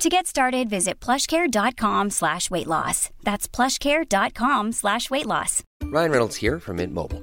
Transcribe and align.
To 0.00 0.08
get 0.08 0.26
started, 0.26 0.70
visit 0.70 0.98
plushcare.com 0.98 2.08
slash 2.08 2.50
weight 2.50 2.66
loss. 2.66 3.10
That's 3.22 3.46
plushcare.com 3.46 4.72
slash 4.72 5.10
weight 5.10 5.26
loss. 5.26 5.62
Ryan 5.82 6.10
Reynolds 6.10 6.36
here 6.36 6.58
from 6.58 6.76
Mint 6.76 6.94
Mobile. 6.94 7.22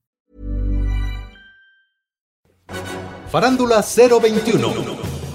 Farándula 3.31 3.81
021, 3.81 4.73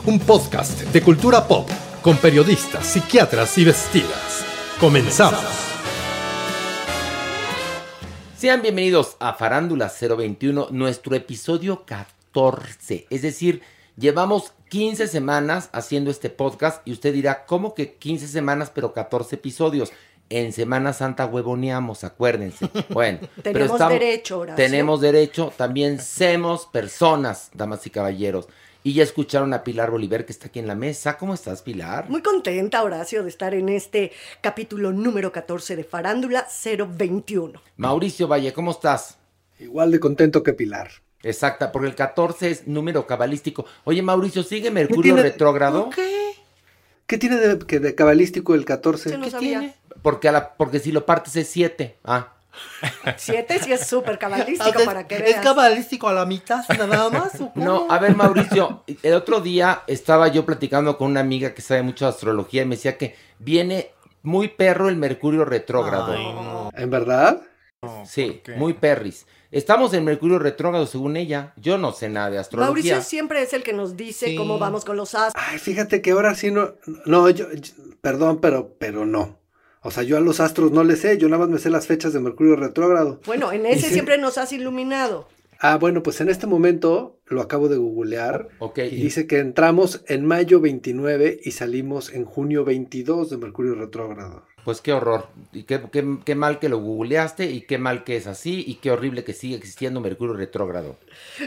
un 0.05 0.19
podcast 0.19 0.83
de 0.83 1.01
cultura 1.01 1.49
pop 1.49 1.67
con 2.03 2.19
periodistas, 2.19 2.87
psiquiatras 2.87 3.57
y 3.57 3.65
vestidas. 3.65 4.45
Comenzamos. 4.79 5.41
Sean 8.37 8.61
bienvenidos 8.61 9.17
a 9.19 9.33
Farándula 9.33 9.91
021, 9.99 10.69
nuestro 10.73 11.17
episodio 11.17 11.87
14. 11.87 13.07
Es 13.09 13.23
decir, 13.23 13.63
llevamos 13.97 14.53
15 14.69 15.09
semanas 15.09 15.71
haciendo 15.73 16.11
este 16.11 16.29
podcast 16.29 16.87
y 16.87 16.93
usted 16.93 17.15
dirá, 17.15 17.47
¿cómo 17.47 17.73
que 17.73 17.95
15 17.95 18.29
semanas 18.29 18.71
pero 18.75 18.93
14 18.93 19.37
episodios? 19.37 19.91
En 20.29 20.53
Semana 20.53 20.93
Santa 20.93 21.27
huevoneamos, 21.27 22.03
acuérdense. 22.05 22.69
Bueno, 22.91 23.21
pero 23.21 23.43
Tenemos 23.43 23.73
estamos- 23.73 23.93
derecho, 23.93 24.39
Horacio. 24.41 24.65
Tenemos 24.65 25.01
derecho, 25.01 25.53
también 25.57 26.01
somos 26.01 26.67
personas, 26.67 27.51
damas 27.55 27.87
y 27.87 27.91
caballeros. 27.91 28.49
Y 28.83 28.93
ya 28.95 29.03
escucharon 29.03 29.53
a 29.53 29.65
Pilar 29.65 29.91
Bolívar 29.91 30.25
que 30.25 30.31
está 30.33 30.47
aquí 30.47 30.61
en 30.61 30.69
la 30.69 30.77
mesa. 30.77 31.19
¿Cómo 31.19 31.35
estás, 31.35 31.61
Pilar? 31.63 32.09
Muy 32.09 32.23
contenta, 32.23 32.85
Horacio, 32.85 33.25
de 33.25 33.29
estar 33.29 33.53
en 33.55 33.69
este 33.69 34.13
capítulo 34.41 34.93
número 34.93 35.33
14 35.33 35.75
de 35.75 35.83
Farándula 35.83 36.47
021. 36.97 37.61
Mauricio 37.79 38.29
Valle, 38.29 38.53
¿cómo 38.53 38.71
estás? 38.71 39.19
Igual 39.59 39.91
de 39.91 39.99
contento 39.99 40.43
que 40.45 40.53
Pilar. 40.53 40.91
Exacta, 41.25 41.73
porque 41.73 41.89
el 41.89 41.95
14 41.97 42.49
es 42.51 42.67
número 42.69 43.07
cabalístico. 43.09 43.65
Oye, 43.83 44.03
Mauricio, 44.03 44.45
¿sigue 44.45 44.71
Mercurio 44.71 45.15
tiene- 45.15 45.23
retrógrado? 45.23 45.91
¿Qué? 45.91 46.33
¿Qué 47.09 47.19
tiene 47.19 47.37
de, 47.39 47.59
que 47.59 47.81
de 47.81 47.95
cabalístico 47.97 48.55
el 48.55 48.65
14? 48.65 49.11
Yo 49.11 49.19
no 49.19 49.25
¿Qué 49.25 49.31
sabía. 49.33 49.59
tiene? 49.61 49.75
Porque, 50.07 50.29
a 50.29 50.33
la, 50.33 50.55
porque 50.55 50.79
si 50.79 50.93
lo 50.93 51.05
partes 51.05 51.35
es 51.35 51.49
7. 51.49 51.99
Ah, 52.05 52.33
Siete 53.17 53.59
sí 53.59 53.73
es 53.73 53.89
súper 53.89 54.21
cabalístico 54.21 54.85
para 54.85 55.09
que 55.09 55.17
¿Es 55.17 55.23
veas. 55.23 55.41
cabalístico 55.43 56.07
a 56.09 56.13
la 56.13 56.25
mitad 56.25 56.63
nada 56.79 57.11
más? 57.11 57.33
no, 57.57 57.89
a 57.91 57.99
ver, 57.99 58.15
Mauricio, 58.15 58.85
el 59.03 59.15
otro 59.15 59.41
día 59.41 59.83
estaba 59.89 60.29
yo 60.29 60.47
platicando 60.47 60.97
con 60.97 61.11
una 61.11 61.19
amiga 61.19 61.55
que 61.55 61.61
sabe 61.61 61.83
mucho 61.83 62.05
de 62.05 62.11
astrología 62.11 62.63
y 62.63 62.67
me 62.67 62.77
decía 62.77 62.97
que 62.97 63.17
viene 63.41 63.91
muy 64.23 64.47
perro 64.47 64.89
el 64.89 64.95
Mercurio 64.95 65.45
retrógrado. 65.45 66.13
Ay, 66.13 66.25
no. 66.25 66.71
¿En 66.77 66.89
verdad? 66.89 67.43
sí, 68.05 68.43
muy 68.57 68.75
perris. 68.75 69.27
Estamos 69.51 69.93
en 69.93 70.05
Mercurio 70.05 70.39
retrógrado 70.39 70.87
según 70.87 71.17
ella. 71.17 71.53
Yo 71.57 71.79
no 71.79 71.91
sé 71.91 72.09
nada 72.09 72.31
de 72.31 72.39
astrología. 72.39 72.71
Mauricio 72.73 73.03
siempre 73.03 73.43
es 73.43 73.53
el 73.55 73.65
que 73.65 73.73
nos 73.73 73.97
dice 73.97 74.27
Sí. 74.27 74.37
cómo 74.37 74.61
vamos 74.61 74.85
con 74.85 74.97
los 74.97 75.17
astros. 75.17 75.45
Ay, 75.49 75.59
fíjate 75.59 76.01
que 76.01 76.13
ahora 76.13 76.37
sí 76.37 76.53
no. 76.53 76.75
No, 77.07 77.29
yo. 77.29 77.53
yo- 77.53 77.73
perdón, 78.01 78.39
pero, 78.41 78.77
pero 78.79 79.05
no. 79.05 79.45
O 79.87 79.93
sea, 79.93 80.03
yo 80.03 80.17
a 80.17 80.21
los 80.21 80.41
astros 80.41 80.73
no 80.73 80.83
les 80.83 80.99
sé, 80.99 81.17
yo 81.17 81.29
nada 81.29 81.45
más 81.45 81.49
me 81.49 81.61
sé 81.61 81.71
las 81.71 81.87
fechas 81.87 82.13
de 82.13 82.19
Mercurio 82.19 82.57
retrógrado. 82.57 83.21
Bueno, 83.25 83.53
en 83.53 83.67
ese 83.67 83.89
siempre 83.89 84.19
nos 84.19 84.37
has 84.37 84.53
iluminado. 84.53 85.29
Ah, 85.61 85.79
bueno, 85.79 86.03
pues 86.03 86.21
en 86.21 86.29
este 86.29 86.49
momento 86.49 87.21
lo 87.27 87.41
acabo 87.41 87.69
de 87.69 87.77
googlear 87.77 88.49
Ok, 88.59 88.79
y 88.79 88.97
dice 88.97 89.29
que 89.29 89.39
entramos 89.39 90.03
en 90.09 90.27
mayo 90.27 90.61
29 90.61 91.39
y 91.41 91.51
salimos 91.53 92.13
en 92.13 92.25
junio 92.25 92.65
22 92.65 93.31
de 93.31 93.37
Mercurio 93.37 93.77
retrógrado. 93.77 94.45
Pues 94.67 94.81
qué 94.81 94.93
horror. 94.93 95.29
Y 95.53 95.63
qué, 95.63 95.81
qué- 95.93 96.19
qué 96.25 96.35
mal 96.35 96.59
que 96.59 96.69
lo 96.69 96.79
googleaste 96.79 97.47
y 97.47 97.61
qué 97.63 97.79
mal 97.79 98.03
que 98.03 98.17
es 98.17 98.27
así 98.27 98.65
y 98.67 98.75
qué 98.75 98.91
horrible 98.91 99.23
que 99.23 99.33
sigue 99.33 99.55
existiendo 99.57 100.01
Mercurio 100.01 100.35
retrógrado. 100.35 100.97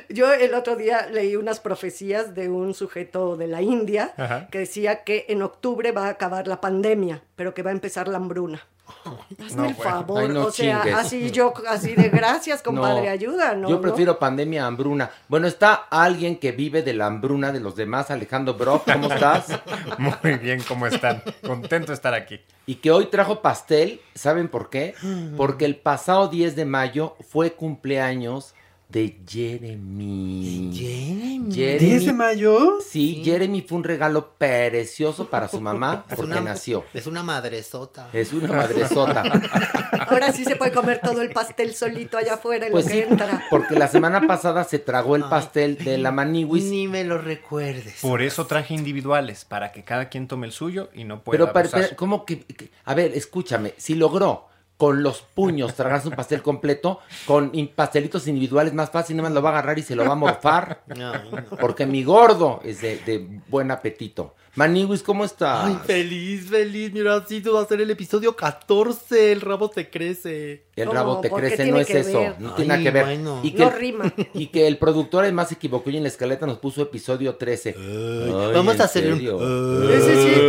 Yo 0.08 0.32
el 0.34 0.54
otro 0.54 0.78
día 0.78 1.08
leí 1.12 1.36
unas 1.36 1.60
profecías 1.60 2.34
de 2.34 2.48
un 2.48 2.74
sujeto 2.74 3.36
de 3.36 3.48
la 3.48 3.62
India 3.62 4.14
Ajá. 4.18 4.48
que 4.50 4.60
decía 4.60 5.04
que 5.04 5.26
en 5.28 5.42
octubre 5.42 5.92
va 5.92 6.06
a 6.08 6.12
acabar 6.12 6.48
la 6.48 6.62
pandemia, 6.62 7.22
pero 7.36 7.54
que 7.54 7.62
va 7.62 7.72
a 7.72 7.74
empezar 7.74 8.08
la 8.08 8.16
hambruna. 8.18 8.66
Hazme 9.46 9.70
el 9.70 9.76
favor, 9.76 10.22
Ay, 10.22 10.28
no 10.30 10.46
o 10.46 10.52
sea, 10.52 10.82
chingues. 10.82 10.98
así 10.98 11.32
yo, 11.32 11.54
así 11.68 11.96
de 11.96 12.10
gracias, 12.10 12.62
compadre, 12.64 13.06
No, 13.06 13.10
ayuda, 13.12 13.56
¿no? 13.56 13.70
Yo 13.70 13.76
¿no? 13.76 13.82
prefiero 13.82 14.20
pandemia 14.20 14.64
a 14.64 14.68
hambruna. 14.68 15.10
Bueno, 15.28 15.48
está 15.48 15.74
alguien 15.74 16.38
que 16.38 16.52
vive 16.52 16.82
de 16.82 16.94
la 16.94 17.08
hambruna 17.08 17.52
de 17.52 17.60
los 17.60 17.76
demás, 17.76 18.12
Alejandro 18.12 18.54
Brock, 18.56 18.92
¿cómo 18.92 19.08
estás? 19.14 19.60
Muy 19.98 20.38
bien, 20.38 20.62
¿cómo 20.68 20.88
están? 20.88 21.22
Contento 21.46 21.88
de 21.88 21.94
estar 21.94 22.14
aquí. 22.14 22.40
Y 22.66 22.76
que 22.76 22.92
hoy 22.92 23.06
trajo 23.08 23.42
pastel, 23.42 24.02
¿saben 24.16 24.48
por 24.48 24.70
qué? 24.70 24.94
Porque 25.38 25.66
el 25.66 25.76
pasado 25.76 26.28
10 26.28 26.56
de 26.56 26.66
mayo 26.66 27.16
fue 27.28 27.54
cumpleaños 27.54 28.54
de 28.90 29.20
Jeremy. 29.28 30.72
Jeremy. 30.74 31.54
Jeremy. 31.54 31.92
¿10 32.00 32.06
de 32.06 32.14
mayo? 32.14 32.80
Sí, 32.82 33.22
Jeremy 33.24 33.62
fue 33.62 33.78
un 33.78 33.84
regalo 33.84 34.34
precioso 34.38 35.30
para 35.30 35.48
su 35.48 35.62
mamá 35.62 36.06
Es 36.10 36.16
porque 36.16 36.32
una- 36.32 36.42
nació. 36.42 36.84
Es 36.94 37.06
una 37.06 37.22
madresota. 37.22 38.10
Es 38.14 38.34
una 38.34 38.48
madresota. 38.52 39.22
Ahora 40.10 40.32
sí 40.32 40.44
se 40.44 40.56
puede 40.56 40.72
comer 40.72 41.02
todo 41.04 41.22
el 41.22 41.30
pastel 41.32 41.76
solito 41.76 42.18
allá 42.18 42.34
afuera 42.36 42.66
en 42.66 42.72
Pues 42.72 42.86
lo 42.86 42.92
sí, 42.92 42.98
que 42.98 43.04
entra. 43.08 43.44
porque 43.52 43.76
la 43.78 43.88
semana 43.88 44.26
pasada 44.26 44.64
se 44.64 44.80
tragó 44.80 45.16
el 45.16 45.24
Ay. 45.24 45.30
pastel 45.30 45.78
de 45.78 46.00
la 46.00 46.12
maniwis. 46.12 46.64
Ni 46.66 46.88
me 46.88 47.04
lo 47.04 47.20
recuerdes. 47.20 48.00
Por 48.02 48.24
eso 48.24 48.48
traje 48.48 48.74
individuales, 48.74 49.46
para 49.46 49.72
que 49.72 49.84
cada 49.84 50.10
quien 50.10 50.28
tome 50.28 50.48
el 50.48 50.54
suyo 50.54 50.90
y 50.96 51.04
no 51.04 51.24
pueda 51.24 51.38
Pero, 51.38 51.54
pero, 51.54 51.60
abusar. 51.60 51.82
pero, 51.84 51.96
¿cómo 51.96 52.26
que, 52.26 52.40
que- 52.40 52.72
A 52.86 52.96
ver, 52.96 53.12
escúchame. 53.14 53.76
Si 53.78 53.94
logró 53.94 54.48
con 54.80 55.04
los 55.04 55.20
puños 55.20 55.76
tragarse 55.76 56.08
un 56.08 56.16
pastel 56.16 56.42
completo, 56.42 57.02
con 57.26 57.52
pastelitos 57.76 58.30
individuales 58.30 58.74
más 58.74 58.90
fácil, 58.90 59.18
nada 59.18 59.28
más 59.28 59.36
lo 59.36 59.42
va 59.42 59.50
a 59.50 59.52
agarrar 59.52 59.78
y 59.78 59.82
se 59.82 59.94
lo 59.94 60.06
va 60.06 60.14
a 60.14 60.16
morfar. 60.16 60.84
No. 60.96 61.12
Porque 61.60 61.86
mi 61.86 62.04
gordo 62.04 62.62
es 62.64 62.82
de, 62.82 62.98
de 63.00 63.42
buen 63.48 63.72
apetito. 63.72 64.36
Maniwis, 64.56 65.04
¿cómo 65.04 65.24
estás? 65.24 65.66
Ay, 65.68 65.78
feliz, 65.86 66.50
feliz. 66.50 66.92
Mira, 66.92 67.16
así 67.16 67.40
va 67.42 67.62
a 67.62 67.66
ser 67.66 67.82
el 67.82 67.92
episodio 67.92 68.36
14. 68.36 69.32
El 69.32 69.42
rabo 69.42 69.72
se 69.74 69.90
crece. 69.90 70.64
El 70.76 70.92
rabo 70.92 71.20
te 71.22 71.30
¿Por 71.30 71.42
qué 71.42 71.48
crece, 71.48 71.72
no 71.72 71.80
es 71.80 71.90
eso, 71.90 72.20
ver? 72.20 72.36
no 72.40 72.54
tiene 72.56 72.70
nada 72.70 72.84
que 72.84 72.92
ver. 72.92 73.06
bueno. 73.06 73.40
Y 73.44 73.52
que, 73.52 73.60
No 73.64 73.70
el- 73.70 73.76
rima. 73.80 74.14
y 74.34 74.48
que 74.48 74.68
el 74.68 74.78
productor 74.78 75.24
además 75.24 75.50
se 75.50 75.56
equivocó 75.56 75.90
y 75.92 75.98
en 75.98 76.04
la 76.04 76.10
escaleta 76.10 76.46
nos 76.46 76.58
puso 76.58 76.82
episodio 76.82 77.36
13. 77.36 77.76
Ay, 77.78 78.32
vamos 78.54 78.76
¿en 78.76 78.82
a 78.82 78.84
hacer 78.86 79.14
un-? 79.14 79.90
Ese 79.92 80.16
sí, 80.24 80.42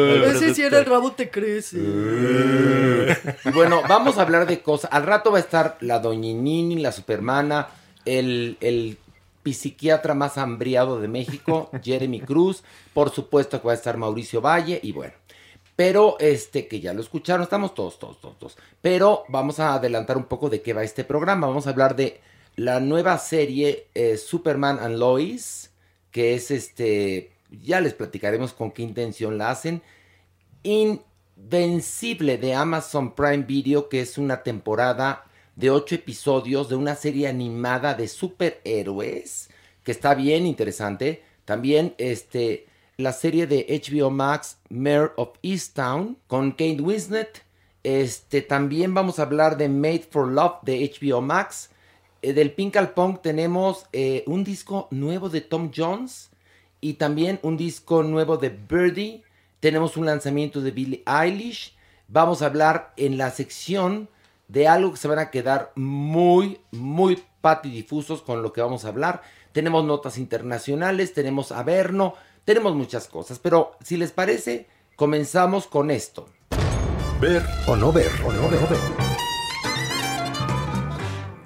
ese 0.45 0.55
sí 0.55 0.63
era 0.63 0.79
el 0.79 0.87
rabo 0.87 1.13
te 1.13 1.31
crece. 1.31 1.79
Y 3.45 3.51
bueno, 3.53 3.83
vamos 3.89 4.19
a 4.19 4.23
hablar 4.23 4.47
de 4.47 4.61
cosas. 4.61 4.91
Al 4.93 5.05
rato 5.05 5.31
va 5.31 5.39
a 5.39 5.41
estar 5.41 5.77
la 5.81 5.99
doñinini, 5.99 6.77
la 6.81 6.93
supermana, 6.93 7.69
el, 8.05 8.57
el 8.61 8.99
psiquiatra 9.45 10.15
más 10.15 10.39
hambriado 10.39 11.01
de 11.01 11.09
México, 11.09 11.71
Jeremy 11.83 12.21
Cruz. 12.21 12.63
Por 12.95 13.11
supuesto 13.11 13.61
que 13.61 13.67
va 13.67 13.73
a 13.73 13.77
estar 13.77 13.97
Mauricio 13.97 14.41
Valle 14.41 14.81
y 14.83 14.93
bueno. 14.93 15.15
Pero 15.77 16.17
este, 16.19 16.69
que 16.69 16.81
ya 16.81 16.93
lo 16.93 17.01
escucharon, 17.01 17.43
estamos 17.43 17.75
todos, 17.75 17.99
todos, 17.99 18.21
todos, 18.21 18.39
todos. 18.39 18.59
Pero 18.83 19.25
vamos 19.29 19.61
a 19.61 19.75
adelantar 19.75 20.19
un 20.19 20.25
poco 20.25 20.51
de 20.51 20.61
qué 20.61 20.75
va 20.75 20.83
este 20.83 21.05
programa. 21.05 21.47
Vamos 21.47 21.67
a 21.67 21.71
hablar 21.71 21.97
de 21.97 22.21
la 22.57 22.81
nueva 22.81 23.17
serie 23.17 23.87
eh, 23.95 24.19
Superman 24.19 24.79
and 24.79 24.99
Lois, 24.99 25.71
que 26.11 26.35
es 26.35 26.51
este, 26.51 27.33
ya 27.51 27.81
les 27.81 27.95
platicaremos 27.95 28.53
con 28.53 28.73
qué 28.73 28.83
intención 28.83 29.39
la 29.39 29.51
hacen. 29.51 29.83
Invencible 30.63 32.37
de 32.37 32.55
Amazon 32.55 33.15
Prime 33.15 33.45
Video, 33.45 33.89
que 33.89 34.03
es 34.03 34.19
una 34.19 34.43
temporada 34.43 35.25
de 35.61 35.71
ocho 35.71 35.95
episodios 35.95 36.71
de 36.71 36.75
una 36.75 36.95
serie 36.95 37.29
animada 37.29 37.93
de 37.93 38.09
superhéroes, 38.09 39.51
que 39.85 39.93
está 39.93 40.15
bien 40.15 40.47
interesante. 40.47 41.23
También 41.45 41.95
este, 41.99 42.67
la 42.97 43.13
serie 43.13 43.47
de 43.47 43.67
HBO 43.69 44.11
Max, 44.11 44.57
Mayor 44.71 45.13
of 45.19 45.33
Easttown, 45.43 46.17
con 46.29 46.53
Kate 46.53 46.81
Winslet. 46.81 47.45
Este, 47.83 48.41
también 48.41 48.95
vamos 48.95 49.19
a 49.19 49.25
hablar 49.25 49.59
de 49.59 49.69
Made 49.69 50.07
for 50.11 50.29
Love 50.29 50.63
de 50.63 50.91
HBO 50.99 51.21
Max. 51.21 51.69
Eh, 52.23 52.33
del 52.33 52.53
Pink 52.53 52.77
al 52.77 52.95
tenemos 53.21 53.85
eh, 53.93 54.25
un 54.27 54.45
disco 54.45 54.89
nuevo 54.91 55.29
de 55.29 55.43
Tom 55.43 55.73
Jones 55.77 56.31
y 56.81 56.95
también 56.95 57.39
un 57.43 57.59
disco 57.59 58.03
nuevo 58.03 58.39
de 58.39 58.49
Birdie. 58.49 59.25
Tenemos 59.61 59.99
un 59.99 60.07
lanzamiento 60.07 60.63
de 60.63 60.71
Billie 60.71 61.03
Eilish. 61.05 61.77
Vamos 62.09 62.41
a 62.41 62.47
hablar 62.47 62.95
en 62.97 63.19
la 63.19 63.31
sección 63.31 64.09
de 64.51 64.67
algo 64.67 64.91
que 64.91 64.97
se 64.97 65.07
van 65.07 65.21
a 65.21 65.31
quedar 65.31 65.71
muy, 65.77 66.61
muy 66.73 67.23
patidifusos 67.41 68.21
con 68.21 68.43
lo 68.43 68.53
que 68.53 68.61
vamos 68.61 68.85
a 68.85 68.89
hablar. 68.89 69.23
Tenemos 69.53 69.85
notas 69.85 70.19
internacionales, 70.19 71.15
tenemos 71.15 71.53
Averno, 71.53 72.15
tenemos 72.45 72.75
muchas 72.75 73.07
cosas. 73.07 73.39
Pero 73.39 73.73
si 73.81 73.97
les 73.97 74.11
parece, 74.11 74.69
comenzamos 74.97 75.69
con 75.69 75.93
esto. 75.93 76.29
Ver 77.21 77.45
o 77.69 77.77
no 77.77 77.93
ver 77.93 78.11
o 78.27 78.33
no 78.33 78.49
ver. 78.49 78.59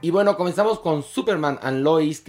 Y 0.01 0.11
bueno, 0.11 0.37
comenzamos 0.39 0.81
con 0.81 1.03
Superman 1.03 1.59
and 1.63 1.83
Lois. 1.83 2.25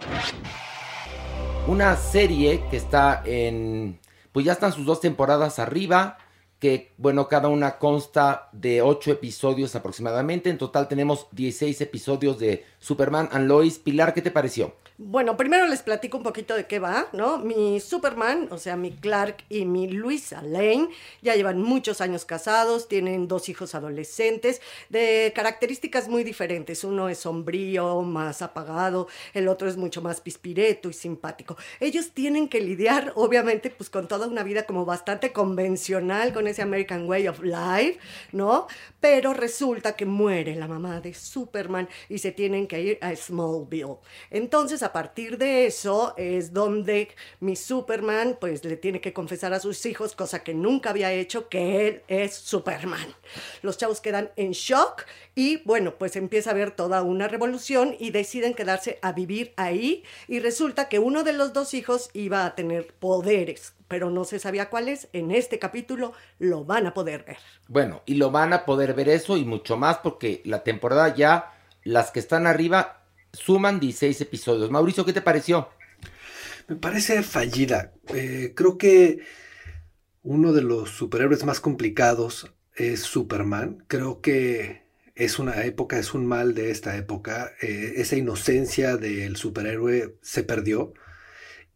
Una 1.67 1.95
serie 1.95 2.65
que 2.69 2.75
está 2.75 3.21
en... 3.25 3.99
Pues 4.33 4.45
ya 4.45 4.51
están 4.51 4.73
sus 4.73 4.85
dos 4.85 4.99
temporadas 4.99 5.57
arriba. 5.59 6.17
Que 6.59 6.93
bueno, 6.97 7.27
cada 7.27 7.49
una 7.49 7.77
consta 7.77 8.49
de 8.51 8.81
ocho 8.81 9.11
episodios 9.11 9.75
aproximadamente. 9.75 10.49
En 10.49 10.57
total 10.57 10.87
tenemos 10.87 11.27
16 11.31 11.81
episodios 11.81 12.39
de 12.39 12.65
Superman 12.79 13.29
and 13.31 13.47
Lois. 13.47 13.77
Pilar, 13.79 14.13
¿qué 14.13 14.21
te 14.21 14.31
pareció? 14.31 14.73
Bueno, 14.97 15.35
primero 15.35 15.67
les 15.67 15.81
platico 15.81 16.15
un 16.15 16.23
poquito 16.23 16.55
de 16.55 16.67
qué 16.67 16.79
va, 16.79 17.09
¿no? 17.11 17.37
Mi 17.37 17.81
Superman, 17.81 18.47
o 18.51 18.57
sea, 18.57 18.77
mi 18.77 18.91
Clark 18.91 19.43
y 19.49 19.65
mi 19.65 19.89
Luisa 19.89 20.41
Lane, 20.41 20.87
ya 21.21 21.35
llevan 21.35 21.61
muchos 21.61 21.99
años 21.99 22.23
casados, 22.23 22.87
tienen 22.87 23.27
dos 23.27 23.49
hijos 23.49 23.75
adolescentes, 23.75 24.61
de 24.87 25.33
características 25.35 26.07
muy 26.07 26.23
diferentes. 26.23 26.85
Uno 26.85 27.09
es 27.09 27.17
sombrío, 27.17 28.03
más 28.03 28.41
apagado, 28.41 29.09
el 29.33 29.49
otro 29.49 29.67
es 29.67 29.75
mucho 29.75 30.01
más 30.01 30.21
pispireto 30.21 30.89
y 30.89 30.93
simpático. 30.93 31.57
Ellos 31.81 32.11
tienen 32.11 32.47
que 32.47 32.61
lidiar, 32.61 33.11
obviamente, 33.15 33.71
pues 33.71 33.89
con 33.89 34.07
toda 34.07 34.27
una 34.27 34.43
vida 34.43 34.65
como 34.65 34.85
bastante 34.85 35.33
convencional, 35.33 36.31
con 36.31 36.44
ese 36.47 36.61
American 36.61 37.07
Way 37.07 37.27
of 37.27 37.41
Life, 37.41 37.99
¿no? 38.31 38.67
Pero 38.99 39.33
resulta 39.33 39.95
que 39.95 40.05
muere 40.05 40.55
la 40.55 40.67
mamá 40.67 41.01
de 41.01 41.13
Superman 41.13 41.87
y 42.09 42.17
se 42.17 42.31
tienen 42.31 42.67
que 42.67 42.81
ir 42.81 42.97
a 43.01 43.15
Smallville. 43.15 43.97
Entonces, 44.29 44.83
a 44.83 44.93
partir 44.93 45.37
de 45.37 45.65
eso 45.65 46.13
es 46.17 46.53
donde 46.53 47.09
mi 47.39 47.55
Superman 47.55 48.37
pues 48.39 48.63
le 48.63 48.77
tiene 48.77 49.01
que 49.01 49.13
confesar 49.13 49.53
a 49.53 49.59
sus 49.59 49.85
hijos, 49.85 50.15
cosa 50.15 50.43
que 50.43 50.53
nunca 50.53 50.89
había 50.89 51.11
hecho, 51.11 51.49
que 51.49 51.87
él 51.87 52.03
es 52.07 52.33
Superman. 52.35 53.13
Los 53.61 53.77
chavos 53.77 54.01
quedan 54.01 54.31
en 54.35 54.51
shock 54.51 55.05
y 55.35 55.61
bueno, 55.65 55.95
pues 55.97 56.15
empieza 56.15 56.49
a 56.49 56.53
haber 56.53 56.71
toda 56.71 57.03
una 57.03 57.27
revolución 57.27 57.93
y 57.99 58.11
deciden 58.11 58.53
quedarse 58.53 58.99
a 59.01 59.11
vivir 59.11 59.53
ahí 59.57 60.05
y 60.29 60.39
resulta 60.39 60.87
que 60.87 60.97
uno 60.97 61.23
de 61.23 61.33
los 61.33 61.51
dos 61.51 61.73
hijos 61.73 62.09
iba 62.13 62.45
a 62.45 62.55
tener 62.55 62.93
poderes, 62.93 63.73
pero 63.89 64.09
no 64.09 64.23
se 64.23 64.39
sabía 64.39 64.69
cuáles. 64.69 65.09
En 65.11 65.31
este 65.31 65.59
capítulo 65.59 66.13
lo 66.39 66.63
van 66.63 66.87
a 66.87 66.93
poder 66.93 67.25
ver. 67.25 67.37
Bueno, 67.67 68.01
y 68.05 68.15
lo 68.15 68.31
van 68.31 68.53
a 68.53 68.63
poder 68.63 68.93
ver 68.93 69.09
eso 69.09 69.35
y 69.35 69.43
mucho 69.43 69.75
más 69.75 69.97
porque 69.97 70.41
la 70.45 70.63
temporada 70.63 71.13
ya, 71.13 71.51
las 71.83 72.11
que 72.11 72.19
están 72.19 72.47
arriba, 72.47 73.03
suman 73.33 73.81
16 73.81 74.21
episodios. 74.21 74.71
Mauricio, 74.71 75.03
¿qué 75.03 75.11
te 75.11 75.21
pareció? 75.21 75.67
Me 76.69 76.77
parece 76.77 77.21
fallida. 77.23 77.91
Eh, 78.07 78.53
creo 78.55 78.77
que 78.77 79.19
uno 80.23 80.53
de 80.53 80.61
los 80.61 80.91
superhéroes 80.91 81.43
más 81.43 81.59
complicados 81.59 82.53
es 82.73 83.01
Superman. 83.01 83.83
Creo 83.89 84.21
que 84.21 84.84
es 85.15 85.39
una 85.39 85.63
época, 85.63 85.97
es 85.97 86.13
un 86.13 86.25
mal 86.25 86.53
de 86.53 86.71
esta 86.71 86.97
época. 86.97 87.53
Eh, 87.61 87.93
esa 87.97 88.17
inocencia 88.17 88.97
del 88.97 89.37
superhéroe 89.37 90.17
se 90.21 90.43
perdió 90.43 90.93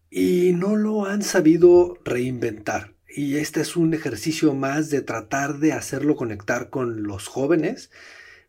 y 0.09 0.53
no 0.53 0.75
lo 0.75 1.05
han 1.05 1.23
sabido 1.23 1.97
reinventar. 2.03 2.95
Y 3.07 3.37
este 3.37 3.61
es 3.61 3.75
un 3.75 3.93
ejercicio 3.93 4.53
más 4.53 4.89
de 4.89 5.01
tratar 5.01 5.59
de 5.59 5.73
hacerlo 5.73 6.15
conectar 6.15 6.69
con 6.69 7.03
los 7.03 7.27
jóvenes, 7.27 7.91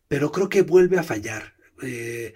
pero 0.07 0.31
creo 0.31 0.49
que 0.49 0.61
vuelve 0.61 0.99
a 0.99 1.03
fallar. 1.03 1.55
Eh, 1.81 2.33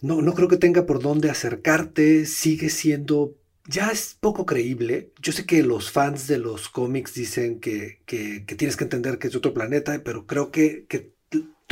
no, 0.00 0.22
no 0.22 0.34
creo 0.34 0.48
que 0.48 0.56
tenga 0.58 0.86
por 0.86 1.00
dónde 1.02 1.30
acercarte, 1.30 2.26
sigue 2.26 2.70
siendo, 2.70 3.36
ya 3.66 3.90
es 3.90 4.16
poco 4.20 4.46
creíble. 4.46 5.12
Yo 5.20 5.32
sé 5.32 5.46
que 5.46 5.62
los 5.62 5.90
fans 5.90 6.26
de 6.28 6.38
los 6.38 6.68
cómics 6.68 7.14
dicen 7.14 7.60
que, 7.60 8.02
que, 8.06 8.40
tienes 8.56 8.76
que 8.76 8.84
entender 8.84 9.18
que 9.18 9.28
es 9.28 9.36
otro 9.36 9.54
planeta, 9.54 10.02
pero 10.04 10.26
creo 10.26 10.50
que 10.50 10.86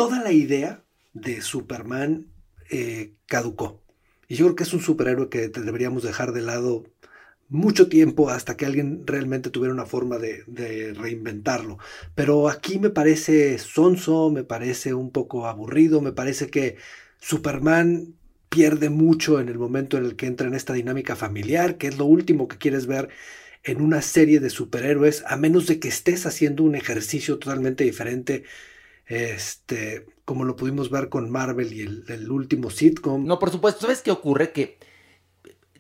toda 0.00 0.22
la 0.22 0.32
idea 0.32 0.82
de 1.12 1.42
Superman 1.42 2.26
eh, 2.70 3.12
caducó. 3.26 3.82
Y 4.28 4.36
yo 4.36 4.46
creo 4.46 4.56
que 4.56 4.62
es 4.62 4.72
un 4.72 4.80
superhéroe 4.80 5.28
que 5.28 5.48
deberíamos 5.48 6.02
dejar 6.02 6.32
de 6.32 6.40
lado 6.40 6.84
mucho 7.50 7.90
tiempo 7.90 8.30
hasta 8.30 8.56
que 8.56 8.64
alguien 8.64 9.06
realmente 9.06 9.50
tuviera 9.50 9.74
una 9.74 9.84
forma 9.84 10.16
de, 10.16 10.42
de, 10.46 10.94
reinventarlo. 10.94 11.76
Pero 12.14 12.48
aquí 12.48 12.78
me 12.78 12.88
parece 12.88 13.58
sonso, 13.58 14.30
me 14.30 14.42
parece 14.42 14.94
un 14.94 15.10
poco 15.10 15.46
aburrido, 15.46 16.00
me 16.00 16.12
parece 16.12 16.48
que 16.48 16.78
Superman 17.18 18.14
pierde 18.48 18.88
mucho 18.88 19.38
en 19.38 19.50
el 19.50 19.58
momento 19.58 19.98
en 19.98 20.06
el 20.06 20.16
que 20.16 20.28
entra 20.28 20.46
en 20.46 20.54
esta 20.54 20.72
dinámica 20.72 21.14
familiar, 21.14 21.76
que 21.76 21.88
es 21.88 21.98
lo 21.98 22.06
último 22.06 22.48
que 22.48 22.56
quieres 22.56 22.86
ver 22.86 23.10
en 23.64 23.82
una 23.82 24.00
serie 24.00 24.40
de 24.40 24.48
superhéroes, 24.48 25.24
a 25.26 25.36
menos 25.36 25.66
de 25.66 25.78
que 25.78 25.88
estés 25.88 26.24
haciendo 26.24 26.64
un 26.64 26.74
ejercicio 26.74 27.38
totalmente 27.38 27.84
diferente, 27.84 28.44
este, 29.10 30.06
como 30.24 30.44
lo 30.44 30.54
pudimos 30.54 30.88
ver 30.88 31.08
con 31.08 31.30
Marvel 31.30 31.72
y 31.72 31.80
el, 31.80 32.04
el 32.06 32.30
último 32.30 32.70
sitcom. 32.70 33.26
No, 33.26 33.40
por 33.40 33.50
supuesto, 33.50 33.80
¿sabes 33.82 34.02
qué 34.02 34.12
ocurre? 34.12 34.52
Que 34.52 34.78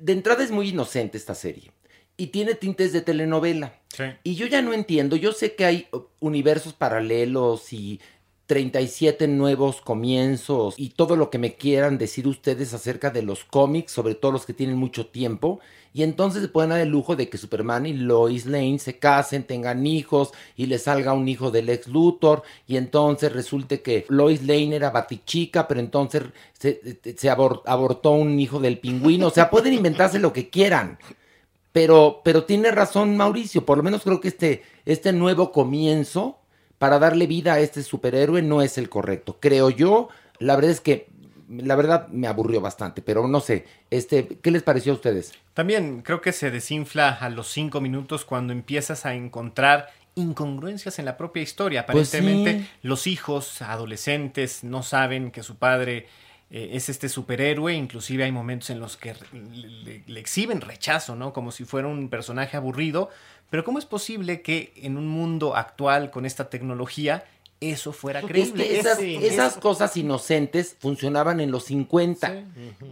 de 0.00 0.12
entrada 0.12 0.42
es 0.42 0.50
muy 0.50 0.70
inocente 0.70 1.16
esta 1.16 1.36
serie 1.36 1.70
y 2.16 2.26
tiene 2.26 2.56
tintes 2.56 2.92
de 2.92 3.02
telenovela. 3.02 3.80
Sí. 3.96 4.04
Y 4.24 4.34
yo 4.34 4.48
ya 4.48 4.62
no 4.62 4.72
entiendo, 4.72 5.14
yo 5.14 5.30
sé 5.30 5.54
que 5.54 5.64
hay 5.64 5.86
universos 6.18 6.72
paralelos 6.72 7.72
y 7.72 8.00
37 8.50 9.28
nuevos 9.28 9.80
comienzos 9.80 10.74
y 10.76 10.88
todo 10.88 11.14
lo 11.14 11.30
que 11.30 11.38
me 11.38 11.54
quieran 11.54 11.98
decir 11.98 12.26
ustedes 12.26 12.74
acerca 12.74 13.10
de 13.10 13.22
los 13.22 13.44
cómics, 13.44 13.92
sobre 13.92 14.16
todo 14.16 14.32
los 14.32 14.44
que 14.44 14.54
tienen 14.54 14.76
mucho 14.76 15.06
tiempo. 15.06 15.60
Y 15.94 16.02
entonces 16.02 16.42
se 16.42 16.48
pueden 16.48 16.70
dar 16.70 16.80
el 16.80 16.88
lujo 16.88 17.14
de 17.14 17.28
que 17.28 17.38
Superman 17.38 17.86
y 17.86 17.92
Lois 17.92 18.46
Lane 18.46 18.80
se 18.80 18.98
casen, 18.98 19.44
tengan 19.44 19.86
hijos 19.86 20.32
y 20.56 20.66
le 20.66 20.80
salga 20.80 21.12
un 21.12 21.28
hijo 21.28 21.52
del 21.52 21.68
ex 21.68 21.86
Luthor. 21.86 22.42
Y 22.66 22.76
entonces 22.76 23.32
resulte 23.32 23.82
que 23.82 24.04
Lois 24.08 24.42
Lane 24.42 24.74
era 24.74 24.90
batichica, 24.90 25.68
pero 25.68 25.78
entonces 25.78 26.24
se, 26.58 27.30
abor 27.30 27.62
abortó 27.66 28.10
un 28.10 28.40
hijo 28.40 28.58
del 28.58 28.80
pingüino. 28.80 29.28
O 29.28 29.30
sea, 29.30 29.48
pueden 29.48 29.74
inventarse 29.74 30.18
lo 30.18 30.32
que 30.32 30.50
quieran. 30.50 30.98
Pero, 31.70 32.20
pero 32.24 32.42
tiene 32.42 32.72
razón 32.72 33.16
Mauricio, 33.16 33.64
por 33.64 33.76
lo 33.78 33.84
menos 33.84 34.02
creo 34.02 34.20
que 34.20 34.26
este, 34.26 34.64
este 34.86 35.12
nuevo 35.12 35.52
comienzo 35.52 36.39
para 36.80 36.98
darle 36.98 37.26
vida 37.26 37.52
a 37.52 37.60
este 37.60 37.82
superhéroe 37.82 38.40
no 38.40 38.62
es 38.62 38.78
el 38.78 38.88
correcto. 38.88 39.36
Creo 39.38 39.68
yo, 39.68 40.08
la 40.38 40.56
verdad 40.56 40.70
es 40.70 40.80
que 40.80 41.08
la 41.50 41.76
verdad 41.76 42.08
me 42.08 42.26
aburrió 42.26 42.62
bastante, 42.62 43.02
pero 43.02 43.28
no 43.28 43.40
sé, 43.40 43.66
este, 43.90 44.26
¿qué 44.40 44.50
les 44.50 44.62
pareció 44.62 44.92
a 44.92 44.94
ustedes? 44.94 45.32
También 45.52 46.00
creo 46.00 46.22
que 46.22 46.32
se 46.32 46.50
desinfla 46.50 47.10
a 47.10 47.28
los 47.28 47.48
cinco 47.48 47.82
minutos 47.82 48.24
cuando 48.24 48.54
empiezas 48.54 49.04
a 49.04 49.14
encontrar 49.14 49.90
incongruencias 50.14 50.98
en 50.98 51.04
la 51.04 51.18
propia 51.18 51.42
historia. 51.42 51.84
Pues 51.84 52.08
sí. 52.08 52.16
Aparentemente, 52.16 52.66
los 52.80 53.06
hijos 53.06 53.60
adolescentes 53.60 54.64
no 54.64 54.82
saben 54.82 55.30
que 55.32 55.42
su 55.42 55.56
padre 55.56 56.06
eh, 56.50 56.70
es 56.72 56.88
este 56.88 57.10
superhéroe, 57.10 57.74
inclusive 57.74 58.24
hay 58.24 58.32
momentos 58.32 58.70
en 58.70 58.80
los 58.80 58.96
que 58.96 59.14
le- 59.32 60.02
le 60.06 60.20
exhiben 60.20 60.62
rechazo, 60.62 61.14
¿no? 61.14 61.32
Como 61.34 61.52
si 61.52 61.64
fuera 61.64 61.88
un 61.88 62.08
personaje 62.08 62.56
aburrido. 62.56 63.10
Pero 63.50 63.64
¿cómo 63.64 63.78
es 63.78 63.84
posible 63.84 64.42
que 64.42 64.72
en 64.76 64.96
un 64.96 65.06
mundo 65.08 65.56
actual 65.56 66.10
con 66.10 66.24
esta 66.24 66.48
tecnología 66.48 67.24
eso 67.60 67.92
fuera 67.92 68.20
Es 68.20 68.26
creíble? 68.26 68.66
que 68.66 68.78
esas, 68.78 68.98
Sí, 68.98 69.18
esas 69.20 69.52
eso- 69.52 69.60
cosas 69.60 69.94
inocentes 69.96 70.76
funcionaban 70.78 71.40
en 71.40 71.50
los 71.50 71.64
50. 71.64 72.44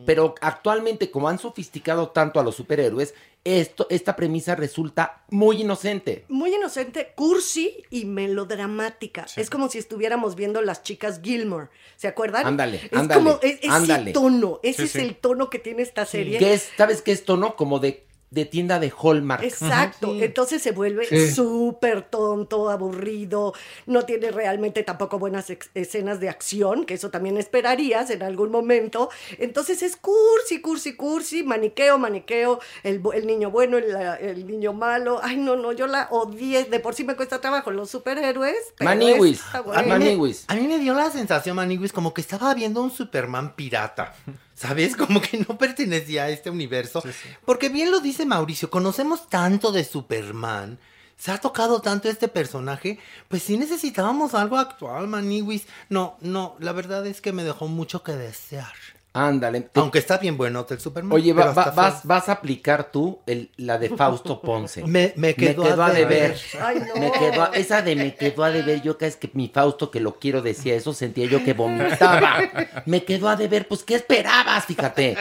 Pero 0.05 0.35
actualmente, 0.43 1.11
como 1.11 1.29
han 1.29 1.39
sofisticado 1.39 2.09
tanto 2.11 2.39
a 2.39 2.45
los 2.45 2.57
superhéroes, 2.57 3.15
esto, 3.45 3.87
esta 3.89 4.15
premisa 4.15 4.57
resulta 4.57 5.23
muy 5.31 5.63
inocente. 5.63 6.25
Muy 6.29 6.55
inocente, 6.55 7.13
cursi 7.15 7.83
y 7.89 8.05
melodramática. 8.05 9.27
Es 9.37 9.49
como 9.49 9.71
si 9.71 9.79
estuviéramos 9.79 10.35
viendo 10.35 10.61
las 10.61 10.83
chicas 10.83 11.21
Gilmore. 11.23 11.69
¿Se 11.97 12.09
acuerdan? 12.09 12.47
Ándale, 12.47 12.77
es 12.91 12.93
ándale, 12.99 13.23
como 13.23 13.39
es, 13.43 13.59
ese 13.63 13.69
ándale. 13.71 14.13
tono, 14.13 14.61
ese 14.63 14.83
Sí, 14.83 14.83
es 14.85 14.91
sí. 14.93 14.99
el 15.01 15.17
tono 15.17 15.49
que 15.51 15.59
tiene 15.61 15.83
esta 15.83 16.05
serie. 16.05 16.53
Es, 16.53 16.69
¿Sabes 16.77 17.01
qué 17.01 17.13
es 17.13 17.25
tono? 17.25 17.57
Como 17.57 17.79
de, 17.79 18.05
de 18.31 18.45
tienda 18.45 18.79
de 18.79 18.93
Hallmark. 19.03 19.43
Exacto, 19.43 20.15
entonces 20.21 20.61
se 20.63 20.73
vuelve 20.73 21.07
Sí. 21.07 21.31
súper 21.33 22.03
tonto, 22.03 22.69
aburrido, 22.69 23.55
no 23.87 24.03
tiene 24.05 24.31
realmente 24.31 24.83
tampoco 24.83 25.19
buenas 25.19 25.47
escenas 25.75 26.21
de 26.21 26.29
acción, 26.29 26.85
que 26.85 26.95
eso 26.95 27.11
también 27.11 27.39
esperarías 27.39 28.11
en 28.11 28.23
algún 28.23 28.51
momento. 28.51 29.09
Entonces 29.39 29.83
es 29.83 29.97
cursi, 29.97 30.61
cursi, 30.61 30.95
cursi, 30.95 31.43
maniqueo, 31.43 31.99
maniqueo, 31.99 32.61
el, 32.83 33.01
el 33.15 33.27
niño 33.27 33.51
bueno, 33.51 33.79
el, 33.79 33.97
el 34.21 34.47
niño 34.47 34.73
malo. 34.75 35.21
Ay, 35.23 35.37
no, 35.39 35.57
no, 35.57 35.73
yo 35.73 35.87
la 35.87 36.09
odié, 36.11 36.65
de 36.65 36.81
por 36.81 36.95
sí 36.95 37.05
me 37.05 37.17
cuesta 37.17 37.41
trabajo 37.41 37.71
los 37.71 37.91
superhéroes. 37.91 38.57
pero 38.77 38.91
Maniwis, 38.91 40.45
a 40.49 40.55
mí 40.55 40.67
me 40.69 40.79
dio 40.79 40.95
la 40.95 41.11
sensación, 41.11 41.57
Maniwis, 41.57 41.93
como 41.93 42.13
que 42.13 42.21
estaba 42.21 42.53
viendo 42.55 42.83
un 42.83 42.91
Superman 42.91 43.55
pirata. 43.57 44.15
¿Sabes? 44.59 44.97
Como 44.97 45.21
que 45.21 45.39
no 45.39 45.57
pertenecía 45.57 46.25
a 46.25 46.31
este 46.31 46.51
universo. 46.51 47.03
Porque 47.45 47.69
bien 47.69 47.91
lo 47.91 48.01
dice 48.01 48.27
Mauricio, 48.27 48.71
conocemos 48.71 49.29
tanto 49.29 49.71
de 49.71 49.85
Superman. 49.85 50.79
Se 51.17 51.31
ha 51.31 51.39
tocado 51.39 51.81
tanto 51.81 52.09
este 52.09 52.29
personaje. 52.29 52.99
Pues 53.29 53.43
sí 53.43 53.57
necesitábamos 53.57 54.35
algo 54.35 54.57
actual, 54.57 55.07
Maniwis. 55.09 55.67
No, 55.89 56.17
no, 56.21 56.57
la 56.59 56.73
verdad 56.73 57.07
es 57.07 57.21
que 57.21 57.33
me 57.33 57.45
dejó 57.45 57.69
mucho 57.69 58.03
que 58.03 58.13
desear. 58.13 58.75
Ándale. 59.15 59.63
te- 59.63 59.81
Aunque 59.81 59.99
está 59.99 60.19
bien 60.19 60.37
bueno 60.37 60.65
el 60.69 60.79
Superman. 60.81 61.13
Oye, 61.13 61.33
va- 61.33 61.53
vas, 61.53 62.05
vas 62.05 62.29
a 62.29 62.33
aplicar 62.33 62.93
tú 62.93 63.21
el- 63.27 63.51
la 63.57 63.79
de 63.79 63.89
Fausto 63.91 64.41
Ponce. 64.41 64.83
Me- 64.87 65.13
me 65.17 65.35
quedó 65.35 65.65
a 65.65 65.87
a 65.87 65.93
deber. 65.93 66.37
deber. 66.37 66.39
Ay, 66.61 66.83
no. 66.87 67.01
Me 67.01 67.11
quedó 67.13 67.43
a- 67.45 67.51
esa 67.55 67.83
de 67.83 67.97
me 67.97 68.15
quedó 68.15 68.45
a 68.45 68.51
deber. 68.51 68.83
Yo 68.83 68.97
cada 68.99 69.09
vez 69.09 69.17
que 69.17 69.31
mi 69.33 69.49
Fausto, 69.49 69.91
que 69.91 70.01
lo 70.01 70.19
quiero, 70.19 70.43
decía 70.43 70.75
eso, 70.75 70.93
sentía 70.93 71.27
yo 71.27 71.43
que 71.43 71.55
vomitaba. 71.55 72.39
Me 72.87 73.05
quedó 73.05 73.29
a 73.29 73.37
deber. 73.37 73.67
Pues, 73.67 73.83
¿qué 73.83 73.95
esperabas? 73.97 74.67
Fíjate. 74.67 75.17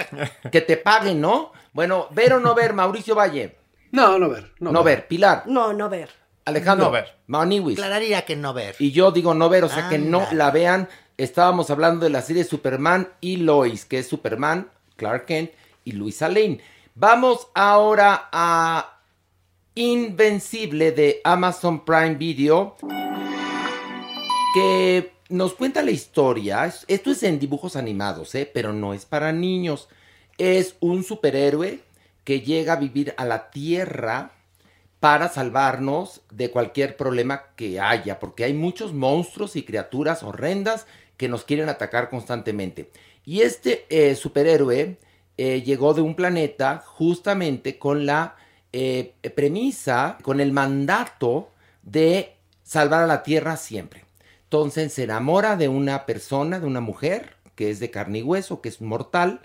Que 0.52 0.62
te 0.62 0.78
paguen, 0.78 1.22
¿no? 1.22 1.52
Bueno, 1.74 2.08
ver 2.12 2.34
o 2.34 2.40
no 2.40 2.54
ver, 2.54 2.74
Mauricio 2.74 3.16
Valle. 3.16 3.56
No, 3.92 4.20
no 4.20 4.30
ver. 4.30 4.52
No, 4.60 4.84
ver. 4.84 5.08
Pilar. 5.08 5.44
No, 5.48 5.74
no 5.74 5.90
ver. 5.90 6.10
Alejandro. 6.46 6.88
No 6.88 6.92
ver. 6.92 7.16
Maniwis. 7.28 7.78
Aclararía 7.78 8.24
que 8.24 8.36
no 8.36 8.54
ver. 8.54 8.76
Y 8.80 8.92
yo 8.92 9.12
digo 9.12 9.34
no 9.34 9.50
ver, 9.50 9.64
o 9.64 9.70
sea 9.70 9.90
que 9.90 9.98
no 9.98 10.28
la 10.32 10.52
vean. 10.52 10.88
Estábamos 11.18 11.72
hablando 11.72 12.06
de 12.06 12.12
la 12.12 12.22
serie 12.22 12.44
Superman 12.44 13.10
y 13.22 13.38
Lois, 13.38 13.86
que 13.86 13.98
es 14.00 14.08
Superman, 14.08 14.70
Clark 14.98 15.26
Kent 15.26 15.52
y 15.84 15.94
Luisa 15.94 16.28
Lane. 16.30 16.60
Vamos 16.94 17.48
ahora 17.56 18.30
a 18.32 19.00
Invencible 19.74 20.92
de 20.92 21.22
Amazon 21.24 21.84
Prime 21.86 22.16
Video, 22.16 22.76
que 24.54 25.12
nos 25.30 25.54
cuenta 25.56 25.82
la 25.82 25.92
historia. 25.92 26.66
Es- 26.66 26.86
Esto 26.88 27.12
es 27.12 27.24
en 27.24 27.40
dibujos 27.40 27.76
animados, 27.76 28.34
¿eh? 28.36 28.50
pero 28.52 28.72
no 28.74 28.94
es 28.94 29.06
para 29.06 29.32
niños. 29.32 29.88
Es 30.38 30.76
un 30.82 31.04
superhéroe 31.04 31.80
que 32.24 32.42
llega 32.42 32.74
a 32.74 32.78
vivir 32.78 33.16
a 33.18 33.26
la 33.26 33.50
Tierra 33.50 34.32
para 35.00 35.30
salvarnos 35.30 36.22
de 36.32 36.50
cualquier 36.50 36.98
problema 36.98 37.44
que 37.56 37.80
haya, 37.80 38.20
porque 38.20 38.44
hay 38.44 38.54
muchos 38.54 38.94
monstruos 38.94 39.56
y 39.56 39.64
criaturas 39.64 40.24
horrendas 40.24 40.88
que 41.18 41.28
nos 41.28 41.44
quieren 41.44 41.70
atacar 41.70 42.10
constantemente. 42.10 42.92
Y 43.26 43.42
este 43.42 43.86
eh, 43.90 44.16
superhéroe 44.16 44.98
eh, 45.38 45.62
llegó 45.62 45.94
de 45.94 46.02
un 46.02 46.16
planeta 46.16 46.84
justamente 46.86 47.78
con 47.78 48.06
la 48.06 48.36
eh, 48.72 49.14
premisa, 49.36 50.18
con 50.22 50.40
el 50.40 50.52
mandato 50.52 51.50
de 51.84 52.36
salvar 52.64 53.04
a 53.04 53.08
la 53.08 53.24
Tierra 53.24 53.58
siempre. 53.58 54.06
Entonces 54.44 54.94
se 54.94 55.04
enamora 55.04 55.58
de 55.58 55.68
una 55.68 56.06
persona, 56.06 56.60
de 56.60 56.68
una 56.68 56.80
mujer, 56.80 57.36
que 57.56 57.70
es 57.70 57.80
de 57.80 57.92
carne 57.92 58.20
y 58.20 58.24
hueso, 58.24 58.62
que 58.62 58.70
es 58.70 58.82
mortal, 58.82 59.42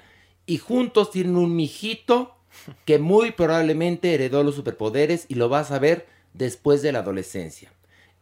y 0.47 0.59
juntos 0.59 1.11
tienen 1.11 1.37
un 1.37 1.57
mijito 1.57 2.37
que 2.85 2.99
muy 2.99 3.33
probablemente 3.33 4.15
heredó 4.15 4.43
los 4.43 4.55
superpoderes 4.55 5.27
y 5.29 5.35
lo 5.35 5.49
vas 5.49 5.71
a 5.71 5.79
ver 5.79 6.07
después 6.35 6.83
de 6.83 6.93
la 6.93 7.01
adolescencia. 7.01 7.73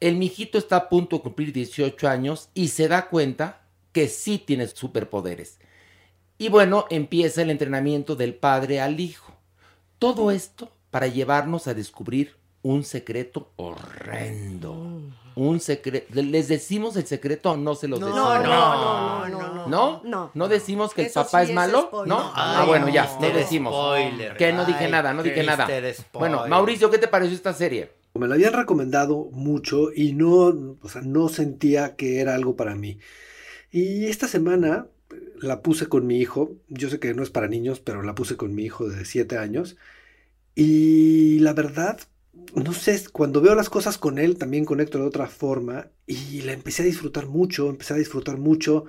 El 0.00 0.16
mijito 0.16 0.56
está 0.56 0.76
a 0.76 0.88
punto 0.88 1.16
de 1.16 1.22
cumplir 1.22 1.52
18 1.52 2.08
años 2.08 2.48
y 2.54 2.68
se 2.68 2.88
da 2.88 3.08
cuenta 3.08 3.62
que 3.92 4.08
sí 4.08 4.38
tiene 4.38 4.66
superpoderes. 4.66 5.58
Y 6.38 6.48
bueno, 6.48 6.86
empieza 6.88 7.42
el 7.42 7.50
entrenamiento 7.50 8.16
del 8.16 8.34
padre 8.34 8.80
al 8.80 8.98
hijo. 8.98 9.34
Todo 9.98 10.30
esto 10.30 10.72
para 10.90 11.06
llevarnos 11.06 11.66
a 11.66 11.74
descubrir 11.74 12.36
un 12.62 12.82
secreto 12.84 13.52
horrendo. 13.56 15.02
Un 15.36 15.60
secreto. 15.60 16.06
¿Les 16.22 16.48
decimos 16.48 16.96
el 16.96 17.06
secreto 17.06 17.52
o 17.52 17.56
no 17.56 17.74
se 17.74 17.88
los 17.88 18.00
No, 18.00 18.06
decimos? 18.06 18.42
no, 18.42 19.28
no, 19.28 19.28
no, 19.28 19.54
no, 19.54 19.66
¿No? 19.68 20.02
No. 20.04 20.30
¿No 20.34 20.48
decimos 20.48 20.92
que 20.92 21.06
el 21.06 21.12
papá 21.12 21.40
sí 21.40 21.44
es 21.44 21.48
es 21.50 21.54
malo? 21.54 21.82
spoiler. 21.82 22.08
¿No? 22.08 22.18
No. 22.18 22.32
ah, 22.34 22.60
Ay, 22.62 22.68
bueno, 22.68 22.88
ya, 22.88 23.04
no. 23.04 23.20
no 23.28 23.34
decimos. 23.34 23.72
Spoiler. 23.74 24.36
Que 24.36 24.52
no 24.52 24.64
dije 24.64 24.86
Ay, 24.86 24.90
nada, 24.92 25.14
no 25.14 25.22
dije 25.22 25.42
nada. 25.44 25.68
Bueno, 26.12 26.46
Mauricio, 26.48 26.90
¿qué 26.90 26.98
te 26.98 27.08
pareció 27.08 27.34
esta 27.36 27.52
serie? 27.54 27.92
Me 28.14 28.26
la 28.26 28.34
habían 28.34 28.52
recomendado 28.54 29.28
mucho 29.32 29.92
y 29.94 30.12
no, 30.14 30.76
o 30.82 30.88
sea, 30.88 31.00
no 31.02 31.28
sentía 31.28 31.94
que 31.94 32.20
era 32.20 32.34
algo 32.34 32.56
para 32.56 32.74
mí. 32.74 32.98
Y 33.70 34.06
esta 34.06 34.26
semana 34.26 34.86
eh, 35.12 35.14
la 35.40 35.62
puse 35.62 35.86
con 35.86 36.06
mi 36.08 36.18
hijo. 36.18 36.50
Yo 36.68 36.90
sé 36.90 36.98
que 36.98 37.14
no 37.14 37.22
es 37.22 37.30
para 37.30 37.46
niños, 37.46 37.78
pero 37.78 38.02
la 38.02 38.16
puse 38.16 38.36
con 38.36 38.52
mi 38.54 38.64
hijo 38.64 38.88
de 38.88 39.04
7 39.04 39.38
años. 39.38 39.76
Y 40.56 41.38
la 41.38 41.52
verdad, 41.52 42.00
no 42.54 42.72
sé, 42.72 43.02
cuando 43.12 43.40
veo 43.40 43.54
las 43.54 43.70
cosas 43.70 43.98
con 43.98 44.18
él, 44.18 44.38
también 44.38 44.64
conecto 44.64 44.98
de 44.98 45.04
otra 45.04 45.26
forma. 45.28 45.90
Y 46.06 46.42
la 46.42 46.52
empecé 46.52 46.82
a 46.82 46.86
disfrutar 46.86 47.26
mucho, 47.26 47.68
empecé 47.68 47.94
a 47.94 47.96
disfrutar 47.98 48.38
mucho. 48.38 48.86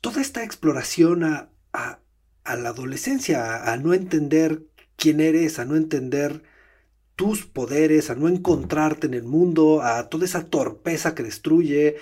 Toda 0.00 0.20
esta 0.22 0.44
exploración 0.44 1.24
a, 1.24 1.50
a- 1.72 2.00
a 2.44 2.56
la 2.56 2.70
adolescencia, 2.70 3.44
a, 3.64 3.72
a 3.72 3.76
no 3.76 3.94
entender 3.94 4.64
quién 4.96 5.20
eres, 5.20 5.58
a 5.58 5.64
no 5.64 5.76
entender 5.76 6.42
tus 7.16 7.46
poderes, 7.46 8.10
a 8.10 8.14
no 8.14 8.28
encontrarte 8.28 9.06
en 9.06 9.14
el 9.14 9.24
mundo, 9.24 9.82
a 9.82 10.08
toda 10.08 10.24
esa 10.24 10.46
torpeza 10.48 11.14
que 11.14 11.22
destruye, 11.22 11.96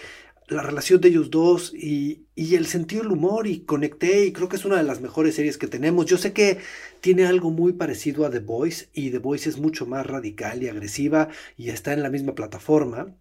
la 0.51 0.63
relación 0.63 1.01
de 1.01 1.09
ellos 1.09 1.31
dos 1.31 1.73
y, 1.75 2.27
y 2.35 2.57
el 2.57 2.67
sentido 2.67 3.03
del 3.03 3.13
humor 3.13 3.47
y 3.47 3.61
conecté 3.65 4.27
y 4.27 4.33
creo 4.33 4.49
que 4.49 4.57
es 4.57 4.65
una 4.67 4.77
de 4.77 4.83
las 4.85 5.01
mejores 5.01 5.37
series 5.37 5.59
que 5.59 5.69
tenemos. 5.69 6.07
Yo 6.07 6.19
sé 6.19 6.33
que 6.33 6.59
tiene 7.01 7.27
algo 7.27 7.51
muy 7.51 7.73
parecido 7.75 8.27
a 8.27 8.31
The 8.31 8.41
Voice 8.41 8.89
y 8.93 9.11
The 9.11 9.19
Voice 9.19 9.49
es 9.49 9.59
mucho 9.59 9.87
más 9.87 10.07
radical 10.07 10.63
y 10.63 10.69
agresiva 10.69 11.29
y 11.57 11.71
está 11.71 11.93
en 11.95 12.03
la 12.03 12.11
misma 12.11 12.35
plataforma, 12.35 13.17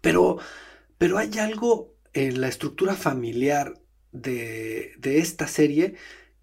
pero, 0.00 0.38
pero 0.98 1.18
hay 1.18 1.38
algo 1.40 1.96
en 2.14 2.40
la 2.40 2.48
estructura 2.48 2.94
familiar 2.94 3.80
de, 4.12 4.94
de 4.98 5.18
esta 5.18 5.48
serie 5.48 5.94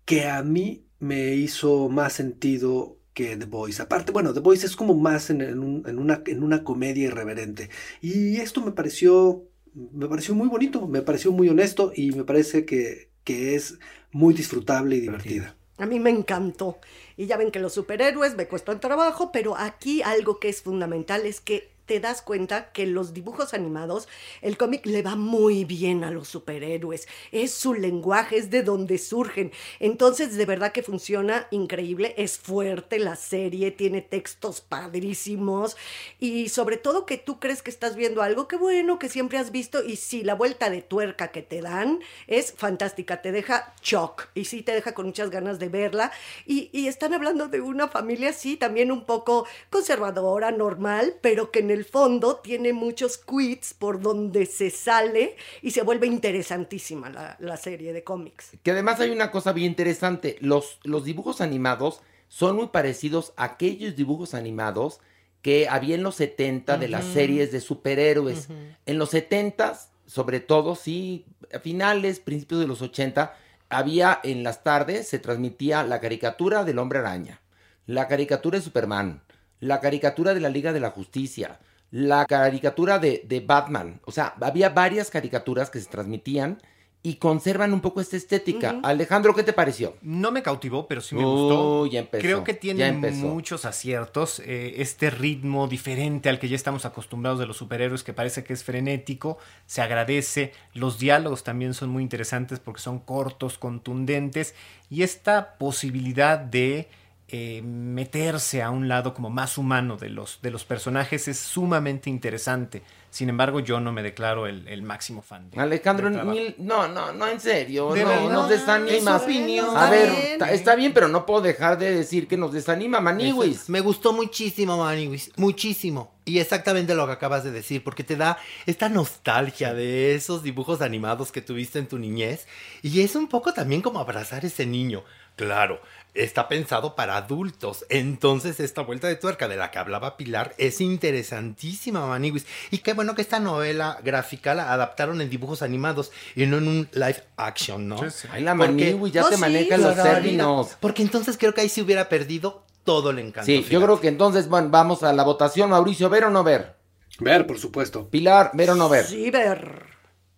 que 0.05 0.25
a 0.27 0.43
mí 0.43 0.85
me 0.99 1.35
hizo 1.35 1.89
más 1.89 2.13
sentido 2.13 2.99
que 3.13 3.37
The 3.37 3.45
Voice. 3.45 3.81
Aparte, 3.81 4.11
bueno, 4.11 4.33
The 4.33 4.41
Voice 4.41 4.65
es 4.67 4.75
como 4.75 4.95
más 4.95 5.29
en, 5.31 5.41
en 5.41 5.59
un- 5.59 5.83
en 5.87 5.99
una, 5.99 6.23
en 6.27 6.43
una 6.43 6.63
comedia 6.63 7.05
irreverente. 7.05 7.69
Y 8.01 8.37
esto 8.37 8.61
me 8.61 8.71
pareció, 8.73 9.47
me 9.93 10.07
pareció 10.07 10.33
muy 10.33 10.47
bonito, 10.47 10.87
me 10.87 11.01
pareció 11.01 11.31
muy 11.31 11.49
honesto 11.49 11.91
y 11.95 12.11
me 12.11 12.23
parece 12.23 12.65
que, 12.65 13.09
que 13.23 13.55
es 13.55 13.77
muy 14.11 14.33
disfrutable 14.33 14.95
y 14.95 15.01
divertida. 15.01 15.55
A 15.77 15.85
mí 15.85 15.99
me 15.99 16.09
encantó. 16.09 16.79
Y 17.15 17.27
ya 17.27 17.37
ven 17.37 17.51
que 17.51 17.59
los 17.59 17.73
superhéroes 17.73 18.35
me 18.35 18.47
cuestan 18.47 18.79
trabajo, 18.79 19.31
pero 19.31 19.55
aquí 19.55 20.01
algo 20.01 20.39
que 20.39 20.49
es 20.49 20.61
fundamental 20.61 21.25
es 21.25 21.39
que 21.39 21.69
te 21.87 21.99
das 21.99 22.21
cuenta 22.21 22.71
que 22.71 22.85
los 22.85 23.13
dibujos 23.13 23.53
animados, 23.53 24.07
el 24.41 24.57
cómic 24.57 24.85
le 24.85 25.01
va 25.01 25.15
muy 25.15 25.65
bien 25.65 26.03
a 26.03 26.11
los 26.11 26.27
superhéroes. 26.27 27.07
Es 27.31 27.53
su 27.53 27.73
lenguaje, 27.73 28.37
es 28.37 28.51
de 28.51 28.61
donde 28.61 28.97
surgen. 28.97 29.51
Entonces, 29.79 30.35
de 30.35 30.45
verdad 30.45 30.71
que 30.71 30.83
funciona 30.83 31.47
increíble. 31.49 32.13
Es 32.17 32.37
fuerte 32.37 32.99
la 32.99 33.15
serie, 33.15 33.71
tiene 33.71 34.01
textos 34.01 34.61
padrísimos. 34.61 35.77
Y 36.19 36.49
sobre 36.49 36.77
todo 36.77 37.05
que 37.05 37.17
tú 37.17 37.39
crees 37.39 37.63
que 37.63 37.71
estás 37.71 37.95
viendo 37.95 38.21
algo 38.21 38.47
que 38.47 38.57
bueno, 38.57 38.99
que 38.99 39.09
siempre 39.09 39.37
has 39.37 39.51
visto. 39.51 39.83
Y 39.83 39.95
sí, 39.95 40.23
la 40.23 40.35
vuelta 40.35 40.69
de 40.69 40.81
tuerca 40.81 41.29
que 41.29 41.41
te 41.41 41.61
dan 41.61 41.99
es 42.27 42.53
fantástica. 42.55 43.21
Te 43.21 43.31
deja 43.31 43.73
shock. 43.81 44.27
Y 44.35 44.45
sí, 44.45 44.61
te 44.61 44.73
deja 44.73 44.93
con 44.93 45.05
muchas 45.05 45.29
ganas 45.29 45.57
de 45.57 45.69
verla. 45.69 46.11
Y, 46.45 46.87
están 46.87 47.13
hablando 47.13 47.47
de 47.47 47.61
una 47.61 47.87
familia, 47.87 48.33
sí, 48.33 48.55
también 48.55 48.91
un 48.91 49.05
poco 49.05 49.45
conservadora, 49.69 50.51
normal, 50.51 51.15
pero 51.21 51.51
que 51.51 51.59
en 51.59 51.69
el 51.69 51.76
el 51.77 51.85
fondo 51.85 52.37
tiene 52.37 52.73
muchos 52.73 53.17
quits 53.17 53.73
por 53.73 54.01
donde 54.01 54.45
se 54.45 54.69
sale 54.69 55.35
y 55.61 55.71
se 55.71 55.83
vuelve 55.83 56.07
interesantísima 56.07 57.09
la, 57.09 57.37
la 57.39 57.57
serie 57.57 57.93
de 57.93 58.03
cómics. 58.03 58.51
Que 58.63 58.71
además 58.71 58.99
hay 58.99 59.11
una 59.11 59.31
cosa 59.31 59.53
bien 59.53 59.67
interesante. 59.67 60.37
Los, 60.41 60.79
los 60.83 61.05
dibujos 61.05 61.39
animados 61.39 62.01
son 62.27 62.55
muy 62.55 62.67
parecidos 62.67 63.33
a 63.37 63.45
aquellos 63.45 63.95
dibujos 63.95 64.33
animados 64.33 64.99
que 65.41 65.69
había 65.69 65.95
en 65.95 66.03
los 66.03 66.15
70 66.15 66.77
de 66.77 66.87
las 66.89 67.05
series 67.05 67.51
de 67.51 67.61
superhéroes. 67.61 68.49
En 68.85 68.97
los 68.97 69.11
70, 69.11 69.79
sobre 70.05 70.39
todo, 70.39 70.75
sí, 70.75 71.25
a 71.53 71.59
finales, 71.59 72.19
principios 72.19 72.59
de 72.59 72.67
los 72.67 72.81
80, 72.81 73.33
había 73.69 74.19
en 74.23 74.43
las 74.43 74.63
tardes, 74.63 75.07
se 75.07 75.19
transmitía 75.19 75.83
la 75.83 76.01
caricatura 76.01 76.63
del 76.63 76.79
hombre 76.79 76.99
araña, 76.99 77.41
la 77.85 78.07
caricatura 78.07 78.57
de 78.57 78.63
Superman, 78.65 79.21
la 79.59 79.79
caricatura 79.79 80.33
de 80.33 80.39
la 80.39 80.49
Liga 80.49 80.73
de 80.73 80.79
la 80.79 80.91
Justicia, 80.91 81.59
la 81.91 82.25
caricatura 82.25 82.99
de, 82.99 83.23
de 83.27 83.39
Batman. 83.39 83.99
O 84.05 84.11
sea, 84.11 84.33
había 84.41 84.69
varias 84.69 85.09
caricaturas 85.09 85.69
que 85.69 85.79
se 85.79 85.89
transmitían 85.89 86.59
y 87.03 87.15
conservan 87.15 87.71
un 87.73 87.79
poco 87.79 88.01
esta 88.01 88.17
estética. 88.17 88.81
Alejandro, 88.83 89.33
¿qué 89.33 89.43
te 89.43 89.53
pareció? 89.53 89.95
No 90.01 90.29
me 90.31 90.43
cautivó, 90.43 90.87
pero 90.87 90.99
sí 90.99 91.15
me 91.15 91.23
gustó. 91.23 91.85
ya 91.85 91.99
empezó, 92.01 92.21
Creo 92.21 92.43
que 92.43 92.53
tiene 92.53 92.91
muchos 92.91 93.63
aciertos. 93.63 94.39
eh, 94.39 94.73
este 94.81 95.09
ritmo 95.09 95.67
diferente 95.69 96.27
al 96.27 96.37
que 96.37 96.49
ya 96.49 96.57
estamos 96.57 96.85
acostumbrados 96.85 97.39
de 97.39 97.45
los 97.45 97.55
superhéroes, 97.55 98.03
que 98.03 98.11
parece 98.11 98.43
que 98.43 98.51
es 98.51 98.63
frenético, 98.65 99.37
se 99.67 99.81
agradece. 99.81 100.51
Los 100.73 100.99
diálogos 100.99 101.45
también 101.45 101.73
son 101.73 101.89
muy 101.89 102.03
interesantes 102.03 102.59
porque 102.59 102.81
son 102.81 102.99
cortos, 102.99 103.57
contundentes. 103.57 104.53
Y 104.89 105.03
esta 105.03 105.57
posibilidad 105.57 106.37
de 106.39 106.89
eh, 107.29 107.61
meterse 107.61 108.61
a 108.61 108.69
un 108.69 108.87
lado 108.87 109.13
como 109.13 109.29
más 109.29 109.57
humano 109.57 109.97
de 109.97 110.09
los, 110.09 110.39
de 110.41 110.51
los 110.51 110.63
personajes 110.63 111.27
es 111.27 111.37
sumamente 111.39 112.09
interesante. 112.09 112.83
Sin 113.09 113.29
embargo, 113.29 113.59
yo 113.61 113.79
no 113.79 113.91
me 113.91 114.03
declaro 114.03 114.47
el, 114.47 114.67
el 114.67 114.81
máximo 114.81 115.21
fan. 115.21 115.49
de- 115.49 115.59
Alejandro, 115.59 116.09
mil- 116.09 116.55
no, 116.59 116.87
no, 116.87 117.11
no, 117.13 117.27
en 117.27 117.39
serio, 117.39 117.93
De 117.93 118.03
no, 118.03 118.09
verdad, 118.09 118.29
nos 118.29 118.49
desanima. 118.49 119.15
opinión. 119.17 119.65
A 119.65 119.85
Está 119.85 119.89
ver, 119.89 120.09
bien. 120.11 120.23
está, 120.33 120.51
está 120.51 120.75
bien, 120.75 120.93
pero 120.93 121.07
no 121.07 121.25
puedo 121.25 121.41
dejar 121.41 121.77
de 121.77 121.95
decir 121.95 122.27
que 122.27 122.37
nos 122.37 122.51
desanima, 122.53 122.99
Maniwis. 123.01 123.69
Me 123.69 123.79
gustó 123.79 124.13
muchísimo, 124.13 124.77
Maniwis. 124.77 125.31
Muchísimo. 125.37 126.13
Y 126.25 126.39
exactamente 126.39 126.93
lo 126.95 127.07
que 127.07 127.13
acabas 127.13 127.43
de 127.45 127.51
decir, 127.51 127.83
porque 127.83 128.03
te 128.03 128.17
da 128.17 128.37
esta 128.65 128.89
nostalgia 128.89 129.73
de 129.73 130.13
esos 130.13 130.43
dibujos 130.43 130.81
animados 130.81 131.31
que 131.31 131.41
tuviste 131.41 131.79
en 131.79 131.87
tu 131.87 131.97
niñez. 131.97 132.45
Y 132.83 133.01
es 133.01 133.15
un 133.15 133.27
poco 133.29 133.53
también 133.53 133.81
como 133.81 133.99
abrazar 133.99 134.43
ese 134.45 134.65
niño. 134.65 135.03
Claro, 135.37 135.79
está 136.17 136.47
pensado 136.47 136.95
para 136.95 137.17
adultos. 137.17 137.85
Entonces, 137.89 138.59
esta 138.59 138.81
vuelta 138.81 139.07
de 139.07 139.15
tuerca 139.15 139.47
de 139.47 139.55
la 139.55 139.71
que 139.71 139.79
hablaba 139.79 140.17
Pilar 140.17 140.53
es 140.57 140.81
interesantísima, 140.81 142.05
Maniwis. 142.05 142.45
Y 142.71 142.79
qué 142.79 142.93
bueno 142.93 143.15
que 143.15 143.21
esta 143.21 143.39
novela 143.39 143.99
gráfica 144.03 144.53
la 144.55 144.73
adaptaron 144.73 145.21
en 145.21 145.29
dibujos 145.29 145.61
animados 145.61 146.11
y 146.35 146.45
no 146.45 146.57
en 146.57 146.67
un 146.67 146.89
live 146.93 147.23
action, 147.37 147.87
¿no? 147.87 147.97
Sí, 147.97 148.21
sí. 148.21 148.27
Ay, 148.31 148.43
la 148.43 148.55
Maniwis 148.55 149.13
ya 149.13 149.21
No, 149.21 149.29
te 149.29 149.35
sí, 149.35 149.41
maneja 149.41 149.77
los 149.77 149.95
términos. 149.95 150.75
Porque 150.79 151.01
entonces 151.01 151.37
creo 151.37 151.53
que 151.53 151.61
ahí 151.61 151.69
se 151.69 151.81
hubiera 151.81 152.09
perdido 152.09 152.63
todo 152.83 153.11
el 153.11 153.19
encanto. 153.19 153.45
Sí, 153.45 153.65
yo 153.69 153.81
creo 153.81 153.99
que 153.99 154.07
entonces, 154.07 154.47
bueno, 154.47 154.69
vamos 154.69 155.03
a 155.03 155.13
la 155.13 155.23
votación. 155.23 155.69
Mauricio, 155.69 156.09
¿ver 156.09 156.25
o 156.25 156.29
no 156.29 156.43
ver? 156.43 156.75
Ver, 157.19 157.45
por 157.45 157.59
supuesto. 157.59 158.09
Pilar, 158.09 158.51
¿ver 158.53 158.71
o 158.71 158.75
no 158.75 158.89
ver? 158.89 159.05
Sí, 159.05 159.29
ver. 159.29 159.83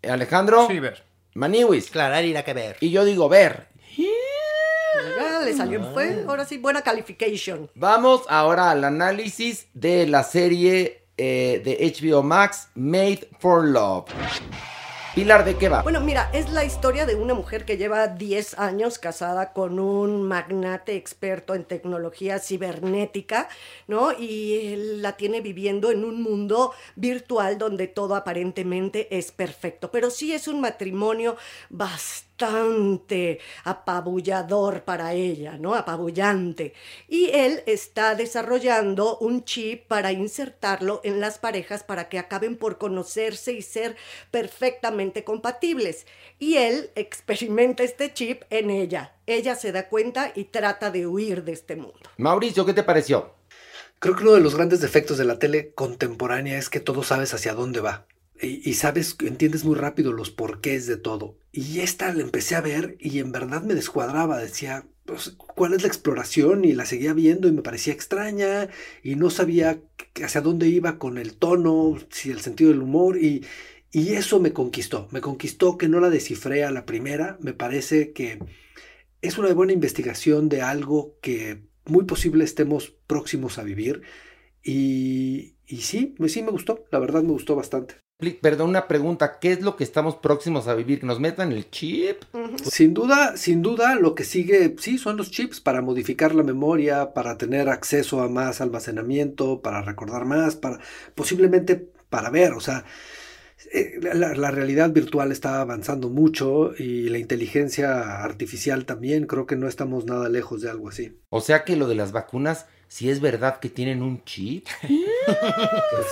Alejandro. 0.03 0.67
Sí, 0.67 0.79
ver. 0.79 1.03
Maniwis. 1.35 1.89
Clarar 1.89 2.25
irá 2.25 2.43
que 2.43 2.53
ver. 2.53 2.77
Y 2.79 2.89
yo 2.91 3.05
digo 3.05 3.29
ver. 3.29 3.68
Le 5.45 5.53
salió, 5.53 5.83
fue 5.93 6.25
ahora 6.27 6.45
sí, 6.45 6.57
buena 6.57 6.81
calification. 6.81 7.69
Vamos 7.75 8.23
ahora 8.27 8.71
al 8.71 8.83
análisis 8.83 9.67
de 9.73 10.05
la 10.07 10.23
serie 10.23 11.03
eh, 11.17 11.61
de 11.63 11.93
HBO 11.99 12.23
Max, 12.23 12.69
Made 12.75 13.29
for 13.39 13.65
Love. 13.65 14.05
Pilar, 15.15 15.43
¿de 15.43 15.57
qué 15.57 15.69
va? 15.69 15.81
Bueno, 15.81 16.01
mira, 16.01 16.29
es 16.33 16.51
la 16.51 16.63
historia 16.63 17.05
de 17.05 17.15
una 17.15 17.33
mujer 17.33 17.65
que 17.65 17.77
lleva 17.77 18.07
10 18.07 18.59
años 18.59 18.99
casada 18.99 19.53
con 19.53 19.79
un 19.79 20.23
magnate 20.23 20.95
experto 20.95 21.55
en 21.55 21.65
tecnología 21.65 22.39
cibernética, 22.39 23.49
¿no? 23.87 24.13
Y 24.13 24.75
la 25.01 25.17
tiene 25.17 25.41
viviendo 25.41 25.91
en 25.91 26.05
un 26.05 26.21
mundo 26.21 26.73
virtual 26.95 27.57
donde 27.57 27.87
todo 27.87 28.15
aparentemente 28.15 29.17
es 29.17 29.31
perfecto. 29.31 29.89
Pero 29.91 30.11
sí 30.11 30.31
es 30.31 30.47
un 30.47 30.61
matrimonio 30.61 31.35
bastante 31.69 32.28
apabullador 33.63 34.83
para 34.83 35.13
ella, 35.13 35.57
¿no? 35.57 35.75
Apabullante. 35.75 36.73
Y 37.07 37.29
él 37.31 37.63
está 37.65 38.15
desarrollando 38.15 39.17
un 39.17 39.43
chip 39.43 39.87
para 39.87 40.11
insertarlo 40.11 41.01
en 41.03 41.19
las 41.19 41.37
parejas 41.39 41.83
para 41.83 42.09
que 42.09 42.19
acaben 42.19 42.57
por 42.57 42.77
conocerse 42.77 43.53
y 43.53 43.61
ser 43.61 43.95
perfectamente 44.31 45.23
compatibles. 45.23 46.05
Y 46.37 46.57
él 46.57 46.91
experimenta 46.95 47.83
este 47.83 48.13
chip 48.13 48.43
en 48.49 48.69
ella. 48.69 49.15
Ella 49.25 49.55
se 49.55 49.71
da 49.71 49.89
cuenta 49.89 50.31
y 50.35 50.45
trata 50.45 50.91
de 50.91 51.07
huir 51.07 51.43
de 51.43 51.53
este 51.53 51.75
mundo. 51.75 52.09
Mauricio, 52.17 52.65
¿qué 52.65 52.73
te 52.73 52.83
pareció? 52.83 53.35
Creo 53.99 54.15
que 54.15 54.23
uno 54.23 54.31
de 54.31 54.39
los 54.39 54.55
grandes 54.55 54.79
defectos 54.79 55.17
de 55.17 55.25
la 55.25 55.39
tele 55.39 55.73
contemporánea 55.73 56.57
es 56.57 56.69
que 56.69 56.79
todo 56.79 57.03
sabes 57.03 57.33
hacia 57.33 57.53
dónde 57.53 57.81
va. 57.81 58.05
Y, 58.41 58.73
sabes, 58.75 59.17
entiendes 59.19 59.65
muy 59.65 59.75
rápido 59.75 60.13
los 60.13 60.31
porqués 60.31 60.87
de 60.87 60.95
todo. 60.95 61.37
Y 61.51 61.81
esta 61.81 62.13
la 62.13 62.21
empecé 62.21 62.55
a 62.55 62.61
ver 62.61 62.95
y 62.99 63.19
en 63.19 63.33
verdad 63.33 63.63
me 63.63 63.75
descuadraba. 63.75 64.37
Decía, 64.37 64.87
pues, 65.03 65.31
¿cuál 65.37 65.73
es 65.73 65.81
la 65.81 65.89
exploración? 65.89 66.63
Y 66.63 66.71
la 66.71 66.85
seguía 66.85 67.13
viendo 67.13 67.49
y 67.49 67.51
me 67.51 67.61
parecía 67.61 67.91
extraña 67.93 68.69
y 69.03 69.15
no 69.15 69.29
sabía 69.29 69.81
hacia 70.23 70.39
dónde 70.41 70.69
iba 70.69 70.97
con 70.99 71.17
el 71.17 71.35
tono, 71.35 71.97
si 72.11 72.31
el 72.31 72.39
sentido 72.39 72.69
del 72.71 72.81
humor. 72.81 73.17
Y, 73.21 73.45
y 73.91 74.13
eso 74.13 74.39
me 74.39 74.53
conquistó. 74.53 75.09
Me 75.11 75.19
conquistó 75.19 75.77
que 75.77 75.89
no 75.89 75.99
la 75.99 76.09
descifré 76.09 76.63
a 76.63 76.71
la 76.71 76.85
primera. 76.85 77.37
Me 77.41 77.53
parece 77.53 78.13
que 78.13 78.39
es 79.21 79.37
una 79.37 79.53
buena 79.53 79.73
investigación 79.73 80.47
de 80.49 80.61
algo 80.61 81.17
que 81.21 81.63
muy 81.85 82.05
posible 82.05 82.45
estemos 82.45 82.95
próximos 83.07 83.57
a 83.57 83.63
vivir. 83.63 84.01
Y, 84.63 85.55
y 85.67 85.77
sí, 85.81 86.15
sí 86.27 86.43
me 86.43 86.51
gustó, 86.51 86.85
la 86.91 86.99
verdad 86.99 87.23
me 87.23 87.31
gustó 87.31 87.55
bastante. 87.55 87.95
Perdón, 88.41 88.71
una 88.71 88.87
pregunta. 88.89 89.39
¿Qué 89.39 89.53
es 89.53 89.61
lo 89.61 89.77
que 89.77 89.85
estamos 89.85 90.17
próximos 90.17 90.67
a 90.67 90.75
vivir? 90.75 90.99
¿Que 90.99 91.05
nos 91.05 91.21
metan 91.21 91.53
el 91.53 91.69
chip? 91.69 92.23
Sin 92.63 92.93
duda, 92.93 93.37
sin 93.37 93.61
duda, 93.61 93.95
lo 93.95 94.13
que 94.13 94.25
sigue, 94.25 94.75
sí, 94.77 94.97
son 94.97 95.15
los 95.15 95.31
chips 95.31 95.61
para 95.61 95.81
modificar 95.81 96.35
la 96.35 96.43
memoria, 96.43 97.13
para 97.13 97.37
tener 97.37 97.69
acceso 97.69 98.21
a 98.21 98.27
más 98.27 98.59
almacenamiento, 98.59 99.61
para 99.61 99.81
recordar 99.81 100.25
más, 100.25 100.57
para 100.57 100.79
posiblemente 101.15 101.89
para 102.09 102.29
ver, 102.29 102.53
o 102.53 102.59
sea, 102.59 102.83
eh, 103.71 103.99
la, 104.01 104.33
la 104.33 104.51
realidad 104.51 104.91
virtual 104.91 105.31
está 105.31 105.61
avanzando 105.61 106.09
mucho 106.09 106.73
y 106.77 107.07
la 107.07 107.19
inteligencia 107.19 108.21
artificial 108.23 108.85
también, 108.85 109.27
creo 109.27 109.45
que 109.45 109.55
no 109.55 109.67
estamos 109.67 110.05
nada 110.05 110.27
lejos 110.27 110.61
de 110.61 110.69
algo 110.69 110.89
así. 110.89 111.17
O 111.29 111.39
sea 111.39 111.63
que 111.63 111.77
lo 111.77 111.87
de 111.87 111.95
las 111.95 112.11
vacunas, 112.11 112.65
si 112.89 113.09
es 113.09 113.21
verdad 113.21 113.59
que 113.61 113.69
tienen 113.69 114.03
un 114.03 114.25
chip. 114.25 114.67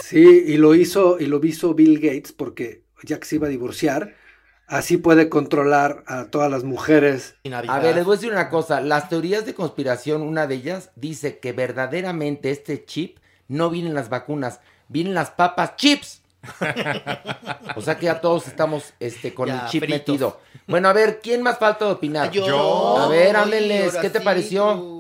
Sí, 0.04 0.44
y 0.48 0.58
lo 0.58 0.76
hizo, 0.76 1.20
y 1.20 1.26
lo 1.26 1.44
hizo 1.46 1.74
Bill 1.74 2.00
Gates 2.00 2.32
porque 2.32 2.84
ya 3.04 3.20
que 3.20 3.26
se 3.26 3.36
iba 3.36 3.48
a 3.48 3.50
divorciar, 3.50 4.16
así 4.68 4.98
puede 4.98 5.30
controlar 5.30 6.04
a 6.08 6.26
todas 6.26 6.50
las 6.52 6.64
mujeres. 6.64 7.36
A 7.68 7.80
ver, 7.80 7.96
les 7.96 8.06
voy 8.06 8.14
a 8.14 8.18
decir 8.18 8.32
una 8.32 8.50
cosa. 8.50 8.82
Las 8.82 9.10
teorías 9.10 9.46
de 9.46 9.54
conspiración, 9.54 10.22
una 10.22 10.48
de 10.48 10.56
ellas 10.56 10.92
dice 10.96 11.40
que 11.40 11.52
verdaderamente 11.54 12.52
este 12.52 12.86
chip 12.86 13.18
no 13.48 13.70
viene 13.70 13.90
en 13.90 13.96
las 13.96 14.10
vacunas, 14.10 14.60
vienen 14.88 15.14
las 15.14 15.32
papas 15.32 15.76
chips. 15.76 16.22
O 17.76 17.82
sea 17.82 17.98
que 17.98 18.06
ya 18.06 18.22
todos 18.22 18.48
estamos 18.48 18.94
este, 19.00 19.34
con 19.34 19.48
Ya, 19.48 19.54
el 19.54 19.66
chip 19.66 19.84
fritos. 19.84 20.16
metido. 20.18 20.40
Bueno, 20.68 20.90
a 20.90 20.94
ver, 20.94 21.20
¿quién 21.22 21.42
más 21.42 21.58
falta 21.58 21.86
de 21.86 21.92
opinar? 21.92 22.32
Yo. 22.32 22.98
A 22.98 23.08
ver, 23.08 23.36
háblenles, 23.36 23.96
¿qué 23.98 24.10
te 24.10 24.20
sí, 24.20 24.26
pareció? 24.26 24.74
tú. 24.74 24.97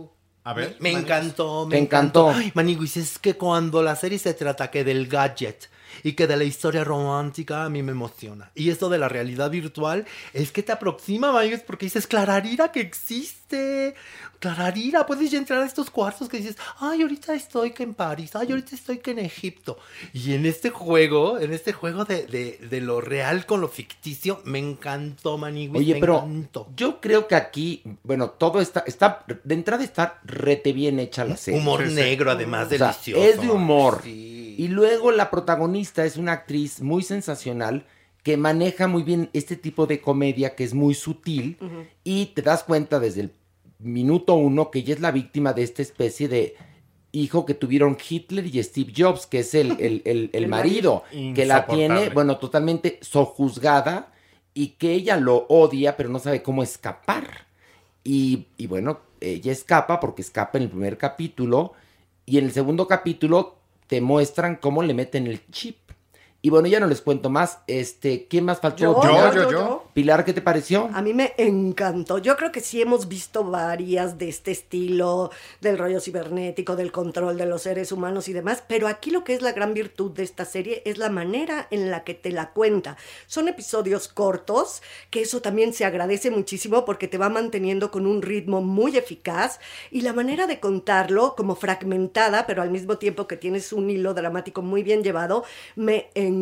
A 0.48 0.54
ver, 0.54 0.78
Me 0.80 0.94
encantó, 0.94 1.66
me 1.66 1.78
encantó. 1.78 2.30
Ay, 2.30 2.54
Maniguis, 2.56 2.96
es 2.96 3.20
que 3.20 3.36
cuando 3.36 3.84
la 3.84 3.98
serie 3.98 4.18
se 4.18 4.34
trata 4.34 4.72
que 4.72 4.86
del 4.86 5.08
gadget 5.08 5.68
y 6.04 6.14
que 6.14 6.28
de 6.28 6.38
la 6.38 6.44
historia 6.44 6.84
romántica 6.84 7.64
a 7.64 7.70
mí 7.70 7.84
me 7.84 7.92
emociona. 7.92 8.52
Y 8.56 8.70
esto 8.70 8.90
de 8.90 8.98
la 8.98 9.10
realidad 9.10 9.50
virtual 9.52 10.06
es 10.34 10.52
que 10.52 10.64
te 10.64 10.72
aproxima, 10.72 11.32
Maniguis, 11.32 11.62
porque 11.62 11.86
dices, 11.86 12.08
Clararira 12.08 12.72
que 12.72 12.82
existe. 12.82 13.96
Clararira, 14.40 15.06
puedes 15.08 15.32
ya 15.32 15.40
entrar 15.40 15.64
a 15.64 15.66
estos 15.66 15.90
cuartos 15.90 16.30
que 16.30 16.38
dices, 16.38 16.58
ay, 16.80 17.02
ahorita 17.02 17.34
estoy 17.34 17.72
que 17.72 17.82
en 17.82 17.96
París, 17.96 18.36
ay, 18.36 18.50
ahorita 18.52 18.76
estoy 18.76 19.00
que 19.00 19.12
en 19.12 19.20
Egipto. 19.20 19.80
Y 20.14 20.34
en 20.34 20.46
este 20.46 20.70
juego, 20.70 21.40
en 21.40 21.54
este 21.54 21.74
juego 21.74 22.06
de, 22.06 22.28
de- 22.28 22.60
de 22.70 22.82
lo 22.82 23.02
real 23.02 23.48
con 23.48 23.62
lo 23.62 23.68
ficticio, 23.68 24.42
me 24.46 24.60
encantó, 24.60 25.38
Maniguis. 25.40 25.80
Oye, 25.80 25.94
me 25.96 26.00
pero 26.00 26.18
encantó. 26.18 26.68
yo 26.76 27.02
creo 27.02 27.28
que 27.28 27.34
aquí, 27.36 27.82
bueno, 28.04 28.30
todo 28.30 28.62
está, 28.62 28.82
está, 28.86 29.26
de 29.44 29.56
entrada 29.56 29.84
está 29.84 30.20
rete 30.24 30.72
bien 30.72 31.00
hecha 31.00 31.26
la 31.26 31.36
serie. 31.38 31.60
Humor 31.60 31.88
negro, 31.88 32.30
además, 32.30 32.68
O 32.68 32.78
sea, 32.78 32.88
delicioso. 32.90 33.24
es 33.24 33.42
de 33.42 33.50
humor. 33.50 34.02
Sí. 34.04 34.37
Y 34.58 34.70
luego 34.70 35.12
la 35.12 35.30
protagonista 35.30 36.04
es 36.04 36.18
una 36.18 36.32
actriz 36.32 36.82
muy 36.82 37.04
sensacional 37.04 37.86
que 38.24 38.38
maneja 38.38 38.88
muy 38.88 39.04
bien 39.04 39.30
este 39.34 39.56
tipo 39.56 39.86
de 39.86 40.02
comedia 40.02 40.56
que 40.56 40.64
es 40.64 40.74
muy 40.74 40.96
sutil 40.96 41.60
y 42.04 42.26
te 42.28 42.42
das 42.42 42.64
cuenta 42.64 43.00
desde 43.00 43.22
el 43.22 43.34
minuto 43.78 44.34
uno 44.34 44.72
que 44.72 44.80
ella 44.80 44.96
es 44.96 45.00
la 45.00 45.12
víctima 45.12 45.54
de 45.54 45.62
esta 45.62 45.84
especie 45.84 46.28
de 46.28 46.56
hijo 47.12 47.46
que 47.46 47.54
tuvieron 47.54 47.98
Hitler 48.10 48.48
y 48.48 48.64
Steve 48.64 48.94
Jobs, 48.98 49.28
que 49.28 49.40
es 49.40 49.54
el, 49.54 49.80
el, 49.80 50.02
el, 50.06 50.32
el 50.34 50.48
marido, 50.50 51.04
que 51.12 51.46
la 51.46 51.68
tiene, 51.68 52.10
bueno, 52.10 52.38
totalmente 52.38 52.98
sojuzgada 53.02 54.12
y 54.56 54.70
que 54.70 54.94
ella 54.94 55.18
lo 55.18 55.46
odia, 55.50 55.96
pero 55.96 56.10
no 56.10 56.18
sabe 56.18 56.42
cómo 56.42 56.64
escapar. 56.64 57.46
Y, 58.04 58.48
y 58.58 58.66
bueno, 58.66 59.02
ella 59.22 59.52
escapa 59.52 60.00
porque 60.00 60.24
escapa 60.24 60.58
en 60.58 60.64
el 60.64 60.70
primer 60.72 60.98
capítulo 60.98 61.74
y 62.26 62.40
en 62.40 62.46
el 62.46 62.52
segundo 62.52 62.88
capítulo 62.88 63.57
te 63.88 64.02
muestran 64.02 64.56
cómo 64.58 64.84
le 64.84 64.94
meten 64.94 65.28
el 65.28 65.46
chip. 65.50 65.78
Y 66.48 66.50
bueno, 66.50 66.70
ya 66.70 66.80
no 66.80 66.88
les 66.88 67.02
cuento 67.02 67.30
más. 67.30 67.60
Este, 67.68 68.26
¿quién 68.30 68.46
más 68.46 68.62
faltó? 68.62 68.82
Yo, 68.82 69.02
Pilar? 69.02 69.36
yo, 69.36 69.44
yo, 69.44 69.52
yo. 69.52 69.84
Pilar, 69.94 70.24
¿qué 70.24 70.32
te 70.32 70.42
pareció? 70.42 70.90
A 70.94 71.02
mí 71.02 71.14
me 71.14 71.34
encantó. 71.38 72.20
Yo 72.20 72.38
creo 72.38 72.54
que 72.54 72.62
sí 72.62 72.82
hemos 72.82 73.10
visto 73.10 73.44
varias 73.44 74.18
de 74.18 74.30
este 74.30 74.52
estilo, 74.52 75.30
del 75.60 75.78
rollo 75.78 76.00
cibernético, 76.00 76.78
del 76.78 76.94
control 76.94 77.36
de 77.36 77.48
los 77.48 77.64
seres 77.64 77.92
humanos 77.92 78.30
y 78.30 78.34
demás, 78.34 78.64
pero 78.66 78.88
aquí 78.88 79.12
lo 79.12 79.26
que 79.26 79.34
es 79.34 79.42
la 79.42 79.52
gran 79.52 79.74
virtud 79.74 80.12
de 80.12 80.24
esta 80.24 80.46
serie 80.46 80.84
es 80.86 80.98
la 80.98 81.10
manera 81.10 81.68
en 81.70 81.92
la 81.92 82.06
que 82.06 82.14
te 82.14 82.32
la 82.32 82.52
cuenta. 82.52 82.96
Son 83.26 83.50
episodios 83.50 84.08
cortos, 84.08 84.82
que 85.10 85.24
eso 85.24 85.42
también 85.42 85.74
se 85.74 85.84
agradece 85.84 86.32
muchísimo 86.32 86.86
porque 86.86 87.10
te 87.10 87.18
va 87.18 87.28
manteniendo 87.28 87.92
con 87.92 88.08
un 88.08 88.22
ritmo 88.22 88.62
muy 88.62 88.96
eficaz 88.96 89.60
y 89.92 90.00
la 90.00 90.14
manera 90.14 90.48
de 90.48 90.62
contarlo 90.62 91.36
como 91.36 91.56
fragmentada, 91.56 92.48
pero 92.48 92.62
al 92.62 92.72
mismo 92.72 92.98
tiempo 93.00 93.28
que 93.28 93.36
tienes 93.36 93.74
un 93.74 93.90
hilo 93.90 94.14
dramático 94.14 94.62
muy 94.62 94.82
bien 94.82 95.04
llevado, 95.04 95.44
me 95.76 96.10
encantó 96.16 96.37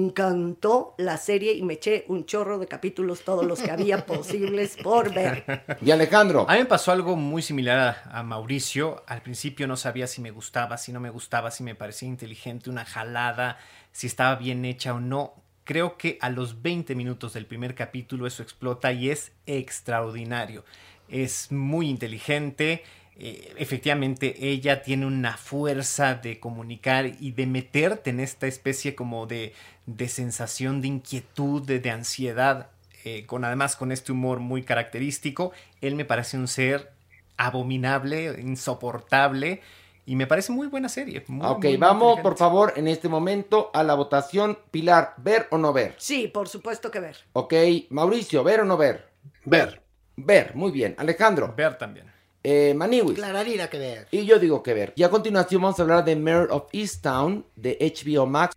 la 0.97 1.17
serie 1.17 1.53
y 1.53 1.63
me 1.63 1.73
eché 1.73 2.05
un 2.08 2.25
chorro 2.25 2.60
de 2.60 2.67
capítulos, 2.67 3.21
todos 3.23 3.45
los 3.45 3.62
que 3.62 3.71
había 3.71 4.05
posibles 4.08 4.77
por 4.81 5.13
ver. 5.13 5.63
Y 5.81 5.91
Alejandro. 5.91 6.45
A 6.49 6.53
mí 6.53 6.60
me 6.60 6.65
pasó 6.65 6.91
algo 6.91 7.15
muy 7.15 7.41
similar 7.41 8.03
a, 8.12 8.19
a 8.19 8.23
Mauricio. 8.23 9.03
Al 9.08 9.21
principio 9.21 9.67
no 9.67 9.77
sabía 9.77 10.08
si 10.08 10.21
me 10.21 10.31
gustaba, 10.31 10.77
si 10.77 10.91
no 10.91 10.99
me 10.99 11.10
gustaba, 11.10 11.51
si 11.51 11.63
me 11.63 11.75
parecía 11.75 12.08
inteligente, 12.08 12.69
una 12.69 12.86
jalada, 12.86 13.58
si 13.91 14.08
estaba 14.08 14.36
bien 14.36 14.65
hecha 14.65 14.93
o 14.93 14.99
no. 14.99 15.34
Creo 15.63 15.97
que 15.97 16.17
a 16.21 16.29
los 16.29 16.62
20 16.62 16.93
minutos 16.95 17.34
del 17.34 17.45
primer 17.45 17.73
capítulo 17.73 18.27
eso 18.27 18.43
explota 18.43 18.91
y 18.91 19.10
es 19.10 19.31
extraordinario. 19.45 20.63
Es 21.10 21.51
muy 21.51 21.89
inteligente. 21.89 22.84
Eh, 23.17 23.54
efectivamente, 23.58 24.36
ella 24.49 24.84
tiene 24.84 25.06
una 25.06 25.38
fuerza 25.38 26.15
de 26.15 26.39
comunicar 26.39 27.06
y 27.06 27.32
de 27.32 27.45
meterte 27.45 28.10
en 28.10 28.19
esta 28.19 28.47
especie 28.47 28.95
como 28.95 29.25
de, 29.25 29.54
de 29.86 30.08
sensación 30.10 30.82
de 30.82 30.88
inquietud, 30.88 31.63
de, 31.63 31.80
de 31.80 31.91
ansiedad 31.91 32.69
eh, 33.06 33.28
con 33.28 33.45
además 33.45 33.75
con 33.75 33.91
este 33.91 34.12
humor 34.12 34.39
muy 34.39 34.63
característico. 34.63 35.51
Él 35.80 35.95
me 35.95 36.06
parece 36.06 36.38
un 36.38 36.47
ser 36.47 36.91
abominable, 37.38 38.41
insoportable 38.41 39.62
y 40.08 40.15
me 40.15 40.25
parece 40.25 40.51
muy 40.51 40.65
buena 40.65 40.89
serie. 40.89 41.23
muy, 41.28 41.45
ok, 41.45 41.63
muy, 41.65 41.78
vamos 41.78 42.19
por 42.21 42.36
favor 42.36 42.73
en 42.75 42.88
este 42.88 43.08
momento 43.08 43.69
a 43.75 43.84
la 43.84 43.93
votación. 43.93 44.58
Pilar, 44.71 45.13
¿ver 45.17 45.45
o 45.51 45.60
no 45.60 45.71
ver? 45.71 45.93
Sí, 45.99 46.28
por 46.28 46.49
supuesto 46.49 46.89
que 46.89 46.99
ver. 46.99 47.17
Ok, 47.34 47.54
Mauricio, 47.91 48.43
¿ver 48.43 48.62
o 48.62 48.65
no 48.65 48.75
ver? 48.75 49.08
Ver. 49.43 49.84
Ver, 50.15 50.56
muy 50.56 50.71
bien. 50.71 50.95
Alejandro. 50.97 51.54
Ver 51.56 51.78
también. 51.78 52.14
Eh, 52.47 52.75
Maniwis. 52.75 53.15
Clararira 53.15 53.71
que 53.71 53.79
ver. 53.79 54.08
Y 54.12 54.23
yo 54.23 54.38
digo 54.38 54.62
que 54.62 54.75
ver. 54.75 54.93
Y 54.95 55.01
a 55.01 55.10
continuación 55.10 55.63
vamos 55.63 55.79
a 55.79 55.81
hablar 55.81 56.05
de 56.05 56.15
Mayor 56.15 56.49
of 56.51 56.65
Easttown 56.73 57.43
de 57.55 57.75
HBO 57.81 58.27
Max. 58.27 58.53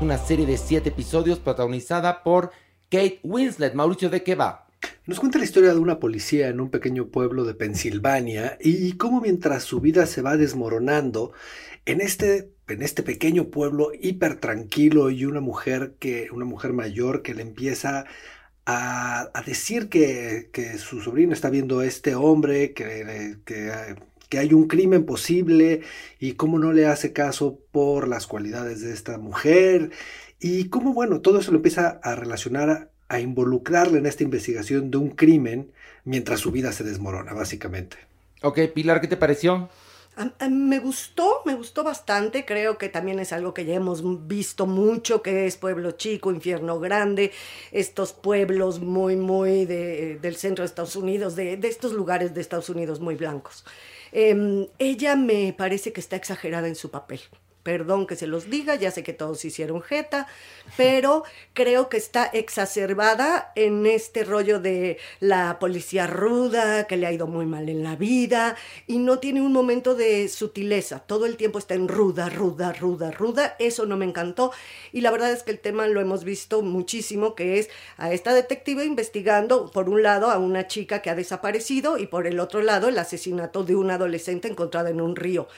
Una 0.00 0.16
serie 0.16 0.46
de 0.46 0.56
siete 0.56 0.88
episodios 0.88 1.38
protagonizada 1.38 2.22
por 2.22 2.52
Kate 2.88 3.20
Winslet. 3.22 3.74
Mauricio, 3.74 4.08
¿de 4.08 4.22
qué 4.22 4.34
va? 4.34 4.66
Nos 5.04 5.20
cuenta 5.20 5.36
la 5.36 5.44
historia 5.44 5.74
de 5.74 5.78
una 5.78 6.00
policía 6.00 6.48
en 6.48 6.60
un 6.60 6.70
pequeño 6.70 7.08
pueblo 7.08 7.44
de 7.44 7.52
Pensilvania 7.52 8.56
y 8.62 8.92
cómo 8.92 9.20
mientras 9.20 9.64
su 9.64 9.82
vida 9.82 10.06
se 10.06 10.22
va 10.22 10.38
desmoronando, 10.38 11.32
en 11.84 12.00
este, 12.00 12.50
en 12.68 12.82
este 12.82 13.02
pequeño 13.02 13.48
pueblo 13.48 13.90
hiper 14.00 14.40
tranquilo 14.40 15.10
y 15.10 15.26
una 15.26 15.42
mujer 15.42 15.96
que, 15.98 16.28
una 16.32 16.46
mujer 16.46 16.72
mayor 16.72 17.20
que 17.20 17.34
le 17.34 17.42
empieza 17.42 18.06
a, 18.70 19.42
decir 19.46 19.88
que, 19.88 20.50
que 20.52 20.76
su 20.76 21.00
sobrino 21.00 21.32
está 21.32 21.48
viendo 21.48 21.78
a 21.78 21.86
este 21.86 22.14
hombre, 22.14 22.74
que, 22.74 23.38
que, 23.46 23.72
que 24.28 24.38
hay 24.38 24.52
un 24.52 24.68
crimen 24.68 25.06
posible 25.06 25.80
y 26.20 26.32
cómo 26.34 26.58
no 26.58 26.74
le 26.74 26.86
hace 26.86 27.14
caso 27.14 27.58
por 27.72 28.06
las 28.08 28.26
cualidades 28.26 28.82
de 28.82 28.92
esta 28.92 29.16
mujer 29.16 29.90
y 30.38 30.68
cómo, 30.68 30.92
bueno, 30.92 31.20
todo 31.20 31.40
eso 31.40 31.50
lo 31.50 31.56
empieza 31.56 31.98
a 32.02 32.14
relacionar 32.14 32.68
a, 32.68 32.88
a 33.08 33.20
involucrarle 33.20 33.98
en 33.98 34.06
esta 34.06 34.22
investigación 34.22 34.90
de 34.90 34.98
un 34.98 35.10
crimen 35.10 35.72
mientras 36.04 36.40
su 36.40 36.52
vida 36.52 36.70
se 36.72 36.84
desmorona, 36.84 37.32
básicamente. 37.32 37.96
Ok, 38.42 38.60
Pilar, 38.74 39.00
¿qué 39.00 39.08
te 39.08 39.16
pareció? 39.16 39.70
Me 40.50 40.78
gustó, 40.80 41.42
me 41.44 41.54
gustó 41.54 41.84
bastante. 41.84 42.44
Creo 42.44 42.76
que 42.76 42.88
también 42.88 43.18
es 43.20 43.32
algo 43.32 43.54
que 43.54 43.64
ya 43.64 43.74
hemos 43.74 44.02
visto 44.26 44.66
mucho, 44.66 45.22
que 45.22 45.46
es 45.46 45.56
pueblo 45.56 45.92
chico, 45.92 46.32
infierno 46.32 46.80
grande, 46.80 47.30
estos 47.72 48.12
pueblos 48.12 48.80
muy, 48.80 49.14
muy 49.16 49.64
de- 49.64 50.18
del 50.20 50.36
centro 50.36 50.62
de 50.62 50.66
Estados 50.66 50.96
Unidos, 50.96 51.36
de, 51.36 51.56
de 51.56 51.68
estos 51.68 51.92
lugares 51.92 52.34
de 52.34 52.40
Estados 52.40 52.68
Unidos 52.68 52.98
muy 53.00 53.14
blancos. 53.14 53.64
Em, 54.12 54.66
ella 54.78 55.14
me 55.16 55.52
parece 55.56 55.92
que 55.92 56.00
está 56.00 56.16
exagerada 56.16 56.66
en 56.68 56.74
su 56.76 56.90
papel. 56.90 57.20
Perdón 57.68 58.06
que 58.06 58.16
se 58.16 58.26
los 58.26 58.48
diga, 58.48 58.76
ya 58.76 58.90
sé 58.90 59.02
que 59.02 59.12
todos 59.12 59.44
hicieron 59.44 59.82
jeta, 59.82 60.26
pero 60.78 61.24
creo 61.52 61.90
que 61.90 61.98
está 61.98 62.24
exacerbada 62.24 63.52
en 63.56 63.84
este 63.84 64.24
rollo 64.24 64.58
de 64.58 64.96
la 65.20 65.58
policía 65.58 66.06
ruda, 66.06 66.86
que 66.86 66.96
le 66.96 67.06
ha 67.06 67.12
ido 67.12 67.26
muy 67.26 67.44
mal 67.44 67.68
en 67.68 67.82
la 67.82 67.94
vida, 67.94 68.56
y 68.86 68.96
no 68.96 69.18
tiene 69.18 69.42
un 69.42 69.52
momento 69.52 69.94
de 69.94 70.28
sutileza. 70.28 71.00
Todo 71.00 71.26
el 71.26 71.36
tiempo 71.36 71.58
está 71.58 71.74
en 71.74 71.88
ruda, 71.88 72.30
ruda, 72.30 72.72
ruda, 72.72 73.10
ruda. 73.10 73.54
Eso 73.58 73.84
no 73.84 73.98
me 73.98 74.06
encantó. 74.06 74.50
Y 74.90 75.02
la 75.02 75.10
verdad 75.10 75.30
es 75.30 75.42
que 75.42 75.50
el 75.50 75.60
tema 75.60 75.86
lo 75.88 76.00
hemos 76.00 76.24
visto 76.24 76.62
muchísimo, 76.62 77.34
que 77.34 77.58
es 77.58 77.68
a 77.98 78.14
esta 78.14 78.32
detective 78.32 78.86
investigando, 78.86 79.70
por 79.70 79.90
un 79.90 80.02
lado, 80.02 80.30
a 80.30 80.38
una 80.38 80.68
chica 80.68 81.02
que 81.02 81.10
ha 81.10 81.14
desaparecido 81.14 81.98
y 81.98 82.06
por 82.06 82.26
el 82.26 82.40
otro 82.40 82.62
lado, 82.62 82.88
el 82.88 82.98
asesinato 82.98 83.62
de 83.62 83.76
una 83.76 83.96
adolescente 83.96 84.48
encontrada 84.48 84.88
en 84.88 85.02
un 85.02 85.16
río. 85.16 85.48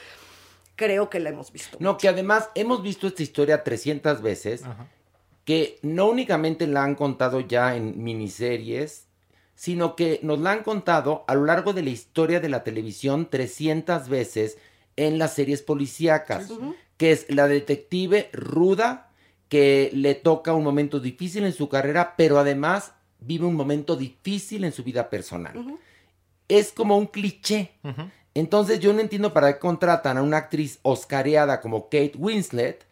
Creo 0.75 1.09
que 1.09 1.19
la 1.19 1.29
hemos 1.29 1.51
visto. 1.51 1.77
No, 1.79 1.97
que 1.97 2.07
además 2.07 2.49
hemos 2.55 2.81
visto 2.81 3.07
esta 3.07 3.23
historia 3.23 3.63
300 3.63 4.21
veces, 4.21 4.63
que 5.45 5.79
no 5.81 6.07
únicamente 6.07 6.67
la 6.67 6.83
han 6.83 6.95
contado 6.95 7.39
ya 7.39 7.75
en 7.75 8.03
miniseries, 8.03 9.07
sino 9.55 9.95
que 9.95 10.19
nos 10.23 10.39
la 10.39 10.53
han 10.53 10.63
contado 10.63 11.23
a 11.27 11.35
lo 11.35 11.45
largo 11.45 11.73
de 11.73 11.83
la 11.83 11.91
historia 11.91 12.39
de 12.39 12.49
la 12.49 12.63
televisión 12.63 13.29
300 13.29 14.09
veces 14.09 14.57
en 14.95 15.19
las 15.19 15.33
series 15.33 15.61
policíacas, 15.61 16.51
que 16.97 17.11
es 17.11 17.25
la 17.29 17.47
detective 17.47 18.29
ruda 18.33 19.11
que 19.49 19.91
le 19.93 20.15
toca 20.15 20.53
un 20.53 20.63
momento 20.63 20.99
difícil 20.99 21.43
en 21.43 21.53
su 21.53 21.67
carrera, 21.67 22.15
pero 22.15 22.39
además 22.39 22.93
vive 23.19 23.45
un 23.45 23.55
momento 23.55 23.95
difícil 23.95 24.63
en 24.63 24.71
su 24.71 24.83
vida 24.83 25.09
personal. 25.09 25.77
Es 26.47 26.71
como 26.71 26.97
un 26.97 27.07
cliché. 27.07 27.71
Entonces 28.33 28.79
yo 28.79 28.93
no 28.93 29.01
entiendo 29.01 29.33
para 29.33 29.53
qué 29.53 29.59
contratan 29.59 30.17
a 30.17 30.21
una 30.21 30.37
actriz 30.37 30.79
oscareada 30.83 31.59
como 31.61 31.85
Kate 31.85 32.13
Winslet 32.17 32.85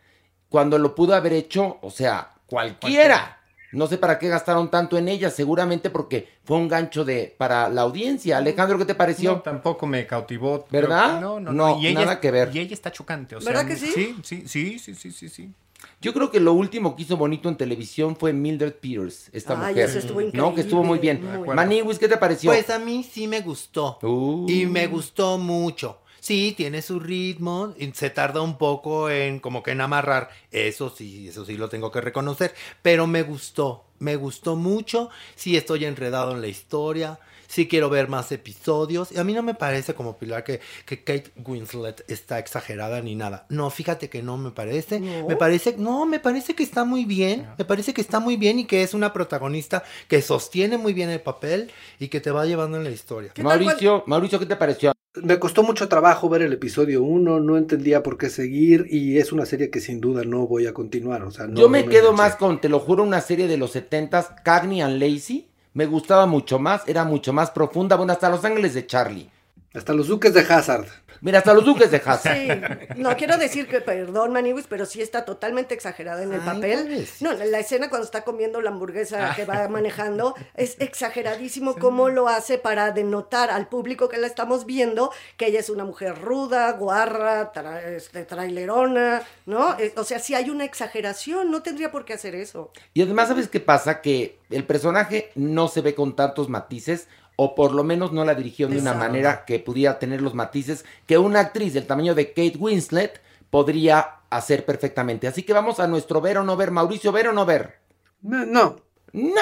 cuando 0.49 0.77
lo 0.77 0.95
pudo 0.95 1.15
haber 1.15 1.33
hecho, 1.33 1.77
o 1.81 1.91
sea, 1.91 2.31
cualquiera. 2.47 3.37
No 3.71 3.85
sé 3.85 3.99
para 3.99 4.17
qué 4.17 4.27
gastaron 4.29 4.71
tanto 4.71 4.97
en 4.97 5.07
ella, 5.07 5.29
seguramente 5.29 5.91
porque 5.91 6.27
fue 6.43 6.57
un 6.57 6.67
gancho 6.67 7.05
de 7.05 7.35
para 7.37 7.69
la 7.69 7.81
audiencia. 7.81 8.37
Alejandro, 8.37 8.79
¿qué 8.79 8.85
te 8.85 8.95
pareció? 8.95 9.33
No, 9.33 9.41
tampoco 9.41 9.85
me 9.85 10.07
cautivó. 10.07 10.65
¿Verdad? 10.71 11.15
Que 11.17 11.21
No, 11.21 11.39
no, 11.39 11.51
No, 11.53 11.75
no. 11.75 11.79
Y 11.79 11.85
ella 11.87 11.99
nada 11.99 12.13
es- 12.13 12.19
que 12.19 12.31
ver. 12.31 12.49
Y 12.51 12.59
ella 12.59 12.73
está 12.73 12.91
chocante. 12.91 13.35
O 13.35 13.39
¿Verdad 13.39 13.61
sea, 13.61 13.69
que 13.69 13.75
sí? 13.77 13.91
Sí, 13.91 14.15
sí, 14.23 14.47
sí, 14.47 14.79
sí, 14.79 14.95
sí, 14.95 15.11
sí, 15.11 15.29
sí. 15.29 15.53
Yo 16.01 16.13
creo 16.13 16.31
que 16.31 16.39
lo 16.39 16.53
último 16.53 16.95
que 16.95 17.03
hizo 17.03 17.17
bonito 17.17 17.49
en 17.49 17.57
televisión 17.57 18.15
fue 18.15 18.31
Mildred 18.31 18.73
Peters, 18.73 19.29
esta 19.33 19.53
Ay, 19.53 19.73
mujer. 19.73 19.89
eso 19.89 19.99
estuvo 19.99 20.21
No, 20.33 20.55
que 20.55 20.61
estuvo 20.61 20.83
muy 20.83 20.97
increíble, 20.99 21.29
bien. 21.41 21.55
Maniwis, 21.55 21.99
¿qué 21.99 22.07
te 22.07 22.17
pareció? 22.17 22.51
Pues 22.51 22.69
a 22.69 22.79
mí 22.79 23.03
sí 23.03 23.27
me 23.27 23.41
gustó. 23.41 23.99
Uh. 24.01 24.45
Y 24.49 24.65
me 24.65 24.87
gustó 24.87 25.37
mucho. 25.37 25.99
Sí, 26.21 26.53
tiene 26.55 26.81
su 26.81 26.99
ritmo, 26.99 27.73
y 27.77 27.91
se 27.91 28.09
tarda 28.09 28.41
un 28.41 28.57
poco 28.57 29.09
en 29.09 29.39
como 29.39 29.63
que 29.63 29.71
en 29.71 29.81
amarrar, 29.81 30.29
eso 30.51 30.89
sí, 30.89 31.29
eso 31.29 31.45
sí 31.45 31.55
lo 31.55 31.69
tengo 31.69 31.91
que 31.91 32.01
reconocer, 32.01 32.53
pero 32.81 33.07
me 33.07 33.23
gustó, 33.23 33.85
me 33.99 34.17
gustó 34.17 34.57
mucho, 34.57 35.09
sí 35.35 35.55
estoy 35.55 35.85
enredado 35.85 36.33
en 36.33 36.41
la 36.41 36.47
historia, 36.47 37.19
sí 37.49 37.67
quiero 37.67 37.89
ver 37.89 38.07
más 38.07 38.31
episodios, 38.31 39.11
y 39.11 39.17
a 39.17 39.23
mí 39.23 39.33
no 39.33 39.41
me 39.43 39.55
parece 39.55 39.95
como 39.95 40.17
Pilar 40.17 40.43
que, 40.43 40.61
que 40.85 41.03
Kate 41.03 41.31
Winslet 41.45 42.05
está 42.07 42.37
exagerada 42.39 43.01
ni 43.01 43.15
nada, 43.15 43.45
no, 43.49 43.69
fíjate 43.71 44.09
que 44.09 44.21
no 44.21 44.37
me 44.37 44.51
parece, 44.51 44.99
¿No? 44.99 45.27
me 45.27 45.35
parece, 45.35 45.75
no, 45.77 46.05
me 46.05 46.19
parece 46.19 46.53
que 46.53 46.63
está 46.63 46.85
muy 46.85 47.05
bien, 47.05 47.47
me 47.57 47.65
parece 47.65 47.93
que 47.93 48.01
está 48.01 48.19
muy 48.19 48.37
bien 48.37 48.59
y 48.59 48.65
que 48.65 48.83
es 48.83 48.93
una 48.93 49.11
protagonista 49.11 49.83
que 50.07 50.21
sostiene 50.21 50.77
muy 50.77 50.93
bien 50.93 51.09
el 51.09 51.21
papel 51.21 51.71
y 51.99 52.07
que 52.09 52.21
te 52.21 52.31
va 52.31 52.45
llevando 52.45 52.77
en 52.77 52.83
la 52.83 52.91
historia. 52.91 53.31
¿Qué 53.33 53.43
tal 53.43 53.59
Mauricio, 53.65 54.03
Mauricio, 54.05 54.39
¿qué 54.39 54.45
te 54.45 54.55
pareció? 54.55 54.93
Me 55.23 55.39
costó 55.39 55.63
mucho 55.63 55.89
trabajo 55.89 56.29
ver 56.29 56.43
el 56.43 56.53
episodio 56.53 57.01
1, 57.01 57.39
no 57.39 57.57
entendía 57.57 58.03
por 58.03 58.17
qué 58.19 58.29
seguir 58.29 58.85
y 58.91 59.17
es 59.17 59.31
una 59.31 59.47
serie 59.47 59.71
que 59.71 59.81
sin 59.81 59.99
duda 59.99 60.23
no 60.23 60.45
voy 60.45 60.67
a 60.67 60.73
continuar. 60.73 61.23
O 61.23 61.31
sea, 61.31 61.47
no, 61.47 61.59
Yo 61.59 61.67
me 61.67 61.83
no 61.83 61.89
quedo 61.89 62.11
enganché. 62.11 62.21
más 62.21 62.35
con, 62.35 62.61
te 62.61 62.69
lo 62.69 62.79
juro, 62.79 63.03
una 63.03 63.19
serie 63.19 63.47
de 63.47 63.57
los 63.57 63.75
70s, 63.75 64.43
Cagney 64.43 64.81
and 64.81 65.01
Lacey. 65.01 65.48
Me 65.73 65.85
gustaba 65.85 66.25
mucho 66.25 66.59
más, 66.59 66.87
era 66.87 67.03
mucho 67.03 67.31
más 67.31 67.51
profunda. 67.51 67.95
Bueno, 67.95 68.13
hasta 68.13 68.29
Los 68.29 68.43
Ángeles 68.43 68.73
de 68.73 68.87
Charlie. 68.87 69.29
Hasta 69.73 69.93
los 69.93 70.07
duques 70.07 70.33
de 70.33 70.41
Hazard. 70.41 70.85
Mira, 71.21 71.39
hasta 71.39 71.53
los 71.53 71.65
duques 71.65 71.91
de 71.91 72.01
Hazard. 72.03 72.37
Sí, 72.37 72.47
no 72.95 73.15
quiero 73.17 73.37
decir 73.37 73.67
que, 73.67 73.81
perdón, 73.81 74.31
Maniwis, 74.31 74.65
pero 74.67 74.85
sí 74.85 75.01
está 75.01 75.25
totalmente 75.25 75.73
exagerada 75.75 76.23
en 76.23 76.33
el 76.33 76.39
Ay, 76.39 76.45
papel. 76.45 77.07
No, 77.19 77.33
la 77.33 77.59
escena 77.59 77.89
cuando 77.89 78.05
está 78.05 78.23
comiendo 78.23 78.61
la 78.61 78.69
hamburguesa 78.71 79.33
que 79.35 79.45
va 79.45 79.67
manejando 79.67 80.33
es 80.55 80.77
exageradísimo 80.79 81.75
cómo 81.79 82.09
lo 82.09 82.29
hace 82.29 82.57
para 82.57 82.91
denotar 82.91 83.51
al 83.51 83.67
público 83.67 84.07
que 84.09 84.17
la 84.17 84.27
estamos 84.27 84.65
viendo 84.65 85.11
que 85.37 85.47
ella 85.47 85.59
es 85.59 85.69
una 85.69 85.83
mujer 85.83 86.19
ruda, 86.19 86.71
guarra, 86.71 87.51
tra- 87.53 87.83
este, 87.83 88.23
trailerona, 88.25 89.21
¿no? 89.45 89.77
Eh, 89.77 89.93
O 89.97 90.03
sea, 90.03 90.19
si 90.19 90.33
hay 90.35 90.49
una 90.49 90.63
exageración, 90.65 91.51
no 91.51 91.61
tendría 91.61 91.91
por 91.91 92.05
qué 92.05 92.13
hacer 92.13 92.33
eso. 92.33 92.71
Y 92.93 93.01
además, 93.01 93.27
¿sabes 93.27 93.47
qué 93.49 93.59
pasa? 93.59 94.01
Que 94.01 94.39
el 94.49 94.63
personaje 94.65 95.31
no 95.35 95.67
se 95.67 95.81
ve 95.81 95.93
con 95.95 96.15
tantos 96.15 96.49
matices, 96.49 97.07
o 97.41 97.55
por 97.55 97.71
lo 97.71 97.85
menos 97.85 98.11
no 98.11 98.25
la 98.25 98.35
dirigió 98.35 98.67
de 98.67 98.77
una 98.79 98.93
manera 98.93 99.45
que 99.45 99.59
pudiera 99.59 99.97
tener 99.97 100.21
los 100.21 100.33
matices 100.33 100.83
que 101.07 101.17
una 101.17 101.39
actriz 101.39 101.73
del 101.73 101.87
tamaño 101.87 102.13
de 102.13 102.33
Kate 102.33 102.57
Winslet 102.59 103.21
podría 103.49 104.15
hacer 104.29 104.65
perfectamente. 104.65 105.25
Así 105.25 105.43
que 105.43 105.53
vamos 105.53 105.79
a 105.79 105.87
nuestro 105.87 106.19
ver 106.19 106.37
o 106.39 106.43
no 106.43 106.57
ver. 106.57 106.71
Mauricio, 106.71 107.13
ver 107.13 107.29
o 107.29 107.31
no 107.31 107.45
ver. 107.45 107.79
No. 108.21 108.45
no. 108.45 108.75
No. 109.13 109.41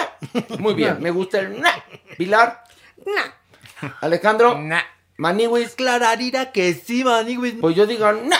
Muy 0.59 0.75
bien, 0.75 1.01
me 1.01 1.09
gusta 1.09 1.39
el 1.39 1.59
no. 1.59 1.69
Pilar, 2.19 2.63
Nah. 3.03 3.91
Alejandro, 4.01 4.59
Maniwis, 5.17 5.73
Clararira 5.73 6.51
que 6.51 6.75
sí, 6.75 7.03
Maniwis. 7.03 7.55
pues 7.59 7.75
yo 7.75 7.87
digo 7.87 8.11
no. 8.11 8.35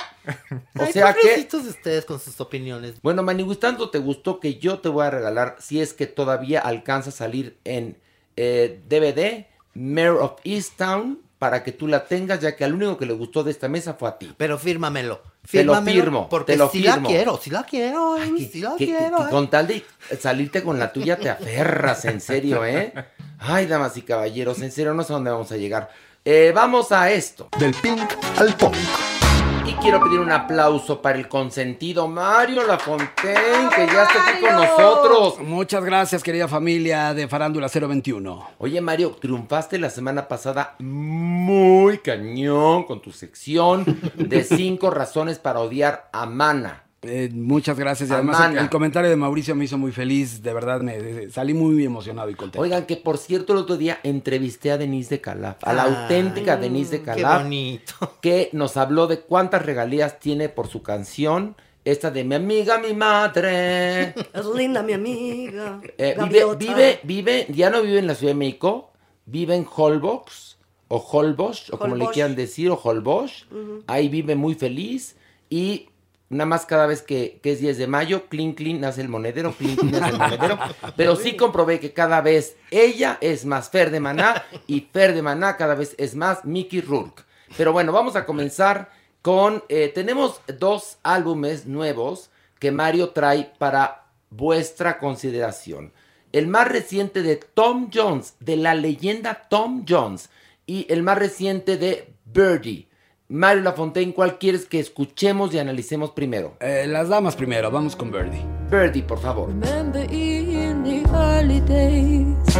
O 0.78 0.84
Ay, 0.84 0.94
sea 0.94 1.16
que 1.16 1.48
ustedes 1.52 2.06
con 2.06 2.20
sus 2.20 2.40
opiniones. 2.42 3.02
Bueno, 3.02 3.24
Maniwis, 3.24 3.60
tanto 3.60 3.90
te 3.90 3.98
gustó 3.98 4.40
que 4.40 4.60
yo 4.60 4.78
te 4.82 4.90
voy 4.90 5.08
a 5.08 5.10
regalar, 5.10 5.56
si 5.60 5.82
es 5.82 5.96
que 5.96 6.06
todavía 6.06 6.60
alcanza 6.60 7.10
a 7.10 7.14
salir 7.14 7.58
en 7.64 7.98
eh, 8.38 8.80
DVD, 8.88 9.46
Mayor 9.74 10.18
of 10.22 10.32
Easttown, 10.46 11.20
para 11.38 11.64
que 11.64 11.72
tú 11.72 11.88
la 11.88 12.06
tengas, 12.06 12.40
ya 12.40 12.56
que 12.56 12.64
al 12.64 12.74
único 12.74 12.98
que 12.98 13.06
le 13.06 13.14
gustó 13.14 13.44
de 13.44 13.52
esta 13.52 13.68
mesa 13.68 13.94
fue 13.94 14.10
a 14.10 14.18
ti. 14.18 14.34
Pero 14.38 14.58
fírmamelo. 14.58 15.22
Te 15.50 15.64
lo 15.64 15.74
Fírmamelo, 15.76 16.02
firmo, 16.02 16.30
Porque 16.30 16.54
te 16.54 16.58
lo 16.58 16.70
sí 16.70 16.80
la 16.82 17.02
quiero, 17.02 17.38
sí 17.38 17.50
la 17.52 17.64
quiero, 17.64 18.16
Ay, 18.16 18.32
ay, 18.36 18.46
que- 18.46 18.52
sí 18.52 18.60
la 18.62 18.76
que- 18.76 18.86
quiero. 18.86 19.18
que 19.18 19.24
eh. 19.24 19.30
con 19.30 19.50
tal 19.50 19.68
de 19.68 19.86
salirte 20.20 20.62
con 20.64 20.78
la 20.80 20.92
tuya 20.92 21.18
te 21.18 21.30
aferras, 21.30 22.04
en 22.06 22.20
serio, 22.22 22.66
¿eh? 22.66 22.92
Ay, 23.40 23.66
damas 23.68 23.96
y 23.98 24.02
caballeros, 24.02 24.62
en 24.62 24.72
serio, 24.72 24.94
no 24.94 25.04
sé 25.04 25.14
a 25.14 25.16
dónde 25.16 25.32
vamos 25.32 25.52
a 25.52 25.58
llegar. 25.58 25.90
Eh, 26.26 26.52
vamos 26.54 26.92
a 26.92 27.12
esto. 27.12 27.48
Del 27.60 27.74
pink 27.76 28.02
al 28.40 28.54
punk. 28.56 28.76
Quiero 29.82 30.04
pedir 30.04 30.20
un 30.20 30.32
aplauso 30.32 31.02
para 31.02 31.18
el 31.18 31.28
consentido 31.28 32.08
Mario 32.08 32.66
Lafontaine, 32.66 33.70
que 33.76 33.86
ya 33.86 34.04
está 34.04 34.30
aquí 34.30 34.42
con 34.42 34.56
nosotros. 34.56 35.40
Muchas 35.40 35.86
gracias, 35.86 36.24
querida 36.24 36.48
familia 36.48 37.14
de 37.14 37.28
Farándula 37.28 37.68
021. 37.68 38.50
Oye, 38.58 38.82
Mario, 38.82 39.16
triunfaste 39.22 39.78
la 39.78 39.90
semana 39.90 40.28
pasada 40.28 40.76
muy 40.80 42.00
cañón 42.00 42.84
con 42.84 43.02
tu 43.02 43.12
sección 43.12 43.86
de 44.16 44.44
cinco 44.44 44.90
razones 44.90 45.40
para 45.40 45.60
odiar 45.60 46.10
a 46.12 46.26
Mana. 46.26 46.87
Eh, 47.04 47.30
muchas 47.32 47.78
gracias. 47.78 48.10
Y 48.10 48.14
además, 48.14 48.38
el, 48.40 48.46
Amana. 48.46 48.62
el 48.62 48.70
comentario 48.70 49.10
de 49.10 49.16
Mauricio 49.16 49.56
me 49.56 49.66
hizo 49.66 49.78
muy 49.78 49.92
feliz. 49.92 50.42
De 50.42 50.52
verdad, 50.54 50.82
me 50.82 51.00
de- 51.02 51.30
salí 51.32 51.54
muy 51.54 51.86
emocionado 51.86 52.30
y 52.30 52.34
contento. 52.36 52.62
Oigan, 52.62 52.86
que 52.86 52.98
por 52.98 53.18
cierto, 53.20 53.54
el 53.54 53.60
otro 53.60 53.78
día 53.78 54.00
entrevisté 54.04 54.72
a 54.72 54.78
Denise 54.78 55.12
de 55.16 55.22
Calaf, 55.22 55.58
a 55.62 55.74
la 55.74 55.84
Ay, 55.84 55.94
auténtica 55.96 56.58
Denise 56.58 56.92
de 56.92 57.00
Qué 57.00 57.06
Calaf, 57.06 57.44
bonito. 57.44 57.94
que 58.22 58.50
nos 58.54 58.78
habló 58.78 59.06
de 59.08 59.20
cuántas 59.20 59.64
regalías 59.66 60.20
tiene 60.20 60.50
por 60.50 60.68
su 60.68 60.82
canción, 60.82 61.56
esta 61.86 62.10
de 62.12 62.24
mi 62.24 62.34
amiga, 62.36 62.80
mi 62.80 62.94
madre. 62.94 64.14
Es 64.34 64.46
linda 64.56 64.82
mi 64.84 64.94
amiga. 64.94 65.80
Eh, 65.98 66.16
vive, 66.30 66.56
vive, 66.58 67.00
vive, 67.04 67.46
ya 67.50 67.70
no 67.70 67.82
vive 67.84 68.00
en 68.00 68.08
la 68.08 68.16
Ciudad 68.16 68.32
de 68.34 68.40
México, 68.40 68.92
vive 69.26 69.56
en 69.56 69.66
Holbox, 69.74 70.58
o 70.90 70.98
Holbox, 70.98 71.72
o 71.74 71.78
como 71.78 71.96
le 71.96 72.08
quieran 72.08 72.36
decir, 72.36 72.72
o 72.72 72.76
Holbox. 72.82 73.46
Ahí 73.88 74.10
vive 74.10 74.36
muy 74.36 74.56
feliz 74.56 75.16
y 75.50 75.90
nada 76.30 76.46
más 76.46 76.66
cada 76.66 76.88
vez 76.88 77.02
que, 77.02 77.40
que 77.42 77.54
es 77.54 77.60
10 77.60 77.78
de 77.78 77.88
mayo, 77.88 78.28
clean, 78.28 78.54
clean, 78.54 78.82
nace 78.82 79.02
el 79.02 79.10
monedero, 79.10 79.54
clean, 79.54 79.76
clean, 79.76 79.92
nace 79.92 80.14
el 80.14 80.18
monedero. 80.20 80.60
Pero 80.96 81.16
sí 81.16 81.36
comprobé 81.36 81.80
que 81.80 81.94
cada 81.94 82.22
vez 82.22 82.58
ella 82.72 83.18
es 83.22 83.46
más 83.46 83.70
Fer 83.70 83.92
de 83.92 84.00
Maná 84.00 84.44
y 84.68 84.82
Fer 84.82 85.14
de 85.14 85.22
Maná 85.22 85.58
cada 85.58 85.76
vez 85.76 85.96
es 85.98 86.16
más 86.16 86.46
Mickey 86.46 86.82
Rourke. 86.82 87.24
Pero 87.56 87.72
bueno, 87.72 87.92
vamos 87.92 88.16
a 88.16 88.26
comenzar 88.26 88.90
con, 89.22 89.64
eh, 89.70 89.92
tenemos 89.94 90.42
dos 90.60 90.98
álbumes 91.04 91.66
nuevos 91.66 92.30
que 92.60 92.72
Mario 92.72 93.10
trae 93.10 93.52
para 93.58 94.06
vuestra 94.30 95.00
consideración. 95.00 95.94
El 96.32 96.48
más 96.48 96.68
reciente 96.68 97.22
de 97.22 97.38
Tom 97.38 97.90
Jones, 97.94 98.36
de 98.40 98.58
la 98.58 98.76
leyenda 98.76 99.48
Tom 99.50 99.86
Jones, 99.88 100.30
y 100.66 100.86
el 100.90 101.02
más 101.02 101.18
reciente 101.18 101.78
de 101.78 102.14
Birdie. 102.26 102.87
Mario 103.30 103.64
Lafontaine, 103.64 104.14
¿cuál 104.14 104.38
quieres 104.38 104.66
que 104.66 104.80
escuchemos 104.80 105.54
y 105.54 105.60
analicemos 105.60 106.12
primero? 106.12 106.54
Eh, 106.62 106.86
las 106.88 107.10
damas 107.10 107.36
primero, 107.36 107.70
vamos 107.70 107.94
con 107.94 108.10
Birdie. 108.10 108.42
Birdie, 108.72 109.04
por 109.04 109.20
favor. 109.20 109.50
Remember 109.50 110.02
in 110.10 110.82
the 110.84 111.04
early 111.14 111.60
days 111.62 112.56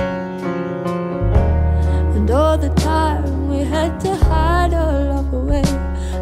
And 2.16 2.30
all 2.30 2.58
the 2.58 2.70
time 2.82 3.48
we 3.50 3.64
had 3.64 3.98
to 4.02 4.14
hide 4.26 4.74
our 4.74 5.06
love 5.06 5.34
away 5.34 5.64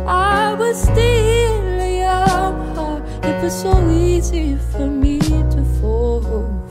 I 0.05 0.53
was 0.53 0.77
still 0.79 1.79
a 1.81 1.99
young 2.01 2.75
heart 2.75 3.03
It 3.23 3.41
was 3.41 3.51
so 3.51 3.73
easy 3.89 4.58
for 4.71 4.86
me 4.86 5.17
to 5.19 5.65
fall 5.81 6.64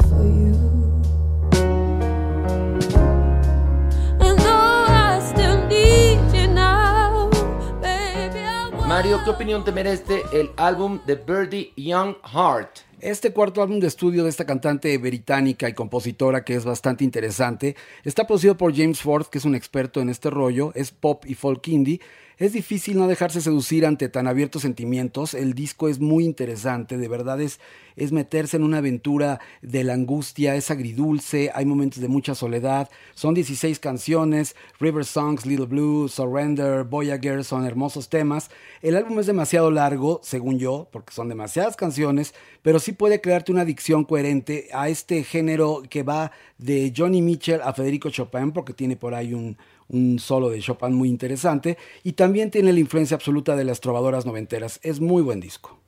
Mario, 8.94 9.20
¿qué 9.24 9.30
opinión 9.30 9.64
te 9.64 9.72
merece 9.72 10.22
el 10.32 10.52
álbum 10.56 11.00
de 11.04 11.16
Birdie 11.16 11.72
Young 11.76 12.14
Heart? 12.32 12.78
Este 13.00 13.32
cuarto 13.32 13.60
álbum 13.60 13.80
de 13.80 13.88
estudio 13.88 14.22
de 14.22 14.30
esta 14.30 14.46
cantante 14.46 14.96
británica 14.98 15.68
y 15.68 15.72
compositora 15.72 16.44
que 16.44 16.54
es 16.54 16.64
bastante 16.64 17.02
interesante 17.02 17.74
está 18.04 18.24
producido 18.24 18.56
por 18.56 18.72
James 18.72 19.00
Ford, 19.00 19.26
que 19.26 19.38
es 19.38 19.44
un 19.44 19.56
experto 19.56 20.00
en 20.00 20.10
este 20.10 20.30
rollo, 20.30 20.70
es 20.76 20.92
pop 20.92 21.24
y 21.26 21.34
folk 21.34 21.66
indie. 21.66 22.00
Es 22.36 22.52
difícil 22.52 22.98
no 22.98 23.06
dejarse 23.06 23.40
seducir 23.40 23.86
ante 23.86 24.08
tan 24.08 24.26
abiertos 24.26 24.62
sentimientos. 24.62 25.34
El 25.34 25.54
disco 25.54 25.88
es 25.88 26.00
muy 26.00 26.24
interesante, 26.24 26.98
de 26.98 27.06
verdad 27.06 27.40
es, 27.40 27.60
es 27.94 28.10
meterse 28.10 28.56
en 28.56 28.64
una 28.64 28.78
aventura 28.78 29.38
de 29.62 29.84
la 29.84 29.94
angustia, 29.94 30.56
es 30.56 30.68
agridulce, 30.72 31.52
hay 31.54 31.64
momentos 31.64 32.00
de 32.00 32.08
mucha 32.08 32.34
soledad. 32.34 32.90
Son 33.14 33.34
16 33.34 33.78
canciones, 33.78 34.56
River 34.80 35.04
Songs, 35.04 35.46
Little 35.46 35.66
Blue, 35.66 36.08
Surrender, 36.08 36.82
Voyager, 36.82 37.44
son 37.44 37.66
hermosos 37.66 38.08
temas. 38.08 38.50
El 38.82 38.96
álbum 38.96 39.20
es 39.20 39.26
demasiado 39.26 39.70
largo, 39.70 40.18
según 40.24 40.58
yo, 40.58 40.88
porque 40.90 41.14
son 41.14 41.28
demasiadas 41.28 41.76
canciones, 41.76 42.34
pero 42.62 42.80
sí 42.80 42.90
puede 42.90 43.20
crearte 43.20 43.52
una 43.52 43.62
adicción 43.62 44.02
coherente 44.02 44.68
a 44.72 44.88
este 44.88 45.22
género 45.22 45.84
que 45.88 46.02
va 46.02 46.32
de 46.58 46.92
Johnny 46.96 47.22
Mitchell 47.22 47.60
a 47.62 47.72
Federico 47.74 48.10
Chopin, 48.10 48.50
porque 48.50 48.72
tiene 48.72 48.96
por 48.96 49.14
ahí 49.14 49.34
un, 49.34 49.56
un 49.94 50.18
solo 50.18 50.50
de 50.50 50.60
Chopin 50.60 50.92
muy 50.92 51.08
interesante, 51.08 51.78
y 52.02 52.12
también 52.12 52.50
tiene 52.50 52.72
la 52.72 52.80
influencia 52.80 53.14
absoluta 53.14 53.56
de 53.56 53.64
las 53.64 53.80
trovadoras 53.80 54.26
noventeras. 54.26 54.80
Es 54.82 55.00
muy 55.00 55.22
buen 55.22 55.40
disco. 55.40 55.78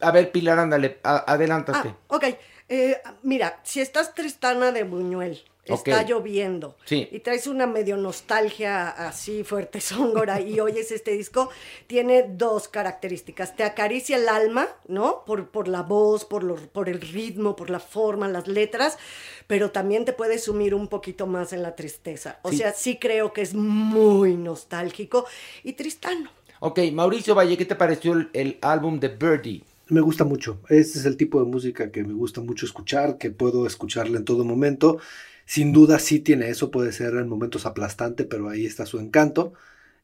A 0.00 0.10
ver, 0.10 0.32
Pilar, 0.32 0.58
ándale, 0.58 0.98
adelántate. 1.02 1.88
Ah, 1.88 1.96
ok. 2.08 2.24
Eh, 2.68 2.96
mira, 3.22 3.60
si 3.62 3.80
estás 3.80 4.14
tristana 4.14 4.72
de 4.72 4.84
Buñuel, 4.84 5.42
está 5.66 6.02
lloviendo 6.02 6.76
Sí. 6.84 7.08
y 7.10 7.20
traes 7.20 7.46
una 7.46 7.66
medio 7.66 7.96
nostalgia 7.96 8.88
así 8.88 9.44
fuerte, 9.44 9.80
zongora, 9.80 10.40
y 10.40 10.60
oyes 10.60 10.90
este 10.92 11.12
disco, 11.12 11.48
tiene 11.86 12.24
dos 12.28 12.68
características. 12.68 13.56
Te 13.56 13.64
acaricia 13.64 14.16
el 14.16 14.28
alma, 14.28 14.68
¿no? 14.88 15.24
Por, 15.24 15.48
por 15.48 15.68
la 15.68 15.82
voz, 15.82 16.24
por, 16.24 16.42
lo- 16.44 16.56
por 16.56 16.88
el 16.88 17.00
ritmo, 17.00 17.56
por 17.56 17.70
la 17.70 17.80
forma, 17.80 18.28
las 18.28 18.46
letras, 18.48 18.98
pero 19.46 19.70
también 19.70 20.04
te 20.04 20.12
puede 20.12 20.38
sumir 20.38 20.74
un 20.74 20.88
poquito 20.88 21.26
más 21.26 21.52
en 21.52 21.62
la 21.62 21.74
tristeza. 21.76 22.38
O 22.42 22.50
Sí. 22.50 22.58
sea, 22.58 22.72
sí 22.72 22.98
creo 22.98 23.32
que 23.32 23.42
es 23.42 23.54
muy 23.54 24.36
nostálgico 24.36 25.26
y 25.62 25.72
tristano. 25.74 26.30
Ok, 26.60 26.78
Mauricio 26.92 27.34
Valle, 27.34 27.56
¿qué 27.56 27.64
te 27.66 27.74
pareció 27.74 28.12
el, 28.14 28.30
el 28.32 28.58
álbum 28.62 28.98
de 29.00 29.08
Birdie? 29.08 29.62
Me 29.88 30.00
gusta 30.00 30.24
mucho. 30.24 30.60
Este 30.70 30.98
es 30.98 31.04
el 31.04 31.18
tipo 31.18 31.38
de 31.40 31.44
música 31.46 31.90
que 31.92 32.02
me 32.04 32.14
gusta 32.14 32.40
mucho 32.40 32.64
escuchar, 32.64 33.18
que 33.18 33.30
puedo 33.30 33.66
escucharla 33.66 34.16
en 34.16 34.24
todo 34.24 34.42
momento. 34.44 34.98
Sin 35.46 35.72
duda 35.72 35.98
sí 35.98 36.20
tiene 36.20 36.48
eso, 36.50 36.70
puede 36.70 36.92
ser 36.92 37.14
en 37.14 37.28
momentos 37.28 37.66
aplastante, 37.66 38.24
pero 38.24 38.48
ahí 38.48 38.66
está 38.66 38.86
su 38.86 38.98
encanto 38.98 39.54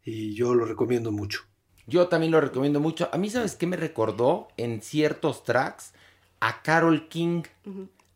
y 0.04 0.34
yo 0.34 0.54
lo 0.54 0.64
recomiendo 0.64 1.12
mucho. 1.12 1.42
Yo 1.86 2.08
también 2.08 2.32
lo 2.32 2.40
recomiendo 2.40 2.80
mucho. 2.80 3.08
A 3.12 3.18
mí, 3.18 3.30
¿sabes 3.30 3.56
qué 3.56 3.66
me 3.66 3.76
recordó 3.76 4.48
en 4.56 4.80
ciertos 4.80 5.44
tracks? 5.44 5.92
A 6.40 6.62
Carol 6.62 7.08
King. 7.08 7.42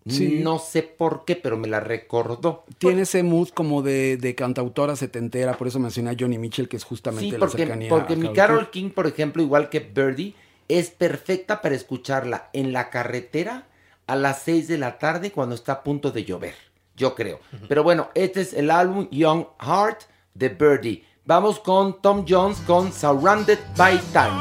Sí. 0.07 0.45
No 0.45 0.59
sé 0.59 0.83
por 0.83 1.25
qué, 1.25 1.37
pero 1.37 1.57
me 1.57 1.69
la 1.69 1.81
recordó. 1.81 2.65
Tiene 2.79 3.03
ese 3.03 3.23
mood 3.23 3.49
como 3.51 3.83
de, 3.83 4.17
de 4.17 4.35
cantautora 4.35 4.97
setentera, 4.97 5.57
por 5.57 5.67
eso 5.67 5.79
mencioné 5.81 6.11
a 6.11 6.17
Johnny 6.19 6.39
Mitchell, 6.39 6.69
que 6.69 6.77
es 6.77 6.85
justamente 6.85 7.31
Sí, 7.31 7.33
la 7.33 7.39
porque, 7.39 7.59
cercanía 7.59 7.89
porque 7.89 8.13
a 8.13 8.17
mi 8.17 8.29
Carole 8.33 8.37
Carol 8.47 8.71
King, 8.71 8.91
por 8.91 9.07
ejemplo, 9.07 9.43
igual 9.43 9.71
que 9.71 9.81
Birdie, 9.81 10.35
es 10.69 10.91
perfecta 10.91 11.61
para 11.63 11.75
escucharla 11.75 12.51
en 12.53 12.73
la 12.73 12.91
carretera 12.91 13.67
a 14.07 14.17
las 14.17 14.43
6 14.43 14.69
de 14.69 14.79
la 14.79 14.99
tarde 14.99 15.33
cuando 15.33 15.55
está 15.55 15.73
a 15.73 15.83
punto 15.83 16.11
de 16.11 16.25
llover. 16.25 16.55
Yo 16.97 17.15
creo. 17.15 17.41
Pero 17.69 17.83
bueno, 17.83 18.11
este 18.15 18.41
es 18.41 18.53
el 18.53 18.71
álbum 18.71 19.09
Young 19.11 19.47
Heart 19.61 20.03
de 20.35 20.49
Birdie. 20.49 21.05
Vamos 21.25 21.59
con 21.59 22.01
Tom 22.01 22.25
Jones 22.29 22.59
con 22.67 22.93
Surrounded 22.93 23.59
by 23.77 23.99
Time. 24.13 24.41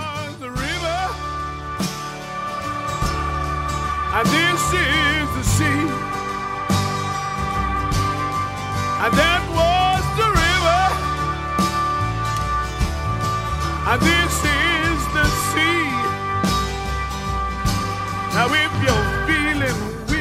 And 4.16 4.28
this 4.28 4.62
is 4.74 5.28
the 5.36 5.44
sea. 5.44 5.90
And 9.04 9.14
that 9.18 9.42
was 9.52 10.04
the 10.20 10.30
river. 10.30 10.84
And 13.90 14.02
this 14.02 14.36
is 14.46 15.00
the 15.14 15.26
sea. 15.50 15.90
Now 18.36 18.54
if 18.54 18.74
weary, 18.82 19.03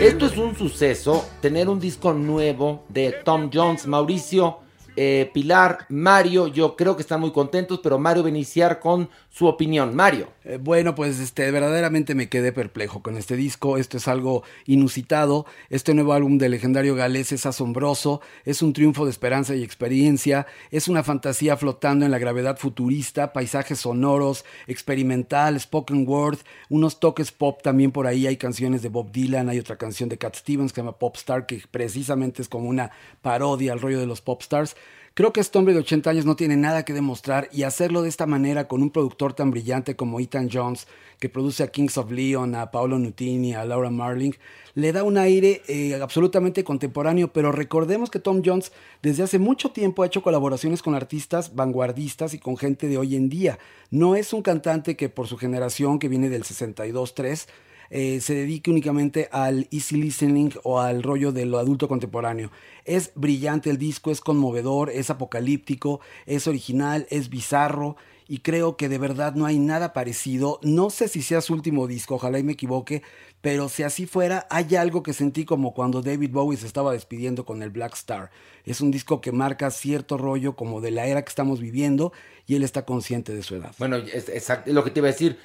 Esto 0.03 0.27
es 0.27 0.37
un 0.37 0.57
suceso, 0.57 1.25
tener 1.41 1.69
un 1.69 1.79
disco 1.79 2.12
nuevo 2.12 2.83
de 2.88 3.12
Tom 3.25 3.51
Jones, 3.55 3.87
Mauricio, 3.87 4.59
eh, 4.97 5.31
Pilar, 5.33 5.87
Mario, 5.91 6.49
yo 6.49 6.75
creo 6.75 6.97
que 6.97 7.03
están 7.03 7.21
muy 7.21 7.31
contentos, 7.31 7.79
pero 7.81 8.01
Mario 8.01 8.25
va 8.25 8.27
a 8.27 8.31
iniciar 8.31 8.81
con 8.81 9.09
su 9.33 9.47
opinión. 9.47 9.97
Mario. 9.97 10.29
Eh, 10.45 10.59
bueno, 10.61 10.95
pues 10.95 11.18
este, 11.18 11.51
verdaderamente 11.51 12.14
me 12.14 12.29
quedé 12.29 12.53
perplejo 12.53 13.03
con 13.03 13.16
este 13.16 13.35
disco. 13.35 13.79
Esto 13.79 13.97
es 13.97 14.07
algo 14.07 14.42
inusitado. 14.66 15.47
Este 15.71 15.95
nuevo 15.95 16.12
álbum 16.12 16.37
del 16.37 16.51
legendario 16.51 16.95
galés 16.95 17.33
es 17.33 17.47
asombroso. 17.47 18.21
Es 18.45 18.61
un 18.61 18.75
triunfo 18.75 19.07
de 19.07 19.11
esperanza 19.11 19.55
y 19.55 19.62
experiencia. 19.62 20.47
Es 20.71 20.87
una 20.87 21.03
fantasía 21.03 21.57
flotando 21.57 22.05
en 22.05 22.11
la 22.11 22.18
gravedad 22.18 22.59
futurista, 22.59 23.33
paisajes 23.33 23.81
sonoros, 23.81 24.45
experimental, 24.66 25.59
spoken 25.59 26.07
word, 26.07 26.38
unos 26.68 27.01
toques 27.01 27.33
pop 27.33 27.62
también 27.62 27.90
por 27.90 28.07
ahí. 28.07 28.27
Hay 28.27 28.37
canciones 28.37 28.83
de 28.83 28.90
Bob 28.90 29.12
Dylan, 29.12 29.49
hay 29.49 29.59
otra 29.59 29.79
canción 29.79 30.11
de 30.11 30.18
Cat 30.18 30.37
Stevens 30.37 30.73
que 30.73 30.77
se 30.77 30.81
llama 30.83 30.99
Pop 30.99 31.16
Star, 31.16 31.47
que 31.47 31.62
precisamente 31.71 32.42
es 32.42 32.51
como 32.51 32.68
una 32.68 32.90
parodia 33.23 33.73
al 33.73 33.81
rollo 33.81 33.99
de 33.99 34.07
los 34.07 34.21
pop 34.21 34.42
stars. 34.42 34.77
Creo 35.14 35.31
que 35.35 35.40
este 35.40 35.59
hombre 35.59 35.75
de 35.75 35.81
80 35.81 36.09
años 36.09 36.25
no 36.25 36.37
tiene 36.37 36.57
nada 36.57 36.87
que 36.87 36.94
demostrar 36.94 37.51
y 37.53 37.64
hacerlo 37.64 38.01
de 38.01 38.09
esta 38.09 38.25
manera 38.25 38.66
con 38.66 38.81
un 38.81 38.88
productor 38.88 39.35
tan 39.35 39.51
brillante 39.51 39.94
como 39.94 40.18
Ethan 40.20 40.48
Jones, 40.51 40.87
que 41.18 41.29
produce 41.29 41.62
a 41.62 41.66
Kings 41.66 41.98
of 41.98 42.11
Leon, 42.11 42.55
a 42.55 42.70
Paolo 42.70 42.98
Nutini, 42.98 43.53
a 43.53 43.66
Laura 43.66 43.90
Marling, 43.90 44.33
le 44.75 44.90
da 44.90 45.05
un 45.05 45.18
aire 45.18 45.61
eh, 45.68 46.01
absolutamente 46.01 46.64
contemporáneo, 46.64 47.31
pero 47.31 47.53
recordemos 47.53 48.09
que 48.09 48.20
Tom 48.20 48.40
Jones 48.42 48.72
desde 49.03 49.22
hace 49.22 49.38
mucho 49.38 49.70
tiempo 49.70 50.03
ha 50.03 50.07
hecho 50.07 50.22
colaboraciones 50.22 50.81
con 50.81 50.94
artistas 50.94 51.55
vanguardistas 51.55 52.33
y 52.33 52.38
con 52.38 52.57
gente 52.57 52.88
de 52.88 52.96
hoy 52.96 53.14
en 53.14 53.29
día. 53.29 53.59
No 53.90 54.16
es 54.16 54.33
un 54.33 54.40
cantante 54.40 54.96
que 54.96 55.11
por 55.11 55.29
su 55.29 55.37
generación, 55.37 55.98
que 55.98 56.09
viene 56.09 56.31
del 56.31 56.44
62-3, 56.44 57.48
eh, 57.90 58.21
se 58.21 58.35
dedique 58.35 58.71
únicamente 58.71 59.29
al 59.33 59.68
easy 59.71 59.97
listening 59.97 60.51
o 60.64 60.81
al 60.81 61.03
rollo 61.03 61.33
de 61.33 61.47
lo 61.47 61.59
adulto 61.59 61.88
contemporáneo. 61.88 62.51
Es 62.85 63.12
brillante 63.14 63.71
el 63.71 63.79
disco, 63.79 64.11
es 64.11 64.21
conmovedor, 64.21 64.90
es 64.90 65.11
apocalíptico, 65.11 66.01
es 66.27 66.47
original, 66.47 67.07
es 67.11 67.29
bizarro 67.29 67.97
y 68.29 68.38
creo 68.38 68.77
que 68.77 68.88
de 68.88 68.99
verdad 68.99 69.35
no 69.35 69.47
hay 69.47 69.59
nada 69.59 69.92
parecido. 69.92 70.59
No 70.62 70.90
sé 70.90 71.09
si 71.09 71.23
sea 71.23 71.40
su 71.40 71.53
último 71.53 71.87
disco, 71.87 72.14
ojalá 72.14 72.38
y 72.38 72.42
me 72.42 72.53
equivoque, 72.53 73.03
pero 73.43 73.69
si 73.69 73.83
así 73.83 74.07
fuera, 74.07 74.47
hay 74.51 74.77
algo 74.77 75.03
que 75.03 75.13
sentí 75.13 75.45
como 75.45 75.75
cuando 75.75 76.01
David 76.01 76.31
Bowie 76.31 76.57
se 76.57 76.67
estaba 76.69 76.93
despidiendo 76.93 77.45
con 77.45 77.61
el 77.63 77.71
Black 77.71 77.95
Star. 77.95 78.31
Es 78.65 78.81
un 78.81 78.93
disco 78.93 79.21
que 79.21 79.33
marca 79.33 79.69
cierto 79.73 80.17
rollo 80.17 80.55
como 80.55 80.81
de 80.81 80.93
la 80.93 81.07
era 81.07 81.23
que 81.23 81.29
estamos 81.29 81.61
viviendo 81.61 82.13
y 82.47 82.55
él 82.55 82.63
está 82.63 82.85
consciente 82.85 83.35
de 83.35 83.43
su 83.43 83.57
edad. 83.57 83.75
Bueno, 83.79 83.97
es, 83.97 84.29
exacto, 84.29 84.73
lo 84.73 84.85
que 84.85 84.93
te 84.93 85.01
iba 85.01 85.09
a 85.09 85.11
decir, 85.11 85.41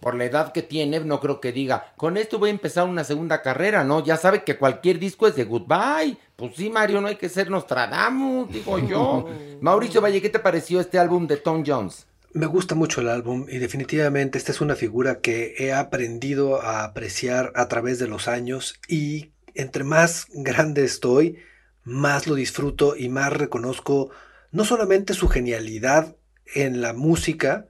por 0.00 0.14
la 0.14 0.24
edad 0.24 0.52
que 0.52 0.62
tiene, 0.62 1.00
no 1.00 1.20
creo 1.20 1.38
que 1.38 1.52
diga, 1.52 1.92
con 1.98 2.16
esto 2.16 2.38
voy 2.38 2.48
a 2.48 2.52
empezar 2.52 2.88
una 2.88 3.04
segunda 3.04 3.42
carrera, 3.42 3.84
¿no? 3.84 4.02
Ya 4.02 4.16
sabe 4.16 4.42
que 4.42 4.56
cualquier 4.56 4.98
disco 4.98 5.26
es 5.26 5.36
de 5.36 5.44
goodbye. 5.44 6.16
Pues 6.36 6.56
sí, 6.56 6.70
Mario, 6.70 7.02
no 7.02 7.08
hay 7.08 7.16
que 7.16 7.28
ser 7.28 7.50
Nostradamus, 7.50 8.50
digo 8.50 8.78
yo. 8.78 9.28
Mauricio 9.60 10.00
Valle, 10.00 10.22
¿qué 10.22 10.30
te 10.30 10.38
pareció 10.38 10.80
este 10.80 10.98
álbum 10.98 11.26
de 11.26 11.36
Tom 11.36 11.62
Jones? 11.66 12.06
Me 12.34 12.46
gusta 12.46 12.74
mucho 12.74 13.02
el 13.02 13.10
álbum 13.10 13.44
y 13.46 13.58
definitivamente 13.58 14.38
esta 14.38 14.52
es 14.52 14.62
una 14.62 14.74
figura 14.74 15.20
que 15.20 15.54
he 15.58 15.74
aprendido 15.74 16.62
a 16.62 16.82
apreciar 16.82 17.52
a 17.56 17.68
través 17.68 17.98
de 17.98 18.08
los 18.08 18.26
años 18.26 18.80
y 18.88 19.32
entre 19.52 19.84
más 19.84 20.28
grande 20.32 20.82
estoy, 20.82 21.40
más 21.84 22.26
lo 22.26 22.34
disfruto 22.34 22.96
y 22.96 23.10
más 23.10 23.34
reconozco 23.34 24.08
no 24.50 24.64
solamente 24.64 25.12
su 25.12 25.28
genialidad 25.28 26.16
en 26.54 26.80
la 26.80 26.94
música, 26.94 27.66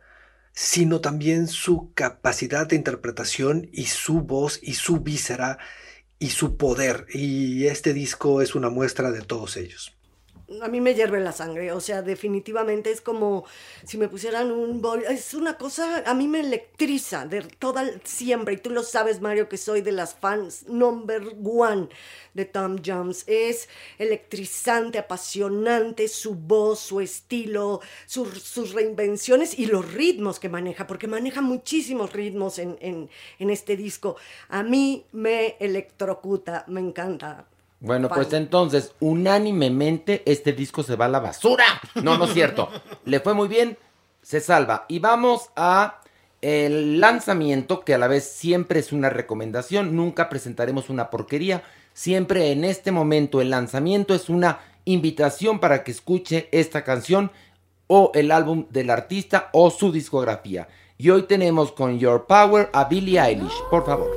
sino 0.53 1.01
también 1.01 1.49
su 1.49 1.93
capacidad 1.95 2.65
de 2.65 2.77
interpretación 2.77 3.69
y 3.73 3.87
su 3.87 4.21
voz 4.21 4.61
y 4.63 4.75
su 4.75 5.01
víscera 5.01 5.59
y 6.21 6.31
su 6.31 6.57
poder. 6.57 7.07
Y 7.13 7.67
este 7.67 7.93
disco 7.93 8.41
es 8.41 8.55
una 8.55 8.71
muestra 8.71 9.11
de 9.11 9.23
todos 9.23 9.57
ellos 9.57 9.93
a 10.61 10.69
mí 10.69 10.81
me 10.81 10.95
hierve 10.95 11.21
la 11.21 11.33
sangre, 11.33 11.73
o 11.73 11.81
sea, 11.81 12.03
definitivamente 12.03 12.91
es 12.91 13.01
como 13.01 13.45
si 13.85 13.99
me 13.99 14.09
pusieran 14.09 14.51
un 14.51 14.83
bol, 14.83 15.05
es 15.09 15.35
una 15.35 15.57
cosa, 15.57 16.03
a 16.07 16.15
mí 16.15 16.29
me 16.29 16.41
electriza 16.41 17.27
de 17.27 17.43
toda, 17.43 17.85
siempre, 18.05 18.55
y 18.55 18.57
tú 18.59 18.71
lo 18.71 18.83
sabes, 18.83 19.21
Mario, 19.21 19.49
que 19.49 19.57
soy 19.57 19.81
de 19.81 19.93
las 19.93 20.15
fans 20.15 20.69
number 20.69 21.23
one 21.45 21.89
de 22.35 22.45
Tom 22.45 22.79
Jones, 22.85 23.25
es 23.27 23.69
electrizante, 23.99 24.99
apasionante, 24.99 26.09
su 26.09 26.35
voz, 26.35 26.81
su 26.81 27.01
estilo, 27.01 27.81
su, 28.07 28.27
sus 28.27 28.73
reinvenciones 28.73 29.59
y 29.59 29.67
los 29.67 29.93
ritmos 29.93 30.41
que 30.41 30.49
maneja, 30.49 30.87
porque 30.87 31.07
maneja 31.07 31.41
muchísimos 31.41 32.13
ritmos 32.13 32.59
en, 32.59 32.77
en 32.81 33.51
este 33.51 33.77
disco, 33.77 34.17
a 34.49 34.63
mí 34.63 35.07
me 35.13 35.57
electrocuta, 35.61 36.65
me 36.69 36.81
encanta, 36.81 37.47
bueno, 37.83 38.09
pues 38.09 38.33
entonces, 38.33 38.93
unánimemente, 39.01 40.23
este 40.25 40.53
disco 40.53 40.85
se 40.85 40.95
va 40.95 41.07
a 41.07 41.09
la 41.09 41.19
basura. 41.19 41.65
No, 41.97 42.17
no 42.17 42.27
es 42.27 42.33
cierto. 42.33 42.69
Le 43.05 43.19
fue 43.19 43.35
muy 43.35 43.49
bien, 43.49 43.77
se 44.23 44.41
salva. 44.41 44.87
Y 44.89 45.01
vamos 45.01 45.51
a 45.57 46.01
el 46.43 47.01
lanzamiento, 47.01 47.81
que 47.81 47.95
a 47.95 47.99
la 47.99 48.07
vez 48.07 48.23
siempre 48.25 48.79
es 48.79 48.93
una 48.93 49.11
recomendación. 49.11 49.97
Nunca 49.97 50.29
presentaremos 50.29 50.91
una 50.91 51.11
porquería. 51.11 51.65
Siempre 51.93 52.53
en 52.53 52.65
este 52.65 52.93
momento 52.93 53.41
el 53.41 53.51
lanzamiento 53.51 54.15
es 54.15 54.29
una 54.29 54.61
invitación 54.85 55.59
para 55.59 55.83
que 55.83 55.91
escuche 55.91 56.49
esta 56.53 56.85
canción 56.85 57.33
o 57.89 58.13
el 58.15 58.31
álbum 58.31 58.67
del 58.71 58.91
artista 58.91 59.51
o 59.53 59.71
su 59.71 59.91
discografía. 59.91 60.69
Y 60.99 61.11
hoy 61.11 61.25
tenemos 61.25 61.73
con 61.73 61.99
Your 61.99 62.27
Power 62.27 62.71
a 62.73 62.85
Billie 62.85 63.21
Eilish. 63.21 63.61
Por 63.71 63.85
favor. 63.85 64.09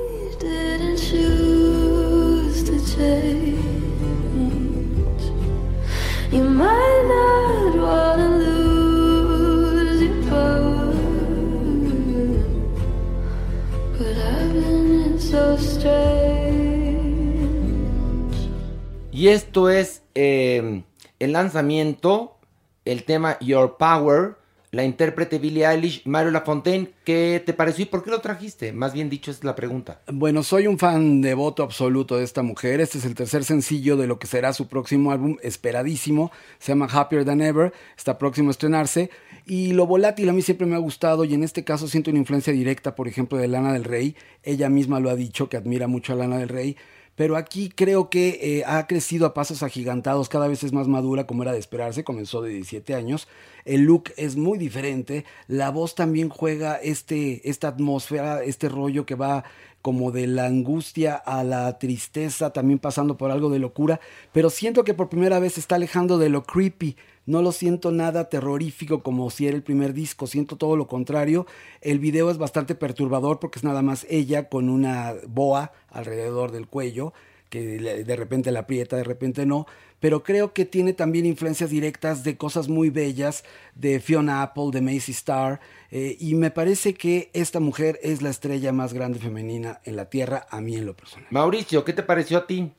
Y 19.12 19.28
esto 19.28 19.70
es 19.70 20.02
eh, 20.14 20.82
el 21.18 21.32
lanzamiento, 21.32 22.36
el 22.84 23.04
tema 23.04 23.38
Your 23.40 23.76
Power, 23.78 24.36
la 24.70 24.84
intérprete 24.84 25.38
Billie 25.38 25.66
Eilish, 25.66 26.02
Mario 26.04 26.30
Lafontaine. 26.30 26.90
¿Qué 27.04 27.42
te 27.44 27.52
pareció 27.52 27.84
y 27.84 27.86
por 27.86 28.02
qué 28.02 28.10
lo 28.10 28.20
trajiste? 28.20 28.72
Más 28.72 28.92
bien 28.92 29.08
dicho, 29.08 29.30
es 29.30 29.44
la 29.44 29.54
pregunta. 29.54 30.00
Bueno, 30.12 30.42
soy 30.42 30.66
un 30.66 30.78
fan 30.78 31.20
devoto 31.22 31.62
absoluto 31.62 32.16
de 32.16 32.24
esta 32.24 32.42
mujer. 32.42 32.80
Este 32.80 32.98
es 32.98 33.04
el 33.04 33.14
tercer 33.14 33.44
sencillo 33.44 33.96
de 33.96 34.06
lo 34.06 34.18
que 34.18 34.26
será 34.26 34.52
su 34.52 34.68
próximo 34.68 35.12
álbum, 35.12 35.36
esperadísimo. 35.42 36.30
Se 36.58 36.72
llama 36.72 36.88
Happier 36.90 37.24
Than 37.24 37.40
Ever. 37.40 37.72
Está 37.96 38.18
próximo 38.18 38.48
a 38.48 38.52
estrenarse. 38.52 39.10
Y 39.46 39.72
lo 39.72 39.86
volátil 39.86 40.28
a 40.28 40.32
mí 40.32 40.42
siempre 40.42 40.66
me 40.66 40.74
ha 40.74 40.78
gustado 40.78 41.24
y 41.24 41.34
en 41.34 41.44
este 41.44 41.62
caso 41.62 41.86
siento 41.86 42.10
una 42.10 42.18
influencia 42.18 42.52
directa, 42.52 42.96
por 42.96 43.06
ejemplo, 43.06 43.38
de 43.38 43.48
Lana 43.48 43.72
del 43.72 43.84
Rey. 43.84 44.16
Ella 44.42 44.68
misma 44.68 44.98
lo 44.98 45.10
ha 45.10 45.14
dicho, 45.14 45.48
que 45.48 45.56
admira 45.56 45.86
mucho 45.86 46.12
a 46.12 46.16
Lana 46.16 46.38
del 46.38 46.48
Rey 46.48 46.76
pero 47.16 47.36
aquí 47.36 47.70
creo 47.70 48.08
que 48.10 48.38
eh, 48.40 48.64
ha 48.66 48.86
crecido 48.86 49.26
a 49.26 49.34
pasos 49.34 49.62
agigantados, 49.62 50.28
cada 50.28 50.46
vez 50.46 50.62
es 50.62 50.72
más 50.72 50.86
madura 50.86 51.26
como 51.26 51.42
era 51.42 51.52
de 51.52 51.58
esperarse, 51.58 52.04
comenzó 52.04 52.42
de 52.42 52.50
17 52.50 52.94
años, 52.94 53.26
el 53.64 53.82
look 53.82 54.12
es 54.16 54.36
muy 54.36 54.58
diferente, 54.58 55.24
la 55.48 55.70
voz 55.70 55.94
también 55.94 56.28
juega 56.28 56.76
este, 56.76 57.48
esta 57.48 57.68
atmósfera, 57.68 58.44
este 58.44 58.68
rollo 58.68 59.06
que 59.06 59.16
va 59.16 59.44
como 59.82 60.10
de 60.10 60.26
la 60.26 60.46
angustia 60.46 61.14
a 61.14 61.44
la 61.44 61.78
tristeza, 61.78 62.52
también 62.52 62.78
pasando 62.78 63.16
por 63.16 63.30
algo 63.30 63.50
de 63.50 63.60
locura, 63.60 64.00
pero 64.32 64.50
siento 64.50 64.84
que 64.84 64.94
por 64.94 65.08
primera 65.08 65.38
vez 65.38 65.54
se 65.54 65.60
está 65.60 65.76
alejando 65.76 66.18
de 66.18 66.28
lo 66.28 66.44
creepy, 66.44 66.96
no 67.26 67.42
lo 67.42 67.52
siento 67.52 67.92
nada 67.92 68.28
terrorífico 68.28 69.02
como 69.02 69.28
si 69.30 69.46
era 69.46 69.56
el 69.56 69.62
primer 69.62 69.92
disco, 69.92 70.26
siento 70.26 70.56
todo 70.56 70.76
lo 70.76 70.86
contrario. 70.86 71.46
El 71.80 71.98
video 71.98 72.30
es 72.30 72.38
bastante 72.38 72.74
perturbador 72.74 73.38
porque 73.40 73.58
es 73.58 73.64
nada 73.64 73.82
más 73.82 74.06
ella 74.08 74.48
con 74.48 74.68
una 74.68 75.14
boa 75.26 75.72
alrededor 75.90 76.52
del 76.52 76.68
cuello, 76.68 77.12
que 77.50 77.78
de 78.04 78.16
repente 78.16 78.50
la 78.50 78.60
aprieta, 78.60 78.96
de 78.96 79.04
repente 79.04 79.46
no, 79.46 79.66
pero 80.00 80.22
creo 80.22 80.52
que 80.52 80.64
tiene 80.64 80.92
también 80.92 81.26
influencias 81.26 81.70
directas 81.70 82.24
de 82.24 82.36
cosas 82.36 82.68
muy 82.68 82.90
bellas, 82.90 83.44
de 83.74 84.00
Fiona 84.00 84.42
Apple, 84.42 84.70
de 84.72 84.80
Macy 84.80 85.12
Starr, 85.12 85.60
eh, 85.90 86.16
y 86.18 86.34
me 86.34 86.50
parece 86.50 86.94
que 86.94 87.30
esta 87.32 87.60
mujer 87.60 87.98
es 88.02 88.20
la 88.20 88.30
estrella 88.30 88.72
más 88.72 88.92
grande 88.92 89.18
femenina 89.18 89.80
en 89.84 89.96
la 89.96 90.10
Tierra, 90.10 90.46
a 90.50 90.60
mí 90.60 90.76
en 90.76 90.86
lo 90.86 90.96
personal. 90.96 91.26
Mauricio, 91.30 91.84
¿qué 91.84 91.92
te 91.92 92.02
pareció 92.02 92.38
a 92.38 92.46
ti? 92.46 92.72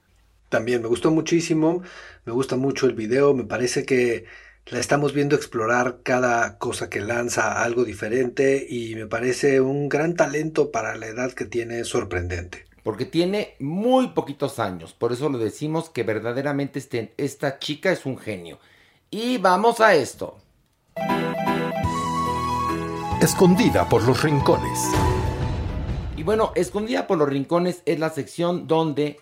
También 0.49 0.81
me 0.81 0.87
gustó 0.87 1.11
muchísimo, 1.11 1.83
me 2.25 2.31
gusta 2.33 2.55
mucho 2.55 2.85
el 2.85 2.93
video, 2.93 3.33
me 3.33 3.43
parece 3.43 3.85
que 3.85 4.25
La 4.69 4.79
estamos 4.79 5.13
viendo 5.13 5.37
explorar 5.37 5.99
cada 6.03 6.57
cosa 6.57 6.89
que 6.89 6.99
lanza, 6.99 7.63
algo 7.63 7.85
diferente 7.85 8.67
y 8.69 8.95
me 8.95 9.07
parece 9.07 9.61
un 9.61 9.87
gran 9.87 10.13
talento 10.15 10.71
para 10.71 10.97
la 10.97 11.07
edad 11.07 11.31
que 11.31 11.45
tiene, 11.45 11.85
sorprendente. 11.85 12.65
Porque 12.83 13.05
tiene 13.05 13.55
muy 13.59 14.09
poquitos 14.09 14.59
años, 14.59 14.93
por 14.93 15.13
eso 15.13 15.29
lo 15.29 15.37
decimos 15.37 15.89
que 15.89 16.03
verdaderamente 16.03 16.79
este- 16.79 17.13
esta 17.15 17.59
chica 17.59 17.93
es 17.93 18.05
un 18.05 18.17
genio. 18.17 18.59
Y 19.09 19.37
vamos 19.37 19.79
a 19.79 19.95
esto. 19.95 20.37
Escondida 23.21 23.87
por 23.87 24.03
los 24.03 24.21
rincones. 24.21 24.79
Y 26.17 26.23
bueno, 26.23 26.51
Escondida 26.55 27.07
por 27.07 27.17
los 27.17 27.29
Rincones 27.29 27.83
es 27.85 27.99
la 27.99 28.09
sección 28.09 28.67
donde 28.67 29.17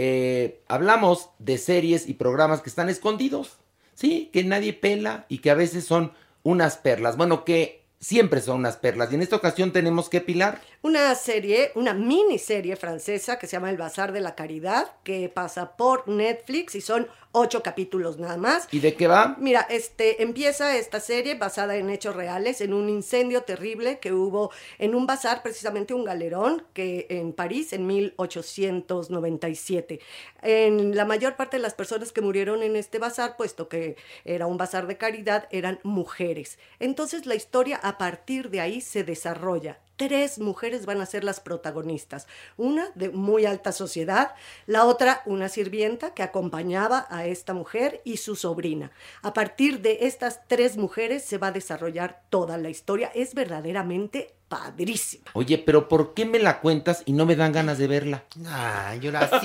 eh, 0.00 0.62
hablamos 0.68 1.30
de 1.40 1.58
series 1.58 2.08
y 2.08 2.14
programas 2.14 2.62
que 2.62 2.68
están 2.68 2.88
escondidos. 2.88 3.58
Sí, 3.94 4.30
que 4.32 4.44
nadie 4.44 4.72
pela 4.72 5.26
y 5.28 5.38
que 5.38 5.50
a 5.50 5.54
veces 5.54 5.84
son 5.84 6.12
unas 6.44 6.76
perlas. 6.76 7.16
Bueno, 7.16 7.44
que 7.44 7.82
siempre 8.00 8.40
son 8.40 8.58
unas 8.60 8.76
perlas. 8.76 9.10
Y 9.10 9.16
en 9.16 9.22
esta 9.22 9.34
ocasión 9.36 9.72
tenemos 9.72 10.08
que 10.08 10.20
Pilar. 10.20 10.60
Una 10.82 11.14
serie, 11.14 11.72
una 11.74 11.94
miniserie 11.94 12.76
francesa 12.76 13.38
que 13.38 13.46
se 13.46 13.56
llama 13.56 13.70
El 13.70 13.76
Bazar 13.76 14.12
de 14.12 14.20
la 14.20 14.34
Caridad, 14.34 14.92
que 15.02 15.28
pasa 15.28 15.76
por 15.76 16.06
Netflix 16.08 16.74
y 16.76 16.80
son 16.80 17.08
ocho 17.32 17.62
capítulos 17.62 18.18
nada 18.18 18.36
más. 18.36 18.68
¿Y 18.72 18.80
de 18.80 18.94
qué 18.94 19.06
va? 19.06 19.36
Mira, 19.38 19.66
este 19.70 20.22
empieza 20.22 20.76
esta 20.76 21.00
serie 21.00 21.34
basada 21.34 21.76
en 21.76 21.90
hechos 21.90 22.16
reales, 22.16 22.60
en 22.60 22.72
un 22.72 22.88
incendio 22.88 23.42
terrible 23.42 23.98
que 23.98 24.12
hubo 24.12 24.50
en 24.78 24.94
un 24.94 25.06
bazar, 25.06 25.42
precisamente 25.42 25.94
un 25.94 26.04
galerón, 26.04 26.64
que 26.72 27.06
en 27.10 27.32
París 27.32 27.72
en 27.72 27.86
1897. 27.86 30.00
En 30.42 30.96
la 30.96 31.04
mayor 31.04 31.36
parte 31.36 31.56
de 31.56 31.62
las 31.62 31.74
personas 31.74 32.12
que 32.12 32.20
murieron 32.20 32.62
en 32.62 32.76
este 32.76 32.98
bazar, 32.98 33.36
puesto 33.36 33.68
que 33.68 33.96
era 34.24 34.46
un 34.46 34.56
bazar 34.56 34.86
de 34.86 34.96
caridad, 34.96 35.48
eran 35.50 35.80
mujeres. 35.82 36.58
Entonces 36.78 37.26
la 37.26 37.34
historia 37.34 37.78
a 37.82 37.98
partir 37.98 38.50
de 38.50 38.60
ahí 38.60 38.80
se 38.80 39.04
desarrolla. 39.04 39.80
Tres 39.98 40.38
mujeres 40.38 40.86
van 40.86 41.00
a 41.00 41.06
ser 41.06 41.24
las 41.24 41.40
protagonistas. 41.40 42.28
Una 42.56 42.88
de 42.94 43.10
muy 43.10 43.46
alta 43.46 43.72
sociedad, 43.72 44.32
la 44.66 44.84
otra 44.84 45.22
una 45.26 45.48
sirvienta 45.48 46.14
que 46.14 46.22
acompañaba 46.22 47.08
a 47.10 47.26
esta 47.26 47.52
mujer 47.52 48.00
y 48.04 48.18
su 48.18 48.36
sobrina. 48.36 48.92
A 49.22 49.32
partir 49.32 49.80
de 49.80 49.98
estas 50.02 50.46
tres 50.46 50.76
mujeres 50.76 51.24
se 51.24 51.36
va 51.36 51.48
a 51.48 51.52
desarrollar 51.52 52.22
toda 52.30 52.58
la 52.58 52.70
historia. 52.70 53.10
Es 53.12 53.34
verdaderamente 53.34 54.37
padrísima. 54.48 55.24
Oye, 55.34 55.58
pero 55.58 55.88
¿por 55.88 56.14
qué 56.14 56.24
me 56.24 56.38
la 56.38 56.60
cuentas 56.60 57.02
y 57.04 57.12
no 57.12 57.26
me 57.26 57.36
dan 57.36 57.52
ganas 57.52 57.78
de 57.78 57.86
verla? 57.86 58.24
Ay, 58.46 59.00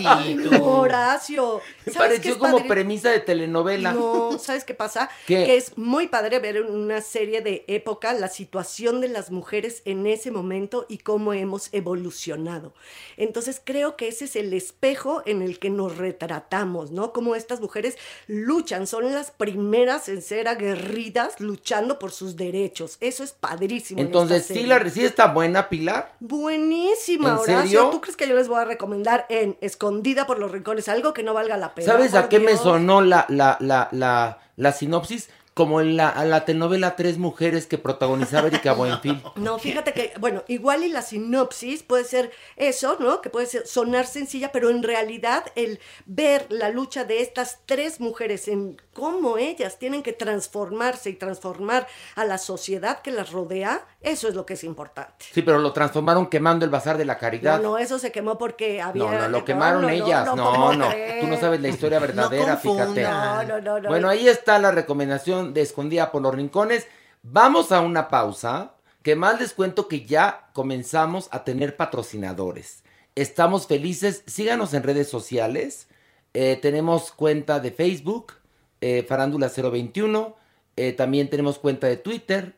Ay, 0.06 0.36
no, 0.36 0.64
Horacio. 0.64 1.62
Me 1.86 1.94
¿Sabes 1.94 2.20
qué 2.20 2.30
pareció 2.30 2.32
es 2.34 2.38
como 2.38 2.68
premisa 2.68 3.12
de 3.12 3.20
telenovela. 3.20 3.92
No, 3.94 4.40
¿sabes 4.40 4.64
qué 4.64 4.74
pasa? 4.74 5.10
¿Qué? 5.28 5.46
Que 5.46 5.58
es 5.58 5.78
muy 5.78 6.08
padre 6.08 6.40
ver 6.40 6.58
en 6.58 6.72
una 6.72 7.02
serie 7.02 7.42
de 7.42 7.66
época 7.68 8.14
la 8.14 8.30
situación 8.30 9.02
de 9.02 9.10
las 9.10 9.32
mujeres 9.32 9.82
en 9.86 10.08
ese 10.08 10.32
momento 10.32 10.86
y 10.88 11.00
cómo 11.00 11.34
hemos 11.34 11.70
evolucionado. 11.74 12.74
Entonces 13.18 13.62
creo 13.64 13.96
que 13.98 14.08
ese 14.08 14.26
es 14.26 14.36
el 14.36 14.54
espejo 14.54 15.24
en 15.26 15.42
el 15.42 15.60
que 15.60 15.70
nos 15.70 15.98
retratamos, 15.98 16.92
¿no? 16.92 17.12
Cómo 17.14 17.36
estas 17.36 17.60
mujeres 17.60 17.98
luchan, 18.28 18.88
son 18.88 19.12
las 19.14 19.32
primeras 19.32 20.08
en 20.10 20.22
ser 20.22 20.48
aguerridas 20.48 21.40
luchando 21.40 22.00
por 22.00 22.12
sus 22.12 22.36
derechos. 22.36 22.98
Eso 23.02 23.24
es 23.24 23.34
padrísimo. 23.34 24.00
en 24.00 24.08
Entonces, 24.08 24.46
¿sí, 24.46 24.64
la, 24.64 24.80
¿sí 24.94 25.04
está 25.04 25.28
buena, 25.28 25.70
Pilar? 25.70 26.14
Buenísima, 26.20 27.30
¿En 27.30 27.36
Horacio. 27.36 27.62
serio? 27.62 27.90
¿Tú 27.92 28.02
crees 28.02 28.16
que 28.16 28.28
yo 28.28 28.36
les 28.36 28.48
voy 28.48 28.60
a 28.60 28.66
recomendar 28.66 29.26
en 29.30 29.58
Escondida 29.62 30.26
por 30.28 30.40
los 30.40 30.52
rincones 30.52 30.88
algo 30.90 31.14
que 31.14 31.24
no 31.24 31.34
valga 31.34 31.58
la 31.58 31.74
pena? 31.76 31.92
¿Sabes 31.92 32.14
a 32.16 32.30
qué 32.30 32.40
me 32.40 32.56
sonó 32.58 33.02
la, 33.02 33.26
la, 33.30 33.58
la, 33.60 33.90
la, 33.92 34.40
la 34.56 34.72
sinopsis? 34.72 35.30
Como 35.54 35.82
en 35.82 35.98
la, 35.98 36.10
a 36.10 36.26
la 36.26 36.46
telenovela 36.46 36.96
Tres 36.96 37.18
Mujeres 37.20 37.68
que 37.68 37.78
protagonizaba 37.78 38.48
Erika 38.48 38.74
Buenfil. 38.74 39.22
No, 39.36 39.60
fíjate 39.60 39.94
que, 39.94 40.14
bueno, 40.20 40.44
igual 40.48 40.84
y 40.84 40.90
la 40.90 41.02
sinopsis 41.04 41.84
puede 41.84 42.06
ser 42.06 42.32
eso, 42.56 42.98
¿no? 43.00 43.22
Que 43.22 43.30
puede 43.30 43.46
ser- 43.46 43.68
sonar 43.68 44.08
sencilla, 44.08 44.52
pero 44.52 44.70
en 44.72 44.82
realidad 44.82 45.46
el 45.56 45.80
ver 46.06 46.48
la 46.50 46.70
lucha 46.70 47.04
de 47.06 47.22
estas 47.22 47.60
tres 47.66 48.00
mujeres 48.00 48.48
en 48.48 48.82
cómo 48.94 49.38
ellas 49.38 49.78
tienen 49.78 50.02
que 50.02 50.14
transformarse 50.14 51.10
y 51.12 51.14
transformar 51.14 51.88
a 52.16 52.26
la 52.26 52.38
sociedad 52.38 53.02
que 53.02 53.12
las 53.12 53.32
rodea, 53.32 53.86
eso 54.02 54.28
es 54.28 54.36
lo 54.36 54.46
que 54.46 54.54
es 54.56 54.64
importante. 54.64 55.26
Sí, 55.32 55.42
pero 55.44 55.60
lo 55.60 55.72
transformaron 55.74 56.28
quemando 56.28 56.66
el 56.66 56.72
Bazar 56.72 56.98
de 56.98 57.06
la 57.06 57.18
Caridad. 57.18 57.58
No, 57.62 57.72
no, 57.74 57.78
eso 57.78 58.00
se 58.00 58.12
quemó 58.12 58.38
porque 58.38 58.82
había... 58.82 59.04
No, 59.04 59.12
no, 59.12 59.28
lo 59.30 59.46
quemaron 59.46 59.82
no, 59.84 59.90
ellas. 59.90 60.26
no, 60.26 60.36
No, 60.36 60.52
¿cómo 60.52 60.74
no. 60.74 60.88
Tú 61.22 61.28
no 61.28 61.38
sabes 61.40 61.62
la 61.62 61.68
historia 61.70 62.00
verdadera, 62.00 62.58
fíjate. 62.58 63.04
No, 63.04 63.44
no, 63.44 63.62
no, 63.62 63.80
no. 63.80 63.90
Bueno, 63.90 64.10
ahí 64.10 64.28
está 64.28 64.58
la 64.60 64.72
recomendación 64.72 65.43
de 65.52 65.62
Escondida 65.62 66.12
por 66.12 66.22
los 66.22 66.34
Rincones. 66.34 66.88
Vamos 67.24 67.72
a 67.72 67.82
una 67.82 68.08
pausa. 68.08 68.76
Que 69.02 69.18
más 69.18 69.42
les 69.42 69.54
cuento 69.54 69.90
que 69.90 70.06
ya 70.06 70.50
comenzamos 70.54 71.28
a 71.32 71.44
tener 71.44 71.76
patrocinadores. 71.76 72.84
Estamos 73.16 73.68
felices. 73.68 74.24
Síganos 74.28 74.74
en 74.74 74.84
redes 74.84 75.10
sociales. 75.10 75.88
Eh, 76.34 76.58
tenemos 76.62 77.12
cuenta 77.12 77.60
de 77.60 77.72
Facebook, 77.72 78.34
eh, 78.80 79.06
Farándula 79.08 79.50
021. 79.50 80.36
Eh, 80.78 80.94
también 80.94 81.30
tenemos 81.30 81.60
cuenta 81.60 81.88
de 81.88 81.98
Twitter, 81.98 82.56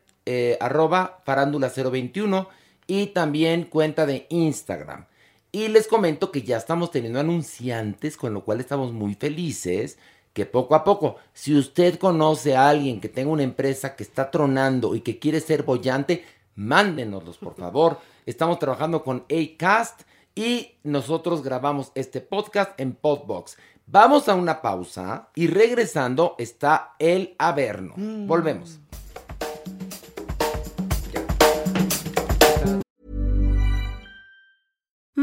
arroba 0.60 1.20
Farándula 1.24 1.68
021. 1.68 2.48
Y 2.86 3.06
también 3.06 3.64
cuenta 3.64 4.06
de 4.06 4.26
Instagram. 4.30 5.06
Y 5.50 5.68
les 5.68 5.88
comento 5.88 6.30
que 6.30 6.42
ya 6.42 6.58
estamos 6.58 6.90
teniendo 6.90 7.18
anunciantes, 7.18 8.16
con 8.16 8.32
lo 8.32 8.44
cual 8.44 8.60
estamos 8.60 8.92
muy 8.92 9.14
felices. 9.14 9.98
Que 10.36 10.44
poco 10.44 10.74
a 10.74 10.84
poco, 10.84 11.16
si 11.32 11.56
usted 11.56 11.98
conoce 11.98 12.54
a 12.54 12.68
alguien 12.68 13.00
que 13.00 13.08
tenga 13.08 13.30
una 13.30 13.42
empresa 13.42 13.96
que 13.96 14.02
está 14.02 14.30
tronando 14.30 14.94
y 14.94 15.00
que 15.00 15.18
quiere 15.18 15.40
ser 15.40 15.62
bollante, 15.62 16.26
mándenoslos, 16.56 17.38
por 17.38 17.54
favor. 17.56 18.00
Estamos 18.26 18.58
trabajando 18.58 19.02
con 19.02 19.24
Acast 19.30 20.02
y 20.34 20.72
nosotros 20.82 21.42
grabamos 21.42 21.90
este 21.94 22.20
podcast 22.20 22.78
en 22.78 22.92
Podbox. 22.92 23.56
Vamos 23.86 24.28
a 24.28 24.34
una 24.34 24.60
pausa 24.60 25.30
y 25.34 25.46
regresando 25.46 26.34
está 26.36 26.96
el 26.98 27.34
Averno. 27.38 27.94
Volvemos. 27.96 28.78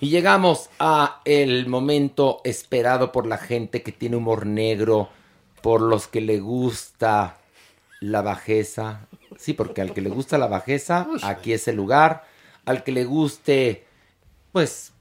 Y 0.00 0.10
llegamos 0.10 0.70
a 0.78 1.20
el 1.24 1.66
momento 1.66 2.40
esperado 2.44 3.10
por 3.10 3.26
la 3.26 3.38
gente 3.38 3.82
que 3.82 3.92
tiene 3.92 4.16
humor 4.16 4.46
negro, 4.46 5.08
por 5.60 5.80
los 5.80 6.06
que 6.06 6.20
le 6.20 6.38
gusta 6.38 7.38
la 8.00 8.22
bajeza. 8.22 9.06
Sí, 9.36 9.54
porque 9.54 9.80
al 9.80 9.92
que 9.92 10.00
le 10.00 10.10
gusta 10.10 10.38
la 10.38 10.46
bajeza, 10.46 11.08
aquí 11.22 11.52
es 11.52 11.66
el 11.68 11.76
lugar. 11.76 12.24
Al 12.64 12.84
que 12.84 12.92
le 12.92 13.04
guste, 13.04 13.86
pues, 14.52 14.92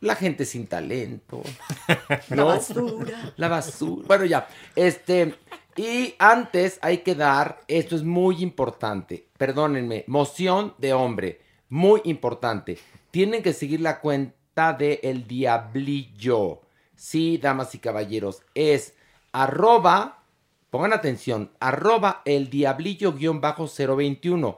la 0.00 0.14
gente 0.14 0.44
sin 0.44 0.66
talento. 0.66 1.42
La 2.30 2.44
basura. 2.44 3.32
La 3.36 3.48
basura. 3.48 4.06
Bueno, 4.06 4.24
ya. 4.24 4.48
Este. 4.74 5.34
Y 5.76 6.14
antes 6.18 6.78
hay 6.82 6.98
que 6.98 7.14
dar, 7.14 7.60
esto 7.68 7.94
es 7.94 8.02
muy 8.02 8.42
importante, 8.42 9.28
perdónenme, 9.38 10.02
moción 10.08 10.74
de 10.78 10.92
hombre, 10.92 11.40
muy 11.68 12.00
importante. 12.04 12.78
Tienen 13.10 13.42
que 13.42 13.52
seguir 13.52 13.80
la 13.80 14.00
cuenta 14.00 14.72
de 14.72 15.00
El 15.02 15.26
Diablillo. 15.26 16.62
Sí, 16.96 17.38
damas 17.38 17.74
y 17.76 17.78
caballeros, 17.78 18.42
es 18.54 18.94
arroba, 19.32 20.24
pongan 20.70 20.92
atención, 20.92 21.52
arroba 21.60 22.22
el 22.24 22.50
diablillo-021, 22.50 24.56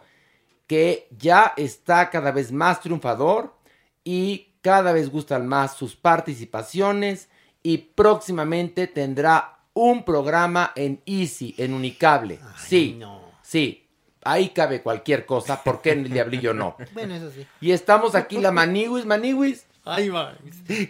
que 0.67 1.07
ya 1.19 1.53
está 1.59 2.09
cada 2.09 2.33
vez 2.33 2.51
más 2.51 2.81
triunfador 2.81 3.55
y 4.05 4.55
cada 4.63 4.93
vez 4.93 5.11
gustan 5.11 5.47
más 5.47 5.77
sus 5.77 5.97
participaciones 5.97 7.29
y 7.63 7.77
próximamente 7.79 8.87
tendrá 8.87 9.59
un 9.75 10.05
programa 10.05 10.73
en 10.77 11.03
Easy, 11.05 11.55
en 11.59 11.75
Unicable. 11.75 12.41
sí, 12.57 12.99
sí, 13.43 13.80
ahí 14.25 14.51
cabe 14.51 14.83
cualquier 14.83 15.27
cosa, 15.27 15.63
¿por 15.63 15.81
qué 15.83 15.93
en 15.93 16.07
el 16.07 16.13
diablillo 16.13 16.55
no? 16.55 16.77
Bueno, 16.93 17.15
eso 17.15 17.31
sí. 17.31 17.47
Y 17.61 17.73
estamos 17.73 18.15
aquí 18.15 18.39
la 18.39 18.51
Maniwis, 18.53 19.07
Maniwis. 19.07 19.65
Ay, 19.83 20.11
va. 20.11 20.35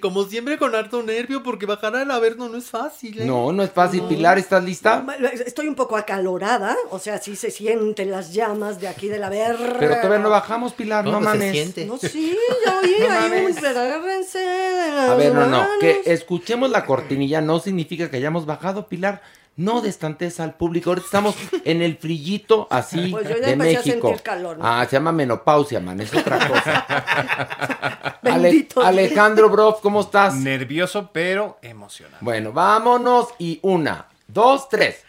Como 0.00 0.24
siempre 0.24 0.58
con 0.58 0.74
harto 0.74 1.00
nervio 1.04 1.44
porque 1.44 1.64
bajar 1.64 1.94
al 1.94 2.10
averno 2.10 2.48
no 2.48 2.58
es 2.58 2.66
fácil, 2.66 3.20
¿eh? 3.20 3.24
No, 3.24 3.52
no 3.52 3.62
es 3.62 3.70
fácil. 3.70 4.02
Pilar, 4.02 4.36
¿estás 4.36 4.64
lista? 4.64 5.06
Estoy 5.46 5.68
un 5.68 5.76
poco 5.76 5.96
acalorada, 5.96 6.76
o 6.90 6.98
sea, 6.98 7.18
sí 7.18 7.36
se 7.36 7.52
sienten 7.52 8.10
las 8.10 8.34
llamas 8.34 8.80
de 8.80 8.88
aquí 8.88 9.06
de 9.06 9.18
la 9.20 9.28
verga. 9.30 9.76
Pero 9.78 9.94
todavía 9.94 10.18
no 10.18 10.28
bajamos, 10.28 10.72
Pilar, 10.74 11.04
no, 11.04 11.12
No, 11.12 11.18
pues 11.20 11.30
se 11.30 11.38
mames. 11.38 11.52
siente. 11.52 11.86
No, 11.86 11.98
sí, 11.98 12.36
ya 12.66 12.78
oí, 12.80 12.96
No 12.98 13.10
hay 13.10 13.24
un... 13.30 13.30
mames. 13.44 13.56
Pero 13.60 13.80
agárrense 13.80 14.38
de 14.38 14.90
las 14.90 15.10
A 15.10 15.14
ver, 15.14 15.34
no, 15.34 15.46
no, 15.46 15.66
que 15.80 16.02
escuchemos 16.06 16.68
la 16.68 16.84
cortinilla 16.84 17.40
no 17.40 17.60
significa 17.60 18.10
que 18.10 18.16
hayamos 18.16 18.44
bajado, 18.44 18.88
Pilar. 18.88 19.22
No 19.56 19.80
destantes 19.82 20.40
al 20.40 20.54
público. 20.54 20.90
Ahorita 20.90 21.04
estamos 21.06 21.34
en 21.64 21.82
el 21.82 21.98
frillito 21.98 22.66
así 22.70 23.08
Pues 23.10 23.28
yo 23.28 23.36
ya 23.36 23.46
de 23.46 23.52
empecé 23.52 23.76
a 23.76 23.80
México. 23.80 24.06
sentir 24.08 24.22
calor, 24.22 24.56
¿no? 24.58 24.66
Ah, 24.66 24.86
se 24.88 24.96
llama 24.96 25.12
menopausia, 25.12 25.80
man, 25.80 26.00
es 26.00 26.14
otra 26.14 26.48
cosa. 26.48 26.80
Ale- 28.22 28.42
Bendito 28.50 28.80
Dios. 28.80 28.86
Alejandro 28.88 29.50
Broff, 29.50 29.80
¿cómo 29.82 30.00
estás? 30.00 30.34
Nervioso, 30.36 31.10
pero 31.12 31.58
emocionado. 31.62 32.18
Bueno, 32.20 32.52
vámonos 32.52 33.28
y 33.38 33.58
una, 33.62 34.06
dos, 34.28 34.68
tres. 34.68 35.04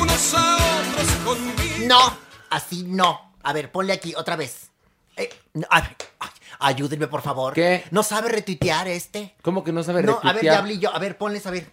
Unos 0.00 0.34
a 0.34 0.56
otros 0.56 1.08
con 1.24 1.86
No, 1.88 2.16
así 2.50 2.84
no. 2.84 3.32
A 3.42 3.52
ver, 3.52 3.70
ponle 3.70 3.92
aquí 3.92 4.14
otra 4.16 4.36
vez. 4.36 4.70
Eh, 5.16 5.28
no, 5.54 5.66
a 5.70 5.80
ver, 5.80 5.96
ay, 6.20 6.28
ayúdenme, 6.60 7.06
por 7.08 7.22
favor. 7.22 7.54
¿Qué? 7.54 7.84
¿No 7.90 8.02
sabe 8.02 8.28
retuitear 8.30 8.88
este? 8.88 9.34
¿Cómo 9.42 9.64
que 9.64 9.72
no 9.72 9.82
sabe 9.82 10.02
No, 10.02 10.12
a 10.12 10.14
ver, 10.16 10.24
retuitear? 10.34 10.54
Diablillo, 10.56 10.94
a 10.94 10.98
ver, 10.98 11.16
ponles 11.18 11.46
a 11.46 11.50
ver. 11.50 11.70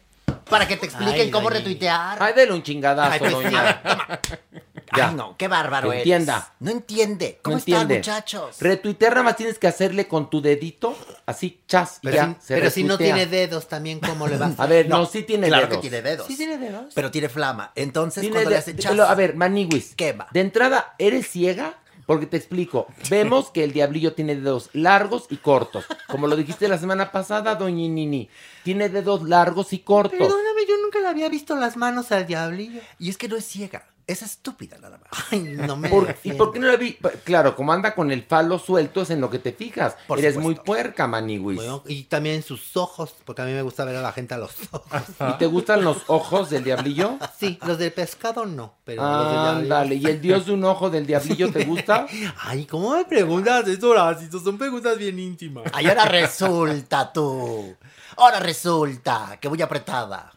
Para 0.49 0.67
que 0.67 0.77
te 0.77 0.85
expliquen 0.85 1.21
Ay, 1.21 1.31
cómo 1.31 1.49
ay, 1.49 1.55
retuitear. 1.55 2.21
Ay, 2.21 2.33
dele 2.33 2.53
un 2.53 2.61
chingadazo, 2.61 3.13
Ay, 3.13 3.19
pues, 3.19 3.31
doña. 3.31 3.59
a 3.59 3.63
ver, 3.63 3.81
toma. 3.83 4.19
Ya. 4.95 5.09
Ay, 5.09 5.15
no, 5.15 5.35
qué 5.35 5.47
bárbaro 5.47 5.89
Que 5.89 5.95
eres. 5.95 6.03
entienda. 6.05 6.53
No 6.59 6.69
entiende. 6.71 7.39
¿Cómo 7.41 7.55
no 7.55 7.57
están, 7.57 7.73
entiende. 7.81 7.95
muchachos? 7.97 8.57
Retuitear 8.61 9.13
nada 9.13 9.23
más 9.23 9.35
tienes 9.35 9.57
que 9.57 9.67
hacerle 9.67 10.07
con 10.07 10.29
tu 10.29 10.41
dedito, 10.41 10.95
así, 11.25 11.63
chas, 11.67 11.97
y 12.03 12.05
Pero, 12.07 12.15
ya. 12.15 12.25
si, 12.39 12.45
se 12.47 12.53
pero 12.53 12.69
si 12.69 12.83
no 12.83 12.89
retuitea. 12.95 13.15
tiene 13.15 13.31
dedos 13.31 13.67
también, 13.67 13.99
¿cómo 13.99 14.27
le 14.27 14.37
va? 14.37 14.51
A 14.59 14.65
ver, 14.67 14.87
no, 14.87 15.07
sí 15.07 15.23
tiene 15.23 15.47
claro 15.47 15.65
dedos. 15.67 15.77
que 15.81 15.89
tiene 15.89 16.01
dedos. 16.03 16.27
Sí 16.27 16.37
tiene 16.37 16.59
dedos. 16.59 16.93
Pero 16.93 17.09
tiene 17.09 17.27
flama. 17.27 17.71
Entonces, 17.73 18.21
Tiene 18.21 18.35
cuando 18.35 18.49
de- 18.51 18.55
le 18.55 18.59
hace 18.59 18.75
chas... 18.75 18.97
a 18.99 19.15
ver, 19.15 19.35
Maniwis. 19.35 19.95
¿Qué 19.95 20.13
va? 20.13 20.27
De 20.31 20.41
entrada, 20.41 20.93
¿eres 20.99 21.27
ciega? 21.27 21.79
Porque 22.05 22.27
te 22.27 22.37
explico. 22.37 22.87
Vemos 23.09 23.49
que 23.49 23.63
el 23.63 23.73
diablillo 23.73 24.13
tiene 24.13 24.35
dedos 24.35 24.69
largos 24.73 25.25
y 25.29 25.37
cortos. 25.37 25.85
Como 26.07 26.27
lo 26.27 26.35
dijiste 26.35 26.67
la 26.67 26.77
semana 26.77 27.11
pasada, 27.11 27.55
doña 27.55 27.87
Nini. 27.87 28.29
Tiene 28.63 28.89
dedos 28.89 29.23
largos 29.23 29.73
y 29.73 29.79
cortos. 29.79 30.19
Perdóname, 30.19 30.65
yo 30.67 30.75
nunca 30.81 30.99
le 30.99 31.07
había 31.07 31.29
visto 31.29 31.55
las 31.55 31.77
manos 31.77 32.11
al 32.11 32.27
diablillo. 32.27 32.81
Y 32.99 33.09
es 33.09 33.17
que 33.17 33.27
no 33.27 33.35
es 33.35 33.45
ciega. 33.45 33.87
Es 34.07 34.21
estúpida 34.21 34.77
nada 34.77 34.99
más. 34.99 35.09
Ay, 35.31 35.39
no 35.41 35.75
me 35.75 35.89
Por- 35.89 36.15
¿Y 36.23 36.33
por 36.33 36.53
qué 36.53 36.59
no 36.59 36.67
la 36.67 36.75
vi? 36.75 36.93
Claro, 37.23 37.55
como 37.55 37.73
anda 37.73 37.95
con 37.95 38.11
el 38.11 38.21
falo 38.23 38.59
suelto 38.59 39.01
es 39.01 39.09
en 39.09 39.19
lo 39.19 39.31
que 39.31 39.39
te 39.39 39.51
fijas. 39.51 39.95
Por 40.07 40.19
Eres 40.19 40.35
supuesto. 40.35 40.61
muy 40.61 40.65
puerca, 40.65 41.07
Maniwis. 41.07 41.55
Bueno, 41.57 41.81
y 41.87 42.03
también 42.03 42.43
sus 42.43 42.77
ojos, 42.77 43.15
porque 43.25 43.41
a 43.41 43.45
mí 43.45 43.51
me 43.53 43.63
gusta 43.63 43.83
ver 43.83 43.95
a 43.95 44.01
la 44.01 44.11
gente 44.11 44.35
a 44.35 44.37
los 44.37 44.51
ojos. 44.71 45.01
¿Y 45.27 45.37
te 45.39 45.47
gustan 45.47 45.83
los 45.83 46.03
ojos 46.07 46.51
del 46.51 46.63
diablillo? 46.63 47.17
Sí, 47.39 47.57
los 47.65 47.79
del 47.79 47.91
pescado 47.93 48.45
no, 48.45 48.75
pero 48.85 49.01
los 49.01 49.25
del 49.31 49.41
diablillo. 49.41 49.75
Ándale, 49.75 49.95
¿y 49.95 50.05
el 50.05 50.21
dios 50.21 50.45
de 50.45 50.51
un 50.53 50.63
ojo 50.65 50.91
del 50.91 51.07
diablillo 51.07 51.51
te 51.51 51.65
gusta? 51.65 52.05
Ay, 52.41 52.65
¿cómo 52.67 52.91
me 52.95 53.05
preguntas 53.05 53.67
eso, 53.67 53.89
Horacio? 53.89 54.29
Son 54.39 54.57
preguntas 54.59 54.97
bien 54.99 55.17
íntimas. 55.17 55.63
Ay, 55.73 55.87
ahora 55.87 56.05
resulta 56.05 57.11
tú. 57.11 57.75
Ahora 58.17 58.39
resulta 58.39 59.37
que 59.41 59.47
voy 59.47 59.61
apretada. 59.63 60.31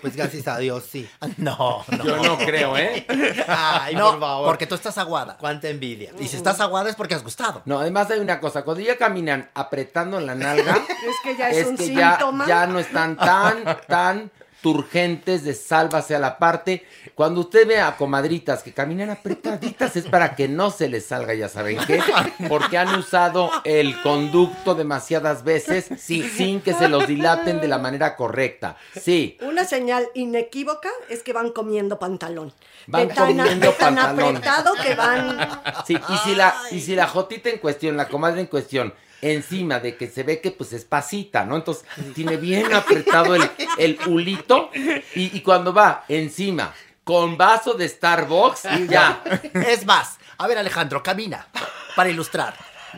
Pues 0.00 0.14
gracias 0.16 0.46
a 0.48 0.58
Dios, 0.58 0.84
sí. 0.90 1.08
No, 1.38 1.84
no. 1.88 2.04
Yo 2.04 2.16
no 2.22 2.38
creo, 2.38 2.76
¿eh? 2.76 3.04
Ay, 3.48 3.94
no, 3.94 4.12
por 4.12 4.20
favor. 4.20 4.46
porque 4.48 4.66
tú 4.66 4.74
estás 4.74 4.96
aguada. 4.98 5.36
Cuánta 5.38 5.68
envidia. 5.68 6.12
Y 6.18 6.28
si 6.28 6.36
estás 6.36 6.60
aguada 6.60 6.88
es 6.88 6.96
porque 6.96 7.14
has 7.14 7.22
gustado. 7.24 7.62
No, 7.64 7.78
además 7.80 8.10
hay 8.10 8.20
una 8.20 8.40
cosa, 8.40 8.62
cuando 8.62 8.82
ya 8.82 8.96
caminan 8.96 9.50
apretando 9.54 10.20
la 10.20 10.34
nalga, 10.34 10.74
Es 11.08 11.16
que 11.22 11.36
ya 11.36 11.50
es, 11.50 11.58
es 11.58 11.66
un 11.68 11.76
que 11.76 11.94
ya, 11.94 12.10
síntoma. 12.12 12.46
ya 12.46 12.66
no 12.66 12.78
están 12.78 13.16
tan, 13.16 13.64
tan 13.88 14.30
turgentes 14.62 15.44
de 15.44 15.54
sálvase 15.54 16.14
a 16.14 16.18
la 16.18 16.38
parte. 16.38 16.86
Cuando 17.14 17.40
usted 17.40 17.66
ve 17.66 17.80
a 17.80 17.96
comadritas 17.96 18.62
que 18.62 18.72
caminan 18.72 19.10
apretaditas 19.10 19.96
es 19.96 20.06
para 20.06 20.34
que 20.34 20.48
no 20.48 20.70
se 20.70 20.88
les 20.88 21.06
salga, 21.06 21.34
ya 21.34 21.48
saben 21.48 21.78
qué, 21.86 22.00
porque 22.48 22.78
han 22.78 22.94
usado 22.94 23.50
el 23.64 24.00
conducto 24.02 24.74
demasiadas 24.74 25.44
veces 25.44 25.88
sin 25.98 26.60
que 26.60 26.74
se 26.74 26.88
los 26.88 27.06
dilaten 27.06 27.60
de 27.60 27.68
la 27.68 27.78
manera 27.78 28.16
correcta. 28.16 28.76
Sí. 29.00 29.38
Una 29.42 29.64
señal 29.64 30.08
inequívoca 30.14 30.90
es 31.08 31.22
que 31.22 31.32
van 31.32 31.52
comiendo 31.52 31.98
pantalón. 31.98 32.52
Van 32.86 33.08
de 33.08 33.14
tan, 33.14 33.36
comiendo 33.36 33.66
de 33.66 33.72
tan 33.72 33.94
pantalón. 33.94 34.36
apretado 34.36 34.74
que 34.82 34.94
van... 34.94 35.38
Sí, 35.86 35.96
y 35.96 36.16
si 36.18 36.34
la, 36.34 36.54
y 36.70 36.80
si 36.80 36.94
la 36.94 37.06
jotita 37.06 37.48
en 37.50 37.58
cuestión, 37.58 37.96
la 37.96 38.08
comadre 38.08 38.40
en 38.40 38.46
cuestión, 38.46 38.94
encima 39.22 39.80
de 39.80 39.96
que 39.96 40.08
se 40.08 40.22
ve 40.22 40.40
que 40.40 40.50
pues 40.50 40.72
es 40.72 40.84
pasita, 40.84 41.44
¿no? 41.44 41.56
Entonces 41.56 41.84
tiene 42.14 42.36
bien 42.36 42.72
apretado 42.72 43.34
el, 43.34 43.50
el 43.78 43.98
hulito 44.06 44.70
y, 44.74 45.36
y 45.36 45.40
cuando 45.40 45.72
va 45.72 46.04
encima 46.08 46.74
con 47.04 47.38
vaso 47.38 47.72
de 47.72 47.88
Starbucks, 47.88 48.64
ya. 48.88 49.22
Es 49.54 49.86
más, 49.86 50.18
a 50.36 50.46
ver 50.46 50.58
Alejandro, 50.58 51.02
camina 51.02 51.48
para 51.96 52.10
ilustrar. 52.10 52.54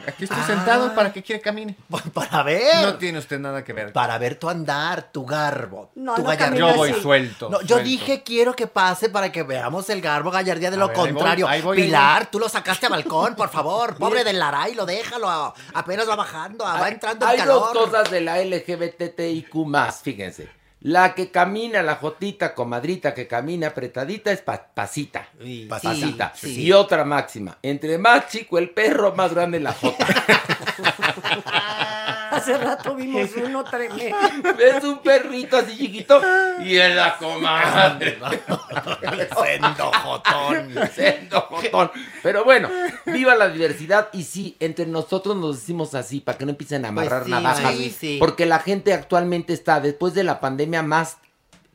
Aquí 0.06 0.24
estoy 0.24 0.42
sentado 0.44 0.94
para 0.94 1.12
que 1.12 1.22
quiere 1.22 1.40
camine. 1.42 1.76
Para 2.14 2.42
ver. 2.42 2.82
No 2.82 2.94
tiene 2.96 3.18
usted 3.18 3.38
nada 3.38 3.64
que 3.64 3.72
ver. 3.72 3.92
Para 3.92 4.18
ver 4.18 4.36
tu 4.36 4.48
andar, 4.48 5.10
tu 5.12 5.24
garbo, 5.26 5.90
No, 5.94 6.14
tu 6.14 6.22
no 6.22 6.54
Yo 6.56 6.74
voy 6.74 6.90
así. 6.90 7.00
suelto. 7.02 7.48
No, 7.50 7.60
yo 7.62 7.76
suelto. 7.76 7.84
dije 7.88 8.22
quiero 8.22 8.54
que 8.54 8.66
pase 8.66 9.08
para 9.08 9.32
que 9.32 9.42
veamos 9.42 9.90
el 9.90 10.00
garbo 10.00 10.30
gallardía 10.30 10.70
de 10.70 10.76
A 10.76 10.80
lo 10.80 10.88
ver, 10.88 10.96
ahí 10.96 11.02
voy, 11.02 11.12
contrario. 11.12 11.48
ahí 11.48 11.62
voy, 11.62 11.76
ahí 11.78 11.84
Pilar, 11.84 12.30
tú 12.30 12.38
lo 12.38 12.48
sacaste 12.48 12.86
a 12.86 12.88
balcón, 12.88 13.34
por 13.34 13.48
favor. 13.48 13.94
Pobre 13.98 14.24
del 14.24 14.38
Laray, 14.38 14.74
lo 14.74 14.86
déjalo. 14.86 15.54
Apenas 15.74 16.08
va 16.08 16.16
bajando, 16.16 16.64
va 16.64 16.88
entrando 16.88 17.26
en 17.26 17.30
Hay 17.40 17.46
dos 17.46 17.68
calor. 17.68 17.90
cosas 17.90 18.10
de 18.10 18.20
la 18.20 18.38
LGBTIQ 18.44 19.54
más, 19.66 20.00
fíjense. 20.02 20.59
La 20.82 21.14
que 21.14 21.30
camina, 21.30 21.82
la 21.82 21.96
jotita, 21.96 22.54
comadrita 22.54 23.12
que 23.12 23.26
camina 23.26 23.66
apretadita 23.68 24.32
es 24.32 24.40
pa- 24.40 24.66
pasita. 24.72 25.28
Sí, 25.42 25.66
Pasita. 25.68 26.32
sí, 26.34 26.54
sí. 26.54 26.62
Y 26.62 26.72
otra 26.72 27.04
máxima. 27.04 27.58
Entre 27.62 27.98
más 27.98 28.28
chico 28.28 28.56
el 28.58 28.70
perro, 28.70 29.14
más 29.14 29.34
grande 29.34 29.60
la 29.60 29.72
jota. 29.74 30.06
Hace 32.30 32.56
rato 32.58 32.94
vimos 32.94 33.30
uno 33.36 33.64
tremendo. 33.64 34.16
Ves 34.56 34.84
un 34.84 34.98
perrito 35.00 35.56
así 35.56 35.76
chiquito 35.76 36.20
y 36.62 36.76
es 36.76 36.94
la 36.94 37.16
comadre. 37.16 38.18
Sendo 39.44 39.92
jotón. 40.02 40.74
Sendo 40.94 41.40
jotón. 41.42 41.90
Pero 42.22 42.44
bueno, 42.44 42.68
viva 43.06 43.34
la 43.34 43.48
diversidad 43.48 44.08
y 44.12 44.22
sí, 44.24 44.56
entre 44.60 44.86
nosotros 44.86 45.36
nos 45.36 45.56
decimos 45.60 45.94
así 45.94 46.20
para 46.20 46.38
que 46.38 46.44
no 46.44 46.50
empiecen 46.52 46.84
a 46.84 46.88
amarrar 46.88 47.22
Pues 47.22 47.24
sí, 47.26 47.30
navajas. 47.30 47.74
sí, 47.76 47.90
sí. 47.98 48.16
Porque 48.18 48.46
la 48.46 48.58
gente 48.60 48.92
actualmente 48.92 49.52
está, 49.52 49.80
después 49.80 50.14
de 50.14 50.24
la 50.24 50.40
pandemia, 50.40 50.82
más, 50.82 51.18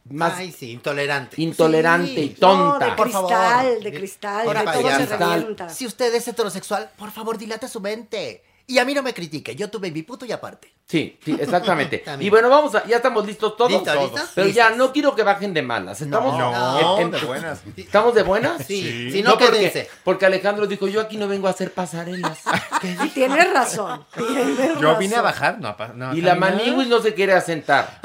más 0.10 0.34
Ay, 0.38 0.52
sí, 0.52 0.72
intolerante. 0.72 1.42
intolerante 1.42 2.14
Sí. 2.16 2.22
y 2.22 2.30
tonta. 2.30 2.86
No, 2.86 2.92
de 2.92 2.96
Por 2.96 3.10
favor. 3.10 3.30
cristal, 3.32 3.84
de 3.84 3.94
cristal, 3.94 4.48
Ahora 4.48 4.60
de 4.62 4.66
todo 4.78 4.90
se 4.92 5.06
revienta. 5.18 5.70
Si 5.70 5.86
usted 5.86 6.14
es 6.14 6.28
heterosexual, 6.28 6.90
por 6.98 7.12
favor, 7.12 7.38
dilate 7.38 7.68
su 7.68 7.80
mente. 7.82 8.44
Y 8.68 8.80
a 8.80 8.86
mí 8.86 8.94
no 8.96 9.04
me 9.04 9.14
critique, 9.14 9.56
yo 9.56 9.70
tu 9.70 9.80
baby 9.80 10.02
puto 10.02 10.26
y 10.26 10.32
aparte. 10.32 10.74
Sí, 10.88 11.20
sí, 11.24 11.36
exactamente. 11.40 12.04
Y 12.20 12.30
bueno, 12.30 12.50
vamos 12.50 12.74
a, 12.76 12.86
ya 12.86 12.98
estamos 12.98 13.26
listos 13.26 13.56
todos. 13.58 13.72
¿Listo, 13.72 13.92
Todos. 13.94 14.12
listos? 14.12 14.30
Pero 14.36 14.48
Listos. 14.48 14.70
ya 14.70 14.76
no 14.76 14.92
quiero 14.92 15.16
que 15.16 15.24
bajen 15.24 15.54
de 15.54 15.62
malas. 15.62 16.02
Estamos 16.02 16.38
No, 16.38 16.98
en- 16.98 17.02
en- 17.06 17.12
de 17.12 17.20
buenas. 17.20 17.62
¿Estamos 17.78 18.14
de 18.16 18.24
buenas? 18.24 18.64
Sí. 18.66 19.12
Si 19.12 19.22
no, 19.24 19.32
porque, 19.38 19.52
quédense. 19.52 19.90
porque 20.04 20.26
Alejandro 20.28 20.66
dijo, 20.68 20.88
yo 20.88 21.02
aquí 21.02 21.18
no 21.18 21.28
vengo 21.28 21.48
a 21.48 21.52
hacer 21.52 21.74
pasarelas. 21.74 22.40
Y 23.04 23.10
tienes 23.10 23.52
razón. 23.52 24.06
Tienes 24.16 24.80
Yo 24.80 24.96
vine 24.98 25.16
a 25.16 25.22
bajar, 25.22 25.60
no 25.60 25.70
a, 25.70 25.88
no 25.96 26.10
a 26.12 26.16
y 26.16 26.22
la. 26.22 26.36
Maniwis 26.36 26.88
no 26.88 27.02
se 27.02 27.14
quiere 27.16 27.34
asentar. 27.34 28.00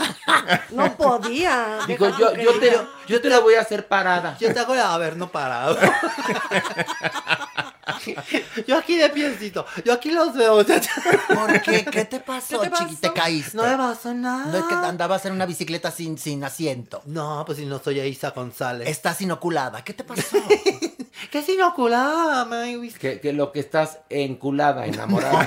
No 0.71 0.97
podía. 0.97 1.81
Dijo, 1.87 2.09
yo, 2.19 2.35
yo, 2.35 2.59
te, 2.59 2.79
yo 3.07 3.21
te 3.21 3.29
la 3.29 3.41
voy 3.41 3.55
a 3.55 3.61
hacer 3.61 3.87
parada. 3.89 4.37
Yo 4.41 4.53
te 4.55 4.59
hago 4.61 4.73
a 4.75 4.97
ver, 4.99 5.17
no 5.19 5.29
parado. 5.31 5.77
Yo 8.67 8.79
aquí 8.79 8.97
de 8.97 9.11
piecito. 9.11 9.67
Yo 9.85 9.93
aquí 9.93 10.11
los 10.11 10.35
veo. 10.35 10.65
¿Por 10.65 11.63
qué? 11.63 11.85
¿Qué 11.85 12.05
te 12.05 12.21
pasó, 12.21 12.61
¿Qué 12.61 12.71
te 12.71 12.77
chiqui? 12.77 12.97
¿Te 12.97 13.13
caíste? 13.13 13.57
No 13.57 13.65
me 13.65 13.77
pasó 13.77 14.15
nada. 14.15 14.47
No 14.47 14.59
es 14.59 14.65
que 14.65 14.75
andabas 14.75 15.25
en 15.27 15.33
una 15.33 15.47
bicicleta 15.47 15.91
sin, 15.91 16.19
sin 16.19 16.45
asiento. 16.45 17.03
No, 17.07 17.45
pues 17.47 17.59
si 17.59 17.67
no 17.67 17.79
soy 17.79 18.01
Isa 18.01 18.31
González. 18.31 18.89
Estás 18.89 19.21
inoculada. 19.21 19.85
¿Qué 19.85 19.95
te 19.95 20.05
pasó? 20.05 20.39
¿Qué 21.31 21.39
es 21.39 21.49
inoculada? 21.49 22.49
Que, 22.99 23.21
que 23.21 23.33
lo 23.33 23.53
que 23.53 23.61
estás 23.61 23.99
enculada, 24.09 24.87
enamorada. 24.87 25.47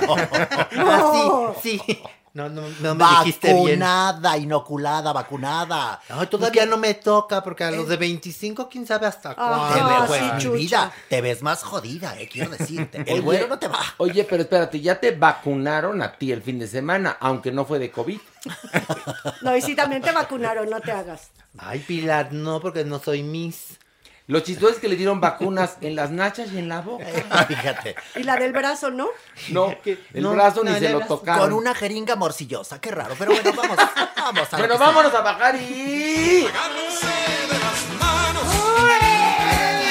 Ah, 0.76 1.52
sí, 1.62 1.80
sí. 1.86 1.98
No, 2.34 2.48
no, 2.48 2.62
no 2.80 2.94
me 2.96 3.04
dijiste 3.18 3.46
bien. 3.54 3.78
vacunada, 3.78 4.36
inoculada, 4.36 5.12
vacunada. 5.12 6.00
No, 6.08 6.28
todavía 6.28 6.66
no 6.66 6.76
me 6.76 6.94
toca 6.94 7.44
porque 7.44 7.62
a 7.62 7.70
los 7.70 7.88
de 7.88 7.96
25, 7.96 8.68
quién 8.68 8.84
sabe 8.88 9.06
hasta 9.06 9.30
Te 9.30 9.36
cuándo. 9.36 10.08
ves, 10.10 10.42
sí, 10.42 10.48
vida, 10.48 10.92
te 11.08 11.20
ves 11.20 11.42
más 11.42 11.62
jodida, 11.62 12.18
eh, 12.18 12.28
quiero 12.28 12.50
decirte. 12.50 12.98
El 13.06 13.12
Oye, 13.12 13.20
güero 13.20 13.46
no 13.46 13.58
te 13.60 13.68
va. 13.68 13.78
Oye, 13.98 14.24
pero 14.24 14.42
espérate, 14.42 14.80
ya 14.80 14.98
te 14.98 15.12
vacunaron 15.12 16.02
a 16.02 16.12
ti 16.18 16.32
el 16.32 16.42
fin 16.42 16.58
de 16.58 16.66
semana, 16.66 17.16
aunque 17.20 17.52
no 17.52 17.64
fue 17.64 17.78
de 17.78 17.90
COVID. 17.92 18.18
No, 19.42 19.56
y 19.56 19.62
si 19.62 19.74
también 19.76 20.02
te 20.02 20.10
vacunaron, 20.12 20.68
no 20.68 20.80
te 20.80 20.90
hagas. 20.92 21.30
Ay, 21.58 21.78
Pilar, 21.80 22.32
no, 22.32 22.60
porque 22.60 22.84
no 22.84 22.98
soy 22.98 23.22
Miss. 23.22 23.78
Lo 24.26 24.40
chistoso 24.40 24.72
es 24.72 24.78
que 24.78 24.88
le 24.88 24.96
dieron 24.96 25.20
vacunas 25.20 25.76
en 25.82 25.94
las 25.96 26.10
nachas 26.10 26.50
y 26.52 26.58
en 26.58 26.68
la 26.70 26.80
boca. 26.80 27.04
Fíjate. 27.48 27.94
Y 28.16 28.22
la 28.22 28.36
del 28.36 28.52
brazo, 28.52 28.90
¿no? 28.90 29.08
No, 29.50 29.74
el 29.84 30.22
No, 30.22 30.32
brazo 30.32 30.64
ni 30.64 30.70
no, 30.70 30.78
se 30.78 30.88
lo 30.88 30.98
brazo. 30.98 31.18
tocaron. 31.18 31.40
Con 31.50 31.52
una 31.52 31.74
jeringa 31.74 32.16
morcillosa, 32.16 32.80
qué 32.80 32.90
raro. 32.90 33.14
Pero 33.18 33.32
bueno, 33.32 33.52
vamos, 33.54 33.76
vamos 34.16 34.54
a 34.54 34.56
Bueno, 34.56 34.78
vámonos 34.78 35.14
a 35.14 35.20
bajar 35.20 35.56
y... 35.56 36.46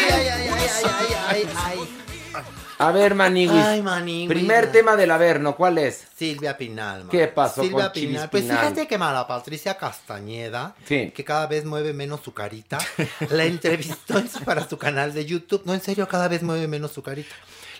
Ay, 0.09 0.27
ay, 0.27 0.27
ay, 0.27 0.49
ay, 0.49 0.85
ay, 0.89 1.15
ay, 1.29 1.49
ay. 1.65 2.02
A 2.79 2.91
ver, 2.91 3.15
Maniwis. 3.15 3.63
Ay, 3.63 3.81
Maniwis. 3.81 4.29
Primer 4.29 4.71
tema 4.71 4.95
del 4.95 5.11
Averno, 5.11 5.55
¿cuál 5.55 5.77
es? 5.77 6.03
Silvia 6.15 6.57
Pinal. 6.57 7.01
man. 7.01 7.09
¿Qué 7.09 7.27
pasó 7.27 7.61
Silvia 7.61 7.85
con 7.85 7.93
Pinal? 7.93 8.29
Pues 8.29 8.43
Pinal? 8.43 8.59
fíjate 8.59 8.87
que 8.87 8.97
Mala 8.97 9.27
Patricia 9.27 9.77
Castañeda, 9.77 10.75
Sí. 10.85 11.11
que 11.15 11.23
cada 11.23 11.47
vez 11.47 11.65
mueve 11.65 11.93
menos 11.93 12.21
su 12.23 12.33
carita, 12.33 12.77
la 13.29 13.45
entrevistó 13.45 14.21
para 14.45 14.67
su 14.67 14.77
canal 14.77 15.13
de 15.13 15.25
YouTube. 15.25 15.61
No, 15.65 15.73
en 15.73 15.81
serio, 15.81 16.07
cada 16.07 16.27
vez 16.27 16.43
mueve 16.43 16.67
menos 16.67 16.91
su 16.91 17.01
carita. 17.03 17.33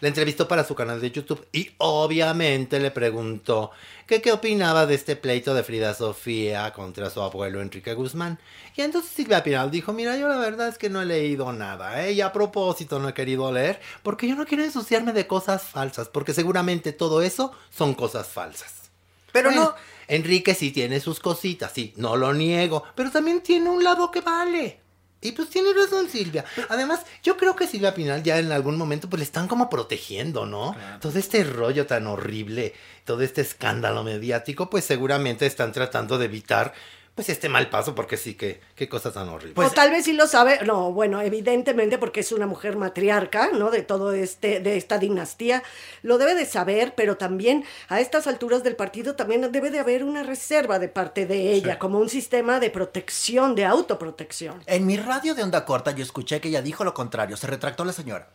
La 0.04 0.10
entrevistó 0.10 0.50
para 0.50 0.66
su 0.66 0.76
canal 0.76 1.00
de 1.00 1.12
YouTube 1.12 1.48
y 1.54 1.72
obviamente 1.78 2.78
le 2.78 2.92
preguntó 2.92 3.72
que 4.06 4.22
qué 4.22 4.34
opinaba 4.34 4.86
de 4.86 4.96
este 4.96 5.16
pleito 5.16 5.54
de 5.54 5.64
Frida 5.64 5.94
Sofía 5.94 6.74
contra 6.74 7.10
su 7.10 7.22
abuelo 7.22 7.62
Enrique 7.62 7.94
Guzmán. 7.94 8.38
Y 8.76 8.82
entonces 8.82 9.12
Silvia 9.12 9.44
Pinal 9.44 9.72
dijo, 9.72 9.94
mira, 9.94 10.18
yo 10.18 10.28
la 10.28 10.36
verdad 10.40 10.68
es 10.68 10.78
que 10.78 10.90
no 10.90 11.02
he 11.02 11.06
leído 11.06 11.54
nada, 11.54 12.06
¿eh? 12.06 12.12
y 12.12 12.20
a 12.20 12.34
propósito 12.34 13.00
no 13.00 13.08
he 13.08 13.14
querido 13.14 13.50
leer, 13.50 13.80
porque 14.04 14.28
yo 14.28 14.36
no 14.36 14.46
quiero 14.46 14.66
ensuciarme 14.66 15.14
de 15.14 15.26
cosas 15.26 15.64
falsas, 15.64 16.10
porque 16.10 16.34
seguramente 16.34 16.92
todo 16.92 17.22
eso 17.22 17.54
son 17.70 17.94
cosas 17.94 18.28
falsas. 18.28 18.92
Pero 19.32 19.52
no, 19.52 19.74
Enrique 20.10 20.54
sí 20.54 20.72
tiene 20.72 21.00
sus 21.00 21.22
cositas, 21.22 21.72
sí, 21.72 21.94
no 21.96 22.18
lo 22.18 22.34
niego, 22.34 22.84
pero 22.94 23.10
también 23.10 23.40
tiene 23.40 23.70
un 23.70 23.82
lado 23.82 24.12
que 24.12 24.20
vale. 24.20 24.83
Y 25.24 25.32
pues 25.32 25.50
tiene 25.50 25.74
razón 25.74 26.10
Silvia. 26.10 26.46
Además, 26.70 27.02
yo 27.24 27.38
creo 27.38 27.56
que 27.56 27.68
Silvia 27.68 27.94
Pinal 27.94 28.24
ya 28.24 28.38
en 28.40 28.52
algún 28.52 28.78
momento 28.78 29.10
pues 29.10 29.20
le 29.20 29.24
están 29.24 29.48
como 29.48 29.70
protegiendo, 29.70 30.46
¿no? 30.46 30.76
Todo 31.00 31.18
este 31.18 31.44
rollo 31.44 31.88
tan 31.88 32.08
horrible, 32.08 32.74
todo 33.06 33.22
este 33.22 33.42
escándalo 33.42 34.04
mediático, 34.04 34.70
pues 34.70 34.86
seguramente 34.86 35.46
están 35.46 35.72
tratando 35.72 36.18
de 36.18 36.26
evitar 36.26 36.74
pues 37.16 37.30
este 37.30 37.48
mal 37.48 37.70
paso 37.70 37.94
porque 37.94 38.18
sí 38.18 38.34
que 38.34 38.60
qué 38.76 38.90
cosa 38.90 39.12
tan 39.12 39.30
horrible. 39.30 39.64
o 39.64 39.70
tal 39.70 39.92
vez 39.92 40.06
sí 40.06 40.14
lo 40.14 40.26
sabe, 40.26 40.60
no, 40.66 40.92
bueno, 40.92 41.22
evidentemente 41.22 42.00
porque 42.00 42.22
es 42.22 42.32
una 42.32 42.48
mujer 42.48 42.76
matriarca, 42.76 43.52
¿no? 43.54 43.70
De 43.70 43.84
todo 43.84 44.14
este, 44.14 44.60
de 44.60 44.78
esta 44.78 44.98
dinastía, 44.98 45.62
lo 46.02 46.18
debe 46.18 46.34
de 46.34 46.46
saber, 46.46 46.94
pero 46.96 47.18
también 47.18 47.66
a 47.88 48.00
estas 48.00 48.26
alturas 48.26 48.64
del 48.64 48.76
partido 48.76 49.16
también 49.16 49.52
debe 49.52 49.70
de 49.70 49.80
haber 49.80 50.04
una 50.04 50.24
reserva 50.24 50.80
de 50.80 50.88
parte 50.88 51.28
de 51.28 51.54
ella, 51.54 51.78
como 51.78 52.00
un 52.00 52.10
sistema 52.10 52.60
de 52.60 52.72
protección, 52.72 53.54
de 53.54 53.66
autoprotección. 53.66 54.64
En 54.66 54.88
mi 54.88 54.98
radio 54.98 55.36
de 55.36 55.44
onda 55.44 55.66
corta 55.66 55.92
yo 55.92 56.04
escuché 56.04 56.42
que 56.42 56.48
ella 56.50 56.64
dijo 56.64 56.84
lo 56.84 56.96
contrario, 56.96 57.38
se 57.38 57.46
retractó 57.48 57.86
la 57.86 57.94
señora. 57.94 58.30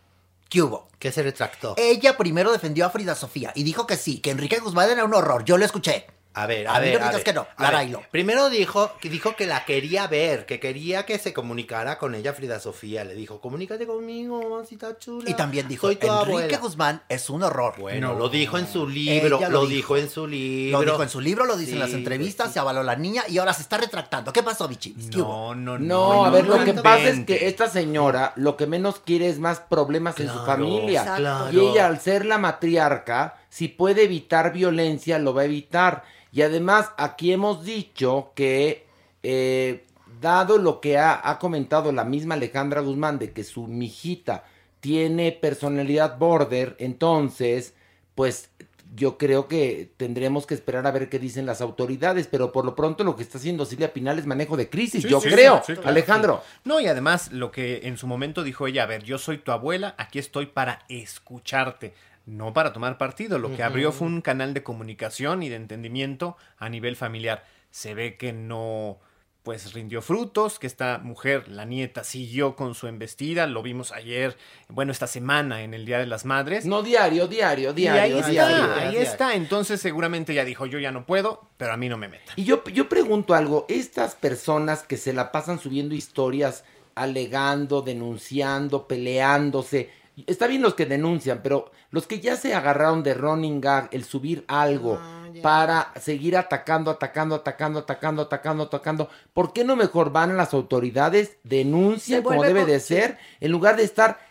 ¿Qué 0.49 0.63
hubo? 0.63 0.89
¿Qué 0.99 1.13
se 1.13 1.23
retractó? 1.23 1.75
Ella 1.77 2.17
primero 2.17 2.53
defendió 2.53 2.87
a 2.87 2.91
Frida 2.91 3.15
Sofía 3.15 3.53
y 3.55 3.65
dijo 3.65 3.87
que 3.87 3.97
sí, 3.97 4.21
que 4.21 4.31
Enrique 4.31 4.61
Guzmán 4.61 4.89
era 4.89 5.05
un 5.05 5.13
horror. 5.13 5.45
Yo 5.45 5.59
lo 5.59 5.65
escuché. 5.65 6.07
A 6.43 6.47
ver, 6.47 6.69
A 6.69 6.77
a, 6.77 6.81
mí 6.81 6.87
ver, 6.87 7.01
no 7.01 7.07
a 7.07 7.11
ver, 7.13 7.23
que 7.25 7.33
no, 7.33 7.47
a 7.57 7.71
ver. 7.71 7.99
Primero 8.11 8.49
dijo 8.51 8.93
que 9.01 9.09
dijo 9.11 9.35
que 9.37 9.47
la 9.47 9.65
quería 9.65 10.07
ver, 10.07 10.47
que 10.47 10.61
quería 10.61 11.05
que 11.05 11.19
se 11.19 11.33
comunicara 11.33 11.99
con 11.99 12.15
ella 12.15 12.33
Frida 12.33 12.61
Sofía. 12.61 13.05
Le 13.05 13.15
dijo, 13.15 13.41
comunícate 13.41 13.87
conmigo, 13.87 14.41
mamacita 14.49 14.99
chula. 14.99 15.29
Y 15.29 15.35
también 15.35 15.67
dijo, 15.69 15.89
Enrique 15.89 16.09
abuela". 16.09 16.59
Guzmán 16.59 17.03
es 17.09 17.29
un 17.31 17.43
horror. 17.43 17.75
Bueno, 17.79 18.15
lo 18.15 18.29
dijo 18.29 18.59
en 18.59 18.67
su 18.67 18.89
libro, 18.89 19.41
lo, 19.41 19.51
lo 19.51 19.67
dijo. 19.67 19.97
en 19.97 20.09
su 20.09 20.27
libro. 20.27 20.83
Lo 20.83 20.93
dijo 20.93 21.03
en 21.03 21.09
su 21.09 21.21
libro, 21.21 21.45
lo 21.45 21.57
dice 21.57 21.73
en 21.73 21.79
las 21.81 21.91
Sí, 21.91 21.97
entrevistas, 21.97 22.53
se 22.53 22.59
avaló 22.59 22.83
la 22.83 22.97
niña 22.97 23.23
y 23.29 23.39
ahora 23.39 23.53
se 23.53 23.63
está 23.63 23.79
retractando. 23.79 24.33
¿Qué 24.33 24.43
pasó? 24.43 24.69
¿Qué 24.69 24.93
hubo? 25.21 25.55
No, 25.55 25.79
no, 25.79 25.79
No, 25.79 26.25
a 26.25 26.31
ver, 26.31 26.47
lo 26.47 26.63
que 26.65 26.73
no 26.73 26.83
pasa 26.83 27.09
es 27.09 27.25
que 27.25 27.49
esta 27.49 27.69
señora 27.69 28.33
lo 28.37 28.57
que 28.57 28.67
menos 28.67 29.01
quiere 29.01 29.29
es 29.29 29.39
más 29.39 29.61
problemas 29.61 30.19
en 30.21 30.29
su 30.31 30.45
familia. 30.45 31.01
Exacto. 31.03 31.53
Y 31.53 31.61
ella, 31.61 31.87
al 31.87 32.01
ser 32.01 32.27
la 32.27 32.39
matriarca, 32.39 33.37
si 33.59 33.67
puede 33.67 34.05
evitar 34.05 34.53
violencia, 34.53 35.19
lo 35.19 35.35
va 35.35 35.43
a 35.43 35.47
evitar. 35.47 36.05
Y 36.31 36.43
además, 36.43 36.93
aquí 36.97 37.33
hemos 37.33 37.65
dicho 37.65 38.31
que, 38.37 38.87
eh, 39.25 39.85
dado 40.21 40.59
lo 40.59 40.81
que 40.81 40.97
ha, 40.97 41.29
ha 41.29 41.41
comentado 41.41 41.91
la 41.91 42.05
misma 42.05 42.37
Alejandra 42.37 42.83
Guzmán, 42.83 43.19
de 43.19 43.33
que 43.33 43.43
su 43.43 43.67
mijita 43.67 44.45
tiene 44.79 45.33
personalidad 45.33 46.19
border, 46.19 46.77
entonces, 46.79 47.75
pues 48.15 48.51
yo 48.95 49.19
creo 49.19 49.49
que 49.49 49.91
tendremos 49.97 50.47
que 50.47 50.55
esperar 50.55 50.87
a 50.87 50.93
ver 50.93 51.09
qué 51.09 51.19
dicen 51.19 51.45
las 51.45 51.61
autoridades, 51.61 52.29
pero 52.29 52.53
por 52.53 52.65
lo 52.65 52.77
pronto 52.77 53.03
lo 53.03 53.17
que 53.17 53.25
está 53.25 53.39
haciendo 53.39 53.65
Silvia 53.67 53.93
Pinal 53.93 54.21
es 54.21 54.27
manejo 54.27 54.57
de 54.57 54.71
crisis, 54.71 55.03
Sí, 55.03 55.09
yo 55.09 55.21
sí, 55.21 55.31
creo. 55.31 55.63
sí, 55.67 55.73
claro, 55.75 55.89
Alejandro. 55.89 56.43
No, 56.65 56.79
y 56.79 56.87
además 56.87 57.33
lo 57.33 57.51
que 57.51 57.81
en 57.89 57.99
su 57.99 58.07
momento 58.07 58.45
dijo 58.45 58.69
ella, 58.69 58.85
a 58.85 58.87
ver, 58.87 59.03
yo 59.03 59.19
soy 59.19 59.39
tu 59.39 59.51
abuela, 59.51 59.97
aquí 59.99 60.21
estoy 60.21 60.47
para 60.47 60.85
escucharte, 60.89 61.93
no 62.29 62.53
para 62.53 62.73
tomar 62.73 62.99
partido. 62.99 63.39
Lo 63.39 63.55
que 63.57 63.63
abrió 63.63 63.91
fue 63.91 64.07
un 64.07 64.21
canal 64.21 64.53
de 64.55 64.63
comunicación 64.63 65.43
y 65.43 65.49
de 65.49 65.57
entendimiento 65.57 66.37
a 66.59 66.69
nivel 66.69 66.95
familiar. 66.95 67.45
Se 67.71 67.95
ve 67.95 68.17
que 68.17 68.33
no 68.33 69.01
pues 69.43 69.73
rindió 69.73 70.03
frutos, 70.03 70.59
que 70.59 70.67
esta 70.67 70.99
mujer, 70.99 71.49
la 71.49 71.65
nieta, 71.65 72.05
siguió 72.05 72.55
con 72.55 72.75
su 72.75 72.87
embestida, 72.87 73.47
lo 73.47 73.63
vimos 73.63 73.93
ayer, 73.93 74.37
bueno, 74.69 74.93
esta 74.93 75.07
semana 75.07 75.63
en 75.63 75.73
el 75.73 75.87
Día 75.87 75.99
de 75.99 76.05
las 76.05 76.27
Madres. 76.27 76.67
No, 76.67 76.83
diario, 76.83 77.29
diario, 77.29 77.71
y 77.71 77.75
diario. 77.75 78.03
ahí 78.03 78.13
está, 78.13 78.29
diario. 78.31 78.75
ahí 78.75 78.97
está. 78.99 79.35
Entonces 79.35 79.81
seguramente 79.81 80.33
ella 80.33 80.45
dijo, 80.45 80.67
yo 80.67 80.79
ya 80.79 80.93
no 80.93 81.07
puedo, 81.07 81.49
pero 81.57 81.73
a 81.73 81.79
mí 81.79 81.89
no 81.89 81.97
me 81.97 82.09
metan. 82.09 82.35
Y 82.37 82.45
yo, 82.45 82.63
yo 82.65 82.91
pregunto 82.91 83.33
algo, 83.33 83.65
estas 83.71 84.15
personas 84.15 84.83
que 84.83 84.99
se 84.99 85.15
la 85.15 85.33
pasan 85.33 85.59
subiendo 85.59 85.95
historias, 85.95 86.65
alegando, 86.95 87.81
denunciando, 87.81 88.87
peleándose, 88.87 89.91
está 90.27 90.47
bien 90.47 90.63
los 90.63 90.75
que 90.75 90.87
denuncian, 90.87 91.41
pero 91.43 91.71
los 91.91 92.07
que 92.07 92.21
ya 92.21 92.37
se 92.37 92.55
agarraron 92.55 93.03
de 93.03 93.15
running 93.15 93.61
gag, 93.61 93.89
el 93.93 94.05
subir 94.05 94.45
algo 94.49 94.99
para 95.43 95.93
seguir 96.01 96.37
atacando, 96.37 96.91
atacando, 96.91 97.37
atacando, 97.37 97.81
atacando, 97.81 98.23
atacando, 98.23 98.63
atacando, 98.65 99.09
¿por 99.33 99.53
qué 99.53 99.65
no 99.65 99.77
mejor 99.77 100.11
van 100.11 100.37
las 100.37 100.55
autoridades, 100.55 101.37
denuncian 101.45 102.23
como 102.23 102.43
debe 102.43 102.65
de 102.65 102.81
ser, 102.81 103.19
en 103.41 103.53
lugar 103.53 103.77
de 103.77 103.85
estar 103.85 104.28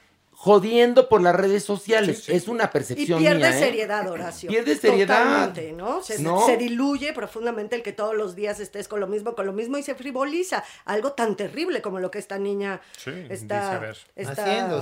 jodiendo 0.48 1.10
por 1.10 1.22
las 1.22 1.36
redes 1.36 1.66
sociales? 1.66 2.30
Es 2.30 2.48
una 2.48 2.64
Y 2.64 2.68
percepción 2.70 3.20
pierde 3.20 3.38
mía, 3.40 3.50
¿eh? 3.50 3.60
seriedad, 3.60 4.10
Horacio. 4.10 4.50
Pierde 4.50 4.78
seriedad. 4.78 5.24
Totalmente, 5.24 5.74
¿no? 5.74 6.02
Se, 6.02 6.20
No. 6.20 6.46
se 6.46 6.56
diluye 6.56 7.12
profundamente 7.12 7.76
el 7.76 7.84
que 7.84 7.92
todos 7.92 8.16
los 8.16 8.34
días 8.34 8.62
estés 8.62 8.88
con 8.88 9.02
lo 9.02 9.08
mismo, 9.08 9.36
con 9.36 9.46
lo 9.46 9.52
mismo 9.52 9.78
y 9.78 9.84
se 9.84 9.94
frivoliza. 9.94 10.64
Algo 10.86 11.12
tan 11.12 11.36
terrible 11.36 11.82
como 11.82 12.00
lo 12.00 12.10
que 12.12 12.20
esta 12.20 12.38
niña 12.38 12.80
Sí, 12.98 13.12
está, 13.30 13.92
está 14.16 14.42
Haciendo. 14.44 14.82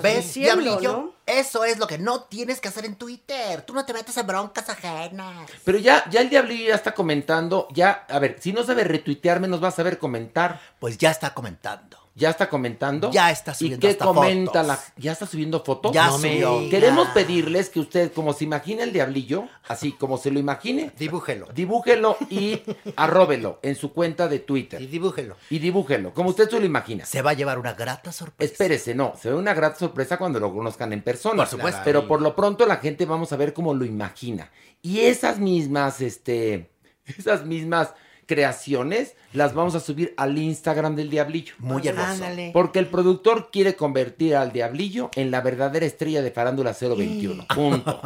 ¿no? 0.82 1.14
Eso 1.26 1.66
es 1.66 1.80
lo 1.80 1.88
que 1.88 1.98
no 1.98 2.26
tienes 2.26 2.62
que 2.62 2.68
hacer 2.68 2.86
en 2.86 2.96
Twitter. 2.96 3.64
Tú 3.64 3.74
no 3.74 3.86
te 3.86 3.94
metes 3.94 4.16
en 4.18 4.28
broncas 4.28 4.70
ajenas. 4.70 5.50
Pero 5.64 5.80
ya, 5.80 6.08
ya 6.12 6.22
el 6.22 6.30
diablillo 6.30 6.68
ya 6.70 6.76
está 6.76 6.94
comentando, 6.94 7.68
ya, 7.74 8.06
a 8.08 8.20
ver, 8.20 8.38
si 8.40 8.54
no 8.54 8.64
sabe 8.64 8.84
retuitearme, 8.84 9.48
nos 9.48 9.64
va 9.64 9.70
a 9.70 9.72
saber 9.72 9.98
comentar. 9.98 10.62
Pues 10.80 11.00
ya 11.00 11.10
está 11.10 11.34
comentando. 11.34 12.05
¿Ya 12.18 12.30
está 12.30 12.50
comentando? 12.50 13.12
Ya 13.12 13.30
está 13.30 13.54
subiendo 13.54 13.86
¿Y 13.86 13.92
qué 13.92 13.98
comenta 13.98 14.64
fotos. 14.64 14.68
la 14.68 14.80
¿Ya 14.96 15.12
está 15.12 15.26
subiendo 15.26 15.62
fotos? 15.66 15.92
Ya 15.92 16.08
No 16.08 16.18
me 16.18 16.32
subió. 16.34 16.60
diga. 16.60 16.72
Queremos 16.72 17.10
pedirles 17.10 17.70
que 17.70 17.82
usted, 17.82 18.14
como 18.14 18.32
se 18.32 18.46
imagina 18.46 18.84
el 18.84 18.94
diablillo, 18.94 19.50
así 19.68 19.92
como 19.92 20.18
se 20.18 20.32
lo 20.32 20.40
imagine, 20.40 20.92
Dibújelo. 20.98 21.48
dibújelo 21.54 22.16
y 22.30 22.62
arróbelo 22.96 23.60
en 23.64 23.76
su 23.76 23.92
cuenta 23.92 24.30
de 24.30 24.40
Twitter. 24.40 24.82
Y 24.82 24.88
dibújelo. 24.88 25.36
Y 25.50 25.60
dibújelo, 25.60 26.14
como 26.14 26.30
usted 26.30 26.50
se 26.50 26.58
lo 26.58 26.66
imagina. 26.66 27.06
Se 27.06 27.22
va 27.22 27.32
a 27.32 27.34
llevar 27.34 27.60
una 27.60 27.74
grata 27.74 28.14
sorpresa. 28.14 28.50
Espérese, 28.50 28.96
no, 28.96 29.14
se 29.22 29.30
ve 29.30 29.36
una 29.36 29.54
grata 29.54 29.78
sorpresa 29.78 30.18
cuando 30.18 30.40
lo 30.40 30.54
conozcan 30.54 30.94
en 30.94 31.02
persona. 31.02 31.44
Por 31.44 31.48
supuesto. 31.48 31.82
Pero 31.84 32.08
por 32.08 32.22
lo 32.22 32.34
pronto 32.34 32.66
la 32.66 32.78
gente 32.78 33.06
vamos 33.06 33.34
a 33.34 33.36
ver 33.36 33.52
cómo 33.54 33.74
lo 33.74 33.84
imagina. 33.84 34.52
Y 34.82 35.02
esas 35.02 35.38
mismas, 35.40 36.00
este, 36.00 36.72
esas 37.06 37.46
mismas 37.46 37.94
creaciones 38.26 39.16
las 39.34 39.54
vamos 39.54 39.76
a 39.76 39.80
subir 39.80 40.14
al 40.18 40.38
Instagram 40.38 40.96
del 40.96 41.10
Diablillo. 41.10 41.54
Muy 41.60 41.88
hermoso. 41.88 42.08
Ándale. 42.08 42.52
Porque 42.54 42.80
el 42.80 42.88
productor 42.88 43.50
quiere 43.52 43.76
convertir 43.76 44.36
al 44.36 44.52
Diablillo 44.52 45.12
en 45.16 45.32
la 45.32 45.42
verdadera 45.42 45.86
estrella 45.86 46.22
de 46.22 46.32
Farándula 46.32 46.74
021. 46.80 47.46
Punto. 47.54 48.02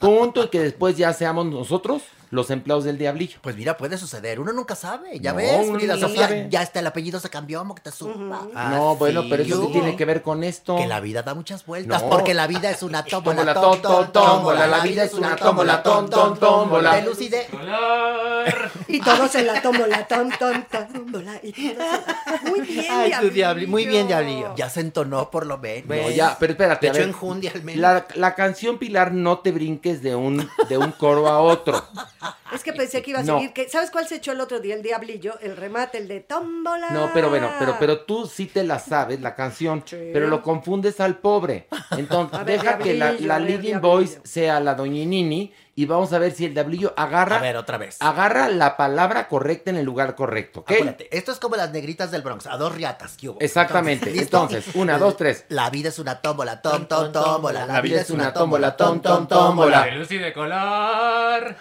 Punto. 0.00 0.44
Y 0.44 0.48
que 0.48 0.60
después 0.60 0.96
ya 0.96 1.12
seamos 1.12 1.46
nosotros 1.46 2.02
los 2.30 2.50
empleados 2.50 2.84
del 2.84 2.98
Diablillo. 2.98 3.38
Pues 3.42 3.56
mira, 3.56 3.76
puede 3.76 3.96
suceder. 3.98 4.40
Uno 4.40 4.52
nunca 4.52 4.74
sabe. 4.74 5.18
Ya 5.20 5.32
No, 5.32 5.38
ves, 5.38 5.68
nunca 5.68 5.96
Sofía, 5.98 6.28
sabe. 6.28 6.46
ya 6.50 6.62
está 6.62 6.80
el 6.80 6.86
apellido 6.86 7.20
se 7.20 7.30
cambió, 7.30 7.64
que 7.74 7.80
te 7.82 7.90
suba. 7.92 8.42
no, 8.70 8.96
bueno, 8.96 9.24
pero 9.28 9.42
eso 9.42 9.60
sí. 9.60 9.66
qué 9.68 9.72
tiene 9.72 9.96
que 9.96 10.04
ver 10.04 10.22
con 10.22 10.44
esto. 10.44 10.76
Que 10.76 10.86
la 10.86 11.00
vida 11.00 11.22
da 11.22 11.34
muchas 11.34 11.64
vueltas, 11.66 12.02
No. 12.02 12.10
porque 12.10 12.34
la 12.34 12.46
vida 12.46 12.70
es 12.70 12.82
una 12.82 13.04
tómbola, 13.04 13.52
Tómbola, 13.52 13.54
tom, 13.54 13.72
tom, 13.72 13.82
tom, 13.82 14.12
tom, 14.12 14.24
tómbola, 14.24 14.66
la 14.66 14.80
vida 14.80 15.04
es 15.04 15.14
una 15.14 15.36
tómbola, 15.36 15.82
tom, 15.82 16.08
tom, 16.08 16.38
tómbola. 16.38 16.96
De 16.96 17.02
luz 17.02 17.20
y 17.20 17.28
de... 17.28 17.46
Y 18.88 19.00
todos 19.00 19.34
en 19.34 19.46
la 19.46 19.60
tómbola, 19.60 20.06
tom, 20.06 20.30
tom, 20.38 20.64
tómbola. 20.70 21.40
Y 21.42 21.52
todos. 21.74 22.00
Muy 22.48 22.60
bien, 22.60 22.86
Ay, 22.90 23.10
tu 23.10 23.16
diablillo. 23.18 23.34
diabli, 23.34 23.66
muy 23.66 23.86
bien, 23.86 24.06
diablillo. 24.06 24.54
Ya 24.56 24.70
se 24.70 24.80
entonó 24.80 25.30
por 25.30 25.46
lo 25.46 25.58
menos. 25.58 25.86
No, 25.88 26.10
ya, 26.10 26.36
pero 26.38 26.52
espérate. 26.52 26.90
Ver. 26.90 27.02
enjundia 27.02 27.52
al 27.54 27.62
menos. 27.62 27.80
La, 27.80 28.06
la 28.14 28.34
canción 28.34 28.78
Pilar, 28.78 29.12
no 29.12 29.40
te 29.40 29.52
brinques 29.52 30.02
de 30.02 30.14
un, 30.14 30.48
de 30.68 30.78
un 30.78 30.92
coro 30.92 31.28
a 31.28 31.40
otro. 31.40 31.84
Es 32.52 32.62
que 32.64 32.72
pensé 32.72 33.02
que 33.02 33.10
iba 33.10 33.20
a 33.20 33.22
No. 33.22 33.36
seguir. 33.36 33.52
Que, 33.52 33.68
¿Sabes 33.68 33.90
cuál 33.90 34.08
se 34.08 34.16
echó 34.16 34.32
el 34.32 34.40
otro 34.40 34.58
día? 34.60 34.74
El 34.74 34.82
diablillo, 34.82 35.38
el 35.40 35.56
remate, 35.56 35.98
el 35.98 36.08
de 36.08 36.20
tómbola. 36.20 36.90
No, 36.90 37.10
pero 37.12 37.28
bueno, 37.28 37.50
pero, 37.58 37.76
pero 37.78 38.00
tú 38.00 38.26
sí 38.26 38.46
te 38.46 38.64
la 38.64 38.78
sabes, 38.78 39.20
la 39.20 39.34
canción, 39.34 39.84
pero 39.90 40.26
lo 40.28 40.42
confundes 40.42 40.98
al 41.00 41.18
pobre. 41.18 41.68
Entonces, 41.92 42.38
ver, 42.44 42.60
deja 42.60 42.78
que 42.78 42.94
la, 42.94 43.12
la 43.12 43.38
leading 43.38 43.60
Diablillo. 43.60 43.80
voice 43.80 44.20
sea 44.24 44.60
la 44.60 44.74
doñinini 44.74 45.52
y 45.76 45.84
vamos 45.84 46.12
a 46.12 46.18
ver 46.18 46.32
si 46.32 46.44
el 46.46 46.54
diablillo 46.54 46.92
agarra, 46.96 47.36
A 47.36 47.40
ver, 47.40 47.56
otra 47.56 47.78
vez. 47.78 47.98
agarra 48.00 48.48
la 48.48 48.76
palabra 48.76 49.28
correcta 49.28 49.70
en 49.70 49.76
el 49.76 49.84
lugar 49.84 50.16
correcto, 50.16 50.60
¿ok? 50.60 50.72
Acuérdate, 50.72 51.08
esto 51.16 51.30
es 51.30 51.38
como 51.38 51.54
las 51.54 51.70
negritas 51.70 52.10
del 52.10 52.22
Bronx, 52.22 52.46
a 52.46 52.56
dos 52.56 52.74
riatas. 52.74 53.16
¿qué 53.16 53.28
hubo? 53.28 53.38
Exactamente. 53.40 54.10
Entonces, 54.18 54.74
una, 54.74 54.98
dos, 54.98 55.16
tres. 55.16 55.44
La 55.50 55.70
vida 55.70 55.90
es 55.90 55.98
una 56.00 56.20
tómbola, 56.20 56.62
tom, 56.62 56.86
tom, 56.86 57.12
tómbola. 57.12 57.66
La 57.66 57.80
vida 57.80 58.00
es 58.00 58.10
una 58.10 58.32
tómbola, 58.32 58.76
tom, 58.76 59.00
tom, 59.00 59.28
tómbola. 59.28 59.84
De 59.84 59.92
luz 59.92 60.10
y 60.10 60.18
de 60.18 60.32
color. 60.32 61.54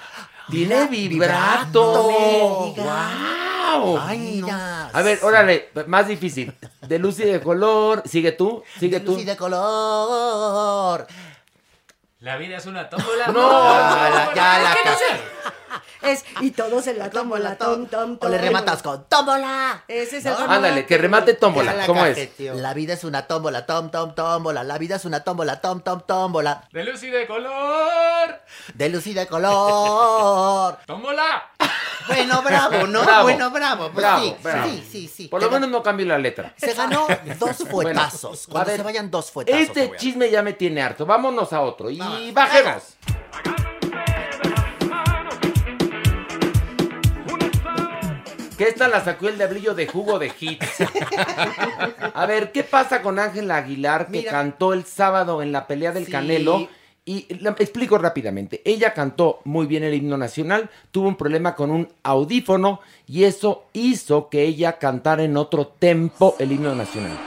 Tiene 0.50 0.88
vibrato. 0.88 2.04
¡Wow! 2.76 4.00
Ay, 4.02 4.42
mira. 4.42 4.90
A 4.94 5.02
ver, 5.02 5.20
órale, 5.24 5.70
más 5.88 6.08
difícil. 6.08 6.54
De 6.88 7.00
luz 7.00 7.20
y 7.20 7.24
de 7.26 7.42
color. 7.42 8.02
Sigue 8.06 8.32
tú, 8.32 8.64
sigue 8.80 9.00
De 9.00 9.06
tú. 9.06 9.12
luz 9.14 9.22
y 9.22 9.26
de 9.26 9.36
color. 9.36 11.06
La 12.20 12.38
vida 12.38 12.58
es 12.58 12.66
una 12.66 12.90
tómbola. 12.90 13.28
No, 13.28 13.52
Ya 13.54 14.10
la, 14.10 14.34
ya 14.34 14.60
la 14.60 14.70
no 14.86 14.98
sé. 14.98 15.06
Es, 16.08 16.26
y 16.42 16.52
todos 16.52 16.88
en 16.88 16.98
la 17.00 17.10
tómbola, 17.12 17.58
tom, 17.58 17.88
tom, 17.88 18.18
tom. 18.18 18.30
O 18.30 18.32
le 18.32 18.38
rematas 18.38 18.82
con 18.82 19.06
tómbola. 19.10 19.84
Ese 19.88 20.18
es 20.18 20.26
el 20.26 20.34
No. 20.34 20.40
Ándale, 20.52 20.86
que 20.86 20.98
remate 20.98 21.34
tómbola. 21.34 21.74
la 21.74 21.86
¿Cómo 21.86 22.06
es? 22.06 22.30
La 22.40 22.74
vida 22.74 22.94
es 22.94 23.04
una 23.04 23.28
tómbola, 23.28 23.66
tom, 23.66 23.90
tom, 23.92 24.16
tómbola. 24.16 24.64
La 24.64 24.78
vida 24.78 24.96
es 24.96 25.06
una 25.06 25.24
tómbola, 25.24 25.62
tom, 25.62 25.82
tom, 25.82 26.02
tómbola. 26.06 26.68
De 26.72 26.84
luz 26.84 27.04
y 27.04 27.10
de 27.10 27.28
color. 27.28 28.42
De 28.74 28.90
luz 28.90 29.08
y 29.08 29.14
de 29.14 29.28
color. 29.28 30.78
¡Tómbola! 30.86 31.52
Bueno, 32.08 32.42
bravo, 32.42 32.88
¿no? 32.88 33.02
Bravo. 33.04 33.24
Bueno, 33.24 33.52
bravo. 33.52 33.84
Pues 33.92 33.96
Bravo, 33.98 34.24
sí, 34.24 34.36
bravo. 34.42 34.70
sí, 34.70 34.88
sí, 34.90 35.08
sí. 35.14 35.28
Por 35.28 35.42
lo 35.44 35.52
menos 35.52 35.70
no 35.70 35.84
cambio 35.84 36.06
la 36.06 36.18
letra. 36.18 36.54
Se 36.56 36.74
ganó 36.74 37.06
dos 37.40 37.58
fuetazos. 37.70 38.48
a 38.48 38.52
Cuando 38.52 38.68
ver, 38.72 38.78
se 38.78 38.84
vayan 38.84 39.12
dos 39.12 39.30
fuetazos. 39.30 39.74
te 39.74 39.84
Este 39.84 39.98
chisme 39.98 40.30
ya 40.30 40.42
me 40.42 40.54
tiene 40.54 40.82
harto. 40.82 41.06
Vámonos 41.06 41.52
a 41.52 41.62
otro. 41.62 41.90
Y 41.90 42.32
bajemos. 42.32 42.84
Que 48.58 48.64
esta 48.66 48.88
la 48.88 49.04
sacó 49.04 49.28
el 49.28 49.38
diablillo 49.38 49.76
de 49.76 49.86
jugo 49.88 50.18
de 50.18 50.32
hits. 50.40 50.78
A 52.14 52.26
ver, 52.26 52.52
¿qué 52.52 52.64
pasa 52.64 53.02
con 53.04 53.20
Ángela 53.20 53.58
Aguilar 53.58 54.06
que 54.08 54.20
Mira. 54.20 54.32
cantó 54.32 54.74
el 54.74 54.84
sábado 54.86 55.42
en 55.44 55.52
la 55.52 55.68
pelea 55.68 55.92
del 55.92 56.06
Sí. 56.06 56.12
Canelo? 56.12 56.68
Y 57.06 57.34
la- 57.42 57.52
explico 57.52 57.98
rápidamente. 58.00 58.62
Ella 58.66 58.94
cantó 58.94 59.40
muy 59.46 59.66
bien 59.68 59.84
el 59.84 59.94
himno 59.94 60.18
nacional, 60.18 60.70
tuvo 60.92 61.08
un 61.08 61.16
problema 61.16 61.56
con 61.56 61.72
un 61.72 61.88
audífono 62.04 62.82
y 63.06 63.24
eso 63.24 63.64
hizo 63.74 64.28
que 64.28 64.42
ella 64.44 64.78
cantara 64.80 65.24
en 65.24 65.38
otro 65.38 65.68
tempo 65.68 66.36
el 66.40 66.52
himno 66.52 66.74
nacional. 66.76 67.18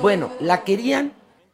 Bueno, 0.00 0.30
la 0.40 0.64
querían 0.64 1.12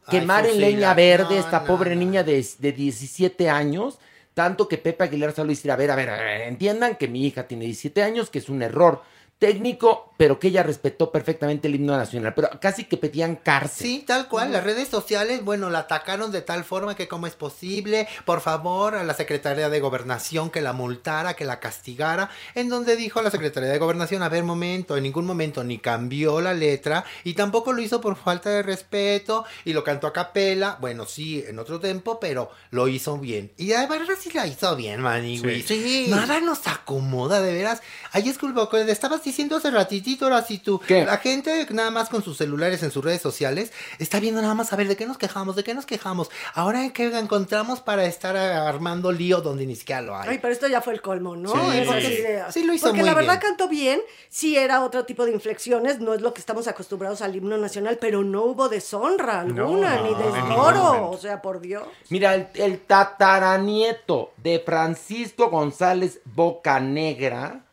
quemar 0.08 0.44
Ay, 0.44 0.52
en 0.52 0.60
leña 0.60 0.94
verde 0.94 1.38
esta 1.38 1.60
no, 1.60 1.66
pobre 1.66 1.94
no. 1.94 2.00
niña 2.00 2.22
de, 2.22 2.44
de 2.58 2.72
17 2.72 3.48
años. 3.50 3.98
Tanto 4.34 4.68
que 4.68 4.76
Pepe 4.78 5.04
Aguilar 5.04 5.34
a 5.36 5.44
decir, 5.44 5.70
a 5.70 5.76
ver, 5.76 5.90
a 5.90 5.96
ver, 5.96 6.10
a 6.10 6.16
ver, 6.16 6.42
entiendan 6.42 6.96
que 6.96 7.08
mi 7.08 7.26
hija 7.26 7.46
tiene 7.48 7.64
17 7.64 8.02
años, 8.02 8.28
que 8.28 8.38
es 8.38 8.48
un 8.50 8.62
error 8.62 9.02
técnico, 9.38 10.14
pero 10.16 10.38
que 10.38 10.48
ella 10.48 10.62
respetó 10.62 11.12
perfectamente 11.12 11.68
el 11.68 11.74
himno 11.74 11.96
nacional. 11.96 12.32
Pero 12.34 12.48
casi 12.60 12.84
que 12.84 12.96
pedían 12.96 13.36
cárcel. 13.36 13.86
Sí, 13.86 14.04
tal 14.06 14.28
cual. 14.28 14.52
Las 14.52 14.64
redes 14.64 14.88
sociales, 14.88 15.44
bueno, 15.44 15.68
la 15.68 15.80
atacaron 15.80 16.32
de 16.32 16.40
tal 16.40 16.64
forma 16.64 16.96
que 16.96 17.06
cómo 17.08 17.26
es 17.26 17.34
posible. 17.34 18.08
Por 18.24 18.40
favor, 18.40 18.94
a 18.94 19.04
la 19.04 19.12
Secretaría 19.14 19.68
de 19.68 19.80
Gobernación 19.80 20.50
que 20.50 20.62
la 20.62 20.72
multara, 20.72 21.34
que 21.34 21.44
la 21.44 21.60
castigara. 21.60 22.30
En 22.54 22.70
donde 22.70 22.96
dijo 22.96 23.20
la 23.20 23.30
Secretaría 23.30 23.68
de 23.68 23.78
Gobernación, 23.78 24.22
a 24.22 24.30
ver, 24.30 24.42
momento, 24.42 24.96
en 24.96 25.02
ningún 25.02 25.26
momento 25.26 25.64
ni 25.64 25.78
cambió 25.78 26.40
la 26.40 26.54
letra 26.54 27.04
y 27.24 27.34
tampoco 27.34 27.72
lo 27.72 27.82
hizo 27.82 28.00
por 28.00 28.16
falta 28.16 28.48
de 28.50 28.62
respeto 28.62 29.44
y 29.64 29.72
lo 29.74 29.84
cantó 29.84 30.06
a 30.06 30.12
capela. 30.12 30.78
Bueno, 30.80 31.04
sí, 31.04 31.44
en 31.46 31.58
otro 31.58 31.78
tiempo, 31.80 32.18
pero 32.18 32.50
lo 32.70 32.88
hizo 32.88 33.18
bien. 33.18 33.52
Y 33.58 33.66
de 33.66 33.86
verdad 33.86 34.14
sí 34.18 34.30
la 34.32 34.46
hizo 34.46 34.74
bien, 34.76 35.02
Manigui. 35.02 35.62
Sí. 35.62 36.06
Nada 36.08 36.40
nos 36.40 36.66
acomoda, 36.66 37.42
de 37.42 37.52
veras. 37.52 37.82
Ahí 38.12 38.28
es 38.28 38.38
que 38.38 38.46
estabas 38.90 39.25
diciendo 39.30 39.56
hace 39.56 39.70
ratitito, 39.70 40.24
ahora 40.26 40.42
sí 40.42 40.58
tú. 40.58 40.80
¿Qué? 40.80 41.04
La 41.04 41.18
gente 41.18 41.66
nada 41.70 41.90
más 41.90 42.08
con 42.08 42.22
sus 42.22 42.36
celulares 42.38 42.82
en 42.82 42.90
sus 42.90 43.04
redes 43.04 43.20
sociales 43.22 43.72
está 43.98 44.20
viendo 44.20 44.40
nada 44.42 44.54
más 44.54 44.72
a 44.72 44.76
ver 44.76 44.88
de 44.88 44.96
qué 44.96 45.06
nos 45.06 45.18
quejamos, 45.18 45.56
de 45.56 45.64
qué 45.64 45.74
nos 45.74 45.86
quejamos. 45.86 46.30
Ahora 46.54 46.84
en 46.84 46.90
qué 46.92 47.06
encontramos 47.18 47.80
para 47.80 48.04
estar 48.06 48.36
armando 48.36 49.12
lío 49.12 49.40
donde 49.40 49.66
ni 49.66 49.76
siquiera 49.76 50.02
lo 50.02 50.16
hay. 50.16 50.28
Ay, 50.30 50.38
pero 50.40 50.52
esto 50.52 50.66
ya 50.68 50.80
fue 50.80 50.94
el 50.94 51.02
colmo, 51.02 51.36
¿no? 51.36 51.52
Sí, 51.52 51.84
sí. 52.00 52.22
Sí, 52.50 52.64
lo 52.64 52.72
hizo 52.72 52.86
Porque 52.86 53.00
muy 53.00 53.08
la 53.08 53.14
verdad 53.14 53.34
bien. 53.40 53.40
cantó 53.50 53.68
bien, 53.68 54.00
sí 54.28 54.56
era 54.56 54.82
otro 54.84 55.04
tipo 55.04 55.24
de 55.26 55.32
inflexiones, 55.32 56.00
no 56.00 56.14
es 56.14 56.20
lo 56.20 56.32
que 56.32 56.40
estamos 56.40 56.66
acostumbrados 56.68 57.22
al 57.22 57.34
himno 57.36 57.56
nacional, 57.58 57.98
pero 58.00 58.22
no 58.24 58.42
hubo 58.44 58.68
deshonra 58.68 59.40
alguna, 59.40 59.96
No, 59.96 60.02
ni 60.04 60.10
momento. 60.12 61.10
o 61.10 61.18
sea, 61.18 61.42
por 61.42 61.60
Dios. 61.60 61.84
Mira, 62.08 62.34
el, 62.34 62.48
el 62.54 62.80
tataranieto 62.80 64.32
de 64.38 64.60
Francisco 64.64 65.50
González 65.50 66.20
Bocanegra, 66.24 67.65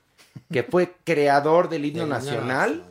que 0.53 0.63
fue 0.63 0.95
creador 1.03 1.67
del 1.67 1.85
himno 1.85 2.05
nacional. 2.05 2.83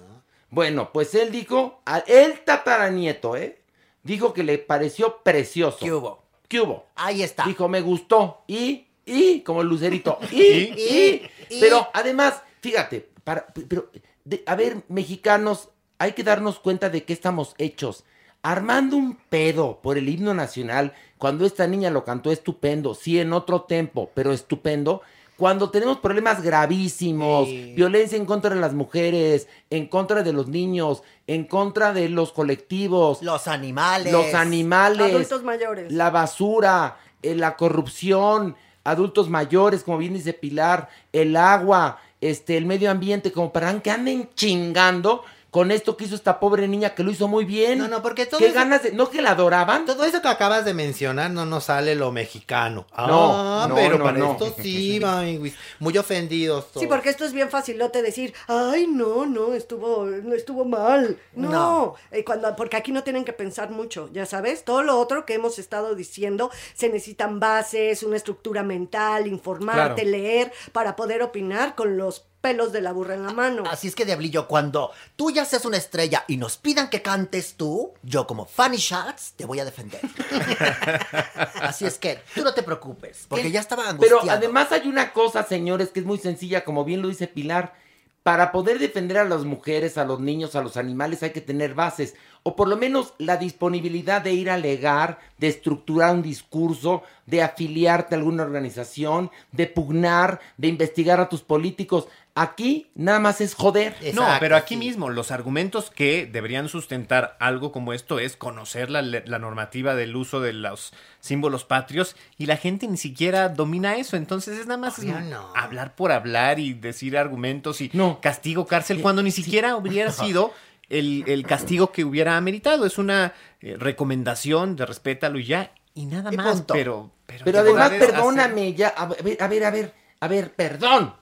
Bueno, 0.51 0.91
pues 0.93 1.15
él 1.15 1.31
dijo, 1.31 1.81
el 2.07 2.41
tataranieto, 2.41 3.37
¿eh? 3.37 3.59
Dijo 4.03 4.35
que 4.35 4.43
le 4.43 4.59
pareció 4.59 5.23
precioso. 5.23 5.79
¿Qué 5.81 5.93
hubo? 5.93 6.23
¿Qué 6.49 6.61
hubo? 6.61 6.87
Ahí 6.97 7.23
está. 7.23 7.45
Dijo, 7.45 7.69
me 7.69 7.81
gustó. 7.81 8.43
Y, 8.47 8.87
y, 9.07 9.41
como 9.41 9.63
el 9.63 9.69
lucerito. 9.69 10.19
Y, 10.31 10.43
y, 10.43 11.31
y. 11.49 11.61
Pero 11.61 11.89
además, 11.95 12.43
fíjate, 12.61 13.09
para, 13.25 13.47
pero, 13.47 13.91
de- 14.25 14.43
a 14.45 14.55
ver, 14.57 14.83
mexicanos, 14.89 15.71
hay 15.99 16.13
que 16.13 16.25
darnos 16.25 16.59
cuenta 16.59 16.91
de 16.91 17.05
qué 17.05 17.13
estamos 17.15 17.55
hechos. 17.59 18.05
Armando 18.43 18.97
un 18.97 19.15
pedo 19.31 19.81
por 19.83 19.97
el 19.97 20.09
himno 20.09 20.35
nacional, 20.35 20.95
cuando 21.17 21.47
esta 21.47 21.67
niña 21.69 21.91
lo 21.91 22.05
cantó 22.05 22.33
estupendo, 22.33 22.95
sí, 22.95 23.21
en 23.21 23.33
otro 23.33 23.63
tempo, 23.63 24.11
pero 24.15 24.33
estupendo. 24.33 25.01
Cuando 25.43 25.70
tenemos 25.70 25.99
problemas 25.99 26.40
gravísimos, 26.40 27.49
Sí. 27.49 27.72
violencia 27.74 28.16
en 28.16 28.26
contra 28.26 28.55
de 28.55 28.61
las 28.61 28.74
mujeres, 28.74 29.49
en 29.70 29.88
contra 29.88 30.22
de 30.22 30.32
los 30.32 30.47
niños, 30.47 31.03
en 31.26 31.47
contra 31.47 31.93
de 31.93 32.09
los 32.09 32.30
colectivos, 32.30 33.20
Los 33.22 33.49
animales. 33.49 34.12
los 34.12 34.34
animales, 34.34 35.11
Adultos 35.12 35.43
mayores. 35.43 35.90
la 35.90 36.11
basura, 36.11 36.97
eh, 37.24 37.34
la 37.34 37.57
corrupción, 37.57 38.55
adultos 38.84 39.28
mayores, 39.28 39.82
como 39.82 39.99
bien 39.99 40.14
dice 40.14 40.32
Pilar, 40.32 40.88
el 41.12 41.34
agua, 41.34 41.99
este, 42.20 42.57
el 42.57 42.64
medio 42.64 42.88
ambiente, 42.88 43.32
como 43.32 43.53
para 43.53 43.76
que 43.82 43.90
anden 43.90 44.28
chingando 44.36 45.24
con 45.53 45.71
esto 45.71 45.97
que 45.99 46.07
hizo 46.07 46.15
esta 46.15 46.41
pobre 46.41 46.67
niña 46.67 46.95
que 46.95 47.05
lo 47.05 47.11
hizo 47.11 47.29
muy 47.29 47.45
bien. 47.45 47.79
No, 47.79 47.87
no, 47.87 48.01
porque 48.03 48.25
todo 48.27 48.39
Qué 48.41 48.47
eso- 48.47 48.55
ganas 48.55 48.83
de. 48.83 48.93
¿No 48.93 49.11
que 49.11 49.21
la 49.21 49.33
adoraban? 49.33 49.85
Todo 49.85 50.05
eso 50.05 50.21
que 50.23 50.29
acabas 50.29 50.65
de 50.65 50.73
mencionar 50.73 51.31
no 51.31 51.45
nos 51.45 51.65
sale 51.65 51.95
lo 51.95 52.11
mexicano. 52.11 52.87
No, 52.97 53.33
Ah, 53.35 53.67
no, 53.69 53.75
pero 53.75 53.99
no, 53.99 54.05
para 54.05 54.19
no. 54.19 54.33
esto 54.33 54.55
sí, 54.63 54.99
Maniguis. 55.01 55.55
Muy 55.79 55.97
ofendidos 55.99 56.69
todos. 56.73 56.81
Sí, 56.83 56.87
porque 56.89 57.11
esto 57.11 57.27
es 57.27 57.35
bien 57.35 57.51
facilote 57.51 58.01
decir, 58.01 58.33
ay, 58.49 58.87
no, 58.87 59.27
no, 59.27 59.53
estuvo, 59.53 60.07
no 60.07 60.35
estuvo 60.35 60.65
mal. 60.65 61.19
No, 61.35 61.51
No. 61.51 61.95
Eh, 62.11 62.25
cuando, 62.25 62.57
porque 62.57 62.79
aquí 62.79 62.91
no 62.91 63.03
tienen 63.05 63.27
que 63.27 63.35
pensar 63.35 63.71
mucho, 63.71 64.09
ya 64.13 64.25
sabes. 64.25 64.65
Todo 64.65 64.83
lo 64.83 64.99
otro 64.99 65.27
que 65.27 65.35
hemos 65.35 65.59
estado 65.59 65.95
diciendo, 65.95 66.51
se 66.75 66.89
necesitan 66.89 67.41
bases, 67.41 68.03
una 68.03 68.17
estructura 68.17 68.63
mental, 68.63 69.27
informarte, 69.27 70.03
Claro. 70.03 70.17
leer, 70.17 70.53
para 70.73 70.97
poder 70.97 71.21
opinar 71.23 71.75
con 71.75 71.99
los 71.99 72.25
pelos 72.43 72.72
de 72.72 72.82
la 72.82 72.93
burra 72.93 73.14
en 73.14 73.22
la 73.24 73.32
mano. 73.32 73.62
Así 73.70 73.88
es 73.88 73.95
que, 73.95 74.05
Diablillo, 74.05 74.47
cuando 74.47 74.90
tú 75.16 75.30
ya 75.30 75.47
seas 75.47 75.64
una 75.64 75.78
estrella 75.78 76.24
y 76.28 76.36
nos 76.36 76.59
pidan 76.59 76.90
que 76.90 77.01
cantes 77.01 77.55
tú, 77.57 77.95
yo 78.03 78.26
como 78.26 78.45
Fanny 78.45 78.76
Shots 78.76 79.32
te 79.36 79.47
voy 79.47 79.61
a 79.61 79.64
defender. 79.64 80.01
Así 81.62 81.86
es 81.86 81.99
que 81.99 82.20
tú 82.34 82.43
no 82.43 82.53
te 82.53 82.62
preocupes, 82.62 83.26
porque 83.28 83.51
ya 83.51 83.61
estaba 83.61 83.84
Pero 83.99 84.16
angustiado. 84.18 84.38
además 84.38 84.72
hay 84.72 84.88
una 84.88 85.12
cosa, 85.12 85.45
señores, 85.45 85.88
que 85.90 86.01
es 86.01 86.07
muy 86.07 86.18
sencilla, 86.18 86.64
como 86.64 86.84
bien 86.84 87.01
lo 87.01 87.09
dice 87.09 87.28
Pilar. 87.28 87.80
Para 88.22 88.53
poder 88.53 88.78
defender 88.78 89.18
a 89.18 89.24
las 89.24 89.45
mujeres, 89.45 89.99
a 89.99 90.05
los 90.05 90.20
niños, 90.20 90.55
a 90.55 90.62
los 90.62 90.76
animales, 90.76 91.24
hay 91.24 91.30
que 91.30 91.40
tener 91.40 91.74
bases. 91.74 92.14
O 92.45 92.55
por 92.55 92.68
lo 92.68 92.76
menos 92.76 93.14
la 93.18 93.36
disponibilidad 93.36 94.22
de 94.22 94.32
ir 94.32 94.49
a 94.49 94.55
alegar, 94.55 95.18
de 95.38 95.49
estructurar 95.49 96.14
un 96.14 96.22
discurso, 96.22 97.03
de 97.26 97.43
afiliarte 97.43 98.14
a 98.14 98.18
alguna 98.18 98.45
organización, 98.45 99.32
de 99.51 99.66
pugnar, 99.66 100.38
de 100.57 100.68
investigar 100.68 101.18
a 101.18 101.28
tus 101.28 101.43
políticos. 101.43 102.07
Aquí 102.35 102.91
nada 102.95 103.18
más 103.20 103.43
es 103.43 103.55
joder. 103.55 103.95
No, 104.14 104.26
pero 104.41 104.57
aquí 104.57 104.76
mismo 104.76 105.11
los 105.11 105.30
argumentos 105.30 105.91
que 105.91 106.26
deberían 106.26 106.70
sustentar 106.70 107.37
algo 107.41 107.72
como 107.72 107.93
esto 107.93 108.18
es 108.18 108.37
conocer 108.37 108.89
la, 108.89 109.03
le- 109.03 109.22
la 109.26 109.39
normativa 109.39 109.95
del 109.95 110.16
uso 110.16 110.41
de 110.41 110.55
los 110.55 110.95
símbolos 111.20 111.64
patrios 111.64 112.16
y 112.39 112.47
la 112.47 112.57
gente 112.57 112.89
ni 112.89 112.97
siquiera 112.97 113.51
domina 113.51 113.97
eso. 113.97 114.16
Entonces 114.16 114.59
es 114.59 114.66
nada 114.66 114.78
más 114.78 114.99
Obvio 114.99 115.20
no. 115.20 115.53
hablar 115.55 115.95
por 115.95 116.11
hablar 116.11 116.59
y 116.59 116.72
decir 116.72 117.18
argumentos 117.18 117.83
y 117.83 117.91
castigo, 118.22 118.66
cárcel, 118.66 119.03
cuando 119.03 119.22
ni 119.22 119.30
siquiera 119.30 119.76
hubiera 119.76 120.11
sido 120.12 120.55
el, 120.89 121.24
el 121.26 121.47
castigo 121.47 121.93
que 121.93 122.03
hubiera 122.05 122.39
ameritado. 122.39 122.87
Es 122.87 122.97
una 122.97 123.35
eh, 123.61 123.76
recomendación 123.78 124.74
de 124.76 124.87
respétalo 124.87 125.39
y 125.39 125.45
ya. 125.45 125.70
Y 125.95 126.07
nada 126.07 126.33
Y 126.33 126.37
más, 126.39 126.57
punto. 126.57 126.72
pero... 126.74 127.11
Pero, 127.26 127.45
Pero 127.45 127.62
de 127.64 127.70
además, 127.70 127.93
es 127.93 128.03
hacer- 128.03 128.11
perdóname, 128.14 128.74
ya, 128.74 128.89
a 128.89 129.07
ver, 129.07 129.37
a 129.41 129.49
ver, 129.49 129.64
a 129.64 129.70
ver, 129.70 129.95
a 130.20 130.28
ver, 130.28 130.53
perdón. 130.55 131.14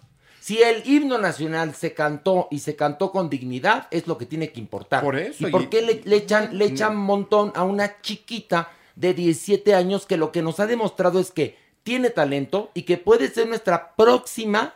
Si 0.51 0.61
el 0.61 0.82
himno 0.84 1.16
nacional 1.16 1.76
se 1.76 1.94
cantó 1.94 2.48
y 2.51 2.59
se 2.59 2.74
cantó 2.74 3.12
con 3.12 3.30
dignidad, 3.30 3.86
es 3.92 4.09
lo 4.09 4.18
que 4.18 4.26
tiene 4.26 4.51
que 4.51 4.59
importar. 4.59 5.01
Por 5.01 5.16
eso, 5.16 5.46
¿Y 5.46 5.51
por 5.53 5.70
qué 5.70 5.80
le, 5.80 6.01
le 6.05 6.16
echan, 6.16 6.59
le 6.59 6.64
echan 6.64 6.96
un 6.96 7.05
montón 7.05 7.53
a 7.55 7.62
una 7.62 8.01
chiquita 8.01 8.68
de 8.96 9.14
17 9.14 9.76
años 9.76 10.07
que 10.07 10.16
lo 10.16 10.32
que 10.32 10.42
nos 10.42 10.59
ha 10.59 10.66
demostrado 10.66 11.20
es 11.20 11.30
que 11.30 11.57
tiene 11.84 12.11
talento 12.11 12.72
y 12.74 12.82
que 12.82 12.96
puede 12.96 13.28
ser 13.28 13.46
nuestra 13.46 13.94
próxima 13.94 14.74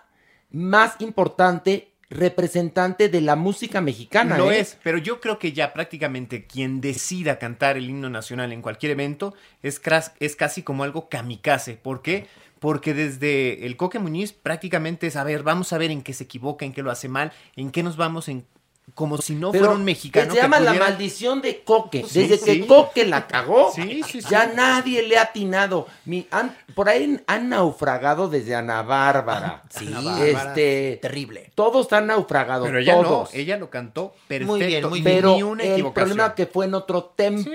más 0.53 1.01
importante 1.01 1.91
representante 2.09 3.09
de 3.09 3.21
la 3.21 3.35
música 3.35 3.81
mexicana? 3.81 4.39
Lo 4.39 4.53
¿eh? 4.53 4.61
es, 4.61 4.79
pero 4.83 4.99
yo 4.99 5.21
creo 5.21 5.41
que 5.41 5.53
ya 5.53 5.73
prácticamente 5.73 6.47
quien 6.47 6.81
decida 6.81 7.41
cantar 7.41 7.77
el 7.77 7.91
himno 7.91 8.09
nacional 8.09 8.53
en 8.53 8.63
cualquier 8.63 8.93
evento 8.93 9.35
es, 9.61 9.81
es 10.21 10.37
casi 10.37 10.63
como 10.63 10.85
algo 10.85 11.09
kamikaze. 11.09 11.75
¿Por 11.75 12.01
qué? 12.01 12.29
Porque 12.59 12.95
desde 12.95 13.67
el 13.67 13.77
Coque 13.77 13.99
Muñiz 13.99 14.33
prácticamente 14.33 15.07
es, 15.07 15.17
a 15.17 15.25
ver, 15.25 15.43
vamos 15.43 15.73
a 15.73 15.79
ver 15.79 15.91
en 15.91 16.03
qué 16.03 16.13
se 16.13 16.25
equivoca, 16.25 16.65
en 16.65 16.73
qué 16.73 16.83
lo 16.83 16.91
hace 16.91 17.09
mal, 17.09 17.33
en 17.57 17.71
qué 17.71 17.83
nos 17.83 17.97
vamos 17.97 18.29
en... 18.29 18.47
Como 18.93 19.17
si 19.19 19.35
no 19.35 19.51
Pero 19.51 19.65
fuera 19.65 19.79
un 19.79 19.85
mexicano. 19.85 20.31
Se 20.31 20.37
que 20.37 20.43
llama 20.43 20.61
la 20.61 20.75
maldición 20.75 21.41
de 21.43 21.65
Coque. 21.65 22.05
Sí, 22.07 22.27
Desde 22.29 22.37
sí. 22.39 22.61
que 22.61 22.67
Coque 22.67 23.05
la 23.07 23.27
cagó, 23.27 23.73
Sí, 23.75 24.03
sí, 24.07 24.21
sí. 24.21 24.29
ya 24.31 24.47
nadie 24.55 25.03
le 25.03 25.17
ha 25.19 25.23
atinado. 25.23 25.87
Mi- 26.05 26.29
han- 26.31 26.55
por 26.75 26.89
ahí 26.89 27.19
han 27.27 27.49
naufragado 27.49 28.29
desde 28.29 28.55
Ana 28.55 28.83
Bárbara. 28.83 29.63
Sí, 29.71 29.87
Ana 29.89 30.01
Bárbara. 30.01 30.27
este, 30.49 30.99
terrible. 31.03 31.51
Todos 31.57 31.93
han 31.93 32.07
naufragado. 32.09 32.67
Pero 32.67 32.79
ella 32.79 32.95
todos. 33.03 33.33
no, 33.35 33.39
ella 33.41 33.57
lo 33.57 33.69
cantó 33.71 34.15
perfecto. 34.29 34.53
Muy 34.53 34.65
bien, 34.65 34.89
muy 34.89 35.01
bien. 35.01 35.17
Pero 35.17 35.35
Ni 35.35 35.43
una 35.43 35.65
el 35.65 35.93
problema 35.93 36.35
que 36.35 36.47
fue 36.47 36.67
en 36.67 36.75
otro 36.75 37.05
tempo. 37.17 37.51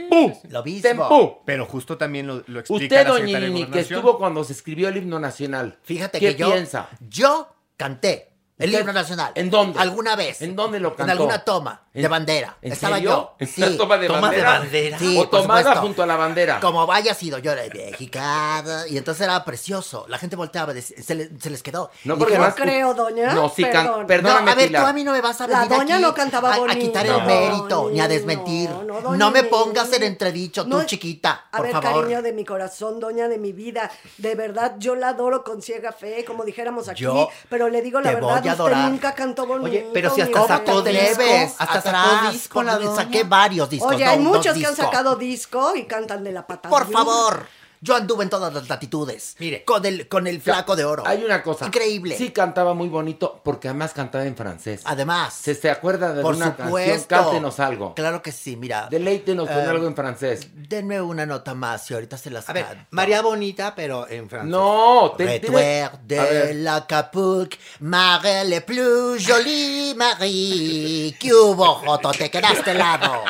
Lo 0.50 0.64
mismo. 0.64 0.82
Tempo. 0.82 1.42
Pero 1.46 1.66
justo 1.68 1.96
también 1.98 2.26
lo, 2.28 2.44
lo 2.48 2.60
explica 2.60 2.84
Usted, 2.84 3.04
la 3.08 3.10
doña 3.14 3.40
Nini, 3.40 3.66
que 3.68 3.82
estuvo 3.82 4.18
cuando 4.18 4.44
se 4.44 4.54
escribió 4.54 4.90
el 4.90 4.98
himno 4.98 5.20
nacional. 5.20 5.78
Fíjate 5.84 6.20
¿Qué 6.20 6.32
que 6.36 6.40
yo, 6.42 6.52
piensa? 6.52 6.90
yo 7.08 7.48
canté 7.78 8.29
el 8.60 8.70
¿Usted- 8.70 8.82
himno 8.82 8.94
nacional. 8.94 9.32
¿En 9.36 9.50
dónde? 9.50 9.80
¿Alguna 9.80 10.16
vez? 10.16 10.42
¿En 10.42 10.56
dónde 10.56 10.80
lo 10.80 10.90
En 10.90 10.96
cantó? 10.96 11.12
alguna 11.14 11.40
toma 11.44 11.82
de 11.94 12.02
¿En- 12.04 12.10
bandera. 12.10 12.56
¿En 12.62 12.72
Estaba 12.72 12.96
serio? 12.98 13.10
yo. 13.10 13.36
¿En 13.40 13.48
Sí. 13.48 13.78
toma 13.78 13.98
de 13.98 14.08
¿Toma 14.08 14.18
de 14.30 14.42
bandera? 14.42 14.60
bandera? 14.60 15.00
Sí, 15.00 15.18
¿O 15.18 15.28
tomada 15.28 15.60
supuesto. 15.62 15.82
junto 15.82 16.04
a 16.04 16.06
la 16.06 16.16
bandera? 16.16 16.60
Como 16.60 16.86
vaya 16.86 17.14
sido 17.14 17.38
yo 17.40 17.56
de 17.56 17.70
mexicana. 17.70 18.84
Y 18.88 18.98
entonces 18.98 19.24
era 19.24 19.44
precioso. 19.44 20.06
La 20.08 20.18
gente 20.18 20.36
volteaba, 20.36 20.74
se, 20.74 21.16
le- 21.16 21.30
se 21.40 21.50
les 21.50 21.64
quedó. 21.64 21.90
No, 22.04 22.18
porque 22.18 22.36
además- 22.36 22.54
creo, 22.56 22.94
doña. 22.94 23.34
No, 23.34 23.50
sí, 23.50 23.64
Perdón. 23.64 24.06
perdóname, 24.08 24.46
no, 24.46 24.52
a 24.52 24.56
ver, 24.56 24.68
Pilar. 24.68 24.82
tú 24.84 24.88
a 24.88 24.94
mí 24.94 25.04
no 25.04 25.12
me 25.14 25.22
vas 25.22 25.42
a 25.42 25.48
La 25.48 25.60
venir 25.62 25.78
doña 25.78 25.96
aquí 25.96 26.04
no 26.04 26.14
cantaba 26.14 26.52
a- 26.52 26.56
a, 26.56 26.60
bonito. 26.60 26.80
quitar 26.80 27.06
el 27.06 27.12
No, 27.14 27.26
mérito, 27.26 27.90
ni 27.92 28.00
a 28.00 28.04
no, 28.04 28.10
desmentir. 28.10 28.70
no, 28.70 28.84
No, 28.84 29.02
doña 29.02 29.30
me 29.32 29.44
pongas 29.44 29.92
en 29.94 30.04
entredicho, 30.04 30.64
tú 30.64 30.70
No, 30.70 30.84
chiquita, 30.86 31.46
A 31.52 31.58
por 31.58 31.66
ver, 31.68 31.72
favor. 31.74 32.04
cariño 32.04 32.22
de 32.22 32.34
mi 32.34 32.46
corazón, 32.46 33.00
doña 33.00 33.28
de 33.28 33.38
mi 33.38 33.52
vida, 33.52 33.90
de 34.18 34.36
verdad, 34.36 34.76
yo 34.78 34.96
la 34.96 35.10
adoro 35.10 35.44
con 35.44 35.62
ciega 35.62 35.92
fe, 35.92 36.24
como 36.26 36.44
dijéramos 36.46 36.88
aquí, 36.88 37.02
Yo 37.04 37.30
pero 37.50 37.70
le 37.70 37.82
digo 37.82 38.00
la 38.02 38.12
verdad, 38.12 38.48
a 38.48 38.54
usted 38.54 38.76
nunca 38.90 39.14
cantó 39.16 39.46
bonito. 39.46 39.66
Oye, 39.70 39.88
pero 39.94 40.14
si 40.14 40.22
hasta 40.22 40.30
mi 40.30 40.34
¿Cómo 40.34 40.48
sacó 40.48 40.82
disco, 40.82 40.90
atreves? 41.22 41.56
Hasta 41.80 41.92
sacó 41.92 42.32
disco 42.32 42.64
la. 42.64 42.96
Saqué 42.96 43.24
varios 43.24 43.70
discos. 43.70 43.94
Oye, 43.94 44.06
no, 44.06 44.12
hay 44.12 44.20
muchos 44.20 44.58
que 44.58 44.66
han 44.66 44.76
sacado 44.76 45.16
disco 45.16 45.76
y 45.76 45.86
cantan 45.86 46.24
de 46.24 46.32
la 46.32 46.46
patada. 46.48 46.70
Por 46.70 46.92
favor. 46.92 47.48
Yo 47.82 47.96
anduve 47.96 48.24
en 48.24 48.30
todas 48.30 48.54
las 48.54 48.68
latitudes. 48.68 49.36
Mire. 49.40 49.64
Con 49.64 49.86
el, 49.86 50.08
con 50.08 50.28
el 50.28 50.42
flaco 50.42 50.76
de 50.76 50.84
oro. 50.86 51.04
Hay 51.06 51.24
una 51.24 51.42
cosa. 51.44 51.68
Increíble. 51.68 52.18
Sí 52.18 52.32
cantaba 52.32 52.74
muy 52.74 52.90
bonito 52.90 53.42
porque 53.44 53.68
además 53.70 53.94
cantaba 53.94 54.26
en 54.26 54.36
francés. 54.36 54.82
Además. 54.84 55.34
¿Se, 55.34 55.56
se 55.56 55.70
acuerda 55.70 56.14
de 56.14 56.22
por 56.22 56.36
una 56.36 56.48
canción? 56.48 56.68
supuesto. 56.68 57.08
Cántenos 57.08 57.60
algo. 57.60 57.96
Claro 57.96 58.22
que 58.22 58.32
sí, 58.32 58.56
mira. 58.56 58.88
Deleítenos 58.92 59.48
con 59.48 59.58
Eh, 59.58 59.62
algo 59.68 59.88
en 59.88 59.96
francés. 59.96 60.48
Denme 60.54 61.02
una 61.02 61.26
nota 61.26 61.54
más 61.54 61.90
y 61.90 61.94
ahorita 61.94 62.18
se 62.18 62.30
las 62.32 62.50
A 62.50 62.54
ver. 62.54 62.88
María 62.92 63.22
Bonita, 63.22 63.74
pero 63.76 64.08
en 64.10 64.30
francés. 64.30 64.50
No, 64.52 65.14
te, 65.18 65.26
Retour 65.26 65.60
de 66.04 66.54
la 66.56 66.86
Capuc, 66.86 67.56
Marie 67.80 68.46
le 68.46 68.62
plus 68.62 69.26
jolie 69.28 69.94
Marie. 69.96 71.16
¿Qué 71.20 71.34
hubo, 71.34 71.66
Joto? 71.76 72.12
Te 72.12 72.30
quedaste 72.30 72.72
helado. 72.72 73.24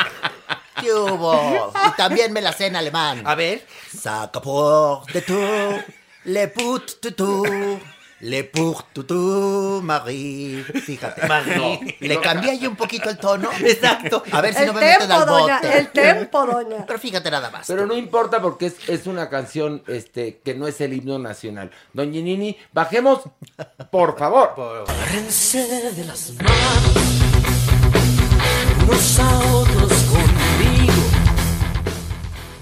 ¿Qué 0.81 0.93
hubo? 0.93 1.71
Y 1.87 1.91
también 1.97 2.31
me 2.33 2.41
la 2.41 2.53
sé 2.53 2.67
en 2.67 2.75
alemán. 2.75 3.21
A 3.25 3.35
ver. 3.35 3.65
Saca 3.97 4.41
por 4.41 5.05
de 5.11 5.21
tout, 5.21 5.81
le 6.25 6.47
put 6.49 6.99
tutu, 7.01 7.79
le 8.21 8.43
pour 8.43 8.83
tutu, 8.93 9.79
Marie. 9.83 10.63
Fíjate. 10.63 11.25
Marie. 11.27 11.97
Le 11.99 12.19
cambié 12.21 12.51
ahí 12.51 12.67
un 12.67 12.75
poquito 12.75 13.09
el 13.09 13.17
tono. 13.17 13.49
Exacto. 13.61 14.23
A 14.31 14.41
ver 14.41 14.53
si 14.53 14.61
El 14.61 14.67
no 14.67 14.73
me 14.73 14.81
meten 14.81 14.99
tempo, 15.07 15.13
al 15.15 15.25
doña, 15.27 15.55
bote. 15.61 15.77
el 15.77 15.87
tempo, 15.91 16.45
doña. 16.45 16.85
Pero 16.85 16.99
fíjate 16.99 17.31
nada 17.31 17.49
más. 17.49 17.65
Pero 17.67 17.85
no 17.85 17.95
importa 17.95 18.41
porque 18.41 18.67
es, 18.67 18.75
es 18.89 19.07
una 19.07 19.29
canción 19.29 19.83
este, 19.87 20.39
que 20.43 20.53
no 20.53 20.67
es 20.67 20.79
el 20.81 20.93
himno 20.93 21.17
nacional. 21.19 21.71
Doña 21.93 22.21
Nini, 22.21 22.57
bajemos, 22.73 23.21
por 23.91 24.17
favor. 24.17 24.85
Agárrense 24.87 25.91
de 25.93 26.05
las 26.05 26.31
manos, 26.31 26.97
unos 28.83 29.19
a 29.19 29.39
otros 29.55 29.93
conmigo. 30.03 30.28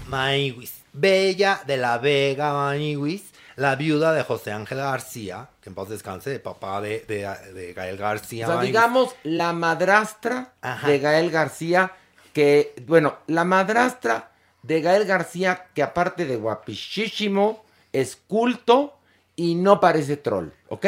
Maniwis. 0.07 0.81
Bella 0.93 1.61
de 1.65 1.77
la 1.77 1.97
Vega 1.97 2.53
Maniwis, 2.53 3.23
la 3.55 3.75
viuda 3.75 4.13
de 4.13 4.23
José 4.23 4.51
Ángel 4.51 4.77
García, 4.79 5.49
que 5.61 5.69
en 5.69 5.75
paz 5.75 5.89
descanse, 5.89 6.29
de 6.29 6.39
papá 6.39 6.81
de, 6.81 7.05
de, 7.07 7.27
de 7.53 7.73
Gael 7.73 7.97
García. 7.97 8.45
O 8.45 8.47
sea, 8.47 8.55
Maniwis. 8.57 8.73
digamos, 8.73 9.15
la 9.23 9.53
madrastra 9.53 10.53
Ajá. 10.61 10.87
de 10.87 10.99
Gael 10.99 11.29
García, 11.31 11.91
que, 12.33 12.73
bueno, 12.85 13.17
la 13.27 13.43
madrastra 13.43 14.31
de 14.63 14.81
Gael 14.81 15.05
García, 15.05 15.67
que 15.73 15.83
aparte 15.83 16.25
de 16.25 16.35
guapichísimo, 16.35 17.65
es 17.93 18.15
culto 18.15 18.97
y 19.35 19.55
no 19.55 19.79
parece 19.79 20.17
troll, 20.17 20.49
¿ok? 20.69 20.85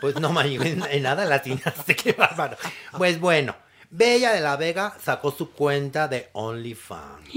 Pues 0.00 0.18
no, 0.18 0.32
Maniwis, 0.32 0.72
en, 0.72 0.82
en 0.90 1.02
nada 1.02 1.24
latinaste, 1.24 1.94
qué 1.96 2.12
bárbaro. 2.12 2.56
Pues 2.96 3.20
bueno, 3.20 3.54
Bella 3.90 4.32
de 4.32 4.40
la 4.40 4.56
Vega 4.56 4.96
sacó 5.02 5.30
su 5.30 5.50
cuenta 5.50 6.08
de 6.08 6.30
OnlyFans. 6.32 7.28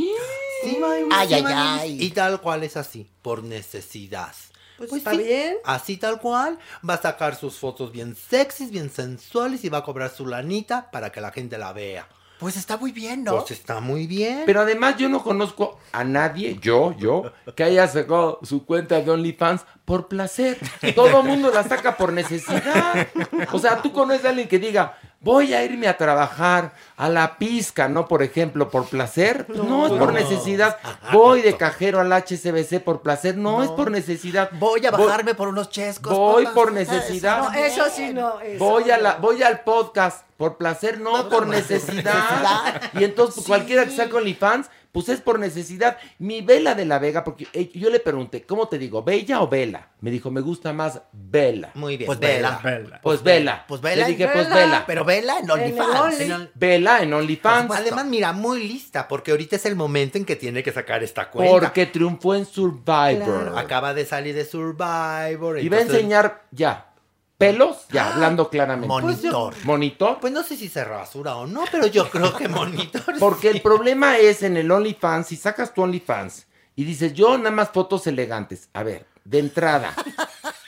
Sí, 0.66 0.78
Ay, 1.12 1.28
sí, 1.28 1.34
ay, 1.34 1.44
ay. 1.48 1.98
Y 2.02 2.10
tal 2.12 2.42
cual 2.42 2.64
es 2.64 2.78
así, 2.78 3.10
por 3.22 3.44
necesidad. 3.44 4.34
Pues, 4.78 4.92
está 4.92 5.14
bien. 5.14 5.58
Así 5.64 5.98
tal 5.98 6.20
cual, 6.20 6.60
va 6.88 6.96
a 6.96 7.02
sacar 7.02 7.36
sus 7.36 7.58
fotos 7.58 7.92
bien 7.92 8.16
sexys, 8.16 8.72
bien 8.72 8.90
sensuales 8.90 9.64
y 9.64 9.70
va 9.70 9.80
a 9.80 9.84
cobrar 9.84 10.10
su 10.10 10.26
lanita 10.26 10.92
para 10.92 11.12
que 11.12 11.22
la 11.22 11.32
gente 11.32 11.58
la 11.58 11.74
vea. 11.74 12.08
Pues 12.40 12.58
está 12.58 12.76
muy 12.76 12.92
bien, 12.92 13.24
¿no? 13.24 13.38
Pues 13.38 13.52
está 13.52 13.80
muy 13.80 14.08
bien. 14.08 14.44
Pero 14.46 14.62
además 14.62 14.98
yo 14.98 15.08
no 15.08 15.24
conozco 15.24 15.80
a 15.94 16.04
nadie, 16.04 16.60
yo, 16.62 16.94
yo, 16.98 17.32
que 17.56 17.64
haya 17.64 17.88
sacado 17.88 18.40
su 18.44 18.66
cuenta 18.66 19.00
de 19.00 19.10
OnlyFans 19.10 19.62
por 19.86 20.10
placer. 20.10 20.58
Todo 20.96 21.22
el 21.22 21.28
mundo 21.28 21.50
la 21.52 21.64
saca 21.64 21.96
por 21.96 22.12
necesidad. 22.12 23.08
O 23.54 23.60
sea, 23.60 23.82
tú 23.82 23.94
conoces 23.94 24.26
a 24.26 24.30
alguien 24.30 24.50
que 24.50 24.60
diga, 24.60 25.00
voy 25.20 25.54
a 25.54 25.64
irme 25.64 25.88
a 25.88 25.98
trabajar 25.98 26.74
a 26.98 27.10
la 27.10 27.38
pizca, 27.38 27.88
¿no? 27.88 28.08
Por 28.08 28.22
ejemplo, 28.24 28.70
por 28.70 28.86
placer. 28.86 29.48
No, 29.50 29.88
es 29.88 29.94
por 29.94 30.14
No. 30.14 30.20
necesidad. 30.20 30.78
Voy 31.12 31.42
de 31.42 31.58
cajero 31.58 32.00
al 32.00 32.12
HSBC 32.14 32.80
por 32.80 33.02
placer. 33.02 33.36
No, 33.38 33.64
es 33.64 33.70
por 33.72 33.92
necesidad. 33.92 34.50
Voy 34.54 34.86
a 34.86 34.92
bajarme 34.92 35.34
por 35.34 35.48
unos 35.48 35.70
chescos. 35.70 36.14
Voy 36.16 36.44
papá. 36.44 36.56
por 36.56 36.72
necesidad. 36.72 37.40
No, 37.40 37.54
eso 37.54 37.84
sí 37.94 38.14
no. 38.14 38.40
eso 38.42 38.64
Voy 38.64 38.92
a 38.92 38.98
la, 38.98 39.16
voy 39.16 39.42
al 39.44 39.62
podcast 39.62 40.26
por 40.38 40.58
placer, 40.58 41.00
no, 41.00 41.30
por 41.30 41.48
necesidad. 41.48 42.82
Y 42.94 43.04
entonces 43.04 43.36
pues, 43.36 43.48
cualquiera 43.48 43.86
que 43.86 43.92
saque 43.92 44.14
OnlyFans, 44.16 44.70
pues 44.96 45.10
es 45.10 45.20
por 45.20 45.40
necesidad. 45.40 45.98
Mi 46.20 46.42
Vela 46.42 46.74
de 46.74 46.86
la 46.86 47.00
Vega, 47.00 47.26
porque 47.26 47.46
eh, 47.52 47.70
yo 47.74 47.90
le 47.90 48.00
pregunté, 48.00 48.44
¿cómo 48.44 48.70
te 48.70 48.78
digo? 48.78 49.04
¿Bella 49.04 49.42
o 49.42 49.50
Vela? 49.50 49.90
Me 50.00 50.10
dijo, 50.10 50.32
me 50.32 50.40
gusta 50.40 50.72
más 50.72 51.02
Vela. 51.12 51.72
Muy 51.74 51.98
bien. 51.98 52.06
Pues 52.08 52.18
vela. 52.18 52.62
Pues 53.04 53.22
Vela. 53.22 53.66
Pues 53.68 53.82
vela. 53.82 54.08
Le 54.08 54.14
dije, 54.14 54.30
pues 54.30 54.48
Vela. 54.48 54.86
Pero 54.88 55.04
vela 55.04 55.40
en 55.40 55.52
OnlyFans. 55.52 56.50
Vela 56.56 57.04
en 57.04 57.14
OnlyFans. 57.14 57.76
Además, 57.76 58.06
mira, 58.06 58.32
muy 58.32 58.66
lista, 58.66 59.06
porque 59.10 59.32
ahorita 59.32 59.58
es 59.58 59.66
el 59.66 59.76
momento 59.76 60.18
en 60.18 60.24
que 60.24 60.38
tiene 60.38 60.64
que 60.64 60.72
sacar 60.72 61.04
esta 61.04 61.30
cuenta. 61.30 61.52
Porque 61.52 61.88
triunfó 61.88 62.34
en 62.34 62.46
Survivor. 62.46 63.52
Acaba 63.58 63.94
de 63.94 64.06
salir 64.06 64.34
de 64.34 64.46
Survivor. 64.46 65.60
Y 65.60 65.68
va 65.68 65.76
a 65.76 65.82
enseñar 65.82 66.44
ya. 66.52 66.94
Pelos, 67.38 67.86
ya, 67.92 68.14
hablando 68.14 68.50
claramente. 68.50 68.88
Monitor. 68.88 69.54
Monitor. 69.64 70.20
Pues 70.22 70.32
no 70.32 70.42
sé 70.44 70.56
si 70.56 70.70
se 70.70 70.84
rasura 70.86 71.36
o 71.36 71.46
no, 71.46 71.66
pero 71.70 71.88
yo 71.88 72.10
creo 72.10 72.34
que 72.36 72.48
monitor. 72.50 73.04
Porque 73.20 73.50
el 73.50 73.62
problema 73.62 74.18
es 74.18 74.42
en 74.44 74.56
el 74.56 74.72
OnlyFans, 74.72 75.28
si 75.28 75.36
sacas 75.36 75.74
tu 75.74 75.82
OnlyFans 75.84 76.46
y 76.78 76.86
dices, 76.86 77.14
yo 77.14 77.38
nada 77.38 77.52
más 77.52 77.70
fotos 77.72 78.08
elegantes. 78.08 78.70
A 78.74 78.84
ver, 78.84 79.06
de 79.26 79.40
entrada, 79.40 79.94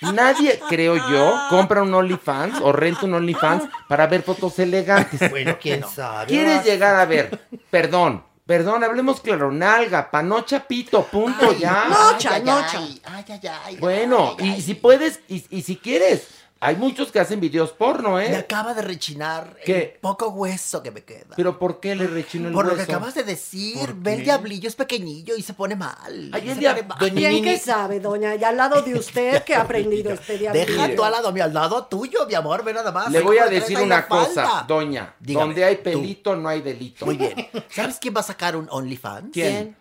nadie, 0.02 0.60
creo 0.68 0.96
yo, 1.10 1.34
compra 1.50 1.82
un 1.84 1.94
OnlyFans 1.94 2.60
o 2.62 2.72
renta 2.74 3.06
un 3.06 3.14
OnlyFans 3.14 3.64
para 3.88 4.08
ver 4.08 4.24
fotos 4.24 4.60
elegantes. 4.60 5.30
Bueno, 5.32 5.58
quién 5.62 5.84
sabe. 5.88 6.28
¿Quieres 6.28 6.66
llegar 6.66 6.96
a 6.98 7.06
ver? 7.06 7.48
Perdón, 7.70 8.24
perdón, 8.46 8.84
hablemos 8.84 9.22
claro, 9.22 9.52
nalga, 9.52 10.12
panocha, 10.12 10.68
pito, 10.68 11.04
punto, 11.06 11.54
ya. 11.54 11.86
Nocha, 11.90 12.36
Ay, 12.36 12.44
nocha. 12.44 12.78
ay, 12.80 13.02
ay, 13.06 13.26
ay, 13.30 13.40
ay, 13.66 13.78
Bueno, 13.78 14.36
ay, 14.40 14.50
ay. 14.50 14.56
y 14.58 14.62
si 14.62 14.74
puedes, 14.76 15.22
y, 15.30 15.46
y 15.50 15.62
si 15.62 15.78
quieres, 15.78 16.28
hay 16.60 16.76
muchos 16.76 17.12
que 17.12 17.20
hacen 17.20 17.40
videos 17.40 17.72
porno, 17.72 18.16
Me 18.16 18.28
¿eh? 18.28 18.36
acaba 18.36 18.74
de 18.74 18.82
rechinar 18.82 19.58
¿Qué? 19.66 19.94
el 19.96 20.00
poco 20.02 20.30
hueso 20.30 20.82
que 20.82 20.92
me 20.92 21.04
queda. 21.04 21.36
Pero 21.36 21.60
¿por 21.60 21.80
qué 21.80 21.96
le 21.96 22.08
rechino 22.08 22.48
el 22.48 22.54
Por 22.54 22.66
lo 22.66 22.72
que 22.74 22.80
hueso? 22.80 22.92
acabas 22.92 23.16
de 23.16 23.24
decir, 23.24 23.78
¿Por 23.80 23.94
ve 23.96 24.14
el 24.16 24.24
diablillo 24.24 24.68
es 24.68 24.76
pequeñillo 24.76 25.36
y 25.36 25.42
se 25.42 25.54
pone 25.54 25.76
mal. 25.76 26.32
Ay, 26.34 26.50
el 26.50 26.58
dia- 26.60 26.76
pone 26.76 26.88
mal. 26.88 26.98
Doña 27.00 27.14
Bien 27.14 27.32
Nini- 27.34 27.44
que 27.44 27.58
sabe, 27.60 28.00
doña, 28.00 28.36
y 28.36 28.44
al 28.44 28.58
lado 28.58 28.82
de 28.82 28.96
usted 29.00 29.44
que 29.44 29.56
ha 29.56 29.62
aprendido 29.62 30.12
este 30.14 30.38
día. 30.38 30.52
Deja 30.52 30.96
tú 30.96 31.04
al 31.04 31.12
lado, 31.12 31.32
mi 31.32 31.40
al 31.42 31.54
lado 31.54 31.86
tuyo, 31.86 32.26
mi 32.28 32.34
amor, 32.36 32.64
ve 32.64 32.74
nada 32.74 32.92
más. 32.92 33.12
Le 33.12 33.22
voy 33.22 33.38
a 33.38 33.46
decir 33.48 33.78
una 33.80 34.08
cosa, 34.08 34.46
falda. 34.46 34.66
doña. 34.68 35.14
Dígame, 35.20 35.46
donde 35.48 35.64
hay 35.64 35.78
tú. 35.78 35.84
pelito 35.84 36.36
no 36.36 36.50
hay 36.50 36.62
delito. 36.62 37.06
Muy 37.06 37.18
bien. 37.18 37.36
¿Sabes 37.70 37.98
quién 38.00 38.16
va 38.16 38.20
a 38.20 38.24
sacar 38.24 38.56
un 38.56 38.68
OnlyFans? 38.70 39.32
¿Quién? 39.34 39.76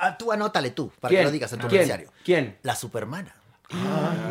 Ah, 0.00 0.16
Tú 0.18 0.32
anótale 0.32 0.70
tú, 0.70 0.90
para 1.00 1.10
¿Quién? 1.10 1.20
que 1.20 1.24
lo 1.26 1.30
digas 1.32 1.52
en 1.52 1.58
tu 1.58 1.68
¿Quién? 1.68 1.80
noticiario. 1.82 2.10
¿Quién? 2.24 2.56
La 2.62 2.74
Supermana. 2.74 3.35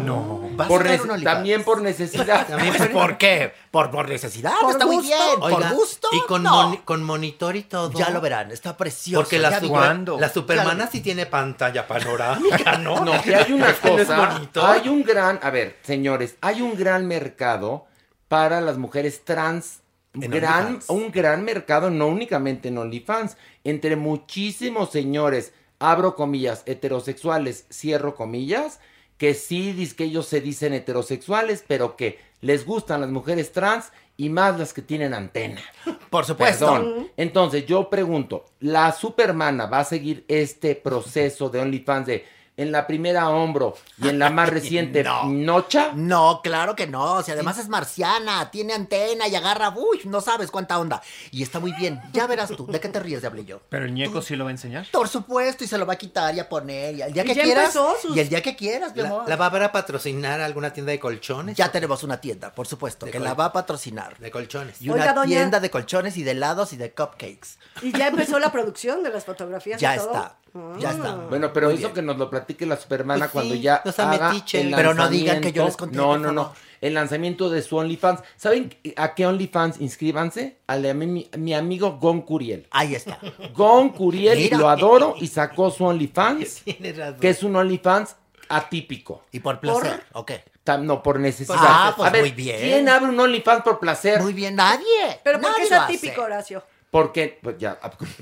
No. 0.06 0.50
Va 0.58 0.66
a 0.66 0.68
Por 0.70 0.84
sacar 0.84 0.98
nece- 0.98 1.04
un 1.04 1.12
OnlyFans. 1.12 1.36
también 1.36 1.64
por 1.64 1.82
necesidad. 1.82 2.48
Pues, 2.78 2.88
¿Por 2.90 3.18
qué? 3.18 3.52
Por, 3.72 3.92
por 3.92 4.08
necesidad, 4.08 4.54
Por 4.62 4.72
está 4.72 4.86
muy 4.86 5.02
bien. 5.04 5.20
Oiga, 5.42 5.58
por 5.70 5.76
gusto, 5.76 6.08
Y 6.14 6.22
con, 6.28 6.44
no. 6.44 6.82
con 6.86 7.04
monitor 7.04 7.56
y 7.58 7.64
todo. 7.64 7.92
Ya 7.92 8.10
lo 8.10 8.22
verán, 8.22 8.52
está 8.52 8.78
precioso. 8.78 9.22
Porque 9.24 9.40
la, 9.40 9.60
super- 9.60 10.20
la 10.20 10.30
Supermana 10.30 10.88
sí 10.88 11.02
tiene 11.02 11.26
pantalla 11.26 11.86
panorámica, 11.88 12.78
¿no? 12.78 13.04
No, 13.04 13.22
que 13.22 13.36
hay 13.36 13.52
una 13.52 13.72
¿No 13.84 13.90
cosa. 13.90 14.72
Hay 14.72 14.88
un 14.88 15.04
gran, 15.04 15.40
a 15.44 15.50
ver, 15.50 15.78
señores, 15.84 16.36
hay 16.42 16.62
un 16.62 16.76
gran 16.78 17.06
mercado 17.06 17.86
para 18.30 18.62
las 18.62 18.78
mujeres 18.78 19.26
trans. 19.26 19.80
Gran, 20.18 20.80
un 20.88 21.12
gran 21.12 21.44
mercado, 21.44 21.90
no 21.90 22.08
únicamente 22.08 22.70
en 22.70 22.78
OnlyFans, 22.78 23.36
entre 23.66 23.98
muchísimos 23.98 24.90
señores, 24.92 25.52
abro 25.78 26.16
comillas, 26.16 26.64
heterosexuales, 26.66 27.66
cierro 27.70 28.16
comillas, 28.16 28.80
que 29.18 29.34
sí 29.34 29.94
que 29.96 30.06
ellos 30.06 30.28
se 30.28 30.42
dicen 30.42 30.74
heterosexuales, 30.74 31.64
pero 31.68 31.96
que 31.96 32.20
les 32.42 32.66
gustan 32.66 33.02
las 33.02 33.10
mujeres 33.10 33.52
trans 33.52 33.92
y 34.18 34.30
más 34.30 34.58
las 34.58 34.74
que 34.74 34.82
tienen 34.82 35.14
antena. 35.14 35.62
Por 36.10 36.26
supuesto. 36.26 36.72
Perdón. 36.72 37.10
Entonces 37.18 37.66
yo 37.66 37.90
pregunto, 37.90 38.46
¿la 38.60 38.92
Supermana 38.92 39.66
va 39.66 39.80
a 39.80 39.86
seguir 39.86 40.26
este 40.28 40.76
proceso 40.76 41.50
de 41.50 41.60
OnlyFans 41.60 42.08
de 42.08 42.26
en 42.58 42.72
la 42.72 42.88
primera 42.88 43.30
hombro 43.30 43.76
y 44.02 44.08
en 44.08 44.18
la 44.20 44.30
más 44.30 44.50
reciente 44.50 45.04
No. 45.06 45.26
nocha? 45.26 45.92
No, 45.94 46.42
claro 46.44 46.76
que 46.76 46.88
no. 46.88 47.22
Si 47.24 47.32
además 47.32 47.58
es 47.58 47.68
marciana, 47.70 48.50
tiene 48.52 48.74
antena 48.74 49.28
y 49.28 49.36
agarra, 49.36 49.74
uy, 49.76 50.02
no 50.06 50.22
sabes 50.22 50.52
cuánta 50.52 50.80
onda. 50.80 51.02
Y 51.32 51.44
está 51.44 51.60
muy 51.60 51.74
bien. 51.74 52.02
Ya 52.14 52.28
verás 52.28 52.50
tú. 52.50 52.66
¿De 52.68 52.80
qué 52.80 52.90
te 52.90 53.00
ríes, 53.00 53.22
Diablillo? 53.22 53.62
Pero 53.70 53.86
el 53.86 53.94
ñeco 53.94 54.22
sí 54.22 54.36
lo 54.36 54.46
va 54.46 54.50
a 54.50 54.54
enseñar. 54.54 54.86
Por 54.92 55.08
supuesto, 55.08 55.64
y 55.64 55.68
se 55.68 55.78
lo 55.78 55.86
va 55.86 55.94
a 55.94 55.98
quitar 55.98 56.34
y 56.36 56.40
a 56.40 56.48
poner. 56.48 56.96
Y 56.96 57.02
el 57.02 57.14
día 57.14 57.24
Y 57.24 57.28
que 57.28 57.36
ya 57.36 57.44
quieras. 57.44 57.64
empezó 57.76 57.96
sus- 58.02 58.16
Y 58.16 58.20
el 58.20 58.30
día 58.30 58.42
que 58.42 58.56
quieras, 58.56 58.96
mi 58.96 59.02
¿La, 59.02 59.10
amor. 59.10 59.30
la 59.30 59.36
va 59.36 59.46
a 59.48 59.52
para 59.52 59.72
patrocinar 59.72 60.40
alguna 60.42 60.72
tienda 60.72 60.92
de 60.92 61.00
colchones? 61.00 61.56
Ya 61.58 61.72
tenemos 61.72 62.04
una 62.04 62.20
tienda, 62.22 62.54
por 62.54 62.68
supuesto, 62.68 63.06
De 63.06 63.12
que 63.12 63.18
col- 63.18 63.28
la 63.28 63.34
va 63.34 63.46
a 63.46 63.54
patrocinar. 63.54 64.18
De 64.20 64.32
colchones. 64.32 64.82
Y 64.82 64.90
una 64.90 65.02
Oiga, 65.04 65.14
doña. 65.14 65.28
tienda 65.28 65.60
de 65.60 65.70
colchones 65.70 66.18
y 66.18 66.24
de 66.24 66.32
helados 66.32 66.74
y 66.74 66.78
de 66.78 66.92
cupcakes. 66.94 67.58
Y 67.82 67.92
ya 67.98 68.08
empezó 68.08 68.40
la 68.40 68.52
producción 68.52 69.04
de 69.04 69.10
las 69.10 69.26
fotografías. 69.26 69.80
y 69.80 69.82
Ya 69.82 69.96
todo? 69.98 70.08
está. 70.14 70.36
Ya 70.80 70.92
está. 70.92 71.16
Bueno, 71.16 71.52
pero 71.52 71.68
Muy 71.68 71.76
eso 71.76 71.88
bien. 71.88 71.96
que 71.96 72.02
nos 72.02 72.18
lo 72.18 72.30
platique 72.46 72.66
la 72.66 72.78
Supermana 72.78 73.26
Pues 73.26 73.32
cuando 73.32 73.56
sí, 73.56 73.62
ya 73.62 73.82
no 73.84 73.92
sea 73.92 74.12
haga 74.12 74.30
metiche. 74.30 74.62
el 74.62 74.72
Pero 74.76 74.94
no 74.94 75.10
digan 75.10 75.42
que 75.42 75.52
yo 75.52 75.64
lanzamiento. 75.64 75.66
les 75.66 75.78
conté, 75.78 75.98
No, 75.98 76.08
por 76.10 76.20
no, 76.20 76.32
no. 76.32 76.54
El 76.82 76.94
lanzamiento 76.94 77.50
de 77.50 77.62
su 77.62 77.78
OnlyFans. 77.78 78.20
¿Saben 78.36 78.76
a 78.96 79.16
qué 79.16 79.26
OnlyFans 79.26 79.82
inscríbanse? 79.82 80.58
A 80.68 80.76
la- 80.78 80.94
mi, 80.94 81.30
mi 81.38 81.54
amigo 81.54 81.98
Gon 82.00 82.22
Curiel. 82.22 82.68
Ahí 82.72 82.94
está. 82.96 83.18
Gon 83.54 83.90
Curiel, 83.90 84.38
Mira. 84.38 84.58
lo 84.58 84.70
adoro 84.70 85.16
y 85.20 85.28
sacó 85.28 85.72
su 85.72 85.84
OnlyFans, 85.86 86.62
Tienes 86.66 86.98
razón. 86.98 87.20
que 87.20 87.30
es 87.30 87.42
un 87.44 87.56
OnlyFans 87.56 88.16
atípico. 88.50 89.24
Y 89.32 89.40
por 89.40 89.60
placer, 89.60 90.04
ok. 90.14 90.32
Tam- 90.64 90.82
No, 90.84 91.02
por 91.02 91.20
necesidad. 91.20 91.58
Ah, 91.60 91.94
pues 91.96 92.08
a 92.08 92.12
ver, 92.12 92.22
muy 92.22 92.32
bien. 92.32 92.60
¿quién 92.60 92.90
abre 92.90 93.10
un 93.10 93.20
OnlyFans 93.20 93.64
por 93.64 93.80
placer? 93.80 94.22
Muy 94.22 94.34
bien, 94.34 94.56
nadie. 94.56 95.20
Pero 95.24 95.40
¿por 95.40 95.50
Nadie 95.52 95.68
qué 95.68 95.74
es 95.76 95.80
atípico, 95.80 96.22
Horacio? 96.24 96.64
Porque, 96.96 97.40
pues 97.44 97.58
ya, 97.58 97.78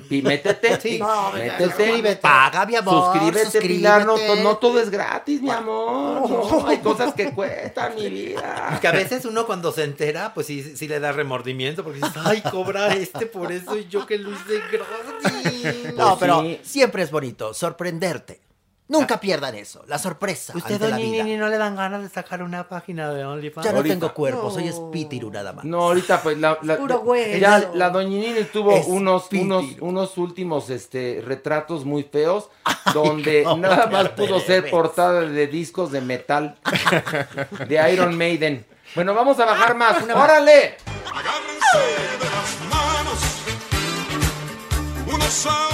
y 0.10 0.24
métete, 0.24 0.80
Sí. 0.82 0.98
No, 0.98 1.32
métete, 1.32 1.64
Suscríbete. 1.66 2.16
Paga, 2.16 2.66
mi 2.66 2.76
amor, 2.76 3.14
suscríbete, 3.14 3.62
Pilar, 3.62 4.04
no, 4.04 4.18
no 4.38 4.58
todo 4.58 4.80
es 4.80 4.90
gratis, 4.90 5.44
mi 5.44 5.52
amor, 5.52 6.28
no, 6.28 6.68
hay 6.68 6.80
cosas 6.80 7.14
que 7.14 7.32
cuestan, 7.34 7.94
mi 7.94 8.10
vida. 8.10 8.80
Que 8.82 8.88
a 8.88 8.92
veces 8.92 9.26
uno 9.26 9.46
cuando 9.46 9.72
se 9.72 9.84
entera, 9.84 10.34
pues 10.34 10.48
sí, 10.48 10.76
sí 10.76 10.88
le 10.88 11.00
da 11.00 11.12
remordimiento 11.12 11.84
porque 11.84 12.00
dices, 12.00 12.16
ay, 12.26 12.42
cobra 12.42 12.88
este 12.96 13.28
por 13.28 13.52
eso 13.52 13.78
y 13.78 13.88
yo 13.88 14.08
que 14.08 14.18
lo 14.18 14.32
hice 14.32 14.60
gratis. 14.72 15.94
No, 15.96 16.08
Pues 16.08 16.18
pero 16.20 16.42
sí. 16.42 16.60
siempre 16.64 17.04
es 17.04 17.12
bonito 17.12 17.54
sorprenderte. 17.54 18.42
Nunca 19.00 19.20
pierdan 19.20 19.56
eso, 19.56 19.84
la 19.88 19.98
sorpresa 20.00 20.54
Usted, 20.56 20.74
ante 20.76 20.88
la 20.90 20.96
doña 20.98 21.06
vida. 21.12 21.24
Nini, 21.24 21.38
no 21.38 21.50
le 21.50 21.58
dan 21.58 21.76
ganas 21.76 22.02
de 22.04 22.10
sacar 22.10 22.44
una 22.44 22.68
página 22.70 23.12
de 23.12 23.26
OnlyFans. 23.26 23.66
Ya 23.66 23.72
no 23.72 23.78
Ahorita. 23.78 23.96
tengo 23.96 24.14
cuerpo, 24.14 24.52
soy 24.52 24.68
espíritu 24.68 25.30
nada 25.32 25.52
más. 25.54 25.66
No, 25.66 25.82
ahorita 25.84 26.22
pues 26.22 26.38
la, 26.38 26.58
la- 26.62 26.78
Puro 26.78 27.00
hueso. 27.02 27.38
ya 27.38 27.72
la 27.74 27.90
doñinini 27.90 28.44
tuvo 28.46 28.72
Es 28.74 28.86
unos, 28.88 29.28
unos, 29.34 29.66
unos 29.82 30.18
últimos 30.18 30.70
este, 30.70 31.22
retratos 31.26 31.86
muy 31.86 32.04
feos 32.04 32.50
donde 32.94 33.44
nada 33.58 33.88
más 33.88 34.10
pudo 34.10 34.40
ser 34.40 34.70
portada 34.70 35.22
de 35.22 35.48
discos 35.48 35.92
de 35.92 36.02
metal 36.02 36.56
de 37.68 37.92
Iron 37.94 38.18
Maiden. 38.18 38.66
Bueno, 38.96 39.14
vamos 39.16 39.40
a 39.40 39.46
bajar 39.46 39.76
más. 39.76 39.98
¡Órale! 40.04 40.78
Agárrense 41.12 41.80
de 42.20 42.30
las 42.30 42.60
manos, 42.70 43.20
unos 45.14 45.46
a 45.48 45.70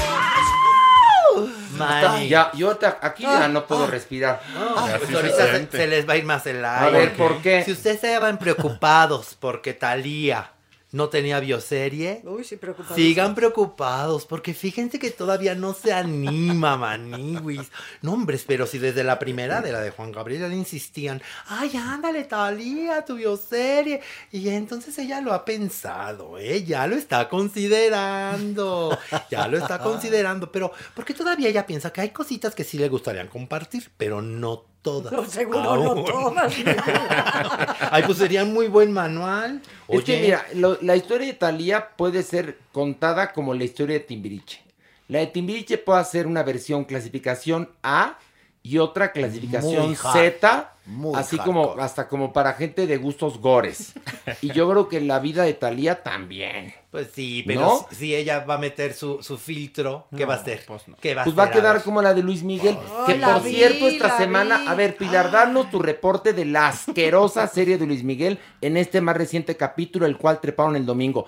Mani. 1.79 2.27
Ya, 2.27 2.51
yo 2.53 2.77
aquí 3.01 3.23
ya 3.23 3.47
no 3.47 3.65
puedo 3.65 3.87
respirar. 3.87 4.41
Ah, 4.55 4.95
pues 4.97 5.09
se 5.09 5.15
ahorita 5.15 5.67
se, 5.71 5.87
les 5.87 6.07
va 6.07 6.13
a 6.13 6.17
ir 6.17 6.25
más 6.25 6.45
el 6.45 6.63
aire. 6.63 6.87
A 6.87 6.89
ver, 6.89 7.13
¿por 7.13 7.41
qué? 7.41 7.63
Si 7.63 7.71
ustedes 7.71 7.99
se 7.99 8.19
van 8.19 8.37
preocupados 8.37 9.35
porque 9.39 9.73
Talía 9.73 10.51
no 10.91 11.09
tenía 11.09 11.39
bioserie, 11.39 12.21
Uy, 12.23 12.43
sí, 12.43 12.55
preocupado. 12.55 12.95
sigan 12.95 13.35
preocupados 13.35 14.25
porque 14.25 14.55
fíjense 14.55 14.97
que 14.97 15.11
todavía 15.11 15.53
no 15.53 15.73
se 15.73 15.93
anima, 15.93 16.77
maniwis. 16.77 17.69
No, 18.01 18.13
hombres, 18.13 18.43
pero 18.47 18.65
si 18.65 18.79
desde 18.79 19.03
la 19.03 19.19
primera 19.19 19.61
de 19.61 19.71
la 19.71 19.81
de 19.81 19.91
Juan 19.91 20.11
Gabriel 20.11 20.49
le 20.49 20.55
insistían, 20.55 21.21
ay, 21.47 21.75
ándale, 21.77 22.23
Talía, 22.23 23.05
tu 23.05 23.15
bioserie. 23.15 24.01
Y 24.31 24.49
entonces 24.49 24.97
ella 24.97 25.21
lo 25.21 25.33
ha 25.33 25.45
pensado, 25.45 26.37
¿eh? 26.39 26.63
Ya 26.63 26.87
lo 26.87 26.95
está 26.95 27.29
considerando. 27.29 28.97
Ya 29.29 29.47
lo 29.47 29.57
está 29.57 29.79
considerando. 29.83 30.51
Pero, 30.51 30.71
porque 30.95 31.13
todavía 31.13 31.49
ella 31.49 31.65
piensa 31.65 31.91
que 31.93 32.01
hay 32.01 32.09
cositas 32.09 32.55
que 32.55 32.63
sí 32.63 32.77
le 32.77 32.89
gustarían 32.89 33.27
compartir, 33.27 33.91
pero 33.97 34.21
no 34.21 34.65
todas. 34.81 35.11
No, 35.11 35.25
seguro 35.25 35.59
no 35.63 35.69
aún. 35.69 36.05
todas. 36.05 36.53
Ay, 37.91 38.03
pues 38.05 38.17
sería 38.17 38.43
un 38.43 38.53
muy 38.53 38.67
buen 38.67 38.91
manual. 38.91 39.61
Es 39.87 40.03
que 40.03 40.13
Oye, 40.13 40.21
mira, 40.21 40.45
lo- 40.55 40.77
la 40.81 40.95
historia 40.95 41.27
de 41.27 41.33
Thalía 41.33 41.89
puede 41.95 42.23
ser 42.23 42.57
contada 42.71 43.31
como 43.33 43.53
la 43.53 43.63
historia 43.63 43.95
de 43.95 44.01
Timbiriche. 44.05 44.61
La 45.07 45.19
de 45.19 45.27
Timbiriche 45.27 45.77
puede 45.77 46.03
ser 46.05 46.27
una 46.27 46.43
versión 46.43 46.85
clasificación 46.85 47.69
A 47.83 48.17
y 48.63 48.77
otra 48.77 49.11
clasificación 49.11 49.87
Muy 49.87 49.97
hard, 50.03 50.13
Z, 50.13 50.73
muy 50.85 51.15
así 51.15 51.37
como 51.37 51.75
hasta 51.79 52.07
como 52.07 52.33
para 52.33 52.53
gente 52.53 52.87
de 52.87 52.97
gustos 52.97 53.39
gores. 53.39 53.93
y 54.41 54.51
yo 54.51 54.69
creo 54.69 54.89
que 54.89 55.01
la 55.01 55.19
vida 55.19 55.43
de 55.43 55.53
Talía 55.53 56.03
también. 56.03 56.73
Pues 56.91 57.11
sí, 57.13 57.43
pero 57.45 57.61
¿No? 57.61 57.85
si, 57.91 57.95
si 57.95 58.15
ella 58.15 58.39
va 58.45 58.55
a 58.55 58.57
meter 58.57 58.93
su, 58.93 59.21
su 59.21 59.37
filtro, 59.37 60.07
¿qué 60.17 60.25
va 60.25 60.33
a 60.33 60.37
hacer? 60.37 60.65
¿Qué 60.99 61.13
va 61.13 61.21
a 61.21 61.23
Pues 61.25 61.37
va 61.37 61.43
a 61.43 61.51
quedar 61.51 61.83
como 61.83 62.01
la 62.01 62.15
de 62.15 62.23
Luis 62.23 62.41
Miguel. 62.41 62.75
que 63.05 63.15
la 63.17 63.35
por 63.35 63.43
vi, 63.43 63.51
cierto, 63.53 63.87
esta 63.87 64.17
semana, 64.17 64.57
vi. 64.57 64.67
a 64.67 64.73
ver, 64.73 64.97
Pilar, 64.97 65.29
danos 65.29 65.69
tu 65.69 65.79
reporte 65.79 66.33
de 66.33 66.45
la 66.45 66.69
asquerosa 66.69 67.47
serie 67.47 67.77
de 67.77 67.85
Luis 67.85 68.03
Miguel 68.03 68.39
en 68.61 68.75
este 68.75 69.01
más 69.01 69.15
reciente 69.15 69.55
capítulo, 69.55 70.07
el 70.07 70.17
cual 70.17 70.41
treparon 70.41 70.75
el 70.75 70.85
domingo. 70.87 71.27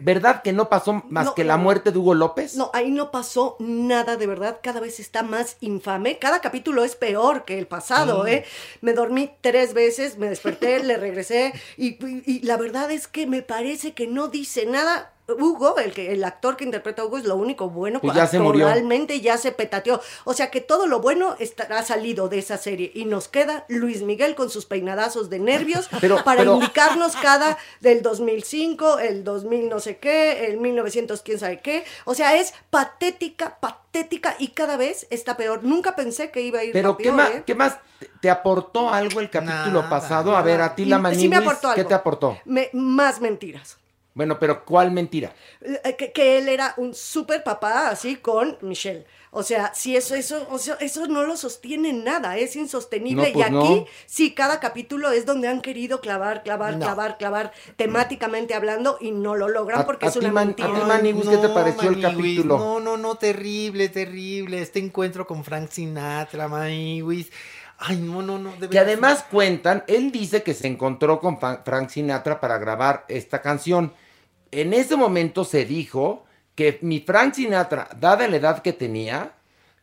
¿Verdad 0.00 0.42
que 0.42 0.52
no 0.52 0.68
pasó 0.68 1.04
más 1.08 1.26
No, 1.26 1.34
que 1.34 1.44
la 1.44 1.56
muerte 1.56 1.92
de 1.92 1.98
Hugo 1.98 2.14
López? 2.14 2.56
No, 2.56 2.70
ahí 2.74 2.90
no 2.90 3.10
pasó 3.12 3.56
nada, 3.60 4.16
de 4.16 4.26
verdad, 4.26 4.58
cada 4.62 4.80
vez 4.80 4.98
está 4.98 5.22
más 5.22 5.56
infame. 5.60 6.18
Cada 6.18 6.40
capítulo 6.40 6.82
es 6.84 6.96
peor 6.96 7.44
que 7.44 7.56
el 7.58 7.66
pasado, 7.68 8.24
Mm. 8.24 8.28
¿eh? 8.28 8.44
Me 8.80 8.92
dormí 8.94 9.30
tres 9.40 9.74
veces, 9.74 10.18
me 10.18 10.28
desperté, 10.28 10.82
le 10.82 10.96
regresé 10.96 11.52
y, 11.76 12.04
y- 12.04 12.22
y 12.26 12.40
la 12.40 12.56
verdad 12.56 12.90
es 12.90 13.06
que 13.06 13.26
me 13.28 13.42
parece 13.42 13.92
que 13.94 14.06
no 14.08 14.26
dice 14.28 14.66
nada. 14.66 15.12
Hugo, 15.28 15.78
el, 15.78 15.92
que, 15.92 16.12
el 16.12 16.22
actor 16.24 16.56
que 16.56 16.64
interpreta 16.64 17.02
a 17.02 17.04
Hugo, 17.06 17.18
es 17.18 17.24
lo 17.24 17.36
único 17.36 17.68
bueno. 17.68 18.00
Pues 18.00 18.14
ya 18.14 18.26
se 18.26 18.38
murió. 18.38 18.68
Ya 19.20 19.38
se 19.38 19.50
petateó. 19.52 20.00
O 20.24 20.34
sea 20.34 20.50
que 20.50 20.60
todo 20.60 20.86
lo 20.86 21.00
bueno 21.00 21.34
está, 21.38 21.64
ha 21.76 21.82
salido 21.82 22.28
de 22.28 22.38
esa 22.38 22.56
serie. 22.58 22.92
Y 22.94 23.04
nos 23.06 23.26
queda 23.28 23.64
Luis 23.68 24.02
Miguel 24.02 24.34
con 24.36 24.50
sus 24.50 24.66
peinadazos 24.66 25.28
de 25.28 25.38
nervios 25.38 25.88
Pero- 26.00 26.22
para 26.22 26.38
pero- 26.38 26.54
indicarnos 26.54 27.16
cada 27.16 27.58
del 27.80 28.02
2005, 28.02 28.98
el 29.00 29.24
2000 29.24 29.68
no 29.68 29.80
sé 29.80 29.98
qué, 29.98 30.46
el 30.46 30.58
1900 30.58 31.22
quién 31.22 31.38
sabe 31.38 31.60
qué. 31.60 31.84
O 32.04 32.14
sea, 32.14 32.36
es 32.36 32.54
patética, 32.70 33.58
patética 33.58 34.36
y 34.38 34.48
cada 34.48 34.76
vez 34.76 35.06
está 35.10 35.36
peor. 35.36 35.64
Nunca 35.64 35.96
pensé 35.96 36.30
que 36.30 36.40
iba 36.42 36.60
a 36.60 36.64
ir 36.64 36.72
Pero 36.72 36.96
¿qué 36.96 37.10
más, 37.10 37.30
¿eh? 37.30 37.42
¿qué 37.46 37.54
más 37.54 37.78
te- 38.20 38.30
aportó 38.30 38.90
algo 38.90 39.20
el 39.20 39.30
capítulo 39.30 39.80
Nada, 39.82 39.90
pasado? 39.90 40.36
A 40.36 40.42
ver, 40.42 40.60
a 40.60 40.74
ti 40.74 40.84
la 40.84 40.98
sí 41.14 41.32
aportó 41.34 41.74
¿qué 41.74 41.84
te 41.84 41.94
aportó? 41.94 42.38
Me- 42.44 42.70
más 42.72 43.20
mentiras. 43.20 43.78
Bueno, 44.16 44.38
pero 44.38 44.64
¿cuál 44.64 44.90
mentira? 44.92 45.34
Eh, 45.60 45.94
Que, 45.98 46.10
que 46.10 46.38
él 46.38 46.48
era 46.48 46.72
un 46.78 46.94
súper 46.94 47.44
papá 47.44 47.90
así 47.90 48.16
con 48.16 48.56
Michelle. 48.62 49.04
O 49.30 49.42
sea, 49.42 49.74
si 49.74 49.94
eso, 49.94 50.14
eso, 50.14 50.46
o 50.50 50.56
sea, 50.58 50.76
eso 50.80 51.06
no 51.06 51.22
lo 51.24 51.36
sostiene 51.36 51.92
nada, 51.92 52.38
es 52.38 52.56
insostenible. 52.56 53.26
No, 53.28 53.32
pues 53.34 53.36
y 53.36 53.42
aquí, 53.42 53.80
no. 53.80 53.86
sí, 54.06 54.34
cada 54.34 54.58
capítulo 54.58 55.10
es 55.12 55.26
donde 55.26 55.48
han 55.48 55.60
querido 55.60 56.00
clavar, 56.00 56.42
clavar, 56.42 56.78
No. 56.78 56.86
clavar, 56.86 57.18
clavar, 57.18 57.52
temáticamente 57.76 58.54
hablando, 58.54 58.96
y 59.02 59.10
no 59.10 59.34
lo 59.34 59.48
logran 59.50 59.82
A- 59.82 59.84
porque 59.86 60.06
a 60.06 60.08
es 60.08 60.14
ti, 60.14 60.20
una 60.20 60.32
Man- 60.32 60.46
mentira. 60.46 60.68
a 60.70 60.72
ti, 60.74 60.80
Maniguis, 60.86 61.28
¿qué 61.28 61.36
te 61.36 61.48
pareció 61.50 61.90
el 61.90 62.00
capítulo? 62.00 62.56
No, 62.56 62.80
no, 62.80 62.96
no, 62.96 63.16
terrible, 63.16 63.90
terrible. 63.90 64.62
Este 64.62 64.78
encuentro 64.78 65.26
con 65.26 65.44
Frank 65.44 65.68
Sinatra, 65.68 66.48
Maniwis. 66.48 67.30
Ay, 67.76 67.96
no, 67.98 68.22
no, 68.22 68.38
no. 68.38 68.54
Que 68.70 68.78
además 68.78 69.26
cuentan, 69.30 69.84
él 69.86 70.10
dice 70.10 70.42
que 70.42 70.54
se 70.54 70.66
encontró 70.66 71.20
con 71.20 71.38
Frank 71.38 71.90
Sinatra 71.90 72.40
para 72.40 72.56
grabar 72.56 73.04
esta 73.08 73.42
canción. 73.42 73.92
En 74.50 74.72
ese 74.72 74.96
momento 74.96 75.44
se 75.44 75.64
dijo 75.64 76.24
que 76.54 76.78
mi 76.82 77.00
Frank 77.00 77.34
Sinatra, 77.34 77.88
dada 77.98 78.26
la 78.28 78.36
edad 78.36 78.62
que 78.62 78.72
tenía, 78.72 79.32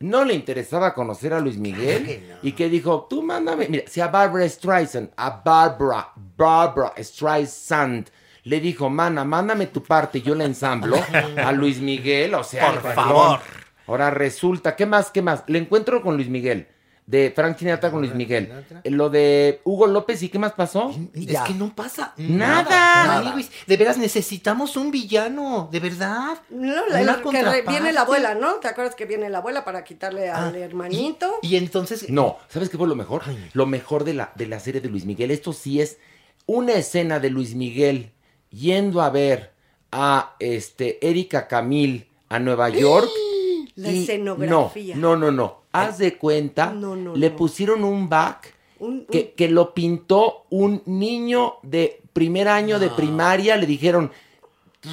no 0.00 0.24
le 0.24 0.34
interesaba 0.34 0.92
conocer 0.92 1.32
a 1.32 1.40
Luis 1.40 1.56
Miguel 1.56 2.38
y 2.42 2.52
que 2.52 2.68
dijo, 2.68 3.06
tú 3.08 3.22
mándame, 3.22 3.68
mira, 3.68 3.84
si 3.86 4.00
a 4.00 4.08
Barbara 4.08 4.48
Streisand, 4.48 5.10
a 5.16 5.42
Barbara, 5.44 6.12
Barbara 6.36 6.92
Streisand, 6.98 8.08
le 8.42 8.60
dijo, 8.60 8.90
mana, 8.90 9.24
mándame 9.24 9.68
tu 9.68 9.82
parte, 9.82 10.20
yo 10.20 10.34
la 10.34 10.44
ensamblo 10.44 10.96
a 11.36 11.52
Luis 11.52 11.80
Miguel, 11.80 12.34
o 12.34 12.44
sea, 12.44 12.72
Por 12.72 12.94
favor. 12.94 13.40
Ahora 13.86 14.10
resulta, 14.10 14.76
¿qué 14.76 14.86
más, 14.86 15.10
qué 15.10 15.22
más? 15.22 15.44
Le 15.46 15.58
encuentro 15.58 16.02
con 16.02 16.16
Luis 16.16 16.28
Miguel, 16.28 16.68
de 17.06 17.30
Frank 17.36 17.58
Sinatra 17.58 17.90
con 17.90 18.00
Luis 18.00 18.14
Miguel. 18.14 18.50
Lo 18.84 19.10
de 19.10 19.60
Hugo 19.64 19.86
López, 19.86 20.22
¿y 20.22 20.28
qué 20.30 20.38
más 20.38 20.52
pasó? 20.52 20.90
Es 21.14 21.40
que 21.42 21.54
no 21.54 21.74
pasa 21.74 22.14
Nada. 22.16 23.34
De 23.66 23.76
veras, 23.76 23.98
necesitamos 23.98 24.76
un 24.76 24.90
villano, 24.90 25.68
de 25.70 25.80
verdad. 25.80 26.38
No, 26.50 26.86
la- 26.88 27.20
Una 27.24 27.42
la- 27.42 27.52
que 27.62 27.62
viene 27.68 27.92
la 27.92 28.02
abuela, 28.02 28.34
¿no? 28.34 28.54
¿Te 28.54 28.68
acuerdas 28.68 28.94
que 28.94 29.04
viene 29.04 29.28
la 29.28 29.38
abuela 29.38 29.64
para 29.64 29.84
quitarle 29.84 30.30
al 30.30 30.54
hermanito? 30.56 31.38
Y 31.42 31.56
entonces. 31.56 32.08
No, 32.08 32.38
¿sabes 32.48 32.68
qué 32.70 32.78
fue 32.78 32.88
lo 32.88 32.96
mejor? 32.96 33.22
Lo 33.52 33.66
mejor 33.66 34.04
de 34.04 34.14
la, 34.14 34.32
de 34.34 34.46
la 34.46 34.58
serie 34.60 34.80
de 34.80 34.88
Luis 34.88 35.04
Miguel. 35.04 35.30
Esto 35.30 35.52
sí 35.52 35.80
es 35.80 35.98
una 36.46 36.72
escena 36.72 37.20
de 37.20 37.30
Luis 37.30 37.54
Miguel 37.54 38.12
yendo 38.50 39.02
a 39.02 39.10
ver 39.10 39.52
a 39.92 40.36
este 40.38 41.06
Erika 41.06 41.48
Camil 41.48 42.08
a 42.28 42.38
Nueva 42.38 42.68
York. 42.70 43.10
La 43.76 43.90
y- 43.90 44.02
escenografía. 44.02 44.96
No, 44.96 45.16
no, 45.16 45.30
no, 45.30 45.32
no. 45.32 45.60
Haz 45.72 45.98
de 45.98 46.16
cuenta, 46.16 46.72
No, 46.72 46.94
no, 46.94 47.16
le 47.16 47.30
no. 47.30 47.36
pusieron 47.36 47.82
un 47.84 48.08
back 48.08 48.54
Un- 48.78 49.06
que, 49.06 49.32
que 49.32 49.48
lo 49.48 49.74
pintó 49.74 50.44
un 50.50 50.82
niño 50.86 51.54
de 51.62 52.00
primer 52.12 52.46
año 52.48 52.78
de 52.78 52.90
primaria. 52.90 53.56
Le 53.56 53.66
dijeron, 53.66 54.12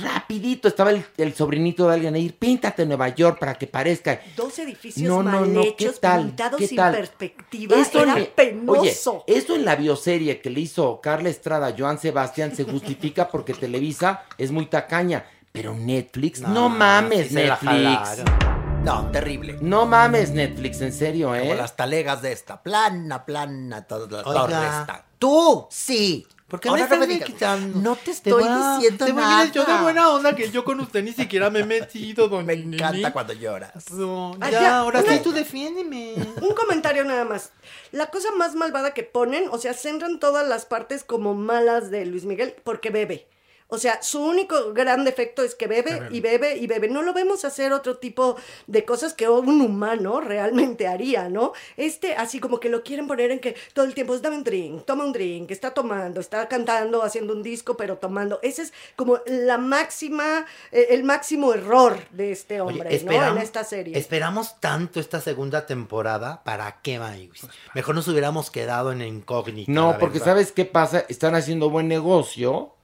rapidito, 0.01 0.67
estaba 0.67 0.89
el, 0.91 1.03
el 1.17 1.33
sobrinito 1.35 1.87
de 1.87 1.93
alguien 1.95 2.15
ahí, 2.15 2.29
píntate 2.29 2.85
Nueva 2.85 3.09
York 3.09 3.37
para 3.39 3.55
que 3.55 3.67
parezca. 3.67 4.21
Dos 4.35 4.57
edificios 4.59 5.07
No, 5.07 5.21
mal 5.21 5.53
no, 5.53 5.61
¿qué 5.61 5.67
hechos, 5.85 5.99
tal? 5.99 6.25
pintados 6.27 6.57
¿Qué 6.59 6.67
sin 6.67 6.77
tal? 6.77 6.95
perspectiva. 6.95 7.75
Esto 7.77 8.01
Era 8.01 8.17
en- 8.17 8.29
penoso. 8.35 9.23
Oye, 9.27 9.37
esto 9.37 9.55
en 9.55 9.65
la 9.65 9.75
bioserie 9.75 10.39
que 10.41 10.49
le 10.49 10.61
hizo 10.61 10.99
Carla 11.01 11.29
Estrada 11.29 11.67
a 11.67 11.75
Joan 11.77 11.99
Sebastián 11.99 12.55
se 12.55 12.63
justifica 12.63 13.27
porque 13.29 13.53
Televisa 13.69 14.23
es 14.37 14.51
muy 14.51 14.65
tacaña. 14.65 15.25
Pero 15.51 15.75
Netflix, 15.75 16.39
no, 16.41 16.69
mames, 16.69 17.27
sí 17.27 17.33
se 17.33 17.45
la 17.45 17.59
Netflix. 17.61 18.60
No, 18.83 19.11
terrible. 19.11 19.57
No 19.61 19.85
mames, 19.85 20.31
Netflix, 20.31 20.81
en 20.81 20.91
serio, 20.91 21.35
¿eh? 21.35 21.41
Como 21.41 21.53
las 21.55 21.75
talegas 21.75 22.21
de 22.21 22.31
esta. 22.31 22.61
Plana, 22.63 23.25
plana, 23.25 23.85
toda 23.85 24.07
la 24.23 24.27
Oiga. 24.27 24.41
torre 24.41 24.53
está. 24.79 25.05
Tú, 25.19 25.67
sí. 25.69 26.25
¿Por 26.47 26.59
qué 26.59 26.67
Ahora 26.67 26.83
me 26.83 26.89
no 26.89 26.93
estás 27.03 27.07
digas. 27.07 27.29
quitando? 27.29 27.79
No 27.79 27.95
te 27.95 28.11
estoy 28.11 28.33
voy 28.33 28.43
a- 28.45 28.75
diciendo 28.75 29.05
te 29.05 29.13
nada. 29.13 29.39
mire, 29.45 29.51
yo 29.53 29.63
de 29.63 29.81
buena 29.83 30.09
onda 30.09 30.35
que 30.35 30.49
yo 30.51 30.65
con 30.65 30.81
usted 30.81 31.01
ni 31.03 31.13
siquiera 31.13 31.49
me 31.49 31.59
he 31.59 31.65
metido, 31.65 32.27
don 32.27 32.45
Me 32.45 32.53
encanta 32.53 32.91
Nini. 32.91 33.11
cuando 33.11 33.31
lloras. 33.33 33.89
No, 33.91 34.35
Ah, 34.41 34.49
ya, 34.49 34.61
ya, 34.61 34.77
ahora 34.79 34.99
una- 34.99 35.13
sí 35.13 35.19
tú 35.23 35.31
defiéndeme. 35.31 36.15
Un 36.41 36.53
comentario 36.53 37.05
nada 37.05 37.23
más. 37.23 37.51
La 37.93 38.07
cosa 38.07 38.31
más 38.33 38.55
malvada 38.55 38.93
que 38.93 39.03
ponen, 39.03 39.45
o 39.51 39.59
sea, 39.59 39.73
centran 39.73 40.19
todas 40.19 40.45
las 40.45 40.65
partes 40.65 41.05
como 41.05 41.35
malas 41.35 41.89
de 41.89 42.05
Luis 42.05 42.25
Miguel 42.25 42.55
porque 42.65 42.89
bebe. 42.89 43.27
O 43.73 43.77
sea, 43.77 44.03
su 44.03 44.21
único 44.21 44.73
gran 44.73 45.05
defecto 45.05 45.43
es 45.43 45.55
que 45.55 45.65
bebe 45.65 46.09
y 46.11 46.19
bebe 46.19 46.57
y 46.57 46.67
bebe. 46.67 46.89
No 46.89 47.03
lo 47.03 47.13
vemos 47.13 47.45
hacer 47.45 47.71
otro 47.71 47.99
tipo 47.99 48.35
de 48.67 48.83
cosas 48.83 49.13
que 49.13 49.29
un 49.29 49.61
humano 49.61 50.19
realmente 50.19 50.89
haría, 50.89 51.29
¿no? 51.29 51.53
Este, 51.77 52.15
así 52.15 52.41
como 52.41 52.59
que 52.59 52.67
lo 52.67 52.83
quieren 52.83 53.07
poner 53.07 53.31
en 53.31 53.39
que 53.39 53.55
todo 53.73 53.85
el 53.85 53.93
tiempo 53.93 54.13
es 54.13 54.21
dame 54.21 54.35
un 54.35 54.43
drink, 54.43 54.83
toma 54.83 55.05
un 55.05 55.13
drink, 55.13 55.51
está 55.51 55.73
tomando, 55.73 56.19
está 56.19 56.49
cantando, 56.49 57.01
haciendo 57.01 57.31
un 57.31 57.43
disco, 57.43 57.77
pero 57.77 57.97
tomando. 57.97 58.39
Ese 58.43 58.63
es 58.63 58.73
como 58.97 59.19
la 59.25 59.57
máxima, 59.57 60.45
eh, 60.73 60.87
el 60.89 61.05
máximo 61.05 61.53
error 61.53 61.97
de 62.11 62.33
este 62.33 62.59
Oye, 62.59 62.73
hombre, 62.73 63.01
¿no? 63.05 63.27
En 63.29 63.37
esta 63.37 63.63
serie. 63.63 63.97
Esperamos 63.97 64.59
tanto 64.59 64.99
esta 64.99 65.21
segunda 65.21 65.65
temporada. 65.65 66.43
¿Para 66.43 66.81
qué, 66.81 66.99
Maniwis? 66.99 67.47
Mejor 67.73 67.95
nos 67.95 68.05
hubiéramos 68.09 68.51
quedado 68.51 68.91
en 68.91 69.01
incógnita. 69.01 69.71
No, 69.71 69.97
porque. 69.97 70.19
¿sabes 70.19 70.51
qué 70.51 70.65
pasa? 70.65 71.05
Están 71.07 71.35
haciendo 71.35 71.69
buen 71.69 71.87
negocio 71.87 72.75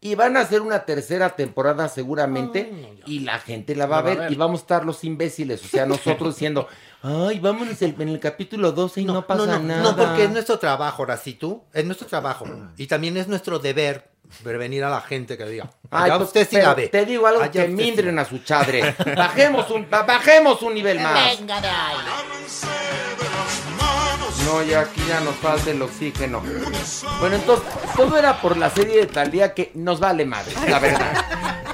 y 0.00 0.14
van 0.14 0.36
a 0.36 0.40
hacer 0.40 0.60
una 0.60 0.84
tercera 0.84 1.30
temporada 1.36 1.88
seguramente 1.88 3.00
y 3.06 3.20
la 3.20 3.38
gente 3.38 3.74
la 3.74 3.86
va 3.86 3.98
a 3.98 4.02
La 4.02 4.06
va 4.06 4.12
a 4.12 4.16
ver 4.24 4.32
y 4.32 4.36
vamos 4.36 4.60
a 4.60 4.62
estar 4.62 4.84
los 4.84 5.02
imbéciles, 5.04 5.64
o 5.64 5.68
sea, 5.68 5.86
nosotros 5.86 6.34
diciendo, 6.36 6.68
ay, 7.02 7.38
vámonos 7.40 7.80
el- 7.82 8.00
en 8.00 8.08
el 8.10 8.20
capítulo 8.20 8.72
12 8.72 9.00
y 9.00 9.04
no, 9.04 9.26
pasa 9.26 9.46
no, 9.46 9.58
nada. 9.60 9.82
No, 9.82 9.96
porque 9.96 10.24
es 10.24 10.30
nuestro 10.30 10.58
trabajo, 10.58 11.02
ahora 11.02 11.16
sí 11.16 11.34
tú. 11.34 11.62
Es 11.72 11.84
nuestro 11.84 12.06
trabajo. 12.06 12.46
Y 12.76 12.86
también 12.86 13.16
es 13.16 13.26
nuestro 13.28 13.58
deber 13.58 14.10
prevenir 14.42 14.82
a 14.84 14.90
la 14.90 15.00
gente 15.00 15.38
que 15.38 15.44
diga. 15.46 15.70
Ay, 15.90 16.10
pues, 16.10 16.22
usted 16.22 16.48
sí 16.48 16.56
la 16.56 16.74
ve. 16.74 16.88
Te 16.88 17.04
digo 17.06 17.26
algo 17.26 17.42
Allá 17.42 17.62
que 17.64 17.68
sí 17.68 17.74
mindren 17.74 18.18
a 18.18 18.24
su 18.24 18.38
chadre. 18.40 18.94
Bajemos 19.16 19.70
un, 19.70 19.88
ba- 19.88 20.02
bajemos 20.02 20.60
un 20.62 20.74
nivel 20.74 20.98
más. 21.00 21.38
Venga 21.38 21.60
de 21.60 21.68
ahí. 21.68 21.96
No, 24.44 24.62
ya 24.62 24.80
aquí 24.80 25.00
ya 25.08 25.20
nos 25.20 25.34
falta 25.36 25.70
el 25.70 25.82
oxígeno. 25.82 26.40
Bueno, 27.20 27.36
entonces, 27.36 27.66
todo 27.96 28.16
era 28.16 28.40
por 28.40 28.56
la 28.56 28.70
serie 28.70 28.98
de 29.00 29.06
Talía 29.06 29.54
que 29.54 29.70
nos 29.74 29.98
vale 29.98 30.24
madre, 30.24 30.52
la 30.68 30.78
verdad. 30.78 31.24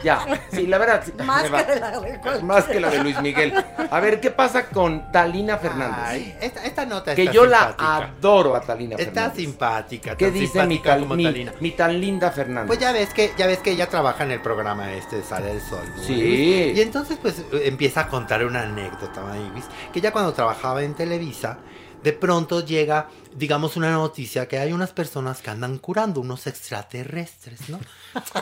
Ya, 0.02 0.26
sí, 0.50 0.66
la 0.66 0.78
verdad. 0.78 1.02
sí, 1.04 1.12
Más 1.24 1.44
que 1.44 1.50
la 1.50 2.00
de 2.00 2.42
más 2.42 2.64
que 2.64 2.80
la 2.80 2.90
de 2.90 2.98
Luis 3.04 3.20
Miguel. 3.20 3.52
A 3.90 4.00
ver, 4.00 4.20
¿qué 4.20 4.30
pasa 4.32 4.66
con 4.66 5.12
Talina 5.12 5.58
Fernández? 5.58 5.98
Ay, 6.04 6.36
esta, 6.40 6.64
esta 6.64 6.84
nota 6.86 7.14
que 7.14 7.22
está 7.22 7.32
yo 7.32 7.46
la 7.46 7.74
adoro 7.78 8.56
a 8.56 8.60
Talina 8.62 8.96
Está 8.96 9.12
Fernández. 9.30 9.36
simpática. 9.44 10.16
¿Qué 10.16 10.24
tan 10.26 10.34
dice 10.34 10.42
mi, 10.66 10.74
simpática 10.76 10.90
tal- 10.90 11.00
como 11.02 11.14
mi- 11.14 11.24
Talina. 11.24 11.52
mi 11.60 11.70
tan 11.72 12.00
linda 12.00 12.30
Fernández? 12.32 12.66
Pues 12.66 12.78
ya 12.80 12.90
ves 12.92 13.10
que 13.14 13.32
ya 13.36 13.46
ves 13.46 13.58
que 13.58 13.70
ella 13.72 13.88
trabaja 13.88 14.24
en 14.24 14.32
el 14.32 14.40
programa 14.40 14.92
este 14.92 15.16
de 15.16 15.22
Sale 15.22 15.52
el 15.52 15.60
Sol. 15.60 15.84
¿no? 15.96 16.02
Sí. 16.02 16.72
Y 16.74 16.80
entonces 16.80 17.18
pues 17.22 17.42
empieza 17.52 18.00
a 18.00 18.08
contar 18.08 18.44
una 18.44 18.62
anécdota, 18.62 19.20
Mavis, 19.20 19.66
que 19.92 20.00
ya 20.00 20.10
cuando 20.10 20.32
trabajaba 20.32 20.82
en 20.82 20.94
Televisa, 20.94 21.58
de 22.02 22.12
pronto 22.12 22.64
llega, 22.64 23.08
digamos, 23.34 23.76
una 23.76 23.90
noticia 23.92 24.46
que 24.48 24.58
hay 24.58 24.72
unas 24.72 24.90
personas 24.90 25.40
que 25.42 25.50
andan 25.50 25.78
curando, 25.78 26.20
unos 26.20 26.46
extraterrestres, 26.46 27.68
¿no? 27.68 27.78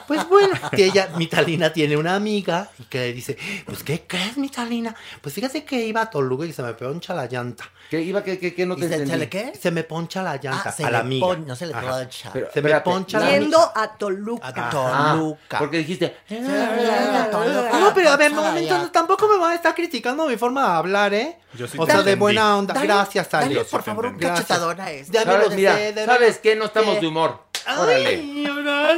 Pues 0.06 0.28
bueno, 0.28 0.54
que 0.72 0.86
ella, 0.86 1.10
Mitalina, 1.16 1.72
tiene 1.72 1.96
una 1.96 2.14
amiga 2.16 2.68
y 2.78 2.84
que 2.84 2.98
le 2.98 3.12
dice, 3.12 3.36
pues 3.66 3.82
¿qué 3.82 4.02
crees, 4.06 4.36
Mitalina? 4.36 4.94
Pues 5.20 5.34
fíjate 5.34 5.64
que 5.64 5.86
iba 5.86 6.02
a 6.02 6.10
Toluca 6.10 6.44
y 6.46 6.52
se 6.52 6.62
me 6.62 6.72
pegó 6.74 6.94
la 7.08 7.26
llanta. 7.26 7.64
¿Qué 7.88 8.00
iba 8.02 8.22
que, 8.22 8.38
que, 8.38 8.54
que 8.54 8.66
no 8.66 8.76
te 8.76 8.82
¿Y 8.86 8.88
se- 8.88 8.88
se 8.96 9.02
entendí? 9.02 9.18
le 9.20 9.28
qué? 9.28 9.52
Se 9.60 9.70
me 9.72 9.82
poncha 9.82 10.22
la 10.22 10.36
llanta 10.36 10.62
Ah, 10.68 10.72
se 10.72 10.84
a 10.84 10.90
la 10.90 11.00
amiga. 11.00 11.26
pon- 11.26 11.46
no 11.46 11.56
se 11.56 11.66
le 11.66 11.72
poncha. 11.74 12.30
Pero, 12.32 12.48
Se 12.54 12.62
me 12.62 12.80
poncha 12.82 13.18
la 13.18 13.30
Yendo 13.30 13.58
a 13.74 13.88
Toluca. 13.96 14.52
Ah, 14.56 14.70
Toluca. 15.16 15.58
porque 15.58 15.78
dijiste... 15.78 16.16
No, 16.30 17.92
pero 17.94 18.10
a 18.10 18.16
ver, 18.16 18.32
no, 18.32 18.56
entonces 18.56 18.92
tampoco 18.92 19.28
me 19.28 19.38
van 19.38 19.52
a 19.52 19.54
estar 19.54 19.74
criticando 19.74 20.26
mi 20.26 20.36
forma 20.36 20.62
de 20.70 20.76
hablar, 20.76 21.14
¿eh? 21.14 21.36
Yo 21.54 21.66
sí 21.66 21.76
o 21.80 21.84
sea, 21.86 22.02
de 22.02 22.14
buena 22.14 22.56
onda. 22.56 22.74
Dale, 22.74 22.86
Gracias, 22.86 23.28
dale, 23.30 23.46
Ale. 23.46 23.64
por 23.64 23.82
favor, 23.82 24.06
un 24.06 24.18
Gracias. 24.18 24.46
Este. 24.88 25.12
Ya 25.12 25.24
me 25.24 25.32
lo 25.32 25.42
¿Sabes? 25.44 25.56
Mira, 25.56 25.76
sé, 25.76 25.92
de 25.92 26.04
¿sabes 26.06 26.38
qué? 26.38 26.56
No 26.56 26.64
estamos 26.66 26.94
¿Qué? 26.94 27.00
de 27.00 27.06
humor. 27.08 27.44
Ay, 27.66 27.78
Órale. 27.78 28.14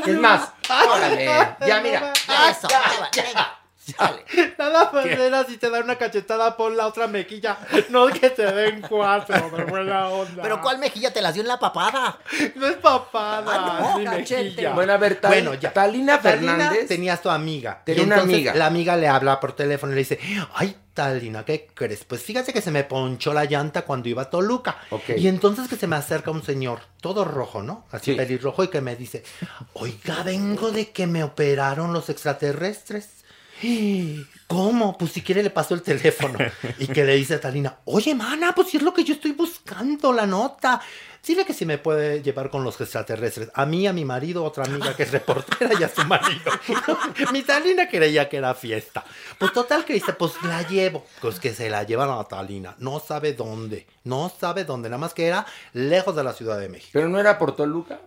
Es 0.07 0.19
más, 0.19 0.53
Ay, 0.69 0.87
órale. 0.89 1.25
Ya, 1.67 1.81
mira. 1.81 2.13
Eso, 2.51 2.69
venga. 3.15 3.59
Dale. 3.99 4.25
Nada 4.59 4.91
más 4.93 5.07
era 5.07 5.45
si 5.45 5.57
te 5.57 5.69
dan 5.69 5.83
una 5.85 5.97
cachetada, 5.97 6.57
pon 6.57 6.77
la 6.77 6.87
otra 6.87 7.07
mejilla. 7.09 7.59
No 7.91 8.07
que 8.09 8.31
te 8.31 8.45
den 8.53 8.81
cuatro, 8.89 9.51
de 9.57 9.65
buena 9.65 10.09
onda. 10.09 10.43
Pero 10.43 10.61
¿cuál 10.61 10.79
mejilla 10.79 11.13
te 11.13 11.21
las 11.21 11.35
dio 11.35 11.43
en 11.43 11.49
la 11.49 11.59
papada? 11.59 12.19
No 12.55 12.67
es 12.67 12.77
papada, 12.77 13.45
Ah, 13.49 13.81
no, 13.81 13.99
ni 13.99 14.07
mejilla. 14.07 14.73
Bueno, 14.73 14.93
a 14.93 14.97
ver, 14.99 15.21
Tal- 15.21 15.31
Bueno, 15.33 15.55
ya. 15.55 15.73
Talina 15.73 16.21
Talina 16.21 16.57
Fernández 16.57 16.87
tenía 16.89 17.15
a 17.15 17.23
su 17.23 17.29
amiga. 17.31 17.83
Tenía 17.85 18.03
Y 18.03 18.07
una 18.07 18.15
entonces 18.17 18.35
amiga. 18.37 18.55
La 18.55 18.67
amiga 18.67 18.97
le 18.97 19.09
habla 19.09 19.41
por 19.41 19.55
teléfono 19.55 19.93
y 19.93 19.97
le 19.97 20.01
dice, 20.01 20.19
ay, 20.55 20.77
Talina, 20.95 21.45
¿qué 21.45 21.69
crees? 21.75 22.05
Pues 22.05 22.23
fíjate 22.23 22.53
que 22.53 22.61
se 22.61 22.71
me 22.71 22.85
ponchó 22.85 23.33
la 23.33 23.47
llanta 23.47 23.83
cuando 23.83 24.09
iba 24.11 24.23
a 24.23 24.31
Toluca. 24.31 24.77
Ok. 24.91 25.11
Y 25.17 25.27
entonces 25.27 25.67
que 25.67 25.77
se 25.77 25.87
me 25.87 25.97
acerca 25.97 26.31
un 26.31 26.43
señor, 26.45 26.81
todo 27.01 27.25
rojo, 27.25 27.63
¿no? 27.63 27.87
Así 27.91 28.13
Sí. 28.13 28.17
pelirrojo, 28.17 28.63
y 28.63 28.69
que 28.69 28.81
me 28.83 28.95
dice, 28.95 29.25
oiga, 29.73 30.23
vengo 30.23 30.71
de 30.71 30.91
que 30.91 31.07
me 31.07 31.25
operaron 31.25 31.93
los 31.95 32.11
extraterrestres. 32.11 33.22
¿Cómo? 34.47 34.99
Pues 34.99 35.13
si 35.13 35.23
quiere 35.23 35.43
le 35.43 35.51
paso 35.51 35.75
el 35.75 35.83
teléfono. 35.83 36.39
Y 36.79 36.87
que 36.87 37.05
le 37.05 37.15
dice 37.15 37.35
a 37.35 37.41
Talina, 37.41 37.79
oye, 37.85 38.15
mana, 38.15 38.55
pues 38.55 38.69
si 38.69 38.77
es 38.77 38.83
lo 38.83 38.93
que 38.93 39.05
yo 39.05 39.15
estoy 39.15 39.33
buscando, 39.33 40.13
la 40.13 40.27
nota. 40.27 40.81
Dile 41.25 41.45
que 41.45 41.55
si 41.55 41.65
me 41.65 41.79
puede 41.79 42.21
llevar 42.21 42.51
con 42.51 42.65
los 42.65 42.81
extraterrestres. 42.81 43.51
A 43.55 43.65
mí, 43.65 43.87
a 43.87 43.93
mi 43.93 44.05
marido, 44.05 44.43
otra 44.43 44.65
amiga 44.65 44.97
que 44.97 45.05
es 45.05 45.13
reportera 45.13 45.71
y 45.79 45.83
a 45.85 45.89
su 45.89 46.05
marido. 46.05 46.51
mi 47.33 47.43
Talina 47.43 47.89
creía 47.89 48.29
que 48.29 48.39
era 48.39 48.55
fiesta. 48.55 49.05
Pues 49.39 49.53
total 49.53 49.85
que 49.85 49.93
dice, 49.93 50.13
pues 50.15 50.33
la 50.43 50.67
llevo. 50.67 51.07
Pues 51.21 51.39
que 51.39 51.55
se 51.55 51.71
la 51.71 51.85
llevan 51.85 52.11
a 52.11 52.25
Talina. 52.25 52.75
No 52.79 52.99
sabe 52.99 53.35
dónde. 53.35 53.87
No 54.03 54.33
sabe 54.37 54.65
dónde. 54.65 54.89
Nada 54.89 54.99
más 54.99 55.15
que 55.15 55.29
era 55.29 55.47
lejos 55.73 56.17
de 56.17 56.25
la 56.25 56.33
Ciudad 56.33 56.59
de 56.59 56.69
México. 56.69 56.91
¿Pero 56.93 57.09
no 57.09 57.21
era 57.21 57.39
por 57.39 57.55
Toluca? 57.55 58.01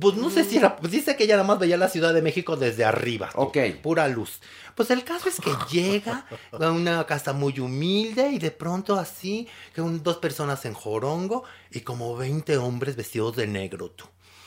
Pues 0.00 0.14
no 0.14 0.30
sé 0.30 0.44
si 0.44 0.56
era, 0.56 0.76
pues 0.76 0.90
dice 0.92 1.14
que 1.14 1.24
ella 1.24 1.36
nada 1.36 1.46
más 1.46 1.58
veía 1.58 1.76
la 1.76 1.90
Ciudad 1.90 2.14
de 2.14 2.22
México 2.22 2.56
desde 2.56 2.86
arriba. 2.86 3.28
Ok. 3.34 3.58
Pura 3.82 4.08
luz. 4.08 4.40
Pues 4.74 4.90
el 4.90 5.04
caso 5.04 5.28
es 5.28 5.40
que 5.40 5.50
llega 5.70 6.26
a 6.52 6.70
una 6.70 7.04
casa 7.04 7.34
muy 7.34 7.58
humilde 7.60 8.30
y 8.30 8.38
de 8.38 8.50
pronto 8.50 8.96
así, 8.98 9.46
que 9.74 9.82
dos 9.82 10.16
personas 10.16 10.64
en 10.64 10.72
jorongo 10.72 11.44
y 11.70 11.80
como 11.80 12.16
20 12.16 12.56
hombres 12.56 12.96
vestidos 12.96 13.36
de 13.36 13.46
negro 13.46 13.90
tú. 13.90 14.06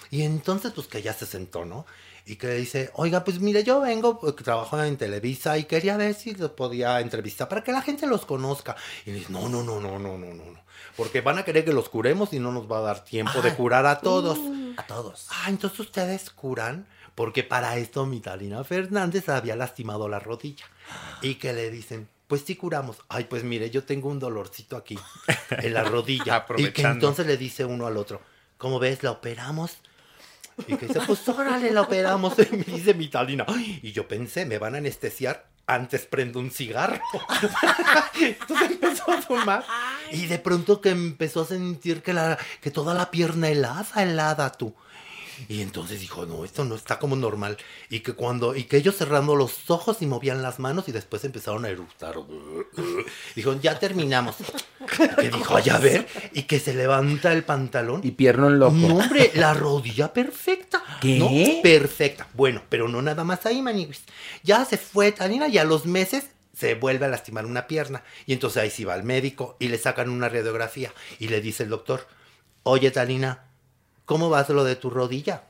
Y 0.09 0.23
entonces 0.23 0.71
pues 0.73 0.87
que 0.87 1.01
ya 1.01 1.13
se 1.13 1.27
sentó, 1.27 1.65
¿no? 1.65 1.85
Y 2.25 2.35
que 2.35 2.47
le 2.47 2.55
dice, 2.55 2.91
oiga, 2.93 3.23
pues 3.23 3.39
mire, 3.39 3.63
yo 3.63 3.81
vengo, 3.81 4.19
pues, 4.19 4.35
trabajo 4.35 4.81
en 4.83 4.97
Televisa 4.97 5.57
y 5.57 5.65
quería 5.65 5.97
ver 5.97 6.13
si 6.13 6.33
los 6.35 6.51
podía 6.51 6.99
entrevistar 6.99 7.47
para 7.47 7.63
que 7.63 7.71
la 7.71 7.81
gente 7.81 8.05
los 8.07 8.25
conozca. 8.25 8.75
Y 9.05 9.11
le 9.11 9.19
dice, 9.19 9.31
no, 9.31 9.49
no, 9.49 9.63
no, 9.63 9.79
no, 9.79 9.97
no, 9.97 10.17
no, 10.17 10.33
no. 10.33 10.60
Porque 10.97 11.21
van 11.21 11.37
a 11.37 11.43
querer 11.43 11.65
que 11.65 11.73
los 11.73 11.89
curemos 11.89 12.33
y 12.33 12.39
no 12.39 12.51
nos 12.51 12.71
va 12.71 12.79
a 12.79 12.81
dar 12.81 13.03
tiempo 13.03 13.41
de 13.41 13.53
curar 13.53 13.85
a 13.85 13.99
todos. 13.99 14.37
A 14.77 14.83
todos. 14.83 15.27
Ah, 15.29 15.45
entonces 15.49 15.79
ustedes 15.79 16.29
curan, 16.29 16.87
porque 17.15 17.43
para 17.43 17.77
esto 17.77 18.05
mi 18.05 18.19
Talina 18.19 18.63
Fernández 18.63 19.29
había 19.29 19.55
lastimado 19.55 20.07
la 20.09 20.19
rodilla. 20.19 20.65
Y 21.21 21.35
que 21.35 21.53
le 21.53 21.69
dicen, 21.69 22.07
pues 22.27 22.43
sí 22.45 22.55
curamos. 22.55 22.97
Ay, 23.09 23.25
pues 23.25 23.43
mire, 23.43 23.69
yo 23.69 23.83
tengo 23.83 24.09
un 24.09 24.19
dolorcito 24.19 24.77
aquí, 24.77 24.97
en 25.49 25.73
la 25.73 25.83
rodilla. 25.83 26.45
y 26.57 26.71
que 26.71 26.81
entonces 26.83 27.25
le 27.27 27.37
dice 27.37 27.65
uno 27.65 27.85
al 27.87 27.97
otro, 27.97 28.21
¿cómo 28.57 28.79
ves? 28.79 29.03
¿La 29.03 29.11
operamos? 29.11 29.77
Y 30.67 30.75
que 30.77 30.87
dice, 30.87 30.99
pues 31.07 31.27
órale, 31.29 31.71
la 31.71 31.81
operamos. 31.81 32.33
Y 32.51 32.55
me 32.55 32.63
dice 32.63 32.93
mi 32.93 33.07
Talina. 33.07 33.45
"Ay", 33.47 33.79
Y 33.83 33.91
yo 33.91 34.07
pensé, 34.07 34.45
me 34.45 34.57
van 34.57 34.75
a 34.75 34.77
anestesiar. 34.79 35.50
Antes 35.71 36.05
prendo 36.05 36.39
un 36.39 36.51
cigarro. 36.51 36.99
Entonces 38.19 38.71
empezó 38.71 39.09
a 39.09 39.21
fumar. 39.21 39.63
Y 40.11 40.25
de 40.25 40.37
pronto 40.37 40.81
que 40.81 40.89
empezó 40.89 41.43
a 41.43 41.45
sentir 41.45 42.01
que, 42.03 42.11
la, 42.11 42.37
que 42.59 42.71
toda 42.71 42.93
la 42.93 43.09
pierna 43.09 43.47
helada, 43.47 44.03
helada 44.03 44.51
tú. 44.51 44.75
Y 45.47 45.61
entonces 45.61 45.99
dijo, 45.99 46.25
no, 46.25 46.45
esto 46.45 46.65
no 46.65 46.75
está 46.75 46.99
como 46.99 47.15
normal. 47.15 47.57
Y 47.89 48.01
que 48.01 48.13
cuando, 48.13 48.55
y 48.55 48.65
que 48.65 48.77
ellos 48.77 48.95
cerrando 48.95 49.35
los 49.35 49.69
ojos 49.69 50.01
y 50.01 50.05
movían 50.05 50.41
las 50.41 50.59
manos 50.59 50.87
y 50.87 50.91
después 50.91 51.23
empezaron 51.23 51.65
a 51.65 51.69
eructar. 51.69 52.15
Dijo, 53.35 53.59
ya 53.61 53.79
terminamos. 53.79 54.35
Y 54.79 55.15
que 55.15 55.29
dijo, 55.29 55.55
ay, 55.55 55.69
a 55.69 55.77
ver, 55.77 56.07
y 56.33 56.43
que 56.43 56.59
se 56.59 56.73
levanta 56.73 57.33
el 57.33 57.43
pantalón. 57.43 58.01
Y 58.03 58.11
piernón 58.11 58.59
loco. 58.59 58.73
No, 58.73 58.97
hombre, 58.97 59.31
la 59.35 59.53
rodilla 59.53 60.13
perfecta. 60.13 60.83
¿Qué? 60.99 61.19
¿no? 61.19 61.29
Perfecta. 61.61 62.27
Bueno, 62.33 62.61
pero 62.69 62.87
no 62.87 63.01
nada 63.01 63.23
más 63.23 63.45
ahí, 63.45 63.61
maniguis. 63.61 64.03
Ya 64.43 64.65
se 64.65 64.77
fue 64.77 65.11
Talina 65.11 65.47
y 65.47 65.57
a 65.57 65.63
los 65.63 65.85
meses 65.85 66.29
se 66.55 66.75
vuelve 66.75 67.05
a 67.05 67.09
lastimar 67.09 67.45
una 67.45 67.67
pierna. 67.67 68.03
Y 68.25 68.33
entonces 68.33 68.61
ahí 68.61 68.69
sí 68.69 68.83
va 68.83 68.93
al 68.93 69.03
médico 69.03 69.55
y 69.59 69.67
le 69.69 69.77
sacan 69.77 70.09
una 70.09 70.29
radiografía. 70.29 70.93
Y 71.19 71.27
le 71.27 71.41
dice 71.41 71.63
el 71.63 71.69
doctor, 71.69 72.07
oye 72.63 72.91
Talina, 72.91 73.45
¿cómo 74.11 74.29
vas 74.29 74.49
lo 74.49 74.65
de 74.65 74.75
tu 74.75 74.89
rodilla? 74.89 75.43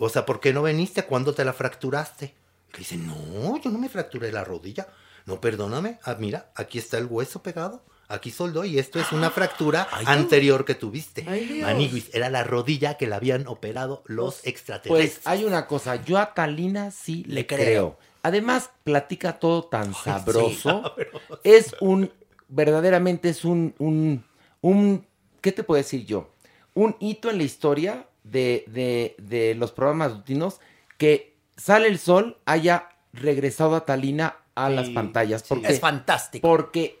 O 0.00 0.08
sea, 0.08 0.26
¿por 0.26 0.40
qué 0.40 0.52
no 0.52 0.64
viniste? 0.64 1.04
¿Cuándo 1.04 1.32
te 1.32 1.44
la 1.44 1.52
fracturaste? 1.52 2.34
Que 2.72 2.78
dice, 2.78 2.96
no, 2.96 3.60
yo 3.60 3.70
no 3.70 3.78
me 3.78 3.88
fracturé 3.88 4.32
la 4.32 4.42
rodilla. 4.42 4.88
No, 5.26 5.40
perdóname. 5.40 6.00
Ah, 6.02 6.16
mira, 6.18 6.50
aquí 6.56 6.78
está 6.78 6.98
el 6.98 7.06
hueso 7.06 7.40
pegado. 7.40 7.84
Aquí 8.08 8.32
soldó 8.32 8.64
y 8.64 8.80
esto 8.80 8.98
es 8.98 9.12
una 9.12 9.30
fractura 9.38 9.86
anterior 10.06 10.64
que 10.64 10.74
tuviste. 10.74 11.24
Ay. 11.28 11.60
Maniguis, 11.62 12.12
era 12.12 12.30
la 12.30 12.42
rodilla 12.42 12.94
que 12.96 13.06
le 13.06 13.14
habían 13.14 13.46
operado 13.46 14.02
los 14.06 14.44
extraterrestres. 14.44 15.20
Pues 15.22 15.26
hay 15.28 15.44
una 15.44 15.68
cosa, 15.68 15.94
yo 15.94 16.18
a 16.18 16.34
Talina 16.34 16.90
sí 16.90 17.22
le, 17.28 17.34
Le 17.34 17.46
creo. 17.46 17.58
creo. 17.58 17.98
Además, 18.24 18.70
platica 18.82 19.38
todo 19.38 19.66
tan 19.66 19.94
sabroso. 19.94 20.82
sabroso. 20.82 21.40
Es 21.44 21.76
un, 21.80 22.12
verdaderamente 22.48 23.28
es 23.28 23.44
un, 23.44 23.72
un, 23.78 24.24
un, 24.62 25.06
¿qué 25.40 25.52
te 25.52 25.62
puedo 25.62 25.76
decir 25.76 26.04
yo? 26.04 26.28
Un 26.74 26.96
hito 27.00 27.30
en 27.30 27.38
la 27.38 27.44
historia 27.44 28.06
de, 28.24 28.64
de, 28.68 29.16
de 29.18 29.54
los 29.54 29.72
programas 29.72 30.12
matutinos 30.12 30.60
que 30.98 31.34
Sale 31.56 31.88
el 31.88 31.98
Sol 31.98 32.38
haya 32.46 32.88
regresado 33.12 33.74
a 33.76 33.84
Talina 33.84 34.36
a 34.54 34.68
Sí, 34.68 34.74
las 34.76 34.88
pantallas. 34.90 35.44
sí. 35.46 35.60
Es 35.64 35.80
fantástico. 35.80 36.46
Porque 36.46 36.98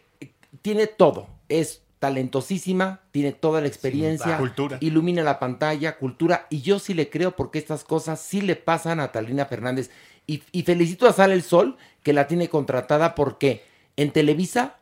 tiene 0.62 0.86
todo. 0.86 1.28
Es 1.48 1.82
talentosísima, 1.98 3.00
tiene 3.10 3.32
toda 3.32 3.60
la 3.60 3.66
experiencia. 3.68 4.38
Cultura. 4.38 4.78
ilumina 4.80 5.22
la 5.22 5.38
pantalla, 5.38 5.96
cultura, 5.98 6.46
y 6.50 6.62
yo 6.62 6.78
sí 6.78 6.94
le 6.94 7.10
creo 7.10 7.36
porque 7.36 7.58
estas 7.58 7.84
cosas 7.84 8.20
sí 8.20 8.40
le 8.40 8.56
pasan 8.56 9.00
a 9.00 9.12
Talina 9.12 9.46
Fernández. 9.46 9.90
Y, 10.26 10.42
y 10.52 10.62
felicito 10.62 11.06
a 11.08 11.12
Sale 11.12 11.34
el 11.34 11.42
Sol 11.42 11.76
que 12.02 12.12
la 12.12 12.26
tiene 12.26 12.48
contratada 12.48 13.14
porque 13.14 13.64
en 13.96 14.12
Televisa 14.12 14.76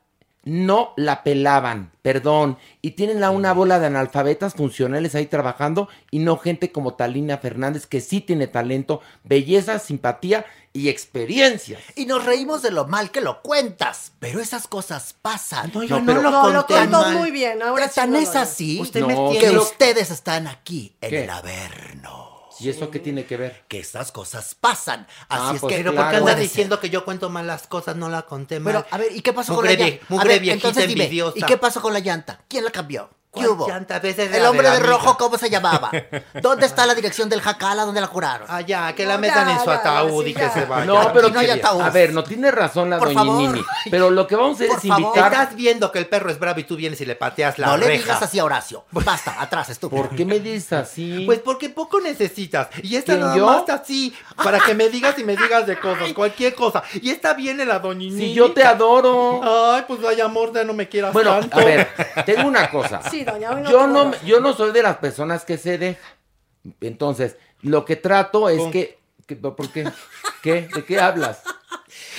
no 0.44 0.92
la 0.96 1.22
pelaban, 1.24 1.92
perdón, 2.02 2.58
y 2.80 2.92
tienen 2.92 3.20
la 3.20 3.30
una 3.30 3.52
bola 3.52 3.78
de 3.78 3.86
analfabetas 3.86 4.54
funcionales 4.54 5.14
ahí 5.14 5.26
trabajando 5.26 5.88
y 6.10 6.20
no 6.20 6.38
gente 6.38 6.72
como 6.72 6.94
Talina 6.94 7.38
Fernández 7.38 7.86
que 7.86 8.00
sí 8.00 8.20
tiene 8.20 8.46
talento, 8.46 9.00
belleza, 9.24 9.78
simpatía 9.78 10.46
y 10.72 10.88
experiencias. 10.88 11.82
Y 11.96 12.06
nos 12.06 12.24
reímos 12.24 12.62
de 12.62 12.70
lo 12.70 12.86
mal 12.86 13.10
que 13.10 13.20
lo 13.20 13.42
cuentas, 13.42 14.12
pero 14.20 14.40
esas 14.40 14.68
cosas 14.68 15.14
pasan. 15.20 15.70
No, 15.74 15.82
yo 15.82 16.00
No, 16.00 16.14
no, 16.14 16.22
lo 16.22 16.52
No, 16.52 16.66
conté 16.66 16.86
muy 17.16 17.30
bien. 17.30 17.62
Ahora 17.62 17.88
Tan 17.88 18.14
es 18.14 18.36
así 18.36 18.80
Usted 18.80 19.04
que 19.40 19.58
ustedes 19.58 20.10
están 20.10 20.46
aquí 20.46 20.94
en 21.00 21.10
¿Qué? 21.10 21.24
el 21.24 21.30
Averno. 21.30 22.27
¿Y 22.60 22.68
eso 22.68 22.90
qué 22.90 22.98
tiene 22.98 23.24
que 23.24 23.36
ver? 23.36 23.64
Que 23.68 23.78
esas 23.80 24.10
cosas 24.12 24.54
pasan. 24.54 25.06
Así 25.28 25.42
Ah, 25.44 25.52
es 25.54 25.60
pues 25.60 25.72
que 25.72 25.78
Pero 25.78 25.92
claro. 25.92 26.06
¿por 26.06 26.10
qué 26.10 26.16
anda 26.30 26.34
diciendo 26.40 26.80
que 26.80 26.90
yo 26.90 27.04
cuento 27.04 27.30
mal 27.30 27.46
las 27.46 27.66
cosas? 27.66 27.96
No 27.96 28.08
la 28.08 28.22
conté 28.22 28.60
mal. 28.60 28.72
Pero, 28.74 28.86
a 28.90 28.98
ver, 28.98 29.14
¿y 29.16 29.20
qué 29.22 29.32
pasó 29.32 29.54
Mugre 29.54 29.70
con 29.76 29.78
la 29.80 29.86
vie- 29.86 29.90
llanta? 29.92 30.06
A 30.06 30.12
mugre 30.14 30.28
ver, 30.28 30.40
viejita 30.40 30.68
entonces 30.68 30.88
dime, 30.88 31.04
envidiosa. 31.04 31.38
¿y 31.38 31.42
qué 31.42 31.56
pasó 31.56 31.80
con 31.80 31.92
la 31.92 32.00
llanta? 32.00 32.40
¿Quién 32.48 32.64
la 32.64 32.70
cambió? 32.70 33.10
¿Qué 33.34 33.40
¿Cuál 33.44 33.48
hubo? 33.50 34.00
veces 34.00 34.34
El 34.34 34.46
hombre 34.46 34.70
de 34.70 34.80
rojo, 34.80 35.16
¿cómo 35.18 35.36
se 35.36 35.50
llamaba? 35.50 35.90
¿Dónde 36.42 36.64
está 36.64 36.86
la 36.86 36.94
dirección 36.94 37.28
del 37.28 37.42
jacala? 37.42 37.84
¿Dónde 37.84 38.00
la 38.00 38.06
juraron? 38.06 38.46
Ah, 38.50 38.62
ya, 38.62 38.94
que 38.94 39.04
la 39.04 39.14
No, 39.14 39.20
metan 39.20 39.46
ya, 39.46 39.52
en 39.52 39.58
su 39.60 39.66
ya, 39.66 39.74
ataúd 39.74 40.24
sí, 40.24 40.30
y 40.30 40.34
que 40.34 40.40
ya. 40.40 40.50
se 40.50 40.64
vaya. 40.64 40.86
No, 40.86 41.12
pero 41.12 41.28
no 41.28 41.38
hay 41.38 41.50
ataúd. 41.50 41.82
a 41.82 41.90
ver, 41.90 42.14
no 42.14 42.24
tiene 42.24 42.50
razón 42.50 42.88
la 42.88 42.98
Por 42.98 43.08
doña 43.08 43.20
favor. 43.20 43.36
Nini. 43.36 43.62
Pero 43.90 44.10
lo 44.10 44.26
que 44.26 44.34
vamos 44.34 44.52
a 44.52 44.54
hacer 44.54 44.68
Por 44.68 44.78
es 44.78 44.82
favor. 44.88 45.02
invitar. 45.02 45.32
Estás 45.32 45.54
viendo 45.56 45.92
que 45.92 45.98
el 45.98 46.06
perro 46.06 46.30
es 46.30 46.38
bravo 46.38 46.60
y 46.60 46.64
tú 46.64 46.76
vienes 46.76 47.00
y 47.02 47.06
le 47.06 47.16
pateas 47.16 47.58
la 47.58 47.66
no 47.68 47.76
le 47.76 47.86
reja. 47.86 48.02
digas 48.02 48.22
así 48.22 48.38
a 48.38 48.44
Horacio. 48.44 48.84
Basta, 48.92 49.40
atrás, 49.40 49.68
estúpido. 49.68 50.02
¿Por 50.04 50.16
qué 50.16 50.24
me 50.24 50.40
dices 50.40 50.72
así? 50.72 51.24
Pues 51.26 51.38
porque 51.40 51.68
poco 51.68 52.00
necesitas. 52.00 52.68
Y 52.82 52.96
esta 52.96 53.12
¿Quién, 53.12 53.20
nada 53.20 53.36
yo? 53.36 53.46
más 53.46 53.68
así, 53.68 54.14
para 54.42 54.58
que 54.60 54.74
me 54.74 54.88
digas 54.88 55.18
y 55.18 55.24
me 55.24 55.36
digas 55.36 55.66
de 55.66 55.78
cosas, 55.78 56.12
cualquier 56.14 56.54
cosa. 56.54 56.82
Y 57.02 57.10
esta 57.10 57.34
viene 57.34 57.64
la 57.66 57.78
doñinita. 57.78 58.18
si 58.24 58.32
yo 58.32 58.52
te 58.52 58.64
adoro. 58.64 59.40
Ay, 59.74 59.84
pues 59.86 60.00
vaya 60.00 60.24
amor, 60.24 60.52
ya 60.54 60.64
no 60.64 60.72
me 60.72 60.88
quieras 60.88 61.12
Bueno, 61.12 61.38
tanto. 61.38 61.58
a 61.58 61.64
ver, 61.64 61.88
tengo 62.24 62.48
una 62.48 62.70
cosa. 62.70 63.00
Sí, 63.10 63.17
doña, 63.24 63.52
hoy 63.54 63.62
no 63.62 63.70
yo 63.70 63.86
no, 63.86 64.04
razón. 64.10 64.26
yo 64.26 64.40
no 64.40 64.52
soy 64.54 64.72
de 64.72 64.82
las 64.82 64.96
personas 64.96 65.44
que 65.44 65.58
se 65.58 65.78
deja. 65.78 66.00
Entonces, 66.80 67.36
lo 67.62 67.84
que 67.84 67.96
trato 67.96 68.48
es 68.48 68.60
que, 68.72 68.98
que- 69.26 69.36
¿por 69.36 69.70
qué? 69.70 69.88
¿Qué? 70.42 70.68
¿De 70.74 70.84
qué 70.84 71.00
hablas? 71.00 71.42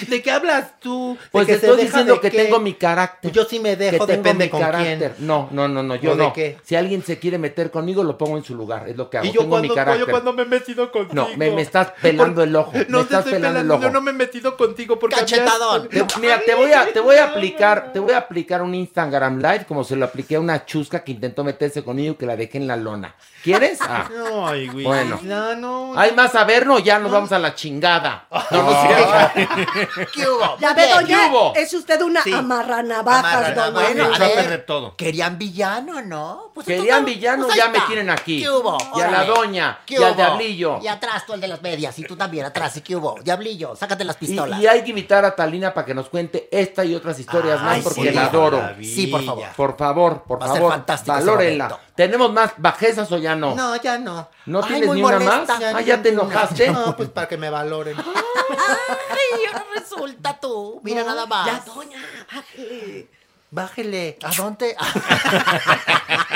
¿De 0.08 0.22
qué 0.22 0.32
hablas 0.32 0.80
tú? 0.80 1.18
¿De 1.22 1.28
Pues 1.32 1.48
que 1.48 1.54
te 1.56 1.60
se 1.60 1.66
estoy 1.68 1.86
diciendo 1.86 2.16
de 2.16 2.20
que 2.22 2.32
qué? 2.32 2.44
tengo 2.44 2.60
mi 2.60 2.74
carácter. 2.74 3.32
Yo 3.32 3.46
sí 3.46 3.60
me 3.60 3.76
dejo, 3.76 4.06
Que 4.06 4.14
tengo 4.14 4.24
depende 4.24 4.46
mi 4.46 4.50
con 4.50 4.62
carácter. 4.62 5.14
quién. 5.16 5.28
No, 5.28 5.48
no, 5.52 5.68
no, 5.68 5.84
no, 5.84 5.96
yo 5.96 6.12
¿O 6.12 6.16
de 6.16 6.24
no. 6.24 6.34
qué? 6.34 6.58
Si 6.64 6.76
alguien 6.76 7.04
se 7.04 7.20
quiere 7.20 7.38
meter 7.38 7.72
conmigo, 7.72 8.04
lo 8.04 8.18
pongo 8.18 8.38
en 8.38 8.44
su 8.44 8.56
lugar. 8.56 8.88
Es 8.90 8.96
lo 8.98 9.10
que 9.10 9.18
hago. 9.18 9.28
Y 9.28 9.32
yo 9.32 9.42
tengo 9.42 9.56
mi 9.58 9.68
cuando, 9.68 9.76
carácter. 9.76 10.06
yo 10.06 10.12
cuando 10.12 10.34
me 10.34 10.44
he 10.44 10.46
metido 10.46 10.92
contigo. 10.92 11.14
No, 11.14 11.38
me, 11.38 11.52
me 11.52 11.62
estás 11.62 11.92
pelando 12.02 12.44
el 12.44 12.56
ojo. 12.56 12.72
No 12.74 12.80
me 12.80 12.84
te 12.84 13.00
estás 13.02 13.20
estoy 13.20 13.34
pelando, 13.34 13.60
pelando, 13.60 13.60
el 13.62 13.72
ojo. 13.72 13.82
yo 13.84 13.90
no 13.92 14.02
me 14.02 14.12
he 14.12 14.14
metido 14.14 14.58
contigo 14.58 15.00
porque 15.00 15.16
Cachetadón. 15.18 15.90
Te- 15.90 16.06
mira, 16.20 16.40
te 16.46 16.56
voy 16.56 16.72
a, 16.74 16.92
te 16.92 17.00
voy 17.00 17.16
a 17.18 17.26
aplicar, 17.26 17.92
te 17.94 18.00
voy 18.00 18.14
a 18.14 18.18
aplicar 18.20 18.62
un 18.62 18.76
Instagram 18.76 19.38
Live 19.40 19.66
como 19.68 19.84
se 19.84 19.96
lo 19.96 20.06
apliqué 20.06 20.36
a 20.36 20.40
una 20.40 20.66
chusca 20.66 21.04
que 21.04 21.12
intentó 21.12 21.44
meterse 21.44 21.84
conmigo 21.84 22.14
y 22.14 22.16
que 22.18 22.26
la 22.26 22.36
dejé 22.36 22.58
en 22.58 22.68
la 22.68 22.76
lona. 22.76 23.16
¿Quieres? 23.44 23.80
Ah. 23.82 24.10
No, 24.14 24.48
ay, 24.48 24.68
güey. 24.68 24.86
Bueno. 24.86 25.20
No, 25.24 25.56
no. 25.56 25.94
¿Hay 26.00 26.12
más 26.14 26.36
a 26.36 26.44
ver? 26.44 26.66
No, 26.68 26.80
ya 26.80 27.00
nos 27.00 27.12
vamos 27.12 27.32
a 27.32 27.40
la 27.40 27.56
chingada. 27.56 28.28
No, 28.52 28.64
no, 28.64 28.82
sí. 28.82 28.88
¿Qué 30.14 30.28
hubo? 30.30 30.58
Ya 30.60 30.74
ve, 30.74 30.88
doña, 30.90 31.08
¿Qué 31.08 31.30
hubo? 31.30 31.54
es 31.56 31.74
usted 31.74 32.02
una 32.02 32.22
Sí. 32.24 32.34
amarranavajas, 32.34 33.26
Amarranavajas. 33.34 33.74
doña. 33.74 34.08
Bueno, 34.10 34.16
a 34.16 34.20
ver. 34.20 34.66
todo. 34.66 34.96
Querían 34.96 35.38
villano, 35.38 36.02
¿no? 36.02 36.52
Pues 36.54 36.66
Querían 36.68 37.00
entonces, 37.00 37.16
villano, 37.16 37.44
pues 37.46 37.54
ahí 37.54 37.60
ya 37.60 37.70
me 37.70 37.78
está. 37.78 37.88
tienen 37.88 38.10
aquí. 38.10 38.42
¿Qué 38.42 38.50
hubo? 38.50 38.78
Y 38.96 39.02
a 39.02 39.08
la 39.12 39.18
Órale. 39.24 39.28
doña, 39.28 39.80
¿Qué 39.86 39.94
y 39.96 39.98
al 39.98 40.04
hubo? 40.12 40.16
diablillo. 40.16 40.80
Y 40.82 40.88
atrás 40.88 41.26
tú 41.26 41.34
el 41.34 41.42
de 41.42 41.48
las 41.48 41.62
medias, 41.62 41.98
y 42.00 42.04
tú 42.04 42.16
también 42.16 42.46
atrás, 42.46 42.76
¿y 42.78 42.82
qué 42.82 42.96
hubo? 42.96 43.18
Diablillo, 43.24 43.76
sácate 43.76 44.04
las 44.04 44.16
Y, 44.18 44.20
pistolas. 44.28 44.60
y 44.60 44.68
hay 44.68 44.84
que 44.84 44.90
invitar 44.90 45.24
a 45.26 45.36
Talina 45.36 45.74
para 45.74 45.86
que 45.86 45.94
nos 45.94 46.10
cuente 46.10 46.48
esta 46.52 46.84
y 46.86 46.96
otras 46.96 47.20
historias 47.20 47.62
más 47.62 47.80
porque 47.80 48.02
sí, 48.02 48.12
la 48.12 48.26
adoro. 48.26 48.58
maravilla. 48.62 48.96
Sí, 48.96 49.08
por 49.08 49.24
favor. 49.24 49.46
Por 49.56 49.78
favor, 49.78 50.24
por 50.24 50.42
Va 50.42 50.46
a 50.46 50.50
ser 50.50 50.58
favor. 50.58 50.72
fantástico 50.74 51.18
ese 51.18 51.26
Valórenla. 51.26 51.64
momento. 51.70 51.90
¿Tenemos 51.96 52.32
más 52.32 52.52
bajezas 52.58 53.12
o 53.12 53.18
ya 53.18 53.36
no? 53.36 53.56
No, 53.56 53.76
ya 53.76 53.98
no. 53.98 54.30
¿No 54.46 54.60
Ay, 54.64 54.68
tienes 54.70 54.88
muy 54.88 54.98
ni 54.98 55.04
una 55.04 55.20
molesta. 55.20 55.60
más? 55.60 55.74
Ah, 55.76 55.82
ya 55.82 56.02
te 56.02 56.10
enojaste. 56.10 56.70
No, 56.72 56.96
pues 56.96 57.10
para 57.10 57.28
que 57.28 57.38
me 57.38 57.50
valoren. 57.50 57.96
Ay, 58.50 59.42
resulta 59.80 60.40
tú. 60.40 60.80
Mira 60.84 61.04
nada 61.04 61.26
más. 61.26 61.46
Ya, 61.48 61.64
doña, 61.74 62.00
bájele. 62.34 63.08
Bájele. 63.52 64.18
¿A 64.24 64.32
dónde? 64.36 64.76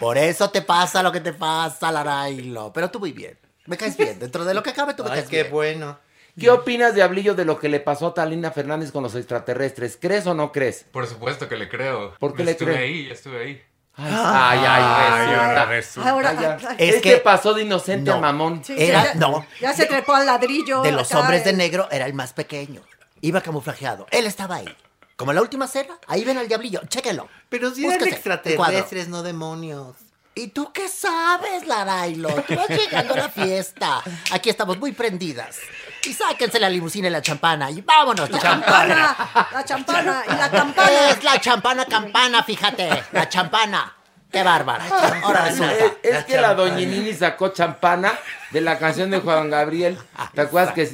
Por 0.00 0.18
eso 0.18 0.50
te 0.50 0.62
pasa 0.62 1.02
lo 1.02 1.12
que 1.12 1.20
te 1.20 1.32
pasa, 1.32 1.92
Larailo. 1.92 2.72
Pero 2.72 2.90
tú 2.90 2.98
muy 2.98 3.12
bien. 3.12 3.38
Me 3.66 3.76
caes 3.76 3.96
bien. 3.96 4.18
Dentro 4.18 4.44
de 4.44 4.54
lo 4.54 4.62
que 4.62 4.72
cabe, 4.72 4.94
tú 4.94 5.04
me 5.04 5.10
Ay, 5.10 5.16
caes 5.16 5.28
qué 5.28 5.42
bien. 5.42 5.52
bueno. 5.52 5.98
¿Qué 6.38 6.50
opinas, 6.50 6.94
Diablillo, 6.94 7.34
de 7.34 7.44
lo 7.44 7.58
que 7.58 7.68
le 7.68 7.78
pasó 7.78 8.08
a 8.08 8.14
Talina 8.14 8.50
Fernández 8.50 8.90
con 8.90 9.02
los 9.02 9.14
extraterrestres? 9.14 9.98
¿Crees 10.00 10.26
o 10.26 10.34
no 10.34 10.50
crees? 10.50 10.84
Por 10.90 11.06
supuesto 11.06 11.48
que 11.48 11.56
le 11.56 11.68
creo. 11.68 12.14
¿Por 12.18 12.34
qué 12.34 12.42
le 12.44 12.52
estuve 12.52 12.72
cree? 12.72 12.84
ahí, 12.84 13.10
estuve 13.10 13.42
ahí. 13.42 13.62
Ay, 13.96 14.58
ay, 14.58 14.64
ay, 14.64 15.34
ahora 15.34 15.64
resulta. 15.64 15.64
resulta. 15.66 16.10
Ahora, 16.10 16.30
Ay, 16.30 16.36
ya. 16.40 16.58
ay, 16.70 16.76
Es 16.78 17.02
que 17.02 17.18
pasó 17.18 17.52
de 17.54 17.62
inocente 17.62 18.10
No. 18.10 18.16
a 18.16 18.20
mamón. 18.20 18.64
sí, 18.64 18.74
Era- 18.76 19.04
ya- 19.04 19.14
no. 19.14 19.46
Ya 19.60 19.72
se 19.74 19.86
trepó 19.86 20.14
al 20.14 20.24
ladrillo. 20.26 20.82
De 20.82 20.92
los 20.92 21.10
acá, 21.10 21.20
hombres 21.20 21.44
de 21.44 21.50
eh. 21.50 21.54
negro 21.54 21.88
era 21.90 22.06
el 22.06 22.14
más 22.14 22.32
pequeño. 22.32 22.80
Iba 23.20 23.40
camuflajeado. 23.42 24.06
Él 24.10 24.26
estaba 24.26 24.56
ahí. 24.56 24.76
Como 25.16 25.32
la 25.32 25.42
última 25.42 25.68
cena, 25.68 25.94
ahí 26.08 26.24
ven 26.24 26.38
al 26.38 26.48
diablillo. 26.48 26.80
Chéquenlo. 26.88 27.28
Pero 27.48 27.70
si 27.70 27.84
eran 27.84 27.98
Búsquese, 27.98 28.16
el 28.16 28.22
cuadro. 28.22 28.38
extraterrestres, 28.78 29.08
no 29.08 29.22
demonios. 29.22 29.94
¿Y 30.34 30.48
tú 30.48 30.72
qué 30.72 30.88
sabes, 30.88 31.66
Larailo? 31.66 32.30
Tú 32.30 32.54
vas 32.56 32.68
llegando 32.68 33.14
a 33.14 33.16
la 33.18 33.28
fiesta. 33.28 34.02
Aquí 34.32 34.48
estamos 34.48 34.78
muy 34.78 34.92
prendidas. 34.92 35.58
Y 36.04 36.14
sáquense 36.14 36.58
la 36.58 36.70
limusina 36.70 37.08
y 37.08 37.10
la 37.10 37.20
champana. 37.20 37.70
Y 37.70 37.82
vámonos, 37.82 38.30
La 38.30 38.38
champana, 38.40 39.16
la 39.52 39.64
champana 39.64 40.24
y 40.26 40.30
la 40.30 40.50
campana. 40.50 41.10
Es 41.10 41.22
la 41.22 41.40
champana 41.40 41.84
campana, 41.84 42.42
fíjate. 42.42 43.04
La 43.12 43.28
champana. 43.28 43.94
Qué 44.30 44.42
bárbara. 44.42 44.86
Ahora 45.22 45.44
resulta. 45.44 45.74
Es, 45.74 45.92
es 46.02 46.24
que 46.24 46.40
la 46.40 46.54
doñinini 46.54 47.12
sacó 47.12 47.48
champana 47.50 48.18
de 48.50 48.62
la 48.62 48.78
canción 48.78 49.10
de 49.10 49.20
Juan 49.20 49.50
Gabriel. 49.50 49.98
¿Te 50.34 50.40
acuerdas 50.40 50.72
que 50.72 50.86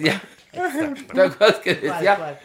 ¿Te 0.51 1.23
acuerdas 1.23 1.57
que 1.62 1.75
decía? 1.75 2.41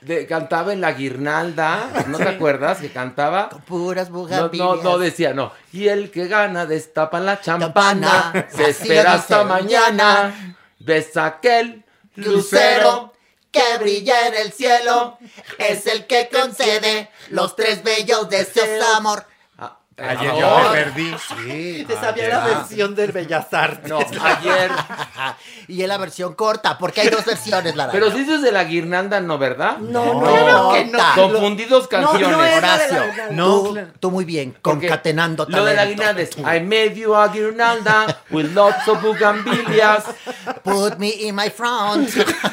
De- 0.00 0.26
cantaba 0.26 0.72
en 0.72 0.80
la 0.80 0.92
guirnalda, 0.92 2.04
¿no 2.06 2.18
te 2.18 2.28
acuerdas 2.28 2.78
que 2.78 2.90
cantaba? 2.90 3.48
Puras 3.66 4.10
No, 4.10 4.18
bugambilias. 4.18 4.66
no, 4.68 4.82
no 4.82 4.98
decía, 4.98 5.34
no. 5.34 5.52
Y 5.72 5.88
el 5.88 6.10
que 6.10 6.28
gana 6.28 6.66
destapa 6.66 7.18
la 7.20 7.40
champana, 7.40 8.46
se 8.48 8.70
espera 8.70 9.14
hasta 9.14 9.44
mañana. 9.44 10.56
Ves 10.78 11.16
aquel 11.16 11.84
lucero. 12.14 13.12
que 13.50 13.78
brilla 13.80 14.28
en 14.28 14.34
el 14.34 14.52
cielo 14.52 15.18
es 15.58 15.86
el 15.86 16.06
que 16.06 16.28
concede 16.30 17.08
los 17.30 17.56
tres 17.56 17.82
bellos 17.82 18.28
deseos, 18.28 18.84
amor. 18.94 19.24
Ayer 19.98 20.32
no, 20.32 20.40
yo 20.40 20.70
me 20.70 20.76
perdí. 20.76 21.14
Sí, 21.28 21.84
te 21.86 21.94
sabía 21.94 22.28
la 22.28 22.44
versión 22.44 22.94
del 22.94 23.10
Bellas 23.10 23.52
Artes. 23.52 23.90
no, 23.90 23.98
ayer. 23.98 24.70
y 25.68 25.82
en 25.82 25.88
la 25.88 25.98
versión 25.98 26.34
corta, 26.34 26.78
porque 26.78 27.00
hay 27.00 27.08
dos 27.08 27.24
versiones, 27.24 27.74
la 27.74 27.90
Pero 27.90 28.10
si 28.12 28.20
dices 28.20 28.42
de 28.42 28.52
la 28.52 28.64
guirnalda, 28.64 29.20
¿no, 29.20 29.38
verdad? 29.38 29.78
No, 29.78 30.14
no, 30.14 30.20
Claro 30.20 30.70
que 30.72 30.84
no. 30.84 30.98
no. 30.98 31.14
Confundidos 31.14 31.88
canciones. 31.88 32.30
no 32.30 32.44
es 32.44 32.56
Horacio. 32.58 33.02
No, 33.32 33.74
tú, 33.98 34.10
muy 34.10 34.24
bien, 34.24 34.56
concatenando 34.62 35.46
Lo 35.48 35.64
de 35.64 35.74
la 35.74 35.86
guirnalda 35.86 36.22
es 36.22 36.36
I 36.38 36.60
made 36.60 36.94
you 36.94 37.14
a 37.14 37.28
guirnalda 37.28 38.22
with 38.30 38.52
lots 38.54 38.86
of 38.88 39.02
bugambilias 39.02 40.04
Put 40.62 40.98
me 40.98 41.08
in 41.08 41.34
my 41.34 41.50
front. 41.50 42.08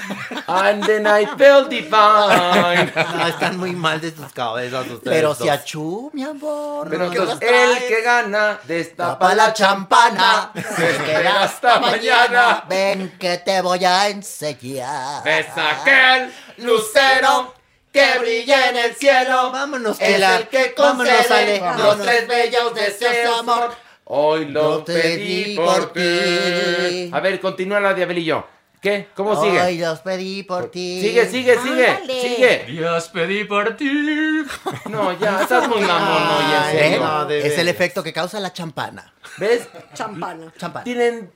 and 0.47 0.83
then 0.83 1.05
I 1.07 1.25
felt 1.37 1.69
divine. 1.69 2.91
No, 2.95 3.27
están 3.27 3.57
muy 3.57 3.73
mal 3.73 4.01
de 4.01 4.11
sus 4.11 4.31
cabezas 4.33 4.87
ustedes 4.87 5.01
Pero 5.03 5.29
dos. 5.29 5.37
si 5.37 5.49
achú, 5.49 6.09
mi 6.13 6.23
amor. 6.23 6.87
Pero 6.89 7.09
¿qué 7.09 7.17
entonces, 7.17 7.34
nos 7.39 7.49
traes? 7.49 7.81
el 7.81 7.87
que 7.87 8.01
gana 8.01 8.59
destapa 8.63 9.11
Tapa 9.19 9.35
la 9.35 9.53
champana, 9.53 10.51
se 10.53 10.97
queda 11.05 11.43
hasta 11.43 11.79
mañana. 11.79 12.63
Ven 12.67 13.17
que 13.19 13.37
te 13.39 13.61
voy 13.61 13.83
a 13.85 14.09
enseñar. 14.09 15.23
Ves 15.23 15.47
aquel 15.55 16.33
lucero 16.57 17.53
que 17.91 18.19
brilla 18.19 18.69
en 18.69 18.77
el 18.77 18.95
cielo. 18.95 19.51
Vámonos, 19.51 19.97
Es 19.99 20.21
el 20.21 20.47
que 20.49 20.73
Vámonos, 20.77 21.07
concede 21.15 21.33
Ale. 21.33 21.59
los 21.59 21.77
Vámonos. 21.77 22.05
tres 22.05 22.27
bellos 22.27 22.75
deseos, 22.75 23.39
amor. 23.39 23.75
Hoy 24.05 24.45
lo 24.45 24.75
Lo 24.79 24.85
pedí 24.85 25.55
por 25.55 25.91
ti. 25.93 27.09
A 27.11 27.19
ver, 27.21 27.39
continúa 27.39 27.79
la 27.79 27.93
diabelillo. 27.93 28.45
¿Qué? 28.85 29.07
¿Cómo 29.15 29.43
sigue? 29.43 29.59
Hoy 29.59 29.79
los 29.79 29.97
pedí 30.01 30.43
por 30.43 30.69
ti. 30.69 31.01
Sigue, 31.01 31.25
sigue, 31.27 31.57
sigue, 31.59 31.87
Ándale. 31.87 32.21
sigue. 32.21 32.65
Dios 32.67 33.09
pedí 33.09 33.43
por 33.43 33.75
ti. 33.75 33.89
No, 34.91 35.11
ya, 35.17 35.41
estás 35.41 35.67
muy 35.67 35.81
mamón, 35.81 36.21
oye, 36.37 36.55
en 36.55 36.61
Ay, 36.61 36.77
serio. 36.77 37.03
no, 37.03 37.25
de 37.25 37.39
es 37.39 37.45
el 37.45 37.49
veras. 37.51 37.67
efecto 37.69 38.03
que 38.03 38.13
causa 38.13 38.39
la 38.39 38.53
champana. 38.53 39.11
¿Ves? 39.39 39.67
Champana. 39.95 40.53
Champana. 40.55 40.83
Tienen 40.83 41.31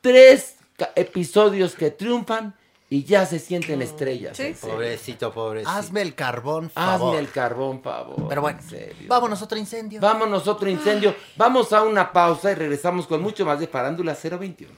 tres 0.00 0.54
ca- 0.78 0.92
episodios 0.94 1.74
que 1.74 1.90
triunfan 1.90 2.54
y 2.88 3.04
ya 3.04 3.26
se 3.26 3.40
sienten 3.40 3.82
estrellas. 3.82 4.34
Sí. 4.38 4.44
en 4.44 4.56
serio. 4.56 4.74
Pobrecito, 4.76 5.32
pobrecito. 5.34 5.70
Hazme 5.70 6.00
el 6.00 6.14
carbón, 6.14 6.70
favor. 6.70 7.08
Hazme 7.10 7.18
el 7.18 7.30
carbón, 7.30 7.82
favor. 7.82 8.26
Pero 8.26 8.40
bueno, 8.40 8.58
en 8.58 8.70
serio. 8.70 9.06
vámonos 9.06 9.42
otro 9.42 9.58
incendio. 9.58 10.00
Vámonos 10.00 10.48
otro 10.48 10.70
incendio. 10.70 11.14
Vamos 11.36 11.74
a 11.74 11.82
una 11.82 12.10
pausa 12.10 12.52
y 12.52 12.54
regresamos 12.54 13.06
con 13.06 13.20
mucho 13.20 13.44
más 13.44 13.60
de 13.60 13.66
Farándula 13.68 14.16
021. 14.16 14.72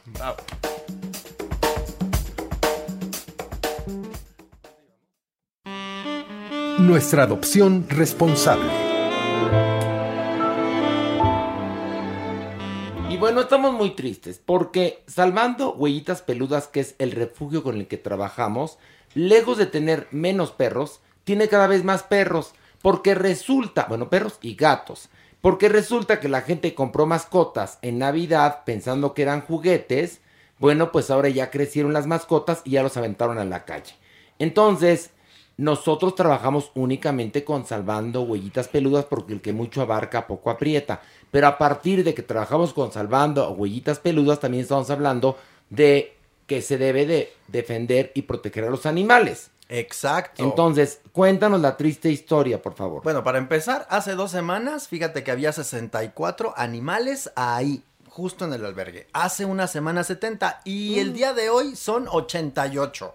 Nuestra 6.78 7.24
adopción 7.24 7.86
responsable. 7.88 8.70
Y 13.10 13.16
bueno, 13.16 13.40
estamos 13.40 13.72
muy 13.72 13.96
tristes 13.96 14.40
porque 14.44 15.02
salvando 15.08 15.72
Huellitas 15.74 16.22
Peludas, 16.22 16.68
que 16.68 16.78
es 16.78 16.94
el 17.00 17.10
refugio 17.10 17.64
con 17.64 17.78
el 17.78 17.88
que 17.88 17.98
trabajamos, 17.98 18.78
lejos 19.14 19.58
de 19.58 19.66
tener 19.66 20.06
menos 20.12 20.52
perros, 20.52 21.00
tiene 21.24 21.48
cada 21.48 21.66
vez 21.66 21.82
más 21.82 22.04
perros. 22.04 22.52
Porque 22.80 23.16
resulta, 23.16 23.86
bueno, 23.88 24.08
perros 24.08 24.38
y 24.40 24.54
gatos. 24.54 25.08
Porque 25.40 25.68
resulta 25.68 26.20
que 26.20 26.28
la 26.28 26.42
gente 26.42 26.76
compró 26.76 27.06
mascotas 27.06 27.80
en 27.82 27.98
Navidad 27.98 28.62
pensando 28.64 29.14
que 29.14 29.22
eran 29.22 29.40
juguetes. 29.40 30.20
Bueno, 30.60 30.92
pues 30.92 31.10
ahora 31.10 31.28
ya 31.28 31.50
crecieron 31.50 31.92
las 31.92 32.06
mascotas 32.06 32.62
y 32.64 32.70
ya 32.70 32.84
los 32.84 32.96
aventaron 32.96 33.38
a 33.38 33.44
la 33.44 33.64
calle. 33.64 33.96
Entonces, 34.38 35.10
nosotros 35.58 36.14
trabajamos 36.14 36.70
únicamente 36.74 37.44
con 37.44 37.66
salvando 37.66 38.22
huellitas 38.22 38.68
peludas 38.68 39.04
porque 39.04 39.32
el 39.34 39.40
que 39.40 39.52
mucho 39.52 39.82
abarca 39.82 40.26
poco 40.26 40.50
aprieta. 40.50 41.02
Pero 41.32 41.48
a 41.48 41.58
partir 41.58 42.04
de 42.04 42.14
que 42.14 42.22
trabajamos 42.22 42.72
con 42.72 42.92
salvando 42.92 43.50
huellitas 43.50 43.98
peludas, 43.98 44.38
también 44.38 44.62
estamos 44.62 44.88
hablando 44.88 45.36
de 45.68 46.16
que 46.46 46.62
se 46.62 46.78
debe 46.78 47.06
de 47.06 47.32
defender 47.48 48.12
y 48.14 48.22
proteger 48.22 48.64
a 48.64 48.70
los 48.70 48.86
animales. 48.86 49.50
Exacto. 49.68 50.44
Entonces, 50.44 51.00
cuéntanos 51.12 51.60
la 51.60 51.76
triste 51.76 52.08
historia, 52.08 52.62
por 52.62 52.74
favor. 52.74 53.02
Bueno, 53.02 53.24
para 53.24 53.38
empezar, 53.38 53.86
hace 53.90 54.14
dos 54.14 54.30
semanas, 54.30 54.86
fíjate 54.86 55.24
que 55.24 55.32
había 55.32 55.52
64 55.52 56.54
animales 56.56 57.32
ahí, 57.34 57.82
justo 58.08 58.44
en 58.44 58.52
el 58.52 58.64
albergue. 58.64 59.08
Hace 59.12 59.44
una 59.44 59.66
semana 59.66 60.04
70 60.04 60.62
y 60.64 61.00
el 61.00 61.12
día 61.12 61.34
de 61.34 61.50
hoy 61.50 61.74
son 61.74 62.06
88. 62.08 63.12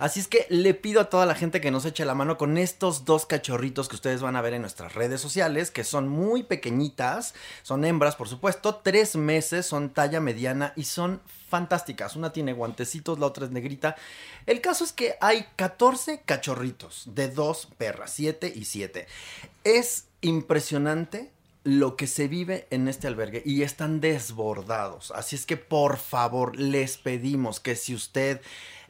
Así 0.00 0.18
es 0.18 0.28
que 0.28 0.46
le 0.48 0.72
pido 0.72 1.02
a 1.02 1.10
toda 1.10 1.26
la 1.26 1.34
gente 1.34 1.60
que 1.60 1.70
nos 1.70 1.84
eche 1.84 2.06
la 2.06 2.14
mano 2.14 2.38
con 2.38 2.56
estos 2.56 3.04
dos 3.04 3.26
cachorritos 3.26 3.86
que 3.86 3.96
ustedes 3.96 4.22
van 4.22 4.34
a 4.34 4.40
ver 4.40 4.54
en 4.54 4.62
nuestras 4.62 4.94
redes 4.94 5.20
sociales, 5.20 5.70
que 5.70 5.84
son 5.84 6.08
muy 6.08 6.42
pequeñitas, 6.42 7.34
son 7.62 7.84
hembras 7.84 8.16
por 8.16 8.26
supuesto, 8.26 8.76
tres 8.76 9.14
meses, 9.14 9.66
son 9.66 9.90
talla 9.90 10.18
mediana 10.22 10.72
y 10.74 10.84
son 10.84 11.20
fantásticas. 11.50 12.16
Una 12.16 12.32
tiene 12.32 12.54
guantecitos, 12.54 13.18
la 13.18 13.26
otra 13.26 13.44
es 13.44 13.50
negrita. 13.50 13.94
El 14.46 14.62
caso 14.62 14.84
es 14.84 14.94
que 14.94 15.16
hay 15.20 15.44
14 15.56 16.22
cachorritos 16.24 17.04
de 17.14 17.28
dos 17.28 17.68
perras, 17.76 18.10
7 18.14 18.50
y 18.56 18.64
7. 18.64 19.06
Es 19.64 20.06
impresionante 20.22 21.30
lo 21.62 21.96
que 21.96 22.06
se 22.06 22.26
vive 22.26 22.66
en 22.70 22.88
este 22.88 23.06
albergue 23.06 23.42
y 23.44 23.62
están 23.62 24.00
desbordados. 24.00 25.10
Así 25.10 25.36
es 25.36 25.44
que 25.44 25.58
por 25.58 25.98
favor 25.98 26.58
les 26.58 26.96
pedimos 26.96 27.60
que 27.60 27.76
si 27.76 27.94
usted 27.94 28.40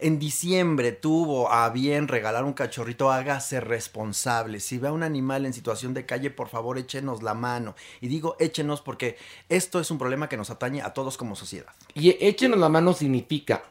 en 0.02 0.18
diciembre 0.18 0.92
tuvo 0.92 1.50
a 1.52 1.68
bien 1.70 2.08
regalar 2.08 2.44
un 2.44 2.52
cachorrito, 2.52 3.10
hágase 3.10 3.60
responsable. 3.60 4.60
Si 4.60 4.78
ve 4.78 4.88
a 4.88 4.92
un 4.92 5.02
animal 5.02 5.46
en 5.46 5.52
situación 5.52 5.94
de 5.94 6.06
calle, 6.06 6.30
por 6.30 6.48
favor 6.48 6.78
échenos 6.78 7.22
la 7.22 7.34
mano. 7.34 7.74
Y 8.00 8.08
digo 8.08 8.36
échenos 8.38 8.80
porque 8.80 9.16
esto 9.48 9.80
es 9.80 9.90
un 9.90 9.98
problema 9.98 10.28
que 10.28 10.36
nos 10.36 10.50
atañe 10.50 10.82
a 10.82 10.92
todos 10.92 11.16
como 11.16 11.36
sociedad. 11.36 11.72
Y 11.94 12.10
échenos 12.24 12.58
la 12.58 12.68
mano 12.68 12.92
significa, 12.92 13.62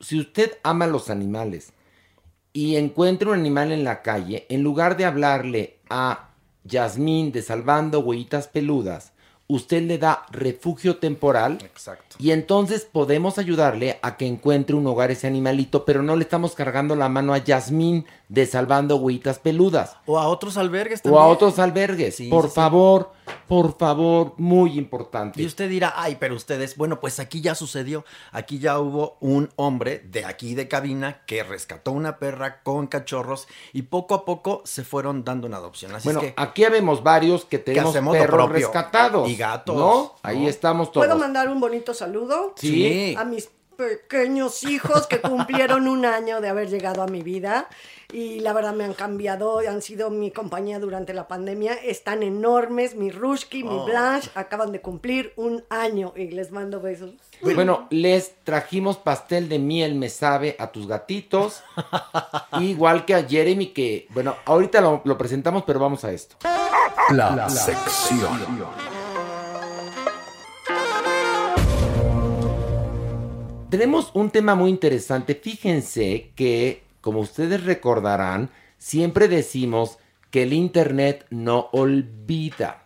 si 0.00 0.18
usted 0.18 0.58
ama 0.62 0.86
los 0.86 1.10
animales 1.10 1.72
y 2.52 2.76
encuentra 2.76 3.30
un 3.30 3.38
animal 3.38 3.72
en 3.72 3.84
la 3.84 4.02
calle, 4.02 4.46
en 4.48 4.62
lugar 4.62 4.96
de 4.96 5.04
hablarle 5.04 5.78
a 5.88 6.30
Yasmín 6.64 7.32
de 7.32 7.42
Salvando 7.42 8.00
Huellitas 8.00 8.48
Peludas, 8.48 9.13
usted 9.46 9.82
le 9.82 9.98
da 9.98 10.26
refugio 10.30 10.96
temporal. 10.96 11.58
Exacto. 11.62 12.16
Y 12.18 12.30
entonces 12.30 12.86
podemos 12.90 13.38
ayudarle 13.38 13.98
a 14.02 14.16
que 14.16 14.26
encuentre 14.26 14.76
un 14.76 14.86
hogar 14.86 15.10
ese 15.10 15.26
animalito, 15.26 15.84
pero 15.84 16.02
no 16.02 16.16
le 16.16 16.22
estamos 16.22 16.54
cargando 16.54 16.96
la 16.96 17.08
mano 17.08 17.34
a 17.34 17.38
Yasmín 17.38 18.06
de 18.28 18.46
Salvando 18.46 18.96
Huellitas 18.96 19.38
Peludas. 19.38 19.96
O 20.06 20.18
a 20.18 20.28
otros 20.28 20.56
albergues 20.56 21.00
O 21.00 21.02
también. 21.04 21.22
a 21.22 21.26
otros 21.26 21.58
albergues. 21.58 22.16
Sí, 22.16 22.28
por 22.28 22.44
sí, 22.44 22.48
sí. 22.50 22.54
favor, 22.54 23.12
por 23.48 23.76
favor, 23.76 24.34
muy 24.38 24.78
importante. 24.78 25.42
Y 25.42 25.46
usted 25.46 25.68
dirá, 25.68 25.92
ay, 25.96 26.16
pero 26.18 26.34
ustedes, 26.34 26.76
bueno, 26.76 27.00
pues 27.00 27.20
aquí 27.20 27.40
ya 27.40 27.54
sucedió. 27.54 28.04
Aquí 28.32 28.58
ya 28.58 28.78
hubo 28.78 29.16
un 29.20 29.50
hombre 29.56 29.98
de 30.06 30.24
aquí 30.24 30.54
de 30.54 30.68
cabina 30.68 31.22
que 31.26 31.42
rescató 31.42 31.92
una 31.92 32.18
perra 32.18 32.62
con 32.62 32.86
cachorros 32.86 33.46
y 33.72 33.82
poco 33.82 34.14
a 34.14 34.24
poco 34.24 34.62
se 34.64 34.84
fueron 34.84 35.24
dando 35.24 35.46
una 35.46 35.58
adopción. 35.58 35.94
Así 35.94 36.08
bueno, 36.08 36.20
es 36.20 36.26
que 36.26 36.34
aquí 36.36 36.64
vemos 36.64 37.02
varios 37.02 37.44
que 37.44 37.58
tenemos 37.58 37.90
hacemos 37.90 38.14
lo 38.16 38.20
perros 38.20 38.50
rescatados. 38.50 39.28
Y 39.28 39.36
gatos, 39.36 39.76
¿no? 39.76 40.14
Ahí 40.22 40.46
estamos 40.46 40.90
todos. 40.90 41.06
¿Puedo 41.06 41.18
mandar 41.18 41.48
un 41.48 41.60
bonito 41.60 41.92
saludo? 41.94 42.54
Sí. 42.56 43.14
A 43.18 43.24
mis 43.24 43.50
pequeños 43.76 44.64
hijos 44.64 45.06
que 45.06 45.20
cumplieron 45.20 45.88
un 45.88 46.04
año 46.04 46.40
de 46.40 46.48
haber 46.48 46.68
llegado 46.68 47.02
a 47.02 47.06
mi 47.06 47.22
vida 47.22 47.68
y 48.12 48.40
la 48.40 48.52
verdad 48.52 48.74
me 48.74 48.84
han 48.84 48.94
cambiado, 48.94 49.58
han 49.58 49.82
sido 49.82 50.10
mi 50.10 50.30
compañía 50.30 50.78
durante 50.78 51.14
la 51.14 51.26
pandemia, 51.26 51.74
están 51.74 52.22
enormes, 52.22 52.94
mi 52.94 53.10
Rushki, 53.10 53.64
mi 53.64 53.74
Oh. 53.74 53.84
Blanche, 53.86 54.30
acaban 54.34 54.70
de 54.72 54.80
cumplir 54.80 55.32
un 55.36 55.64
año 55.68 56.12
y 56.14 56.28
les 56.28 56.52
mando 56.52 56.80
besos. 56.80 57.10
Bueno, 57.42 57.86
les 57.90 58.36
trajimos 58.44 58.96
pastel 58.96 59.48
de 59.48 59.58
miel, 59.58 59.94
me 59.96 60.08
sabe, 60.08 60.54
a 60.58 60.68
tus 60.68 60.86
gatitos. 60.86 61.62
Igual 62.60 63.04
que 63.04 63.14
a 63.14 63.24
Jeremy, 63.24 63.68
que, 63.68 64.06
bueno, 64.10 64.36
ahorita 64.44 64.80
lo, 64.80 65.02
lo 65.04 65.18
presentamos, 65.18 65.64
pero 65.66 65.80
vamos 65.80 66.04
a 66.04 66.12
esto. 66.12 66.36
La, 67.10 67.48
sección. 67.50 68.38
Tenemos 73.74 74.12
un 74.14 74.30
tema 74.30 74.54
muy 74.54 74.70
interesante. 74.70 75.34
Fíjense 75.34 76.30
que, 76.36 76.84
como 77.00 77.18
ustedes 77.18 77.64
recordarán, 77.64 78.50
siempre 78.78 79.26
decimos 79.26 79.98
que 80.30 80.44
el 80.44 80.52
Internet 80.52 81.26
no 81.30 81.70
olvida. 81.72 82.84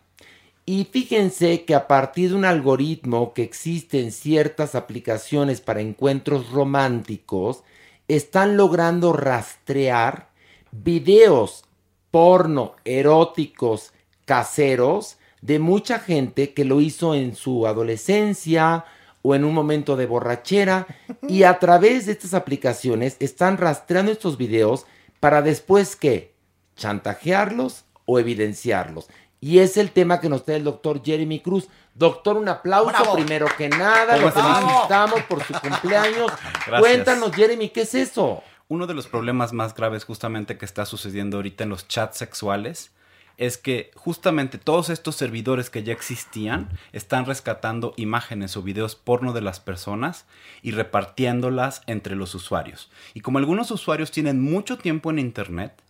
Y 0.65 0.89
fíjense 0.90 1.66
que 1.66 1.74
a 1.74 1.89
partir 1.89 2.31
de 2.31 2.36
un 2.36 2.47
algoritmo 2.47 3.35
que 3.35 3.43
existe 3.43 4.01
en 4.01 4.12
ciertas 4.12 4.74
aplicaciones 4.74 5.60
para 5.60 5.82
encuentros 5.82 6.48
románticos, 6.52 7.65
están 8.09 8.56
logrando 8.56 9.12
rastrear 9.12 10.31
videos 10.73 11.65
porno 12.10 12.77
eróticos 12.86 13.93
caseros 14.24 15.19
de 15.43 15.59
mucha 15.59 15.98
gente 15.98 16.55
que 16.55 16.65
lo 16.65 16.81
hizo 16.81 17.15
en 17.15 17.36
su 17.36 17.66
adolescencia 17.66 18.86
o 19.29 19.35
en 19.35 19.45
un 19.45 19.53
momento 19.53 19.95
de 19.97 20.07
borrachera 20.07 20.87
y 21.29 21.43
a 21.43 21.59
través 21.59 22.07
de 22.07 22.13
estas 22.13 22.33
aplicaciones 22.33 23.19
están 23.21 23.59
rastreando 23.59 24.11
estos 24.11 24.39
videos 24.39 24.87
para 25.21 25.43
después 25.43 25.97
que 25.97 26.33
chantajearlos 26.77 27.85
o 28.07 28.19
evidenciarlos. 28.19 29.09
Y 29.39 29.59
es 29.59 29.77
el 29.77 29.91
tema 29.91 30.19
que 30.19 30.31
nos 30.31 30.47
trae 30.47 30.57
el 30.57 30.65
doctor 30.65 31.03
Jeremy 31.05 31.41
Cruz. 31.41 31.69
Doctor, 31.95 32.39
un 32.39 32.49
aplauso 32.49 32.89
Bravo. 32.89 33.17
primero 33.17 33.47
que 33.59 33.69
nada. 33.69 34.15
¿Cómo 34.15 34.29
Lo 34.29 34.33
felicitamos 34.33 35.23
por 35.25 35.45
su 35.45 35.53
cumpleaños. 35.61 36.33
Gracias. 36.67 36.81
Cuéntanos, 36.81 37.33
Jeremy, 37.33 37.69
¿qué 37.69 37.83
es 37.83 37.95
eso? 37.95 38.43
Uno 38.69 38.87
de 38.87 38.95
los 38.95 39.09
problemas 39.09 39.53
más 39.53 39.75
graves 39.75 40.05
justamente 40.05 40.57
que 40.57 40.65
está 40.65 40.87
sucediendo 40.87 41.37
ahorita 41.37 41.65
en 41.65 41.71
los 41.71 41.87
chats 41.87 42.17
sexuales 42.17 42.93
es 43.39 43.56
que 43.56 43.93
justamente 43.94 44.59
todos 44.59 44.90
estos 44.90 45.15
servidores 45.15 45.70
que 45.70 45.85
ya 45.85 45.93
existían 45.93 46.69
están 46.93 47.24
rescatando 47.24 47.94
imágenes 47.97 48.56
o 48.56 48.62
videos 48.62 48.97
porno 48.97 49.32
de 49.32 49.40
las 49.40 49.60
personas 49.60 50.27
y 50.60 50.73
repartiéndolas 50.73 51.82
entre 51.86 52.16
los 52.16 52.35
usuarios. 52.35 52.90
Y 53.15 53.20
como 53.20 53.39
algunos 53.39 53.70
usuarios 53.70 54.10
tienen 54.10 54.43
mucho 54.43 54.77
tiempo 54.77 55.10
en 55.10 55.20
Internet, 55.20 55.82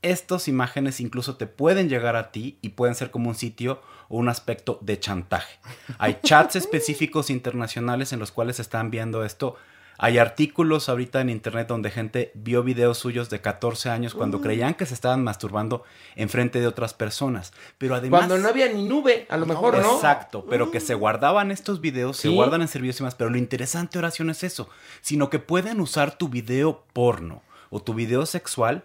estas 0.00 0.48
imágenes 0.48 1.00
incluso 1.00 1.36
te 1.36 1.46
pueden 1.46 1.88
llegar 1.88 2.16
a 2.16 2.30
ti 2.30 2.58
y 2.62 2.70
pueden 2.70 2.94
ser 2.94 3.10
como 3.10 3.28
un 3.28 3.34
sitio 3.34 3.82
o 4.08 4.18
un 4.18 4.28
aspecto 4.28 4.78
de 4.82 4.98
chantaje. 4.98 5.58
Hay 5.98 6.18
chats 6.22 6.56
específicos 6.56 7.30
internacionales 7.30 8.12
en 8.12 8.18
los 8.18 8.32
cuales 8.32 8.56
se 8.56 8.62
están 8.62 8.90
viendo 8.90 9.24
esto. 9.24 9.56
Hay 9.96 10.18
artículos 10.18 10.88
ahorita 10.88 11.20
en 11.20 11.30
internet 11.30 11.68
donde 11.68 11.90
gente 11.90 12.32
vio 12.34 12.62
videos 12.62 12.98
suyos 12.98 13.30
de 13.30 13.40
14 13.40 13.90
años 13.90 14.14
cuando 14.14 14.38
Mm. 14.38 14.42
creían 14.42 14.74
que 14.74 14.86
se 14.86 14.94
estaban 14.94 15.22
masturbando 15.22 15.84
en 16.16 16.28
frente 16.28 16.60
de 16.60 16.66
otras 16.66 16.94
personas. 16.94 17.52
Pero 17.78 17.94
además... 17.94 18.20
Cuando 18.20 18.38
no 18.38 18.48
había 18.48 18.72
ni 18.72 18.82
nube, 18.84 19.26
a 19.28 19.36
lo 19.36 19.46
mejor, 19.46 19.78
¿no? 19.78 19.94
Exacto, 19.94 20.44
pero 20.50 20.70
que 20.70 20.80
se 20.80 20.94
guardaban 20.94 21.50
estos 21.50 21.80
videos, 21.80 22.16
se 22.16 22.28
guardan 22.28 22.62
en 22.62 22.68
servicios 22.68 23.00
y 23.00 23.02
más. 23.04 23.14
Pero 23.14 23.30
lo 23.30 23.38
interesante, 23.38 23.98
Horacio, 23.98 24.24
no 24.24 24.32
es 24.32 24.42
eso, 24.42 24.68
sino 25.00 25.30
que 25.30 25.38
pueden 25.38 25.80
usar 25.80 26.18
tu 26.18 26.28
video 26.28 26.84
porno 26.92 27.42
o 27.70 27.80
tu 27.80 27.94
video 27.94 28.26
sexual 28.26 28.84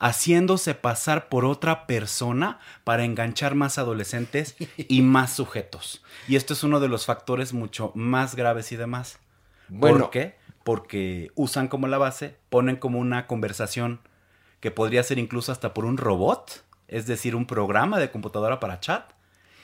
haciéndose 0.00 0.74
pasar 0.76 1.28
por 1.28 1.44
otra 1.44 1.86
persona 1.86 2.60
para 2.84 3.04
enganchar 3.04 3.54
más 3.56 3.78
adolescentes 3.78 4.54
y 4.76 5.02
más 5.02 5.32
sujetos. 5.32 6.02
Y 6.28 6.36
esto 6.36 6.52
es 6.54 6.62
uno 6.62 6.78
de 6.78 6.88
los 6.88 7.04
factores 7.04 7.52
mucho 7.52 7.90
más 7.96 8.34
graves 8.36 8.70
y 8.72 8.76
demás. 8.76 9.18
Bueno. 9.68 9.98
¿Por 9.98 10.10
qué? 10.10 10.37
Porque 10.68 11.30
usan 11.34 11.68
como 11.68 11.86
la 11.86 11.96
base, 11.96 12.36
ponen 12.50 12.76
como 12.76 12.98
una 12.98 13.26
conversación 13.26 14.00
que 14.60 14.70
podría 14.70 15.02
ser 15.02 15.18
incluso 15.18 15.50
hasta 15.50 15.72
por 15.72 15.86
un 15.86 15.96
robot, 15.96 16.62
es 16.88 17.06
decir, 17.06 17.34
un 17.34 17.46
programa 17.46 17.98
de 17.98 18.10
computadora 18.10 18.60
para 18.60 18.78
chat, 18.78 19.12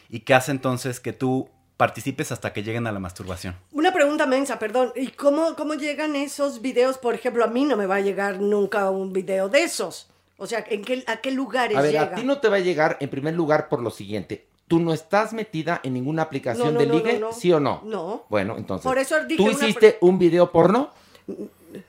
y 0.08 0.20
que 0.20 0.32
hace 0.32 0.50
entonces 0.50 1.00
que 1.00 1.12
tú 1.12 1.50
participes 1.76 2.32
hasta 2.32 2.54
que 2.54 2.62
lleguen 2.62 2.86
a 2.86 2.92
la 2.92 3.00
masturbación. 3.00 3.54
Una 3.72 3.92
pregunta 3.92 4.24
mensa, 4.24 4.58
perdón. 4.58 4.92
¿Y 4.96 5.08
cómo, 5.08 5.54
cómo 5.56 5.74
llegan 5.74 6.16
esos 6.16 6.62
videos? 6.62 6.96
Por 6.96 7.14
ejemplo, 7.14 7.44
a 7.44 7.48
mí 7.48 7.66
no 7.66 7.76
me 7.76 7.84
va 7.84 7.96
a 7.96 8.00
llegar 8.00 8.40
nunca 8.40 8.88
un 8.88 9.12
video 9.12 9.50
de 9.50 9.62
esos. 9.62 10.08
O 10.38 10.46
sea, 10.46 10.64
¿en 10.70 10.86
qué, 10.86 11.04
¿a 11.06 11.18
qué 11.18 11.32
lugares 11.32 11.76
A 11.76 11.82
ver, 11.82 11.92
llega? 11.92 12.04
a 12.04 12.14
ti 12.14 12.24
no 12.24 12.38
te 12.38 12.48
va 12.48 12.56
a 12.56 12.60
llegar 12.60 12.96
en 13.00 13.10
primer 13.10 13.34
lugar 13.34 13.68
por 13.68 13.82
lo 13.82 13.90
siguiente. 13.90 14.46
¿Tú 14.68 14.80
no 14.80 14.92
estás 14.92 15.32
metida 15.32 15.80
en 15.82 15.92
ninguna 15.94 16.22
aplicación 16.22 16.68
No, 16.68 16.72
no, 16.74 16.78
de 16.80 16.86
no, 16.86 16.94
ligue? 16.94 17.12
no, 17.18 17.26
no. 17.28 17.32
¿Sí 17.32 17.52
o 17.52 17.60
no? 17.60 17.82
No. 17.84 18.24
Bueno, 18.30 18.56
entonces. 18.56 18.84
Por 18.84 18.98
eso 18.98 19.22
dije 19.24 19.36
¿Tú 19.36 19.44
una 19.44 19.52
hiciste 19.52 19.98
un 20.00 20.18
video 20.18 20.50
porno? 20.50 20.90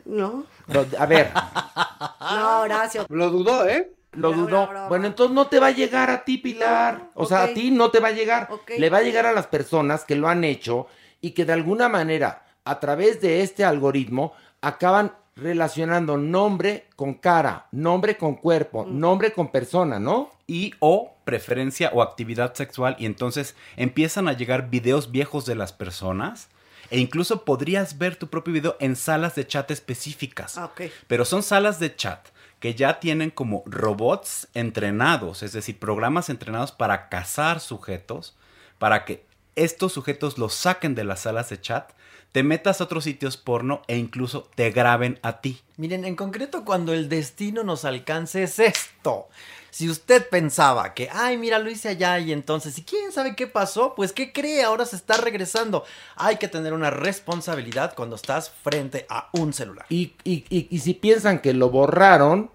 No. 0.06 0.44
Lo- 0.68 0.86
A 1.00 1.06
ver, 1.06 1.32
No, 2.20 2.62
Horacio. 2.62 3.06
Lo 3.10 3.30
dudó, 3.30 3.68
¿eh? 3.68 3.92
lo 4.14 4.32
dudó. 4.32 4.70
Bueno, 4.88 5.08
entonces 5.08 5.34
no 5.36 5.48
te 5.48 5.60
va 5.60 5.68
a 5.68 5.72
llegar 5.72 6.10
a 6.10 6.24
ti, 6.24 6.38
Pilar. 6.38 7.10
o 7.16 7.26
sea, 7.26 7.44
a 7.44 7.54
ti 7.54 7.70
no 7.72 7.92
te 7.92 8.00
va 8.00 8.08
a 8.10 8.12
llegar. 8.12 8.48
Ok. 8.50 8.72
Le 8.78 8.90
va 8.90 9.00
a 9.00 9.02
llegar 9.02 9.26
a 9.26 9.34
las 9.34 9.48
personas 9.48 10.06
que 10.06 10.16
lo 10.16 10.28
han 10.30 10.44
hecho 10.46 10.88
y 11.22 11.32
que 11.32 11.44
de 11.46 11.52
alguna 11.54 11.90
manera, 11.90 12.46
a 12.64 12.80
través 12.80 13.20
de 13.22 13.42
este 13.42 13.66
algoritmo, 13.66 14.34
acaban 14.62 15.14
relacionando 15.36 16.18
nombre 16.18 16.88
con 16.96 17.14
cara, 17.14 17.68
nombre 17.72 18.18
con 18.18 18.36
cuerpo, 18.36 18.86
nombre 18.86 19.34
con 19.34 19.52
persona, 19.52 20.00
¿no? 20.00 20.32
Y 20.48 20.74
o 20.80 21.18
preferencia 21.26 21.92
o 21.94 22.02
actividad 22.02 22.54
sexual 22.54 22.96
y 23.00 23.06
entonces 23.06 23.56
empiezan 23.76 24.28
a 24.30 24.34
llegar 24.34 24.70
videos 24.70 25.12
viejos 25.12 25.46
de 25.46 25.56
las 25.56 25.74
personas 25.74 26.48
e 26.90 27.00
incluso 27.00 27.44
podrías 27.44 27.98
ver 27.98 28.16
tu 28.16 28.30
propio 28.30 28.54
video 28.54 28.78
en 28.80 28.96
salas 28.96 29.36
de 29.36 29.46
chat 29.46 29.70
específicas. 29.72 30.58
Ah, 30.58 30.66
ok. 30.66 30.84
Pero 31.08 31.26
son 31.26 31.44
salas 31.44 31.80
de 31.80 31.96
chat 31.96 32.28
que 32.60 32.74
ya 32.74 33.00
tienen 33.02 33.30
como 33.30 33.64
robots 33.66 34.48
entrenados, 34.54 35.44
es 35.44 35.52
decir, 35.52 35.78
programas 35.78 36.30
entrenados 36.30 36.72
para 36.72 37.10
cazar 37.10 37.60
sujetos, 37.60 38.38
para 38.78 39.04
que 39.04 39.26
estos 39.56 39.92
sujetos 39.92 40.38
los 40.38 40.54
saquen 40.54 40.96
de 40.96 41.04
las 41.04 41.22
salas 41.22 41.50
de 41.50 41.60
chat, 41.60 41.92
te 42.36 42.44
metas 42.44 42.82
a 42.82 42.84
otros 42.84 43.06
sitios 43.06 43.38
porno 43.38 43.82
e 43.88 43.96
incluso 43.96 44.50
te 44.56 44.70
graben 44.70 45.18
a 45.22 45.40
ti. 45.40 45.62
Miren, 45.78 46.04
en 46.04 46.18
concreto 46.18 46.66
cuando 46.66 46.92
el 46.92 47.08
destino 47.08 47.64
nos 47.64 47.86
alcance 47.86 48.44
es 48.44 48.60
esto. 48.60 49.30
Si 49.72 49.90
usted 49.90 50.28
pensaba 50.28 50.94
que, 50.94 51.08
ay, 51.14 51.38
mira, 51.38 51.60
lo 51.60 51.70
hice 51.72 51.88
allá 51.88 52.20
y 52.20 52.34
entonces, 52.34 52.78
¿y 52.78 52.84
quién 52.84 53.14
sabe 53.14 53.38
qué 53.38 53.48
pasó? 53.48 53.94
Pues, 53.96 54.12
¿qué 54.12 54.34
cree? 54.34 54.64
Ahora 54.64 54.86
se 54.86 54.98
está 54.98 55.16
regresando. 55.16 55.86
Hay 56.18 56.36
que 56.36 56.50
tener 56.50 56.74
una 56.74 56.90
responsabilidad 56.90 57.94
cuando 57.96 58.18
estás 58.18 58.50
frente 58.64 59.06
a 59.08 59.30
un 59.32 59.54
celular. 59.54 59.86
Y, 59.88 60.12
y- 60.26 60.44
y- 60.50 60.68
y 60.70 60.80
si 60.80 60.94
piensan 60.94 61.40
que 61.40 61.54
lo 61.54 61.70
borraron, 61.70 62.52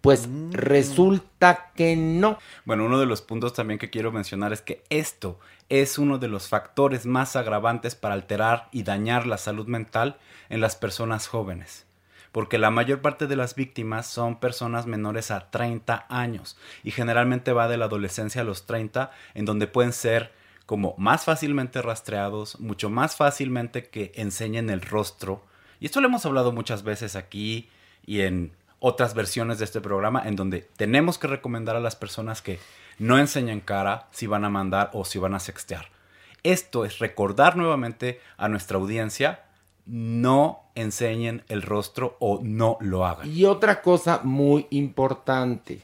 pues 0.00 0.26
Mm. 0.26 0.50
resulta 0.54 1.70
que 1.76 1.94
no. 1.94 2.36
Bueno, 2.64 2.84
uno 2.84 2.98
de 2.98 3.06
los 3.06 3.22
puntos 3.22 3.52
también 3.52 3.78
que 3.78 3.90
quiero 3.90 4.10
mencionar 4.10 4.52
es 4.52 4.60
que 4.60 4.82
esto 4.90 5.38
es 5.70 5.98
uno 5.98 6.18
de 6.18 6.28
los 6.28 6.48
factores 6.48 7.06
más 7.06 7.36
agravantes 7.36 7.94
para 7.94 8.14
alterar 8.14 8.68
y 8.72 8.82
dañar 8.82 9.26
la 9.26 9.38
salud 9.38 9.66
mental 9.68 10.18
en 10.48 10.60
las 10.60 10.76
personas 10.76 11.28
jóvenes. 11.28 11.86
Porque 12.32 12.58
la 12.58 12.70
mayor 12.70 13.00
parte 13.00 13.26
de 13.26 13.36
las 13.36 13.54
víctimas 13.54 14.06
son 14.06 14.40
personas 14.40 14.86
menores 14.86 15.30
a 15.30 15.50
30 15.50 16.06
años 16.08 16.58
y 16.82 16.90
generalmente 16.90 17.52
va 17.52 17.68
de 17.68 17.76
la 17.76 17.86
adolescencia 17.86 18.42
a 18.42 18.44
los 18.44 18.66
30 18.66 19.12
en 19.34 19.44
donde 19.44 19.68
pueden 19.68 19.92
ser 19.92 20.32
como 20.66 20.94
más 20.98 21.24
fácilmente 21.24 21.82
rastreados, 21.82 22.60
mucho 22.60 22.90
más 22.90 23.16
fácilmente 23.16 23.88
que 23.88 24.12
enseñen 24.16 24.70
el 24.70 24.82
rostro. 24.82 25.44
Y 25.80 25.86
esto 25.86 26.00
lo 26.00 26.08
hemos 26.08 26.26
hablado 26.26 26.52
muchas 26.52 26.82
veces 26.82 27.16
aquí 27.16 27.68
y 28.04 28.20
en 28.20 28.52
otras 28.80 29.14
versiones 29.14 29.58
de 29.58 29.66
este 29.66 29.80
programa 29.80 30.22
en 30.26 30.36
donde 30.36 30.66
tenemos 30.76 31.18
que 31.18 31.28
recomendar 31.28 31.76
a 31.76 31.80
las 31.80 31.96
personas 31.96 32.42
que 32.42 32.58
no 32.98 33.18
enseñen 33.18 33.60
cara 33.60 34.08
si 34.10 34.26
van 34.26 34.44
a 34.44 34.50
mandar 34.50 34.90
o 34.92 35.04
si 35.04 35.18
van 35.18 35.34
a 35.34 35.40
sextear. 35.40 35.88
Esto 36.42 36.84
es 36.84 36.98
recordar 36.98 37.56
nuevamente 37.56 38.20
a 38.36 38.48
nuestra 38.48 38.78
audiencia, 38.78 39.44
no 39.86 40.62
enseñen 40.74 41.42
el 41.48 41.62
rostro 41.62 42.16
o 42.18 42.40
no 42.42 42.78
lo 42.80 43.04
hagan. 43.04 43.30
Y 43.30 43.44
otra 43.44 43.82
cosa 43.82 44.20
muy 44.24 44.66
importante, 44.70 45.82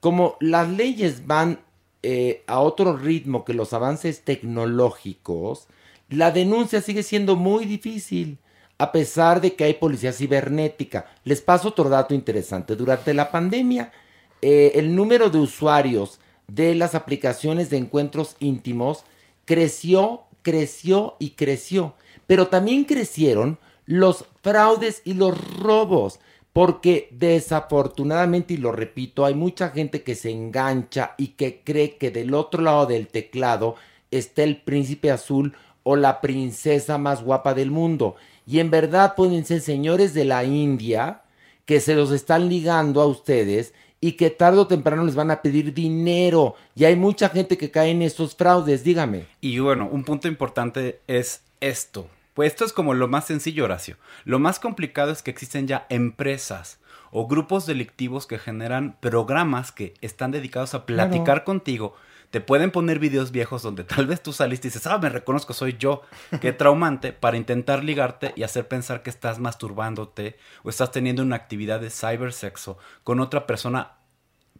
como 0.00 0.36
las 0.40 0.68
leyes 0.68 1.26
van 1.26 1.60
eh, 2.02 2.42
a 2.46 2.60
otro 2.60 2.96
ritmo 2.96 3.44
que 3.44 3.54
los 3.54 3.72
avances 3.72 4.24
tecnológicos, 4.24 5.68
la 6.08 6.30
denuncia 6.30 6.82
sigue 6.82 7.02
siendo 7.02 7.36
muy 7.36 7.64
difícil, 7.64 8.38
a 8.82 8.90
pesar 8.90 9.40
de 9.40 9.54
que 9.54 9.62
hay 9.62 9.74
policía 9.74 10.12
cibernética. 10.12 11.06
Les 11.22 11.40
paso 11.40 11.68
otro 11.68 11.88
dato 11.88 12.14
interesante. 12.14 12.74
Durante 12.74 13.14
la 13.14 13.30
pandemia, 13.30 13.92
eh, 14.40 14.72
el 14.74 14.96
número 14.96 15.30
de 15.30 15.38
usuarios 15.38 16.18
de 16.48 16.74
las 16.74 16.96
aplicaciones 16.96 17.70
de 17.70 17.76
encuentros 17.76 18.34
íntimos 18.40 19.04
creció, 19.44 20.22
creció 20.42 21.14
y 21.20 21.30
creció. 21.30 21.94
Pero 22.26 22.48
también 22.48 22.82
crecieron 22.82 23.60
los 23.86 24.24
fraudes 24.42 25.00
y 25.04 25.14
los 25.14 25.38
robos. 25.60 26.18
Porque 26.52 27.06
desafortunadamente, 27.12 28.54
y 28.54 28.56
lo 28.56 28.72
repito, 28.72 29.24
hay 29.24 29.34
mucha 29.34 29.68
gente 29.68 30.02
que 30.02 30.16
se 30.16 30.32
engancha 30.32 31.14
y 31.18 31.28
que 31.28 31.60
cree 31.62 31.98
que 31.98 32.10
del 32.10 32.34
otro 32.34 32.62
lado 32.62 32.86
del 32.86 33.06
teclado 33.06 33.76
está 34.10 34.42
el 34.42 34.60
príncipe 34.60 35.12
azul 35.12 35.54
o 35.84 35.94
la 35.94 36.20
princesa 36.20 36.98
más 36.98 37.22
guapa 37.22 37.54
del 37.54 37.70
mundo. 37.70 38.16
Y 38.46 38.58
en 38.58 38.70
verdad 38.70 39.14
pueden 39.14 39.44
ser 39.44 39.60
señores 39.60 40.14
de 40.14 40.24
la 40.24 40.44
India 40.44 41.22
que 41.64 41.80
se 41.80 41.94
los 41.94 42.10
están 42.10 42.48
ligando 42.48 43.00
a 43.00 43.06
ustedes 43.06 43.72
y 44.00 44.12
que 44.12 44.30
tarde 44.30 44.58
o 44.58 44.66
temprano 44.66 45.04
les 45.04 45.14
van 45.14 45.30
a 45.30 45.42
pedir 45.42 45.72
dinero. 45.72 46.56
Y 46.74 46.84
hay 46.84 46.96
mucha 46.96 47.28
gente 47.28 47.56
que 47.56 47.70
cae 47.70 47.90
en 47.90 48.02
estos 48.02 48.34
fraudes, 48.34 48.82
dígame. 48.82 49.26
Y 49.40 49.58
bueno, 49.60 49.88
un 49.90 50.02
punto 50.02 50.26
importante 50.26 51.00
es 51.06 51.42
esto. 51.60 52.08
Pues 52.34 52.50
esto 52.52 52.64
es 52.64 52.72
como 52.72 52.94
lo 52.94 53.06
más 53.08 53.26
sencillo, 53.26 53.64
Horacio. 53.64 53.96
Lo 54.24 54.38
más 54.38 54.58
complicado 54.58 55.12
es 55.12 55.22
que 55.22 55.30
existen 55.30 55.68
ya 55.68 55.86
empresas 55.88 56.78
o 57.12 57.28
grupos 57.28 57.66
delictivos 57.66 58.26
que 58.26 58.38
generan 58.38 58.96
programas 59.00 59.70
que 59.70 59.94
están 60.00 60.30
dedicados 60.32 60.74
a 60.74 60.86
platicar 60.86 61.24
Claro. 61.24 61.44
contigo. 61.44 61.94
Te 62.32 62.40
pueden 62.40 62.70
poner 62.70 62.98
videos 62.98 63.30
viejos 63.30 63.60
donde 63.62 63.84
tal 63.84 64.06
vez 64.06 64.22
tú 64.22 64.32
saliste 64.32 64.66
y 64.66 64.70
dices, 64.70 64.86
ah, 64.86 64.96
me 64.96 65.10
reconozco, 65.10 65.52
soy 65.52 65.76
yo. 65.78 66.00
Qué 66.40 66.52
traumante 66.54 67.12
para 67.12 67.36
intentar 67.36 67.84
ligarte 67.84 68.32
y 68.36 68.42
hacer 68.42 68.66
pensar 68.66 69.02
que 69.02 69.10
estás 69.10 69.38
masturbándote 69.38 70.38
o 70.62 70.70
estás 70.70 70.90
teniendo 70.92 71.22
una 71.22 71.36
actividad 71.36 71.78
de 71.78 71.90
cybersexo 71.90 72.78
con 73.04 73.20
otra 73.20 73.46
persona 73.46 73.96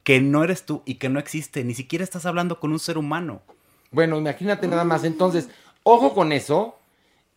que 0.04 0.20
no 0.20 0.44
eres 0.44 0.66
tú 0.66 0.82
y 0.84 0.96
que 0.96 1.08
no 1.08 1.18
existe. 1.18 1.64
Ni 1.64 1.72
siquiera 1.72 2.04
estás 2.04 2.26
hablando 2.26 2.60
con 2.60 2.72
un 2.72 2.78
ser 2.78 2.98
humano. 2.98 3.40
Bueno, 3.90 4.18
imagínate 4.18 4.68
nada 4.68 4.84
más. 4.84 5.04
Entonces, 5.04 5.48
ojo 5.82 6.12
con 6.12 6.32
eso. 6.32 6.78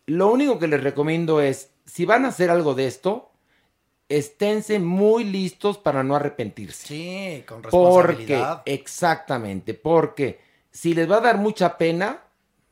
Lo 0.05 0.29
único 0.29 0.59
que 0.59 0.67
les 0.67 0.83
recomiendo 0.83 1.39
es, 1.39 1.69
si 1.85 2.03
van 2.03 2.25
a 2.25 2.27
hacer 2.27 2.49
algo 2.49 2.73
de 2.73 2.87
esto, 2.87 3.31
esténse 4.09 4.79
muy 4.79 5.23
listos 5.23 5.77
para 5.77 6.03
no 6.03 6.15
arrepentirse. 6.15 6.87
Sí, 6.87 7.43
con 7.47 7.61
Porque, 7.61 7.71
responsabilidad. 8.17 8.61
exactamente, 8.65 9.73
porque 9.73 10.39
si 10.71 10.93
les 10.93 11.09
va 11.09 11.17
a 11.17 11.21
dar 11.21 11.37
mucha 11.37 11.77
pena, 11.77 12.21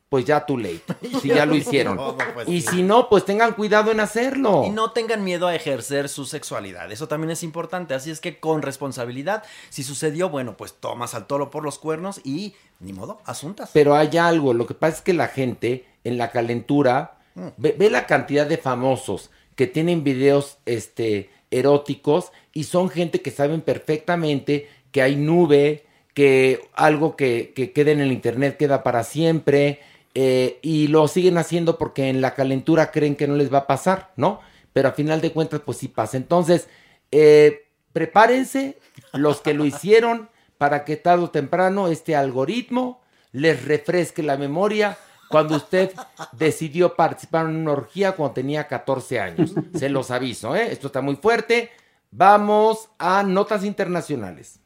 pues 0.10 0.26
ya 0.26 0.46
too 0.46 0.58
late, 0.58 0.84
si 1.22 1.30
ya 1.30 1.46
lo 1.46 1.56
hicieron. 1.56 1.96
No, 1.96 2.12
no, 2.12 2.18
pues 2.36 2.48
y 2.48 2.62
sí. 2.62 2.68
si 2.68 2.84
no, 2.84 3.10
pues 3.10 3.26
tengan 3.26 3.54
cuidado 3.54 3.92
en 3.92 4.00
hacerlo. 4.00 4.64
Y 4.66 4.70
no 4.70 4.92
tengan 4.92 5.24
miedo 5.24 5.48
a 5.48 5.56
ejercer 5.56 6.08
su 6.08 6.26
sexualidad. 6.26 6.92
Eso 6.92 7.08
también 7.08 7.32
es 7.32 7.42
importante. 7.42 7.96
Así 7.96 8.12
es 8.12 8.20
que 8.20 8.40
con 8.40 8.62
responsabilidad, 8.62 9.44
si 9.70 9.82
sucedió, 9.82 10.30
bueno, 10.30 10.56
pues 10.56 10.76
tomas 10.76 11.16
al 11.16 11.26
toro 11.26 11.50
por 11.50 11.64
los 11.64 11.80
cuernos 11.80 12.22
y 12.24 12.54
ni 12.80 12.94
modo, 12.94 13.22
asuntas. 13.26 13.72
Pero 13.74 13.96
hay 13.96 14.16
algo, 14.18 14.54
lo 14.54 14.68
que 14.68 14.76
pasa 14.76 14.98
es 14.98 15.02
que 15.02 15.14
la 15.14 15.28
gente 15.30 15.86
en 16.04 16.18
la 16.20 16.30
calentura 16.32 17.18
Mm. 17.36 17.48
ve, 17.58 17.76
ve 17.76 17.90
la 17.90 18.06
cantidad 18.06 18.46
de 18.46 18.60
famosos 18.60 19.32
que 19.56 19.68
tienen 19.68 20.04
videos 20.04 20.58
este, 20.66 21.30
eróticos 21.52 22.32
y 22.54 22.66
son 22.66 22.90
gente 22.90 23.22
que 23.22 23.32
saben 23.32 23.62
perfectamente 23.62 24.68
que 24.92 25.02
hay 25.02 25.16
nube, 25.16 25.86
que 26.14 26.62
algo 26.74 27.16
que, 27.16 27.54
que 27.56 27.72
queda 27.72 27.92
en 27.92 28.02
el 28.02 28.12
internet 28.12 28.58
queda 28.58 28.84
para 28.84 29.04
siempre 29.04 29.80
eh, 30.16 30.60
y 30.62 30.88
lo 30.88 31.08
siguen 31.08 31.38
haciendo 31.38 31.78
porque 31.78 32.10
en 32.10 32.22
la 32.22 32.36
calentura 32.36 32.92
creen 32.92 33.16
que 33.16 33.28
no 33.28 33.36
les 33.36 33.52
va 33.52 33.60
a 33.60 33.68
pasar, 33.68 34.12
¿no? 34.16 34.42
Pero 34.72 34.90
a 34.90 34.94
final 34.94 35.22
de 35.22 35.32
cuentas 35.32 35.62
pues 35.66 35.80
sí 35.80 35.88
pasa. 35.88 36.18
Entonces, 36.18 36.68
eh, 37.12 37.66
prepárense 37.94 38.78
los 39.14 39.42
que 39.42 39.54
lo 39.54 39.66
hicieron 39.66 40.30
para 40.58 40.86
que 40.86 40.98
tarde 40.98 41.26
o 41.26 41.30
temprano 41.30 41.88
este 41.88 42.16
algoritmo 42.16 43.02
les 43.32 43.66
refresque 43.66 44.22
la 44.22 44.38
memoria 44.38 44.98
cuando 45.30 45.56
usted 45.56 45.94
decidió 46.32 46.96
participar 46.96 47.48
en 47.48 47.58
una 47.58 47.72
orgía 47.72 48.14
cuando 48.14 48.34
tenía 48.34 48.68
14 48.68 49.20
años. 49.20 49.54
Se 49.76 49.90
los 49.90 50.12
aviso, 50.12 50.56
¿eh? 50.56 50.72
Esto 50.72 50.88
está 50.88 51.02
muy 51.02 51.16
fuerte. 51.16 51.72
Vamos 52.12 52.90
a 53.00 53.24
notas 53.24 53.64
internacionales. 53.64 54.60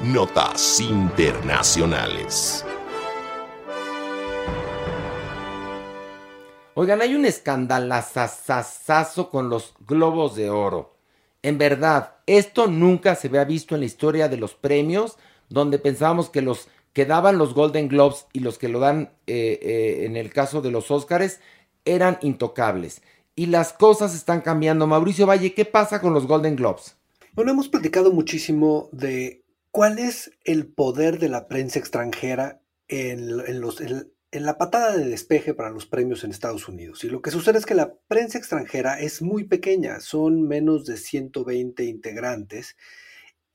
Notas 0.00 0.80
internacionales. 0.80 2.64
Oigan, 6.74 7.02
hay 7.02 7.14
un 7.14 7.26
escandalazazazazo 7.26 9.28
con 9.28 9.50
los 9.50 9.74
globos 9.86 10.36
de 10.36 10.48
oro. 10.48 10.96
En 11.42 11.58
verdad, 11.58 12.14
esto 12.24 12.68
nunca 12.68 13.14
se 13.16 13.28
había 13.28 13.44
visto 13.44 13.74
en 13.74 13.80
la 13.80 13.86
historia 13.86 14.30
de 14.30 14.38
los 14.38 14.54
premios, 14.54 15.18
donde 15.50 15.78
pensábamos 15.78 16.30
que 16.30 16.40
los 16.40 16.68
que 16.92 17.06
daban 17.06 17.38
los 17.38 17.54
Golden 17.54 17.88
Globes 17.88 18.26
y 18.32 18.40
los 18.40 18.58
que 18.58 18.68
lo 18.68 18.80
dan 18.80 19.12
eh, 19.26 19.58
eh, 19.62 20.04
en 20.06 20.16
el 20.16 20.32
caso 20.32 20.60
de 20.60 20.70
los 20.70 20.90
Oscars 20.90 21.40
eran 21.84 22.18
intocables. 22.22 23.02
Y 23.36 23.46
las 23.46 23.72
cosas 23.72 24.14
están 24.14 24.40
cambiando. 24.40 24.86
Mauricio 24.86 25.26
Valle, 25.26 25.54
¿qué 25.54 25.64
pasa 25.64 26.00
con 26.00 26.12
los 26.12 26.26
Golden 26.26 26.56
Globes? 26.56 26.96
Bueno, 27.32 27.52
hemos 27.52 27.68
platicado 27.68 28.12
muchísimo 28.12 28.88
de 28.92 29.44
cuál 29.70 29.98
es 29.98 30.32
el 30.44 30.66
poder 30.66 31.18
de 31.18 31.28
la 31.28 31.46
prensa 31.48 31.78
extranjera 31.78 32.60
en- 32.88 33.40
en 34.32 34.44
la 34.44 34.58
patada 34.58 34.96
de 34.96 35.04
despeje 35.08 35.54
para 35.54 35.70
los 35.70 35.86
premios 35.86 36.22
en 36.24 36.30
Estados 36.30 36.68
Unidos. 36.68 37.02
Y 37.04 37.08
lo 37.08 37.22
que 37.22 37.30
sucede 37.30 37.58
es 37.58 37.66
que 37.66 37.74
la 37.74 37.94
prensa 38.08 38.38
extranjera 38.38 39.00
es 39.00 39.22
muy 39.22 39.44
pequeña, 39.44 40.00
son 40.00 40.42
menos 40.46 40.84
de 40.86 40.96
120 40.96 41.84
integrantes 41.84 42.76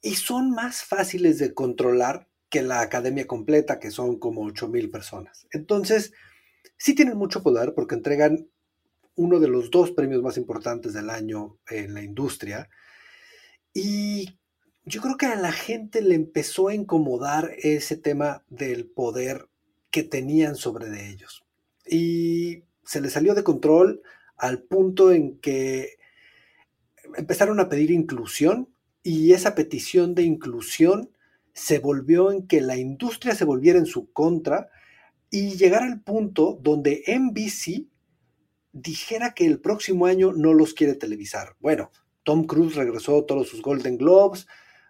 y 0.02 0.16
son 0.16 0.52
más 0.52 0.84
fáciles 0.84 1.38
de 1.40 1.53
controlar 1.53 2.28
que 2.56 2.61
la 2.61 2.80
academia 2.80 3.27
completa, 3.27 3.80
que 3.80 3.91
son 3.91 4.18
como 4.18 4.45
8.000 4.45 4.90
personas. 4.90 5.45
Entonces, 5.52 6.14
sí 6.77 6.95
tienen 6.95 7.18
mucho 7.18 7.44
poder 7.44 7.73
porque 7.73 7.95
entregan 7.95 8.48
uno 9.15 9.41
de 9.41 9.49
los 9.49 9.72
dos 9.72 9.91
premios 9.91 10.23
más 10.23 10.38
importantes 10.38 10.94
del 10.94 11.10
año 11.10 11.57
en 11.69 11.94
la 11.94 12.02
industria. 12.02 12.69
Y 13.73 14.40
yo 14.86 15.02
creo 15.02 15.18
que 15.18 15.26
a 15.26 15.36
la 15.36 15.52
gente 15.52 16.02
le 16.02 16.15
empezó 16.15 16.69
a 16.69 16.73
incomodar 16.73 17.52
ese 17.57 17.98
tema 17.98 18.45
del 18.48 18.86
poder 18.86 19.49
que 19.91 20.03
tenían 20.03 20.56
sobre 20.56 20.90
de 20.90 21.10
ellos. 21.10 21.44
Y 21.86 22.64
se 22.86 23.02
les 23.02 23.11
salió 23.11 23.36
de 23.36 23.44
control 23.44 24.02
al 24.38 24.61
punto 24.61 25.11
en 25.11 25.40
que 25.40 25.98
empezaron 27.18 27.60
a 27.60 27.68
pedir 27.68 27.91
inclusión 27.91 28.69
y 29.03 29.34
esa 29.34 29.56
petición 29.56 30.15
de 30.15 30.23
inclusión 30.23 31.10
se 31.56 31.80
volvió 31.80 32.32
en 32.32 32.45
que 32.48 32.61
la 32.61 32.77
industria 32.77 33.34
se 33.34 33.45
volviera 33.45 33.80
en 33.80 33.86
su 33.86 34.11
contra 34.11 34.69
y 35.32 35.56
llegar 35.56 35.84
al 35.84 36.02
punto 36.02 36.60
donde 36.61 37.03
NBC 37.07 37.88
dijera 38.73 39.34
que 39.34 39.45
el 39.45 39.61
próximo 39.61 40.06
año 40.06 40.34
no 40.34 40.53
los 40.53 40.73
quiere 40.73 40.95
televisar. 40.95 41.56
Bueno, 41.61 41.91
Tom 42.23 42.44
Cruise 42.45 42.76
regresó 42.76 43.23
todos 43.23 43.48
sus 43.48 43.61
Golden 43.61 43.98
Globes, 43.98 44.48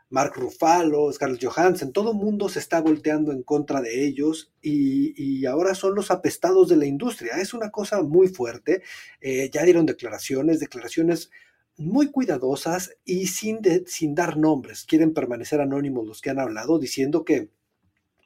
Mark 0.10 0.34
Ruffalo, 0.36 1.12
Scarlett 1.12 1.46
Johansson, 1.46 1.94
todo 1.94 2.14
mundo 2.14 2.50
se 2.50 2.60
está 2.60 2.82
volteando 2.82 3.32
en 3.32 3.44
contra 3.44 3.82
de 3.82 4.06
ellos 4.06 4.52
y, 4.62 5.14
y, 5.22 5.46
ahora 5.46 5.76
son 5.76 5.94
los 5.94 6.10
apestados 6.10 6.70
de 6.70 6.78
la 6.78 6.86
industria. 6.86 7.38
Es 7.38 7.54
una 7.54 7.70
cosa 7.70 8.02
muy 8.02 8.28
fuerte. 8.28 8.82
Eh, 9.22 9.50
ya 9.52 9.64
dieron 9.64 9.86
declaraciones, 9.86 10.60
declaraciones 10.60 11.30
muy 11.78 12.12
cuidadosas 12.12 12.96
y 13.04 13.28
sin, 13.28 13.60
sin 13.88 14.16
dar 14.16 14.38
nombres. 14.38 14.86
Quieren 14.86 15.14
permanecer 15.14 15.62
anónimos 15.62 16.08
los 16.08 16.22
que 16.22 16.30
han 16.30 16.40
hablado, 16.40 16.80
diciendo 16.80 17.26
que 17.26 17.50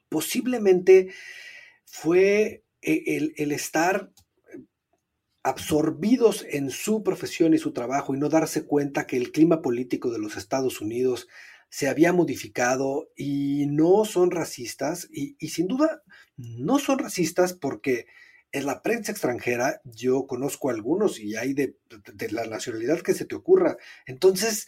posiblemente 0.08 1.12
fue 1.84 2.64
eh, 2.82 3.02
el, 3.06 3.34
el 3.36 3.52
estar 3.52 4.10
absorbidos 5.42 6.44
en 6.50 6.70
su 6.70 7.02
profesión 7.02 7.54
y 7.54 7.58
su 7.58 7.72
trabajo 7.72 8.14
y 8.14 8.18
no 8.18 8.28
darse 8.28 8.66
cuenta 8.66 9.06
que 9.06 9.16
el 9.16 9.32
clima 9.32 9.62
político 9.62 10.10
de 10.10 10.18
los 10.18 10.36
Estados 10.36 10.80
Unidos 10.80 11.28
se 11.70 11.88
había 11.88 12.12
modificado 12.12 13.08
y 13.16 13.66
no 13.66 14.04
son 14.04 14.30
racistas 14.30 15.08
y, 15.10 15.36
y, 15.38 15.48
sin 15.48 15.68
duda 15.68 16.02
no 16.36 16.78
son 16.78 16.98
racistas 16.98 17.54
porque 17.54 18.06
en 18.52 18.66
la 18.66 18.82
prensa 18.82 19.12
extranjera 19.12 19.80
yo 19.84 20.26
conozco 20.26 20.70
algunos 20.70 21.20
y 21.20 21.36
hay 21.36 21.54
de, 21.54 21.76
de, 22.12 22.30
la 22.30 22.46
nacionalidad 22.46 23.00
que 23.00 23.14
se 23.14 23.24
te 23.24 23.34
ocurra. 23.34 23.76
Entonces, 24.06 24.66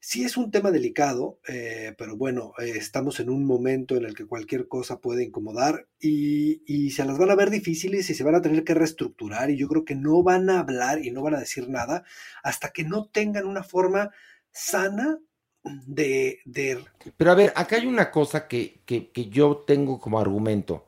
Sí 0.00 0.22
es 0.22 0.36
un 0.36 0.52
tema 0.52 0.70
delicado, 0.70 1.40
eh, 1.48 1.92
pero 1.98 2.16
bueno, 2.16 2.52
eh, 2.58 2.74
estamos 2.76 3.18
en 3.18 3.28
un 3.28 3.44
momento 3.44 3.96
en 3.96 4.04
el 4.04 4.14
que 4.14 4.26
cualquier 4.26 4.68
cosa 4.68 5.00
puede 5.00 5.24
incomodar 5.24 5.88
y, 5.98 6.62
y, 6.72 6.90
se 6.92 7.04
las 7.04 7.18
van 7.18 7.32
a 7.32 7.34
ver 7.34 7.50
difíciles 7.50 8.08
y 8.08 8.14
se 8.14 8.22
van 8.22 8.36
a 8.36 8.40
tener 8.40 8.62
que 8.62 8.74
reestructurar 8.74 9.50
y 9.50 9.56
yo 9.56 9.66
creo 9.66 9.84
que 9.84 9.96
no 9.96 10.22
van 10.22 10.50
a 10.50 10.60
hablar 10.60 11.04
y 11.04 11.10
no 11.10 11.22
van 11.22 11.34
a 11.34 11.40
decir 11.40 11.68
nada 11.68 12.04
hasta 12.44 12.70
que 12.70 12.84
no 12.84 13.06
tengan 13.06 13.44
una 13.44 13.64
forma 13.64 14.10
sana 14.52 15.18
de... 15.64 16.38
de... 16.44 16.78
Pero 17.16 17.32
a 17.32 17.34
ver, 17.34 17.52
acá 17.56 17.76
hay 17.76 17.86
una 17.86 18.12
cosa 18.12 18.46
que, 18.46 18.80
que, 18.86 19.10
que 19.10 19.28
yo 19.28 19.64
tengo 19.66 19.98
como 19.98 20.20
argumento. 20.20 20.86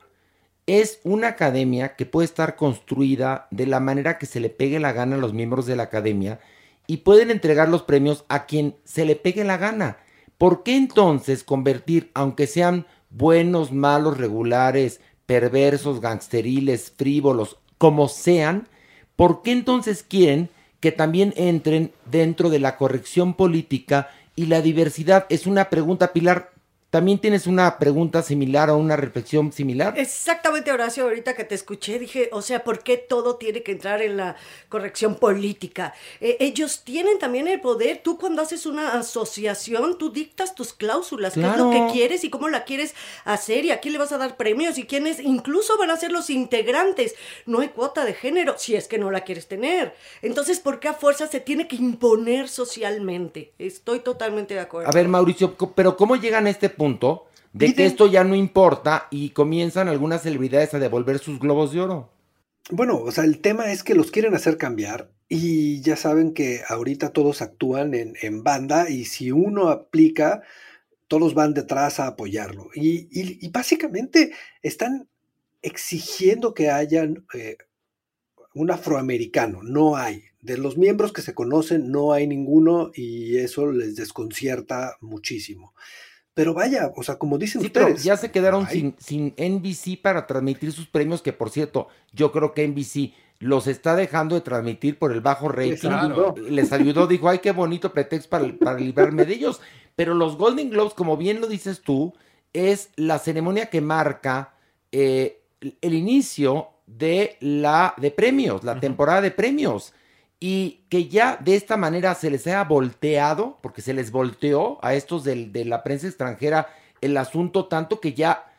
Es 0.67 0.99
una 1.03 1.29
academia 1.29 1.95
que 1.95 2.05
puede 2.05 2.25
estar 2.25 2.55
construida 2.55 3.47
de 3.51 3.65
la 3.65 3.79
manera 3.79 4.17
que 4.17 4.25
se 4.25 4.39
le 4.39 4.49
pegue 4.49 4.79
la 4.79 4.93
gana 4.93 5.15
a 5.15 5.19
los 5.19 5.33
miembros 5.33 5.65
de 5.65 5.75
la 5.75 5.83
academia 5.83 6.39
y 6.87 6.97
pueden 6.97 7.31
entregar 7.31 7.69
los 7.69 7.83
premios 7.83 8.25
a 8.27 8.45
quien 8.45 8.75
se 8.83 9.05
le 9.05 9.15
pegue 9.15 9.43
la 9.43 9.57
gana. 9.57 9.97
¿Por 10.37 10.63
qué 10.63 10.75
entonces 10.75 11.43
convertir, 11.43 12.11
aunque 12.13 12.47
sean 12.47 12.85
buenos, 13.09 13.71
malos, 13.71 14.17
regulares, 14.17 15.01
perversos, 15.25 16.01
gangsteriles, 16.01 16.93
frívolos, 16.95 17.57
como 17.77 18.07
sean, 18.07 18.67
por 19.15 19.41
qué 19.41 19.51
entonces 19.51 20.03
quieren 20.03 20.49
que 20.79 20.91
también 20.91 21.33
entren 21.37 21.91
dentro 22.09 22.49
de 22.49 22.59
la 22.59 22.77
corrección 22.77 23.35
política 23.35 24.09
y 24.35 24.47
la 24.47 24.61
diversidad? 24.61 25.25
Es 25.29 25.47
una 25.47 25.69
pregunta, 25.69 26.13
Pilar, 26.13 26.51
¿También 26.91 27.19
tienes 27.19 27.47
una 27.47 27.79
pregunta 27.79 28.21
similar 28.21 28.69
o 28.69 28.75
una 28.75 28.97
reflexión 28.97 29.53
similar? 29.53 29.97
Exactamente, 29.97 30.73
Horacio, 30.73 31.05
ahorita 31.05 31.37
que 31.37 31.45
te 31.45 31.55
escuché, 31.55 31.97
dije, 31.97 32.27
o 32.33 32.41
sea, 32.41 32.65
¿por 32.65 32.83
qué 32.83 32.97
todo 32.97 33.37
tiene 33.37 33.63
que 33.63 33.71
entrar 33.71 34.01
en 34.01 34.17
la 34.17 34.35
corrección 34.67 35.15
política? 35.15 35.93
Eh, 36.19 36.35
ellos 36.41 36.81
tienen 36.83 37.17
también 37.17 37.47
el 37.47 37.61
poder. 37.61 38.01
Tú 38.03 38.17
cuando 38.17 38.41
haces 38.41 38.65
una 38.65 38.99
asociación, 38.99 39.97
tú 39.97 40.11
dictas 40.11 40.53
tus 40.53 40.73
cláusulas, 40.73 41.35
claro. 41.35 41.53
qué 41.53 41.55
es 41.55 41.63
lo 41.63 41.71
que 41.87 41.93
quieres 41.93 42.23
y 42.25 42.29
cómo 42.29 42.49
la 42.49 42.65
quieres 42.65 42.93
hacer 43.23 43.63
y 43.63 43.71
a 43.71 43.79
quién 43.79 43.93
le 43.93 43.99
vas 43.99 44.11
a 44.11 44.17
dar 44.17 44.35
premios 44.35 44.77
y 44.77 44.83
quiénes 44.83 45.21
incluso 45.21 45.77
van 45.77 45.91
a 45.91 45.95
ser 45.95 46.11
los 46.11 46.29
integrantes. 46.29 47.15
No 47.45 47.61
hay 47.61 47.69
cuota 47.69 48.03
de 48.03 48.13
género 48.13 48.55
si 48.57 48.75
es 48.75 48.89
que 48.89 48.97
no 48.97 49.11
la 49.11 49.21
quieres 49.21 49.47
tener. 49.47 49.95
Entonces, 50.21 50.59
¿por 50.59 50.81
qué 50.81 50.89
a 50.89 50.93
fuerza 50.93 51.27
se 51.27 51.39
tiene 51.39 51.69
que 51.69 51.77
imponer 51.77 52.49
socialmente? 52.49 53.53
Estoy 53.59 54.01
totalmente 54.01 54.55
de 54.55 54.59
acuerdo. 54.59 54.89
A 54.89 54.91
ver, 54.91 55.07
Mauricio, 55.07 55.55
pero 55.73 55.95
¿cómo 55.95 56.17
llegan 56.17 56.47
a 56.47 56.49
este 56.49 56.67
punto? 56.67 56.80
Punto 56.81 57.27
de 57.53 57.67
Dicen, 57.67 57.75
que 57.75 57.85
esto 57.85 58.07
ya 58.07 58.23
no 58.23 58.33
importa 58.33 59.07
y 59.11 59.29
comienzan 59.29 59.87
algunas 59.87 60.23
celebridades 60.23 60.73
a 60.73 60.79
devolver 60.79 61.19
sus 61.19 61.39
globos 61.39 61.71
de 61.71 61.81
oro. 61.81 62.09
Bueno, 62.71 62.97
o 62.97 63.11
sea, 63.11 63.23
el 63.23 63.37
tema 63.37 63.71
es 63.71 63.83
que 63.83 63.93
los 63.93 64.09
quieren 64.09 64.33
hacer 64.33 64.57
cambiar 64.57 65.11
y 65.29 65.79
ya 65.81 65.95
saben 65.95 66.33
que 66.33 66.61
ahorita 66.67 67.09
todos 67.09 67.43
actúan 67.43 67.93
en, 67.93 68.15
en 68.23 68.43
banda 68.43 68.89
y 68.89 69.05
si 69.05 69.31
uno 69.31 69.69
aplica, 69.69 70.41
todos 71.07 71.35
van 71.35 71.53
detrás 71.53 71.99
a 71.99 72.07
apoyarlo. 72.07 72.69
Y, 72.73 73.07
y, 73.11 73.45
y 73.45 73.49
básicamente 73.49 74.31
están 74.63 75.07
exigiendo 75.61 76.55
que 76.55 76.71
hayan 76.71 77.27
eh, 77.35 77.57
un 78.55 78.71
afroamericano, 78.71 79.61
no 79.61 79.97
hay. 79.97 80.23
De 80.41 80.57
los 80.57 80.79
miembros 80.79 81.13
que 81.13 81.21
se 81.21 81.35
conocen, 81.35 81.91
no 81.91 82.11
hay 82.11 82.25
ninguno 82.25 82.89
y 82.95 83.37
eso 83.37 83.71
les 83.71 83.95
desconcierta 83.95 84.97
muchísimo. 84.99 85.75
Pero 86.33 86.53
vaya, 86.53 86.91
o 86.95 87.03
sea, 87.03 87.15
como 87.15 87.37
dicen 87.37 87.61
sí, 87.61 87.67
ustedes. 87.67 87.87
Pero 87.87 87.97
ya 87.97 88.17
se 88.17 88.31
quedaron 88.31 88.67
sin, 88.67 88.95
sin, 88.97 89.33
NBC 89.37 90.01
para 90.01 90.27
transmitir 90.27 90.71
sus 90.71 90.87
premios, 90.87 91.21
que 91.21 91.33
por 91.33 91.49
cierto, 91.49 91.87
yo 92.13 92.31
creo 92.31 92.53
que 92.53 92.65
NBC 92.67 93.13
los 93.39 93.67
está 93.67 93.95
dejando 93.95 94.35
de 94.35 94.41
transmitir 94.41 94.97
por 94.97 95.11
el 95.11 95.19
bajo 95.19 95.49
rating. 95.49 95.71
Les 95.71 95.85
ayudó, 95.85 96.35
Les 96.37 96.71
ayudó 96.71 97.07
dijo, 97.07 97.27
ay, 97.27 97.39
qué 97.39 97.51
bonito 97.51 97.91
pretexto 97.91 98.29
para, 98.29 98.45
para 98.57 98.79
librarme 98.79 99.25
de 99.25 99.33
ellos. 99.33 99.59
Pero 99.95 100.13
los 100.13 100.37
Golden 100.37 100.69
Globes, 100.69 100.93
como 100.93 101.17
bien 101.17 101.41
lo 101.41 101.47
dices 101.47 101.81
tú, 101.81 102.13
es 102.53 102.91
la 102.95 103.19
ceremonia 103.19 103.69
que 103.69 103.81
marca 103.81 104.53
eh, 104.91 105.41
el 105.81 105.93
inicio 105.93 106.69
de 106.85 107.37
la 107.39 107.93
de 107.97 108.11
premios, 108.11 108.63
la 108.63 108.73
uh 108.73 108.75
-huh. 108.75 108.79
temporada 108.79 109.21
de 109.21 109.31
premios 109.31 109.93
y 110.43 110.81
que 110.89 111.07
ya 111.07 111.37
de 111.39 111.55
esta 111.55 111.77
manera 111.77 112.15
se 112.15 112.31
les 112.31 112.47
haya 112.47 112.63
volteado, 112.63 113.59
porque 113.61 113.83
se 113.83 113.93
les 113.93 114.11
volteó 114.11 114.83
a 114.83 114.95
estos 114.95 115.23
de, 115.23 115.45
de 115.45 115.65
la 115.65 115.83
prensa 115.83 116.07
extranjera 116.07 116.67
el 116.99 117.15
asunto 117.15 117.67
tanto 117.67 118.01
que 118.01 118.13
ya 118.13 118.51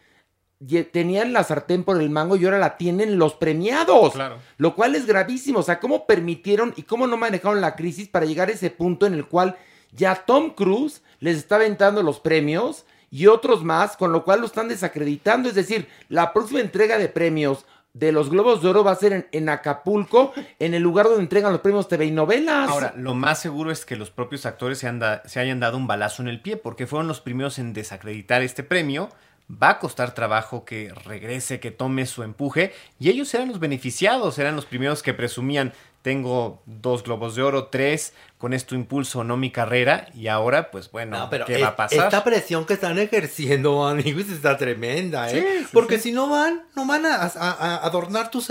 tenían 0.92 1.32
la 1.32 1.42
sartén 1.42 1.82
por 1.82 2.00
el 2.00 2.08
mango 2.08 2.36
y 2.36 2.44
ahora 2.44 2.58
la 2.58 2.76
tienen 2.76 3.18
los 3.18 3.34
premiados. 3.34 4.12
Claro. 4.12 4.38
Lo 4.58 4.76
cual 4.76 4.94
es 4.94 5.06
gravísimo. 5.06 5.58
O 5.58 5.62
sea, 5.62 5.80
¿cómo 5.80 6.06
permitieron 6.06 6.72
y 6.76 6.82
cómo 6.82 7.08
no 7.08 7.16
manejaron 7.16 7.60
la 7.60 7.74
crisis 7.74 8.08
para 8.08 8.26
llegar 8.26 8.48
a 8.48 8.52
ese 8.52 8.70
punto 8.70 9.06
en 9.06 9.14
el 9.14 9.26
cual 9.26 9.56
ya 9.90 10.14
Tom 10.24 10.50
Cruise 10.50 11.02
les 11.18 11.36
está 11.36 11.56
aventando 11.56 12.02
los 12.02 12.20
premios 12.20 12.84
y 13.10 13.26
otros 13.26 13.64
más, 13.64 13.96
con 13.96 14.12
lo 14.12 14.24
cual 14.24 14.40
lo 14.40 14.46
están 14.46 14.68
desacreditando? 14.68 15.48
Es 15.48 15.56
decir, 15.56 15.88
la 16.08 16.32
próxima 16.32 16.60
entrega 16.60 16.96
de 16.96 17.08
premios 17.08 17.66
de 17.94 18.10
los 18.10 18.30
Globos 18.30 18.62
de 18.62 18.68
Oro 18.68 18.84
va 18.84 18.92
a 18.92 18.96
ser 18.96 19.12
en, 19.12 19.26
en, 19.32 19.48
Acapulco, 19.48 20.32
en 20.58 20.74
el 20.74 20.82
lugar 20.82 21.06
donde 21.06 21.22
entregan 21.22 21.52
los 21.52 21.60
premios 21.60 21.88
TV 21.88 22.06
y 22.06 22.10
novelas. 22.10 22.70
Ahora, 22.70 22.94
lo 22.96 23.14
más 23.14 23.40
seguro 23.40 23.70
es 23.70 23.84
que 23.84 23.96
los 23.96 24.10
propios 24.10 24.46
actores 24.46 24.78
se, 24.78 24.90
se 25.26 25.40
hayan 25.40 25.60
dado 25.60 25.76
un 25.76 25.86
balazo 25.86 26.22
en 26.22 26.28
el 26.28 26.40
pie, 26.40 26.56
porque 26.56 26.86
fueron 26.86 27.08
los 27.08 27.20
primeros 27.20 27.58
en 27.58 27.72
desacreditar 27.72 28.42
este 28.42 28.62
premio. 28.62 29.10
Va 29.50 29.70
a 29.70 29.78
costar 29.78 30.14
trabajo 30.14 30.64
que 30.64 30.94
regrese, 31.04 31.60
que 31.60 31.70
tome 31.70 32.06
su 32.06 32.22
empuje, 32.22 32.72
y 32.98 33.10
ellos 33.10 33.34
eran 33.34 33.48
los 33.48 33.60
beneficiados, 33.60 34.38
eran 34.38 34.56
los 34.56 34.64
primeros 34.64 35.02
que 35.02 35.12
presumían, 35.12 35.72
tengo 36.02 36.62
dos 36.66 37.04
globos 37.04 37.36
de 37.36 37.42
oro, 37.42 37.68
tres, 37.68 38.12
con 38.36 38.52
esto 38.52 38.74
impulso 38.74 39.22
no 39.22 39.36
mi 39.36 39.50
carrera, 39.50 40.08
y 40.14 40.26
ahora, 40.26 40.72
pues 40.72 40.90
bueno, 40.90 41.16
no, 41.16 41.30
pero 41.30 41.46
¿qué 41.46 41.56
es, 41.56 41.62
va 41.62 41.68
a 41.68 41.76
pasar? 41.76 42.04
Esta 42.06 42.24
presión 42.24 42.66
que 42.66 42.74
están 42.74 42.98
ejerciendo, 42.98 43.86
amigos, 43.86 44.28
está 44.28 44.58
tremenda, 44.58 45.30
¿eh? 45.30 45.40
Sí, 45.40 45.64
sí, 45.64 45.68
Porque 45.72 45.96
sí. 45.96 46.10
si 46.10 46.12
no 46.12 46.28
van, 46.28 46.62
no 46.74 46.84
van 46.86 47.06
a, 47.06 47.14
a, 47.14 47.28
a 47.28 47.76
adornar 47.86 48.30
tu, 48.30 48.42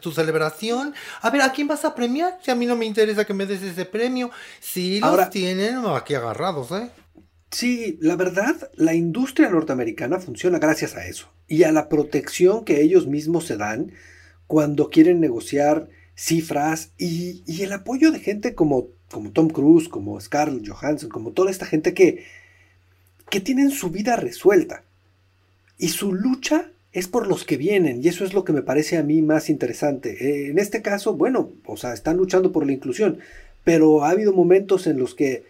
tu, 0.00 0.12
celebración. 0.12 0.94
A 1.20 1.30
ver, 1.30 1.42
¿a 1.42 1.52
quién 1.52 1.66
vas 1.66 1.84
a 1.84 1.94
premiar? 1.94 2.38
Si 2.42 2.50
a 2.50 2.54
mí 2.54 2.64
no 2.64 2.76
me 2.76 2.86
interesa 2.86 3.24
que 3.24 3.34
me 3.34 3.46
des 3.46 3.62
ese 3.62 3.84
premio. 3.84 4.30
Sí, 4.60 5.00
los 5.00 5.10
ahora, 5.10 5.30
tienen 5.30 5.84
aquí 5.86 6.14
agarrados, 6.14 6.70
¿eh? 6.70 6.88
Sí, 7.50 7.98
la 8.00 8.16
verdad, 8.16 8.70
la 8.74 8.94
industria 8.94 9.48
norteamericana 9.48 10.18
funciona 10.18 10.58
gracias 10.58 10.96
a 10.96 11.06
eso 11.06 11.30
y 11.46 11.64
a 11.64 11.72
la 11.72 11.88
protección 11.88 12.64
que 12.64 12.82
ellos 12.82 13.06
mismos 13.06 13.46
se 13.46 13.56
dan 13.56 13.92
cuando 14.46 14.90
quieren 14.90 15.20
negociar 15.20 15.88
cifras 16.14 16.90
y, 16.98 17.42
y 17.46 17.62
el 17.62 17.72
apoyo 17.72 18.10
de 18.10 18.20
gente 18.20 18.54
como, 18.54 18.88
como 19.10 19.30
Tom 19.30 19.48
Cruise, 19.48 19.88
como 19.88 20.20
Scarlett 20.20 20.68
Johansson, 20.68 21.08
como 21.10 21.32
toda 21.32 21.50
esta 21.50 21.66
gente 21.66 21.94
que, 21.94 22.24
que 23.30 23.40
tienen 23.40 23.70
su 23.70 23.90
vida 23.90 24.16
resuelta 24.16 24.84
y 25.78 25.88
su 25.88 26.12
lucha 26.12 26.70
es 26.92 27.08
por 27.08 27.26
los 27.26 27.44
que 27.44 27.56
vienen 27.56 28.02
y 28.02 28.08
eso 28.08 28.24
es 28.24 28.34
lo 28.34 28.44
que 28.44 28.52
me 28.52 28.62
parece 28.62 28.96
a 28.96 29.02
mí 29.02 29.20
más 29.20 29.50
interesante. 29.50 30.48
En 30.48 30.58
este 30.58 30.80
caso, 30.80 31.14
bueno, 31.14 31.50
o 31.66 31.76
sea, 31.76 31.92
están 31.92 32.16
luchando 32.16 32.52
por 32.52 32.64
la 32.64 32.72
inclusión, 32.72 33.18
pero 33.64 34.04
ha 34.04 34.10
habido 34.10 34.32
momentos 34.32 34.86
en 34.86 34.98
los 34.98 35.14
que 35.14 35.44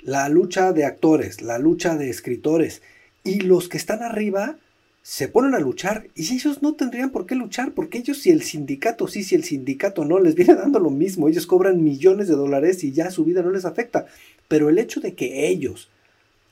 la 0.00 0.28
lucha 0.28 0.72
de 0.72 0.84
actores, 0.84 1.40
la 1.40 1.58
lucha 1.58 1.96
de 1.96 2.10
escritores 2.10 2.82
y 3.24 3.40
los 3.40 3.68
que 3.68 3.78
están 3.78 4.02
arriba 4.02 4.58
se 5.02 5.28
ponen 5.28 5.54
a 5.54 5.60
luchar 5.60 6.08
y 6.14 6.34
ellos 6.34 6.62
no 6.62 6.74
tendrían 6.74 7.10
por 7.10 7.26
qué 7.26 7.34
luchar 7.34 7.72
porque 7.72 7.98
ellos 7.98 8.18
si 8.18 8.30
el 8.30 8.42
sindicato 8.42 9.08
sí, 9.08 9.22
si 9.22 9.34
el 9.34 9.44
sindicato 9.44 10.04
no, 10.04 10.18
les 10.18 10.34
viene 10.34 10.54
dando 10.54 10.78
lo 10.78 10.90
mismo, 10.90 11.28
ellos 11.28 11.46
cobran 11.46 11.82
millones 11.82 12.28
de 12.28 12.36
dólares 12.36 12.84
y 12.84 12.92
ya 12.92 13.10
su 13.10 13.24
vida 13.24 13.42
no 13.42 13.50
les 13.50 13.64
afecta, 13.64 14.06
pero 14.48 14.68
el 14.68 14.78
hecho 14.78 15.00
de 15.00 15.14
que 15.14 15.48
ellos 15.48 15.88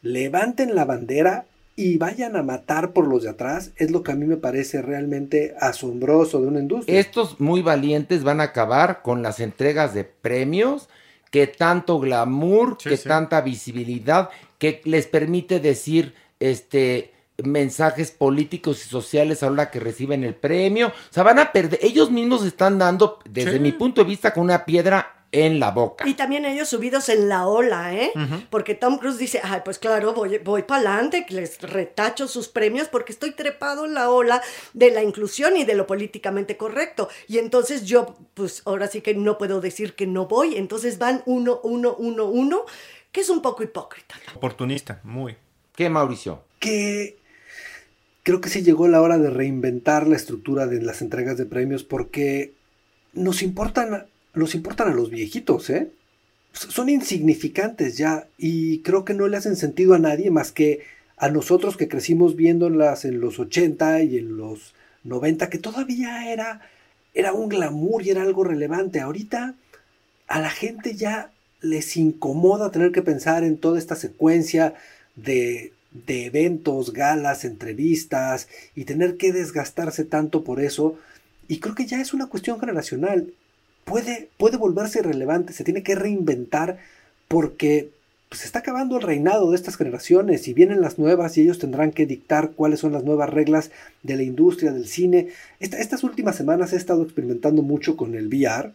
levanten 0.03 0.75
la 0.75 0.85
bandera 0.85 1.47
y 1.77 1.97
vayan 1.97 2.35
a 2.35 2.43
matar 2.43 2.93
por 2.93 3.07
los 3.07 3.23
de 3.23 3.31
atrás 3.31 3.71
es 3.77 3.93
lo 3.93 4.03
que 4.03 4.11
a 4.11 4.17
mí 4.17 4.27
me 4.27 4.37
parece 4.37 4.83
realmente 4.83 5.55
asombroso 5.61 6.41
de 6.41 6.49
una 6.49 6.59
industria. 6.59 6.99
Estos 6.99 7.39
muy 7.39 7.63
valientes 7.63 8.25
van 8.25 8.41
a 8.41 8.45
acabar 8.45 9.03
con 9.03 9.23
las 9.23 9.39
entregas 9.39 9.95
de 9.95 10.03
premios, 10.03 10.89
que 11.31 11.47
tanto 11.47 12.01
glamour, 12.01 12.79
que 12.79 12.97
tanta 12.97 13.43
visibilidad, 13.43 14.31
que 14.59 14.81
les 14.85 15.07
permite 15.07 15.61
decir 15.61 16.15
este 16.41 17.13
mensajes 17.45 18.11
políticos 18.11 18.85
y 18.85 18.89
sociales 18.89 19.43
a 19.43 19.47
la 19.47 19.53
hora 19.53 19.71
que 19.71 19.81
reciben 19.81 20.25
el 20.25 20.35
premio. 20.35 20.89
O 20.89 21.13
sea, 21.13 21.23
van 21.23 21.39
a 21.39 21.53
perder, 21.53 21.79
ellos 21.83 22.11
mismos 22.11 22.45
están 22.45 22.79
dando, 22.79 23.21
desde 23.29 23.53
Sí. 23.55 23.61
mi 23.61 23.73
punto 23.73 24.03
de 24.03 24.09
vista, 24.09 24.33
con 24.35 24.45
una 24.45 24.65
piedra 24.65 25.15
en 25.31 25.61
la 25.61 25.71
boca. 25.71 26.09
Y 26.09 26.15
también 26.15 26.47
ellos 26.47 26.71
subidos 26.71 27.11
en 27.11 27.29
la 27.29 27.47
ola, 27.47 27.95
¿eh? 27.95 28.13
Porque 28.49 28.75
Tom 28.75 28.97
Cruise 28.99 29.19
dice, 29.19 29.41
ay, 29.45 29.61
pues 29.63 29.79
claro, 29.79 30.15
voy, 30.15 30.39
voy 30.39 30.63
para 30.63 30.81
adelante, 30.91 31.27
les 31.29 31.61
retacho 31.61 32.27
sus 32.29 32.49
premios 32.49 32.89
porque 32.89 33.13
estoy 33.13 33.33
trepado 33.33 33.85
en 33.85 33.93
la 33.93 34.11
ola 34.11 34.41
de 34.73 34.91
la 34.91 35.03
inclusión 35.03 35.57
y 35.59 35.65
de 35.65 35.75
lo 35.75 35.87
políticamente 35.87 36.57
correcto. 36.57 37.11
Y 37.29 37.37
entonces 37.39 37.85
yo, 37.85 38.17
pues 38.33 38.63
ahora 38.65 38.89
sí 38.89 39.03
que 39.03 39.15
no 39.15 39.37
puedo 39.37 39.61
decir 39.61 39.95
que 39.95 40.07
no 40.07 40.27
voy. 40.27 40.57
Entonces 40.57 40.99
van 40.99 41.23
uno, 41.27 41.61
uno, 41.63 41.95
uno, 41.99 42.25
uno, 42.25 42.63
que 43.13 43.21
es 43.21 43.29
un 43.29 43.43
poco 43.43 43.63
hipócrita. 43.63 44.15
Oportunista, 44.35 45.01
muy. 45.05 45.37
¿Qué, 45.77 45.89
Mauricio? 45.91 46.43
que 46.59 47.18
creo 48.29 48.43
que 48.43 48.51
sí 48.51 48.61
llegó 48.61 48.89
la 48.89 49.01
hora 49.01 49.17
de 49.17 49.31
reinventar 49.31 50.07
la 50.07 50.17
estructura 50.17 50.67
de 50.67 50.83
las 50.83 51.01
entregas 51.01 51.39
de 51.39 51.47
premios 51.47 51.83
porque 51.83 52.53
nos 53.15 53.43
importan, 53.43 54.05
importan 54.53 54.89
a 54.89 54.95
los 54.95 55.09
viejitos, 55.09 55.71
¿eh? 55.71 55.89
Son 56.53 56.91
insignificantes 56.91 57.97
ya 57.97 58.29
y 58.37 58.81
creo 58.81 59.07
que 59.07 59.15
no 59.15 59.29
le 59.29 59.39
hacen 59.39 59.57
sentido 59.57 59.95
a 59.95 59.99
nadie 59.99 60.31
más 60.31 60.53
que 60.53 60.81
a 61.17 61.31
nosotros 61.31 61.79
que 61.79 61.89
crecimos 61.89 62.37
viéndolas 62.37 63.07
en 63.07 63.19
los 63.19 63.39
80 63.39 64.03
y 64.03 64.19
en 64.19 64.37
los 64.37 64.75
90, 65.05 65.49
que 65.49 65.57
todavía 65.57 66.31
era, 66.31 66.61
era 67.15 67.33
un 67.33 67.49
glamour 67.49 68.03
y 68.03 68.11
era 68.11 68.21
algo 68.21 68.45
relevante. 68.45 69.01
Ahorita 69.01 69.55
a 70.27 70.39
la 70.39 70.51
gente 70.51 70.95
ya 70.95 71.33
les 71.63 71.97
incomoda 71.97 72.73
tener 72.73 72.93
que 72.93 73.01
pensar 73.01 73.43
en 73.43 73.57
toda 73.57 73.79
esta 73.79 73.97
secuencia 73.97 74.75
de, 75.17 75.73
de 75.91 76.27
eventos, 76.27 76.93
galas, 76.93 77.45
entrevistas 77.45 78.49
y 78.75 78.85
tener 78.85 79.17
que 79.17 79.33
desgastarse 79.33 80.05
tanto 80.05 80.45
por 80.45 80.61
eso. 80.61 80.97
Y 81.49 81.61
creo 81.61 81.75
que 81.75 81.87
ya 81.87 82.01
es 82.01 82.13
una 82.13 82.27
cuestión 82.27 82.61
generacional. 82.61 83.33
Puede, 83.85 84.29
puede 84.37 84.59
volverse 84.59 85.03
relevante, 85.03 85.53
se 85.55 85.65
tiene 85.65 85.83
que 85.83 85.95
reinventar 85.95 86.79
porque 87.27 87.91
pues, 88.29 88.43
se 88.43 88.47
está 88.47 88.59
acabando 88.59 88.97
el 88.97 89.03
reinado 89.03 89.51
de 89.51 89.57
estas 89.57 89.77
generaciones 89.77 90.47
y 90.47 90.53
vienen 90.53 90.83
las 90.83 90.99
nuevas 90.99 91.39
y 91.39 91.43
ellos 91.43 91.59
tendrán 91.59 91.93
que 91.93 92.05
dictar 92.05 92.51
cuáles 92.53 92.81
son 92.81 92.93
las 92.93 93.05
nuevas 93.05 93.31
reglas 93.31 93.71
de 94.03 94.17
la 94.17 94.23
industria 94.25 94.73
del 94.73 94.87
cine. 94.87 95.29
Esta- 95.59 95.79
estas 95.79 96.05
últimas 96.05 96.37
semanas 96.37 96.75
he 96.75 96.77
estado 96.77 97.03
experimentando 97.03 97.63
mucho 97.63 97.97
con 97.97 98.15
el 98.15 98.27
VR 98.29 98.73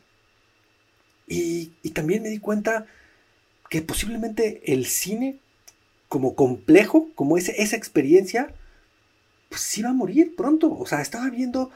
y, 1.27 1.71
y 1.83 1.91
también 1.91 2.23
me 2.23 2.29
di 2.29 2.39
cuenta 2.39 2.85
que 3.69 3.81
posiblemente 3.83 4.61
el 4.73 4.85
cine 4.85 5.37
como 6.13 6.35
complejo, 6.35 7.09
como 7.15 7.39
ese, 7.39 7.59
esa 7.59 7.75
experiencia, 7.75 8.53
pues 9.49 9.61
sí 9.61 9.81
va 9.81 9.89
a 9.89 9.93
morir 9.93 10.35
pronto. 10.35 10.71
O 10.77 10.85
sea, 10.85 11.01
estaba 11.01 11.27
viendo 11.31 11.71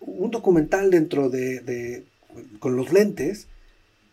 un 0.00 0.32
documental 0.32 0.90
dentro 0.90 1.30
de, 1.30 1.60
de- 1.60 2.04
con 2.58 2.74
los 2.74 2.92
lentes 2.92 3.46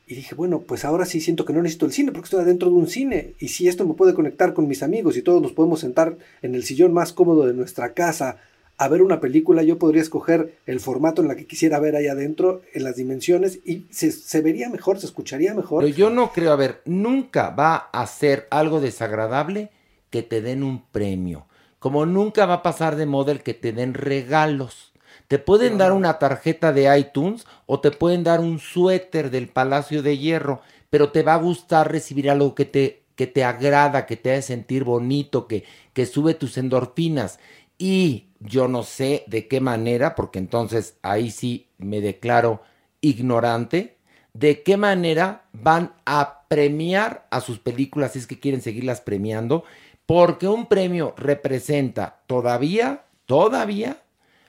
y 0.05 0.13
dije, 0.13 0.35
bueno, 0.35 0.61
pues 0.61 0.85
ahora 0.85 1.07
sí 1.07 1.19
siento 1.21 1.43
que 1.43 1.53
no 1.53 1.63
necesito 1.63 1.87
el 1.87 1.91
cine 1.91 2.11
porque 2.11 2.25
estoy 2.27 2.41
adentro 2.41 2.69
de 2.69 2.75
un 2.75 2.87
cine 2.87 3.33
y 3.39 3.47
si 3.47 3.67
esto 3.67 3.87
me 3.87 3.95
puede 3.95 4.13
conectar 4.13 4.53
con 4.53 4.67
mis 4.67 4.83
amigos 4.83 5.17
y 5.17 5.23
todos 5.23 5.41
nos 5.41 5.53
podemos 5.53 5.79
sentar 5.79 6.17
en 6.43 6.53
el 6.53 6.63
sillón 6.63 6.93
más 6.93 7.13
cómodo 7.13 7.47
de 7.47 7.53
nuestra 7.55 7.93
casa 7.93 8.37
a 8.77 8.87
ver 8.87 9.01
una 9.01 9.19
película, 9.19 9.63
yo 9.63 9.79
podría 9.79 10.01
escoger 10.01 10.57
el 10.67 10.79
formato 10.79 11.21
en 11.21 11.27
la 11.27 11.35
que 11.35 11.47
quisiera 11.47 11.79
ver 11.79 11.95
ahí 11.95 12.07
adentro, 12.07 12.61
en 12.73 12.83
las 12.83 12.95
dimensiones 12.95 13.59
y 13.65 13.87
se, 13.89 14.11
se 14.11 14.41
vería 14.41 14.69
mejor, 14.69 14.99
se 14.99 15.07
escucharía 15.07 15.55
mejor. 15.55 15.83
Pero 15.83 15.95
yo 15.95 16.09
no 16.11 16.31
creo, 16.31 16.51
a 16.51 16.57
ver, 16.57 16.81
nunca 16.85 17.49
va 17.49 17.89
a 17.91 18.05
ser 18.05 18.47
algo 18.51 18.79
desagradable 18.79 19.71
que 20.11 20.21
te 20.21 20.41
den 20.41 20.63
un 20.63 20.83
premio. 20.91 21.47
Como 21.79 22.05
nunca 22.05 22.45
va 22.45 22.55
a 22.55 22.63
pasar 22.63 22.95
de 22.95 23.05
moda 23.05 23.31
el 23.31 23.41
que 23.41 23.53
te 23.53 23.71
den 23.71 23.93
regalos. 23.93 24.93
Te 25.27 25.39
pueden 25.39 25.77
dar 25.77 25.91
una 25.91 26.19
tarjeta 26.19 26.71
de 26.71 26.97
iTunes 26.97 27.45
o 27.65 27.81
te 27.81 27.91
pueden 27.91 28.23
dar 28.23 28.39
un 28.39 28.59
suéter 28.59 29.29
del 29.31 29.47
Palacio 29.49 30.01
de 30.01 30.17
Hierro, 30.17 30.61
pero 30.89 31.11
te 31.11 31.23
va 31.23 31.33
a 31.33 31.37
gustar 31.37 31.91
recibir 31.91 32.29
algo 32.29 32.55
que 32.55 32.65
te, 32.65 33.03
que 33.15 33.27
te 33.27 33.43
agrada, 33.43 34.05
que 34.05 34.15
te 34.15 34.31
hace 34.31 34.43
sentir 34.43 34.83
bonito, 34.83 35.47
que, 35.47 35.65
que 35.93 36.05
sube 36.05 36.33
tus 36.33 36.57
endorfinas. 36.57 37.39
Y 37.77 38.26
yo 38.39 38.67
no 38.67 38.83
sé 38.83 39.23
de 39.27 39.47
qué 39.47 39.59
manera, 39.61 40.15
porque 40.15 40.39
entonces 40.39 40.97
ahí 41.01 41.31
sí 41.31 41.67
me 41.77 42.01
declaro 42.01 42.61
ignorante, 43.01 43.97
de 44.33 44.61
qué 44.63 44.77
manera 44.77 45.45
van 45.53 45.93
a 46.05 46.43
premiar 46.47 47.27
a 47.31 47.41
sus 47.41 47.59
películas 47.59 48.13
si 48.13 48.19
es 48.19 48.27
que 48.27 48.39
quieren 48.39 48.61
seguirlas 48.61 49.01
premiando, 49.01 49.63
porque 50.05 50.47
un 50.47 50.67
premio 50.67 51.13
representa 51.17 52.19
todavía, 52.27 53.03
todavía, 53.25 53.97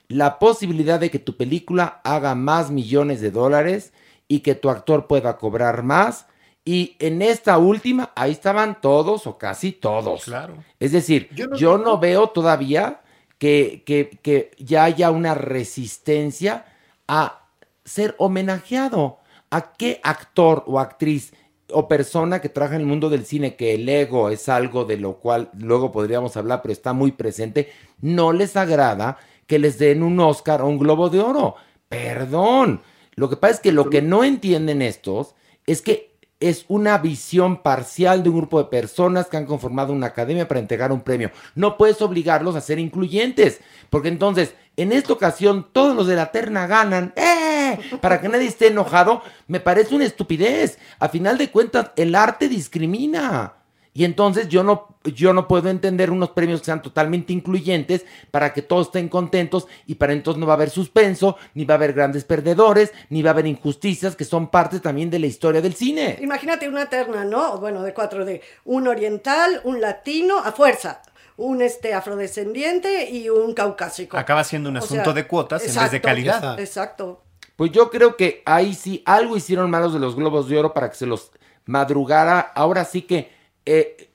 la 0.07 0.39
posibilidad 0.39 0.99
de 0.99 1.11
que 1.11 1.19
tu 1.19 1.35
película 1.37 2.01
haga 2.03 2.35
más 2.35 2.71
millones 2.71 3.21
de 3.21 3.31
dólares 3.31 3.93
y 4.27 4.39
que 4.39 4.55
tu 4.55 4.69
actor 4.69 5.07
pueda 5.07 5.37
cobrar 5.37 5.83
más. 5.83 6.27
Y 6.65 6.95
en 6.99 7.21
esta 7.21 7.57
última, 7.57 8.11
ahí 8.15 8.31
estaban 8.31 8.79
todos 8.81 9.27
o 9.27 9.37
casi 9.37 9.71
todos. 9.71 10.23
Claro. 10.25 10.55
Es 10.79 10.91
decir, 10.91 11.29
Yo 11.33 11.53
yo 11.55 11.77
no- 11.77 11.83
no, 11.83 11.99
veo 11.99 12.27
todavía 12.27 13.01
que, 13.39 13.83
que- 13.85 14.19
que 14.21 14.51
ya 14.59 14.83
haya 14.83 15.09
una 15.11 15.33
resistencia 15.33 16.65
a 17.07 17.47
ser 17.83 18.13
homenajeado. 18.19 19.17
¿A 19.49 19.73
qué 19.73 19.99
actor 20.03 20.63
o 20.67 20.79
actriz 20.79 21.33
o 21.71 21.87
persona 21.87 22.39
que 22.41 22.49
trabaja 22.49 22.75
en 22.75 22.81
el 22.81 22.87
mundo 22.87 23.09
del 23.09 23.25
cine, 23.25 23.55
que 23.55 23.73
el 23.73 23.89
ego 23.89 24.29
es 24.29 24.47
algo 24.49 24.85
de 24.85 24.97
lo 24.97 25.17
cual 25.17 25.49
luego 25.57 25.91
podríamos 25.91 26.37
hablar, 26.37 26.61
pero 26.61 26.71
está 26.73 26.93
muy 26.93 27.11
presente, 27.11 27.71
no 28.01 28.31
les 28.31 28.55
agrada 28.55 29.17
que 29.47 29.57
les 29.59 29.79
den 29.79 30.03
un 30.03 30.19
Oscar 30.19 30.61
o 30.61 30.67
un 30.67 30.77
Globo 30.77 31.09
de 31.09 31.19
Oro? 31.19 31.55
Perdón. 31.87 32.81
Lo 33.15 33.29
que 33.29 33.37
pasa 33.37 33.55
es 33.55 33.59
que 33.59 33.71
lo 33.71 33.89
que 33.89 34.01
no 34.01 34.23
entienden 34.23 34.81
estos 34.83 35.35
es 35.65 35.81
que 35.81 36.08
es 36.39 36.65
una 36.67 36.97
visión 36.97 37.61
parcial 37.61 38.23
de 38.23 38.29
un 38.29 38.37
grupo 38.37 38.59
de 38.59 38.69
personas 38.69 39.27
que 39.27 39.37
han 39.37 39.45
conformado 39.45 39.91
una 39.91 40.07
academia 40.07 40.47
para 40.47 40.59
entregar 40.59 40.91
un 40.91 41.01
premio. 41.01 41.31
No 41.55 41.77
puedes 41.77 42.01
obligarlos 42.01 42.55
a 42.55 42.61
ser 42.61 42.79
incluyentes, 42.79 43.59
porque 43.89 44.07
entonces, 44.07 44.53
en 44.77 44.93
esta 44.93 45.13
ocasión, 45.13 45.67
todos 45.73 45.95
los 45.95 46.07
de 46.07 46.15
la 46.15 46.31
terna 46.31 46.67
ganan. 46.67 47.13
¡Eh! 47.17 47.77
Para 48.01 48.21
que 48.21 48.29
nadie 48.29 48.47
esté 48.47 48.67
enojado, 48.67 49.21
me 49.47 49.59
parece 49.59 49.95
una 49.95 50.05
estupidez. 50.05 50.79
A 50.99 51.09
final 51.09 51.37
de 51.37 51.51
cuentas, 51.51 51.91
el 51.97 52.15
arte 52.15 52.47
discrimina. 52.47 53.58
Y 53.93 54.05
entonces 54.05 54.47
yo 54.49 54.63
no, 54.63 54.97
yo 55.03 55.33
no 55.33 55.47
puedo 55.47 55.69
entender 55.69 56.11
unos 56.11 56.29
premios 56.29 56.61
que 56.61 56.67
sean 56.67 56.81
totalmente 56.81 57.33
incluyentes 57.33 58.05
para 58.31 58.53
que 58.53 58.61
todos 58.61 58.87
estén 58.87 59.09
contentos 59.09 59.67
y 59.87 59.95
para 59.95 60.13
entonces 60.13 60.39
no 60.39 60.45
va 60.45 60.53
a 60.53 60.55
haber 60.55 60.69
suspenso, 60.69 61.37
ni 61.53 61.65
va 61.65 61.73
a 61.73 61.77
haber 61.77 61.93
grandes 61.93 62.23
perdedores, 62.23 62.93
ni 63.09 63.21
va 63.23 63.31
a 63.31 63.33
haber 63.33 63.47
injusticias 63.47 64.15
que 64.15 64.25
son 64.25 64.49
parte 64.49 64.79
también 64.79 65.09
de 65.09 65.19
la 65.19 65.27
historia 65.27 65.61
del 65.61 65.73
cine. 65.73 66.17
Imagínate 66.21 66.69
una 66.69 66.87
terna, 66.87 67.25
¿no? 67.25 67.57
Bueno, 67.57 67.81
de 67.81 67.93
4D. 67.93 68.41
Un 68.65 68.87
oriental, 68.87 69.61
un 69.63 69.81
latino, 69.81 70.37
a 70.37 70.51
fuerza. 70.51 71.01
Un 71.35 71.61
este 71.61 71.93
afrodescendiente 71.93 73.09
y 73.09 73.29
un 73.29 73.53
caucásico. 73.53 74.17
Acaba 74.17 74.43
siendo 74.43 74.69
un 74.69 74.75
O 74.75 74.79
asunto 74.79 75.05
sea, 75.05 75.13
de 75.13 75.25
cuotas 75.25 75.65
en 75.65 75.81
vez 75.81 75.91
de 75.91 76.01
calidad. 76.01 76.59
Exacto. 76.59 77.23
Pues 77.55 77.71
yo 77.71 77.89
creo 77.89 78.15
que 78.15 78.43
ahí 78.45 78.73
sí 78.73 79.03
algo 79.05 79.35
hicieron 79.35 79.69
malos 79.69 79.93
de 79.93 79.99
los 79.99 80.15
Globos 80.15 80.47
de 80.47 80.57
Oro 80.57 80.73
para 80.73 80.89
que 80.89 80.95
se 80.95 81.05
los 81.05 81.31
madrugara. 81.65 82.39
Ahora 82.39 82.85
sí 82.85 83.01
que 83.03 83.38
eh, 83.65 84.09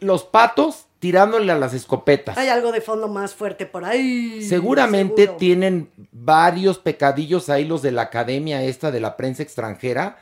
los 0.00 0.24
patos 0.24 0.86
tirándole 0.98 1.52
a 1.52 1.58
las 1.58 1.74
escopetas. 1.74 2.38
Hay 2.38 2.48
algo 2.48 2.72
de 2.72 2.80
fondo 2.80 3.08
más 3.08 3.34
fuerte 3.34 3.66
por 3.66 3.84
ahí. 3.84 4.42
Seguramente 4.42 5.22
seguro. 5.22 5.38
tienen 5.38 5.90
varios 6.12 6.78
pecadillos 6.78 7.48
ahí 7.48 7.64
los 7.64 7.82
de 7.82 7.92
la 7.92 8.02
academia 8.02 8.62
esta 8.62 8.90
de 8.90 9.00
la 9.00 9.16
prensa 9.16 9.42
extranjera 9.42 10.18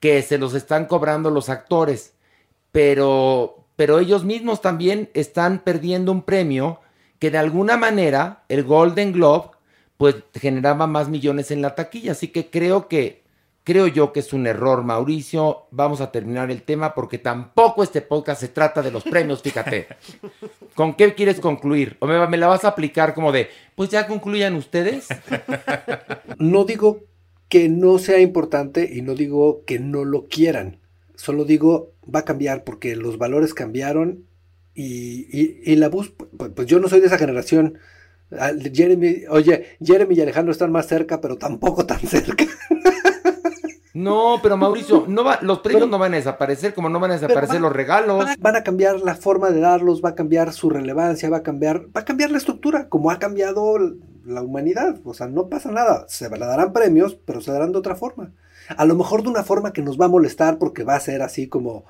que 0.00 0.22
se 0.22 0.38
los 0.38 0.54
están 0.54 0.86
cobrando 0.86 1.30
los 1.30 1.48
actores. 1.48 2.14
Pero, 2.72 3.66
pero 3.76 3.98
ellos 3.98 4.24
mismos 4.24 4.60
también 4.60 5.10
están 5.14 5.60
perdiendo 5.60 6.12
un 6.12 6.22
premio 6.22 6.80
que 7.18 7.30
de 7.30 7.38
alguna 7.38 7.76
manera 7.76 8.44
el 8.48 8.64
Golden 8.64 9.12
Globe 9.12 9.50
pues 9.96 10.16
generaba 10.34 10.86
más 10.86 11.08
millones 11.08 11.50
en 11.50 11.62
la 11.62 11.74
taquilla. 11.74 12.12
Así 12.12 12.28
que 12.28 12.50
creo 12.50 12.88
que, 12.88 13.23
creo 13.64 13.86
yo 13.88 14.12
que 14.12 14.20
es 14.20 14.32
un 14.32 14.46
error, 14.46 14.84
Mauricio. 14.84 15.66
Vamos 15.70 16.00
a 16.00 16.12
terminar 16.12 16.50
el 16.50 16.62
tema 16.62 16.94
porque 16.94 17.18
tampoco 17.18 17.82
este 17.82 18.02
podcast 18.02 18.40
se 18.40 18.48
trata 18.48 18.82
de 18.82 18.90
los 18.90 19.04
premios, 19.04 19.42
fíjate. 19.42 19.88
¿Con 20.74 20.94
qué 20.94 21.14
quieres 21.14 21.40
concluir? 21.40 21.96
¿O 22.00 22.06
me, 22.06 22.26
me 22.28 22.36
la 22.36 22.48
vas 22.48 22.64
a 22.64 22.68
aplicar 22.68 23.14
como 23.14 23.32
de, 23.32 23.48
pues 23.74 23.90
ya 23.90 24.06
concluyan 24.06 24.54
ustedes? 24.54 25.08
No 26.38 26.64
digo 26.64 27.04
que 27.48 27.68
no 27.68 27.98
sea 27.98 28.20
importante 28.20 28.90
y 28.92 29.02
no 29.02 29.14
digo 29.14 29.64
que 29.66 29.78
no 29.78 30.04
lo 30.04 30.26
quieran. 30.28 30.80
Solo 31.14 31.44
digo 31.44 31.92
va 32.12 32.20
a 32.20 32.24
cambiar 32.24 32.64
porque 32.64 32.96
los 32.96 33.18
valores 33.18 33.54
cambiaron 33.54 34.26
Y, 34.74 35.26
y, 35.30 35.62
y 35.64 35.76
la 35.76 35.88
bus, 35.88 36.10
pues, 36.10 36.50
pues 36.54 36.66
yo 36.66 36.80
no 36.80 36.88
soy 36.88 37.00
de 37.00 37.06
esa 37.06 37.18
generación. 37.18 37.78
Jeremy, 38.72 39.26
oye, 39.30 39.76
Jeremy 39.80 40.14
y 40.16 40.20
Alejandro 40.22 40.52
están 40.52 40.72
más 40.72 40.88
cerca, 40.88 41.20
pero 41.20 41.36
tampoco 41.38 41.86
tan 41.86 42.00
cerca. 42.00 42.44
No, 43.94 44.40
pero 44.42 44.56
Mauricio, 44.56 45.04
no 45.06 45.22
va, 45.22 45.38
los 45.40 45.60
premios 45.60 45.88
no 45.88 45.98
van 45.98 46.12
a 46.14 46.16
desaparecer, 46.16 46.74
como 46.74 46.88
no 46.88 46.98
van 46.98 47.12
a 47.12 47.14
desaparecer 47.14 47.60
los 47.60 47.72
regalos. 47.72 48.24
Van 48.40 48.56
a 48.56 48.64
cambiar 48.64 49.00
la 49.00 49.14
forma 49.14 49.50
de 49.50 49.60
darlos, 49.60 50.02
va 50.04 50.10
a 50.10 50.14
cambiar 50.16 50.52
su 50.52 50.68
relevancia, 50.68 51.30
va 51.30 51.38
a 51.38 51.42
cambiar, 51.44 51.86
va 51.96 52.00
a 52.00 52.04
cambiar 52.04 52.32
la 52.32 52.38
estructura, 52.38 52.88
como 52.88 53.12
ha 53.12 53.20
cambiado 53.20 53.78
la 54.26 54.42
humanidad. 54.42 54.96
O 55.04 55.14
sea, 55.14 55.28
no 55.28 55.48
pasa 55.48 55.70
nada. 55.70 56.06
Se 56.08 56.28
le 56.28 56.38
darán 56.38 56.72
premios, 56.72 57.16
pero 57.24 57.40
se 57.40 57.52
darán 57.52 57.70
de 57.70 57.78
otra 57.78 57.94
forma. 57.94 58.32
A 58.76 58.84
lo 58.84 58.96
mejor 58.96 59.22
de 59.22 59.28
una 59.28 59.44
forma 59.44 59.72
que 59.72 59.82
nos 59.82 60.00
va 60.00 60.06
a 60.06 60.08
molestar 60.08 60.58
porque 60.58 60.82
va 60.82 60.96
a 60.96 61.00
ser 61.00 61.22
así 61.22 61.46
como, 61.46 61.84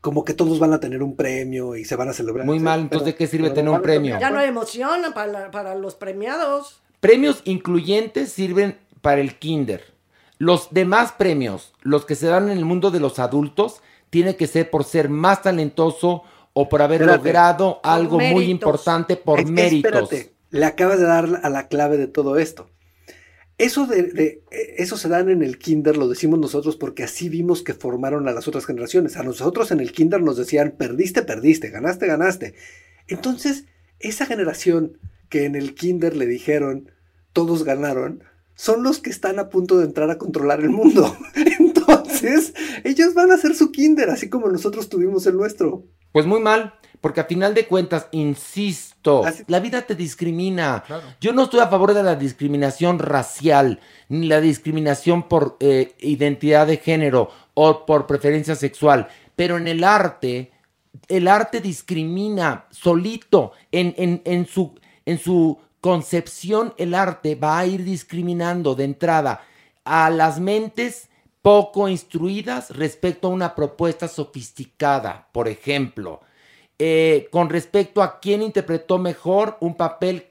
como 0.00 0.24
que 0.24 0.34
todos 0.34 0.58
van 0.58 0.72
a 0.72 0.80
tener 0.80 1.04
un 1.04 1.14
premio 1.14 1.76
y 1.76 1.84
se 1.84 1.94
van 1.94 2.08
a 2.08 2.14
celebrar. 2.14 2.46
Muy 2.46 2.58
mal, 2.58 2.80
entonces 2.80 3.06
¿de 3.06 3.14
qué 3.14 3.28
sirve 3.28 3.50
tener 3.50 3.70
un 3.72 3.80
premio? 3.82 4.18
Ya 4.18 4.30
no 4.30 4.38
hay 4.40 4.48
emoción 4.48 5.02
para, 5.14 5.26
la- 5.30 5.50
para 5.52 5.76
los 5.76 5.94
premiados. 5.94 6.82
Premios 6.98 7.42
incluyentes 7.44 8.32
sirven 8.32 8.76
para 9.02 9.20
el 9.20 9.38
kinder. 9.38 9.84
Los 10.38 10.68
demás 10.70 11.12
premios, 11.12 11.74
los 11.82 12.04
que 12.04 12.14
se 12.14 12.26
dan 12.28 12.48
en 12.48 12.56
el 12.58 12.64
mundo 12.64 12.90
de 12.90 13.00
los 13.00 13.18
adultos, 13.18 13.82
tiene 14.10 14.36
que 14.36 14.46
ser 14.46 14.70
por 14.70 14.84
ser 14.84 15.08
más 15.08 15.42
talentoso 15.42 16.22
o 16.52 16.68
por 16.68 16.80
haber 16.82 17.02
Espérate. 17.02 17.18
logrado 17.24 17.80
algo 17.82 18.18
muy 18.18 18.44
importante 18.44 19.16
por 19.16 19.40
Es- 19.40 19.50
méritos. 19.50 19.92
Espérate, 20.12 20.32
le 20.50 20.64
acabas 20.64 20.98
de 20.98 21.04
dar 21.06 21.40
a 21.42 21.50
la 21.50 21.68
clave 21.68 21.96
de 21.98 22.06
todo 22.06 22.38
esto. 22.38 22.70
Eso, 23.58 23.86
de, 23.86 24.04
de- 24.04 24.42
eh, 24.52 24.74
eso 24.78 24.96
se 24.96 25.08
dan 25.08 25.28
en 25.28 25.42
el 25.42 25.58
kinder, 25.58 25.96
lo 25.96 26.06
decimos 26.08 26.38
nosotros 26.38 26.76
porque 26.76 27.02
así 27.02 27.28
vimos 27.28 27.62
que 27.62 27.74
formaron 27.74 28.28
a 28.28 28.32
las 28.32 28.46
otras 28.46 28.64
generaciones. 28.64 29.16
A 29.16 29.24
nosotros 29.24 29.72
en 29.72 29.80
el 29.80 29.90
kinder 29.90 30.22
nos 30.22 30.36
decían, 30.36 30.74
perdiste, 30.78 31.22
perdiste, 31.22 31.68
ganaste, 31.70 32.06
ganaste. 32.06 32.54
Entonces, 33.08 33.64
esa 33.98 34.26
generación 34.26 34.98
que 35.28 35.44
en 35.44 35.56
el 35.56 35.74
kinder 35.74 36.14
le 36.16 36.26
dijeron, 36.26 36.92
todos 37.32 37.64
ganaron, 37.64 38.22
son 38.58 38.82
los 38.82 38.98
que 38.98 39.10
están 39.10 39.38
a 39.38 39.48
punto 39.50 39.78
de 39.78 39.84
entrar 39.84 40.10
a 40.10 40.18
controlar 40.18 40.58
el 40.60 40.70
mundo. 40.70 41.16
Entonces, 41.60 42.52
ellos 42.82 43.14
van 43.14 43.30
a 43.30 43.34
hacer 43.34 43.54
su 43.54 43.70
kinder, 43.70 44.10
así 44.10 44.28
como 44.28 44.48
nosotros 44.48 44.88
tuvimos 44.88 45.24
el 45.26 45.36
nuestro. 45.36 45.84
Pues 46.10 46.26
muy 46.26 46.40
mal, 46.40 46.74
porque 47.00 47.20
a 47.20 47.24
final 47.24 47.54
de 47.54 47.66
cuentas, 47.66 48.08
insisto, 48.10 49.22
la 49.46 49.60
vida 49.60 49.82
te 49.82 49.94
discrimina. 49.94 50.82
Yo 51.20 51.32
no 51.32 51.44
estoy 51.44 51.60
a 51.60 51.68
favor 51.68 51.94
de 51.94 52.02
la 52.02 52.16
discriminación 52.16 52.98
racial, 52.98 53.78
ni 54.08 54.26
la 54.26 54.40
discriminación 54.40 55.28
por 55.28 55.56
eh, 55.60 55.94
identidad 56.00 56.66
de 56.66 56.78
género 56.78 57.30
o 57.54 57.86
por 57.86 58.06
preferencia 58.06 58.56
sexual, 58.56 59.06
pero 59.36 59.56
en 59.56 59.68
el 59.68 59.84
arte, 59.84 60.50
el 61.06 61.28
arte 61.28 61.60
discrimina 61.60 62.64
solito, 62.70 63.52
en, 63.70 63.94
en- 63.98 64.22
en 64.24 64.46
su, 64.46 64.74
en 65.06 65.18
su 65.18 65.58
concepción 65.80 66.74
el 66.76 66.94
arte 66.94 67.34
va 67.34 67.58
a 67.58 67.66
ir 67.66 67.84
discriminando 67.84 68.74
de 68.74 68.84
entrada 68.84 69.42
a 69.84 70.10
las 70.10 70.40
mentes 70.40 71.08
poco 71.42 71.88
instruidas 71.88 72.70
respecto 72.76 73.28
a 73.28 73.30
una 73.30 73.54
propuesta 73.54 74.08
sofisticada, 74.08 75.28
por 75.32 75.48
ejemplo, 75.48 76.20
eh, 76.78 77.28
con 77.30 77.48
respecto 77.48 78.02
a 78.02 78.20
quién 78.20 78.42
interpretó 78.42 78.98
mejor 78.98 79.56
un 79.60 79.76
papel 79.76 80.26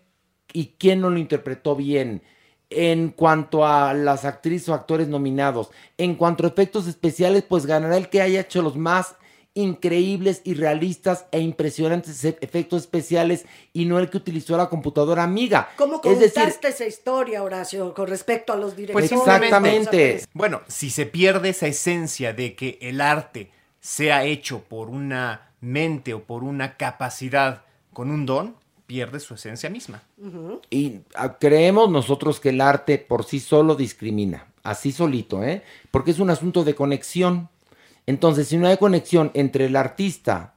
y 0.53 0.75
quién 0.77 1.01
no 1.01 1.09
lo 1.09 1.17
interpretó 1.17 1.75
bien, 1.75 2.21
en 2.69 3.09
cuanto 3.09 3.65
a 3.65 3.93
las 3.93 4.25
actrices 4.25 4.69
o 4.69 4.73
actores 4.73 5.07
nominados, 5.07 5.71
en 5.97 6.15
cuanto 6.15 6.43
a 6.43 6.49
efectos 6.49 6.87
especiales, 6.87 7.43
pues 7.43 7.65
ganará 7.65 7.97
el 7.97 8.09
que 8.09 8.21
haya 8.21 8.41
hecho 8.41 8.61
los 8.61 8.75
más 8.75 9.15
increíbles 9.57 10.41
y 10.43 10.53
realistas 10.53 11.25
e 11.31 11.39
impresionantes 11.39 12.23
efectos 12.23 12.83
especiales 12.83 13.45
y 13.73 13.85
no 13.85 13.99
el 13.99 14.09
que 14.09 14.17
utilizó 14.17 14.55
la 14.55 14.69
computadora 14.69 15.23
amiga. 15.23 15.69
¿Cómo 15.75 15.95
es 15.95 16.01
contaste 16.01 16.41
decir, 16.41 16.57
esa 16.63 16.85
historia, 16.85 17.43
Horacio, 17.43 17.93
con 17.93 18.07
respecto 18.07 18.53
a 18.53 18.55
los 18.55 18.75
Pues 18.75 19.09
directores? 19.09 19.09
simplemente, 19.09 20.21
bueno, 20.33 20.61
si 20.67 20.89
se 20.89 21.05
pierde 21.05 21.49
esa 21.49 21.67
esencia 21.67 22.33
de 22.33 22.55
que 22.55 22.77
el 22.81 23.01
arte 23.01 23.51
sea 23.79 24.25
hecho 24.25 24.61
por 24.61 24.89
una 24.89 25.49
mente 25.59 26.13
o 26.13 26.23
por 26.23 26.43
una 26.43 26.77
capacidad 26.77 27.63
con 27.93 28.11
un 28.11 28.25
don, 28.25 28.55
pierde 28.85 29.19
su 29.19 29.33
esencia 29.33 29.69
misma. 29.69 30.03
Y 30.69 30.99
ah, 31.15 31.37
creemos 31.39 31.89
nosotros 31.89 32.39
que 32.39 32.49
el 32.49 32.61
arte 32.61 32.97
por 32.99 33.25
sí 33.25 33.39
solo 33.39 33.75
discrimina, 33.75 34.47
así 34.63 34.91
solito, 34.91 35.43
¿eh? 35.43 35.63
Porque 35.91 36.11
es 36.11 36.19
un 36.19 36.29
asunto 36.29 36.63
de 36.63 36.75
conexión. 36.75 37.49
Entonces, 38.07 38.47
si 38.47 38.57
no 38.57 38.67
hay 38.67 38.77
conexión 38.77 39.31
entre 39.33 39.65
el 39.65 39.75
artista, 39.75 40.55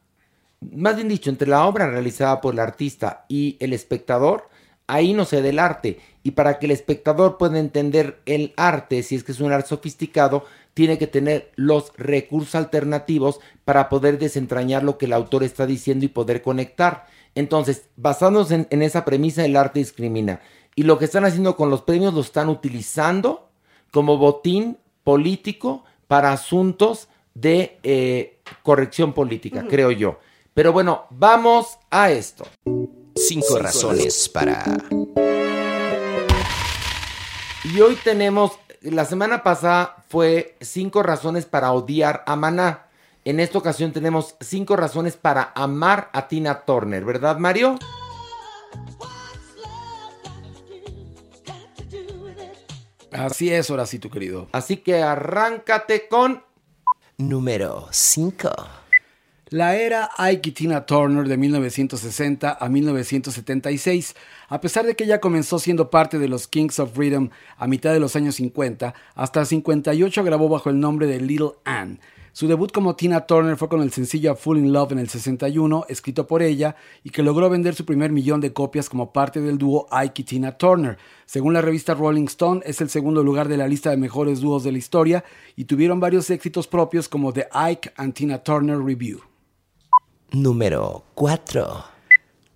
más 0.61 0.97
bien 0.97 1.09
dicho, 1.09 1.31
entre 1.31 1.49
la 1.49 1.67
obra 1.67 1.91
realizada 1.91 2.41
por 2.41 2.55
el 2.55 2.61
artista 2.61 3.25
y 3.29 3.57
el 3.61 3.73
espectador, 3.73 4.49
ahí 4.87 5.13
no 5.13 5.25
se 5.25 5.43
da 5.43 5.49
el 5.49 5.59
arte. 5.59 5.99
Y 6.23 6.33
para 6.33 6.59
que 6.59 6.67
el 6.67 6.73
espectador 6.73 7.39
pueda 7.39 7.59
entender 7.59 8.21
el 8.25 8.53
arte, 8.57 9.03
si 9.03 9.17
es 9.17 9.25
que 9.25 9.33
es 9.33 9.41
un 9.41 9.53
arte 9.53 9.69
sofisticado, 9.69 10.45
tiene 10.75 10.97
que 10.97 11.09
tener 11.09 11.51
los 11.57 11.93
recursos 11.97 12.55
alternativos 12.55 13.41
para 13.65 13.89
poder 13.89 14.19
desentrañar 14.19 14.85
lo 14.85 14.97
que 14.97 15.07
el 15.07 15.13
autor 15.13 15.43
está 15.43 15.67
diciendo 15.67 16.05
y 16.05 16.09
poder 16.09 16.43
conectar. 16.43 17.07
Entonces, 17.35 17.89
basándonos 17.97 18.53
en, 18.53 18.69
en 18.71 18.83
esa 18.83 19.05
premisa, 19.05 19.45
el 19.45 19.57
arte 19.57 19.81
discrimina. 19.81 20.41
Y 20.77 20.85
lo 20.85 20.99
que 20.99 21.05
están 21.05 21.25
haciendo 21.25 21.57
con 21.57 21.69
los 21.69 21.83
premios 21.83 22.15
lo 22.15 22.21
están 22.21 22.49
utilizando 22.49 23.51
como 23.91 24.19
botín 24.19 24.79
político 25.03 25.85
para 26.07 26.33
asuntos 26.33 27.09
de 27.35 27.79
eh, 27.83 28.39
corrección 28.63 29.13
política, 29.13 29.65
creo 29.69 29.91
yo. 29.91 30.19
Pero 30.55 30.73
bueno, 30.73 31.07
vamos 31.11 31.79
a 31.91 32.11
esto. 32.11 32.47
Cinco 33.17 33.59
razones 33.59 34.29
para... 34.29 34.65
Y 37.63 37.81
hoy 37.81 37.97
tenemos, 38.03 38.53
la 38.81 39.05
semana 39.05 39.43
pasada 39.43 40.05
fue 40.09 40.57
cinco 40.61 41.03
razones 41.03 41.45
para 41.45 41.73
odiar 41.73 42.25
a 42.27 42.35
Maná. 42.35 42.87
En 43.25 43.39
esta 43.39 43.59
ocasión 43.59 43.93
tenemos 43.93 44.35
cinco 44.41 44.77
razones 44.77 45.17
para 45.17 45.53
amar 45.55 46.09
a 46.13 46.27
Tina 46.27 46.65
Turner, 46.65 47.05
¿verdad, 47.05 47.37
Mario? 47.37 47.79
Así 53.13 53.53
es, 53.53 53.71
Horacito, 53.71 54.11
querido. 54.11 54.49
Así 54.53 54.79
que 54.79 55.03
arráncate 55.03 56.09
con... 56.09 56.43
Número 57.21 57.87
5. 57.91 58.49
La 59.51 59.77
era 59.77 60.09
Ike 60.17 60.53
Tina 60.53 60.87
Turner 60.87 61.29
de 61.29 61.37
1960 61.37 62.57
a 62.59 62.69
1976. 62.71 64.17
A 64.49 64.61
pesar 64.63 64.87
de 64.87 64.97
que 64.97 65.05
ella 65.05 65.21
comenzó 65.21 65.59
siendo 65.59 65.91
parte 65.91 66.19
de 66.19 66.29
los 66.29 66.49
Kings 66.49 66.79
of 66.79 66.97
Rhythm 66.97 67.29
a 67.59 67.67
mitad 67.67 67.93
de 67.93 68.01
los 68.01 68.17
años 68.17 68.37
50, 68.37 68.95
hasta 69.15 69.45
58 69.45 70.25
grabó 70.25 70.49
bajo 70.49 70.71
el 70.71 70.81
nombre 70.81 71.07
de 71.07 71.21
Little 71.21 71.53
Ann. 71.65 72.01
Su 72.33 72.47
debut 72.47 72.71
como 72.73 72.95
Tina 72.95 73.27
Turner 73.27 73.57
fue 73.57 73.69
con 73.69 73.83
el 73.83 73.91
sencillo 73.91 74.37
Full 74.37 74.59
in 74.59 74.73
Love 74.73 74.93
en 74.93 74.99
el 75.01 75.09
61, 75.09 75.87
escrito 75.89 76.27
por 76.27 76.43
ella, 76.43 76.77
y 77.03 77.11
que 77.11 77.23
logró 77.23 77.51
vender 77.51 77.75
su 77.75 77.85
primer 77.85 78.13
millón 78.13 78.41
de 78.41 78.53
copias 78.53 78.89
como 78.89 79.13
parte 79.13 79.41
del 79.41 79.59
dúo 79.59 79.87
Ike 79.91 80.23
y 80.23 80.25
Tina 80.25 80.53
Turner. 80.53 80.99
Según 81.27 81.55
la 81.55 81.63
revista 81.63 81.95
Rolling 81.95 82.27
Stone, 82.27 82.63
es 82.65 82.81
el 82.81 82.89
segundo 82.89 83.23
lugar 83.23 83.49
de 83.49 83.57
la 83.57 83.69
lista 83.69 83.91
de 83.91 83.97
mejores 83.97 84.41
dúos 84.41 84.63
de 84.63 84.73
la 84.73 84.79
historia 84.79 85.25
y 85.57 85.65
tuvieron 85.65 86.01
varios 86.01 86.31
éxitos 86.31 86.67
propios 86.67 87.09
como 87.09 87.33
The 87.33 87.49
Ike 87.53 87.93
and 87.97 88.15
Tina 88.15 88.39
Turner 88.39 88.79
Review. 88.79 89.21
Número 90.33 91.05
4. 91.15 91.85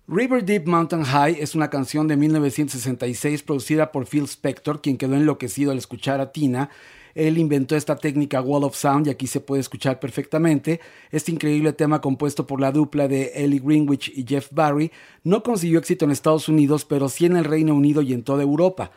River 0.07 0.45
Deep 0.45 0.67
Mountain 0.67 1.03
High 1.03 1.37
es 1.39 1.55
una 1.55 1.71
canción 1.71 2.07
de 2.07 2.15
1966 2.15 3.41
producida 3.41 3.91
por 3.91 4.05
Phil 4.05 4.25
Spector, 4.25 4.79
quien 4.79 4.97
quedó 4.97 5.15
enloquecido 5.15 5.71
al 5.71 5.79
escuchar 5.79 6.21
a 6.21 6.31
Tina. 6.31 6.69
Él 7.15 7.37
inventó 7.37 7.77
esta 7.77 7.95
técnica 7.95 8.41
Wall 8.41 8.65
of 8.65 8.75
Sound 8.75 9.07
y 9.07 9.09
aquí 9.09 9.25
se 9.25 9.39
puede 9.39 9.61
escuchar 9.61 9.99
perfectamente. 10.01 10.81
Este 11.11 11.31
increíble 11.31 11.71
tema 11.71 12.01
compuesto 12.01 12.45
por 12.45 12.59
la 12.59 12.73
dupla 12.73 13.07
de 13.07 13.31
Ellie 13.35 13.61
Greenwich 13.63 14.11
y 14.13 14.25
Jeff 14.27 14.49
Barry 14.51 14.91
no 15.23 15.41
consiguió 15.41 15.79
éxito 15.79 16.03
en 16.03 16.11
Estados 16.11 16.49
Unidos, 16.49 16.83
pero 16.83 17.07
sí 17.07 17.25
en 17.25 17.37
el 17.37 17.45
Reino 17.45 17.73
Unido 17.73 18.01
y 18.01 18.11
en 18.11 18.23
toda 18.23 18.43
Europa. 18.43 18.91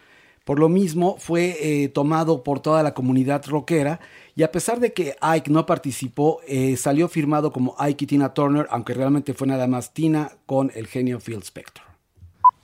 Por 0.44 0.58
lo 0.58 0.68
mismo, 0.68 1.16
fue 1.18 1.58
eh, 1.60 1.88
tomado 1.88 2.42
por 2.42 2.60
toda 2.60 2.82
la 2.82 2.94
comunidad 2.94 3.44
rockera 3.46 4.00
y 4.34 4.42
a 4.42 4.50
pesar 4.50 4.80
de 4.80 4.92
que 4.92 5.14
Ike 5.20 5.50
no 5.50 5.66
participó, 5.66 6.40
eh, 6.48 6.76
salió 6.76 7.08
firmado 7.08 7.52
como 7.52 7.76
Ike 7.78 8.04
y 8.04 8.06
Tina 8.08 8.34
Turner, 8.34 8.66
aunque 8.70 8.94
realmente 8.94 9.34
fue 9.34 9.46
nada 9.46 9.66
más 9.66 9.92
Tina 9.92 10.32
con 10.46 10.72
el 10.74 10.86
genio 10.86 11.20
Phil 11.20 11.42
Spector. 11.42 11.84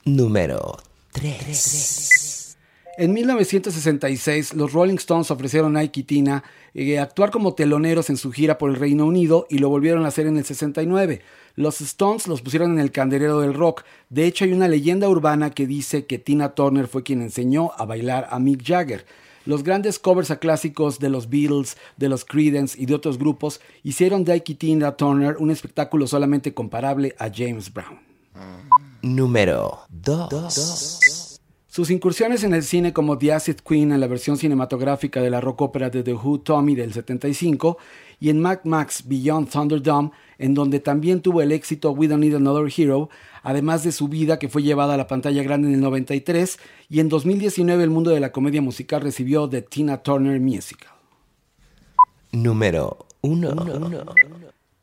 Número 0.04 0.78
3. 1.12 2.23
En 2.96 3.12
1966, 3.12 4.54
los 4.54 4.72
Rolling 4.72 4.94
Stones 4.94 5.30
ofrecieron 5.32 5.76
a 5.76 5.80
Ike 5.80 6.00
y 6.00 6.02
Tina 6.04 6.44
eh, 6.74 7.00
actuar 7.00 7.32
como 7.32 7.54
teloneros 7.54 8.08
en 8.08 8.16
su 8.16 8.30
gira 8.30 8.56
por 8.56 8.70
el 8.70 8.76
Reino 8.76 9.04
Unido 9.04 9.46
y 9.50 9.58
lo 9.58 9.68
volvieron 9.68 10.04
a 10.04 10.08
hacer 10.08 10.28
en 10.28 10.36
el 10.36 10.44
69. 10.44 11.20
Los 11.56 11.80
Stones 11.80 12.28
los 12.28 12.40
pusieron 12.40 12.72
en 12.72 12.78
el 12.78 12.92
candelero 12.92 13.40
del 13.40 13.54
rock. 13.54 13.82
De 14.10 14.26
hecho, 14.26 14.44
hay 14.44 14.52
una 14.52 14.68
leyenda 14.68 15.08
urbana 15.08 15.50
que 15.50 15.66
dice 15.66 16.06
que 16.06 16.18
Tina 16.18 16.54
Turner 16.54 16.86
fue 16.86 17.02
quien 17.02 17.20
enseñó 17.20 17.72
a 17.76 17.84
bailar 17.84 18.28
a 18.30 18.38
Mick 18.38 18.62
Jagger. 18.64 19.04
Los 19.44 19.64
grandes 19.64 19.98
covers 19.98 20.30
a 20.30 20.38
clásicos 20.38 21.00
de 21.00 21.10
los 21.10 21.28
Beatles, 21.28 21.76
de 21.96 22.08
los 22.08 22.24
Creedence 22.24 22.80
y 22.80 22.86
de 22.86 22.94
otros 22.94 23.18
grupos 23.18 23.60
hicieron 23.82 24.24
de 24.24 24.32
Ike 24.32 24.52
y 24.52 24.54
Tina 24.54 24.96
Turner 24.96 25.36
un 25.38 25.50
espectáculo 25.50 26.06
solamente 26.06 26.54
comparable 26.54 27.14
a 27.18 27.28
James 27.34 27.72
Brown. 27.72 27.98
Número 29.02 29.80
2. 29.90 31.23
Sus 31.74 31.90
incursiones 31.90 32.44
en 32.44 32.54
el 32.54 32.62
cine 32.62 32.92
como 32.92 33.18
The 33.18 33.32
Acid 33.32 33.56
Queen 33.56 33.90
en 33.90 33.98
la 33.98 34.06
versión 34.06 34.36
cinematográfica 34.36 35.20
de 35.20 35.28
la 35.28 35.40
rock 35.40 35.62
ópera 35.62 35.90
de 35.90 36.04
The 36.04 36.14
Who 36.14 36.38
Tommy 36.38 36.76
del 36.76 36.92
75 36.92 37.78
y 38.20 38.30
en 38.30 38.40
Mad 38.40 38.60
Max 38.62 39.02
Beyond 39.08 39.50
Thunderdome, 39.50 40.12
en 40.38 40.54
donde 40.54 40.78
también 40.78 41.20
tuvo 41.20 41.42
el 41.42 41.50
éxito 41.50 41.90
We 41.90 42.06
Don't 42.06 42.22
Need 42.22 42.36
Another 42.36 42.72
Hero, 42.76 43.10
además 43.42 43.82
de 43.82 43.90
su 43.90 44.06
vida 44.06 44.38
que 44.38 44.48
fue 44.48 44.62
llevada 44.62 44.94
a 44.94 44.96
la 44.96 45.08
pantalla 45.08 45.42
grande 45.42 45.66
en 45.66 45.74
el 45.74 45.80
93 45.80 46.60
y 46.90 47.00
en 47.00 47.08
2019 47.08 47.82
el 47.82 47.90
mundo 47.90 48.12
de 48.12 48.20
la 48.20 48.30
comedia 48.30 48.62
musical 48.62 49.00
recibió 49.00 49.48
The 49.48 49.62
Tina 49.62 50.00
Turner 50.00 50.38
Musical. 50.38 50.92
Número 52.30 53.04
1. 53.22 53.52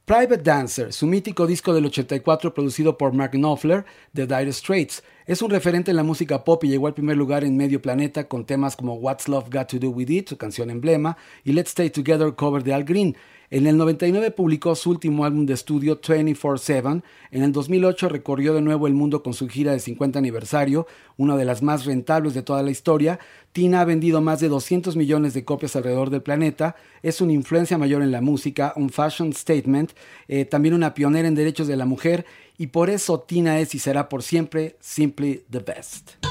Private 0.06 0.38
Dancer, 0.38 0.94
su 0.94 1.06
mítico 1.06 1.46
disco 1.46 1.76
del 1.76 1.86
84 1.86 2.56
producido 2.56 2.98
por 2.98 3.14
Mark 3.14 3.32
Knopfler 3.34 3.86
de 4.14 4.26
Dire 4.26 4.52
Straits, 4.52 5.04
es 5.28 5.44
un 5.44 5.52
referente 5.52 5.92
en 5.92 5.98
la 5.98 6.04
música 6.04 6.44
pop 6.44 6.64
y 6.64 6.70
llegó 6.70 6.88
al 6.88 6.96
primer 6.96 7.16
lugar 7.16 7.44
en 7.44 7.56
medio 7.56 7.82
planeta 7.84 8.28
con 8.28 8.46
temas 8.46 8.76
como 8.76 8.96
What's 8.96 9.28
Love 9.28 9.50
Got 9.52 9.68
to 9.68 9.80
Do 9.80 9.92
With 9.92 10.10
It, 10.10 10.30
su 10.30 10.38
canción 10.38 10.72
emblema, 10.72 11.18
y 11.44 11.54
Let's 11.54 11.70
Stay 11.70 11.92
Together 11.92 12.34
cover 12.34 12.64
de 12.64 12.74
Al 12.74 12.84
Green. 12.84 13.16
En 13.54 13.68
el 13.68 13.76
99 13.76 14.32
publicó 14.32 14.76
su 14.76 14.92
último 14.92 15.26
álbum 15.26 15.46
de 15.46 15.56
estudio 15.56 16.00
24-7. 16.00 17.04
En 17.32 17.44
el 17.44 17.52
2008 17.52 18.08
recorrió 18.08 18.54
de 18.54 18.62
nuevo 18.62 18.88
el 18.88 18.94
mundo 18.94 19.22
con 19.22 19.34
su 19.34 19.50
gira 19.50 19.74
de 19.74 19.82
50 19.82 20.18
aniversario, 20.18 20.88
una 21.18 21.36
de 21.36 21.44
las 21.44 21.62
más 21.62 21.84
rentables 21.84 22.34
de 22.34 22.44
toda 22.44 22.64
la 22.64 22.72
historia. 22.72 23.20
Tina 23.52 23.82
ha 23.82 23.86
vendido 23.86 24.22
más 24.22 24.40
de 24.40 24.48
200 24.48 24.96
millones 24.96 25.34
de 25.34 25.44
copias 25.44 25.76
alrededor 25.76 26.12
del 26.12 26.22
planeta. 26.22 26.78
Es 27.04 27.20
una 27.20 27.34
influencia 27.34 27.78
mayor 27.78 28.04
en 28.04 28.12
la 28.12 28.22
música, 28.22 28.72
un 28.78 28.90
fashion 28.90 29.34
statement, 29.34 29.92
eh, 30.30 30.46
también 30.46 30.74
una 30.74 30.94
pionera 30.94 31.28
en 31.28 31.36
derechos 31.36 31.68
de 31.68 31.76
la 31.76 31.86
mujer. 31.86 32.26
Y 32.58 32.68
por 32.68 32.90
eso 32.90 33.20
Tina 33.20 33.60
es 33.60 33.76
y 33.76 33.80
será 33.80 34.08
por 34.08 34.24
siempre 34.24 34.78
simply 34.80 35.44
the 35.50 35.60
best. 35.60 36.31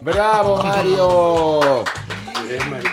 ¡Bravo, 0.00 0.56
Mario! 0.62 1.84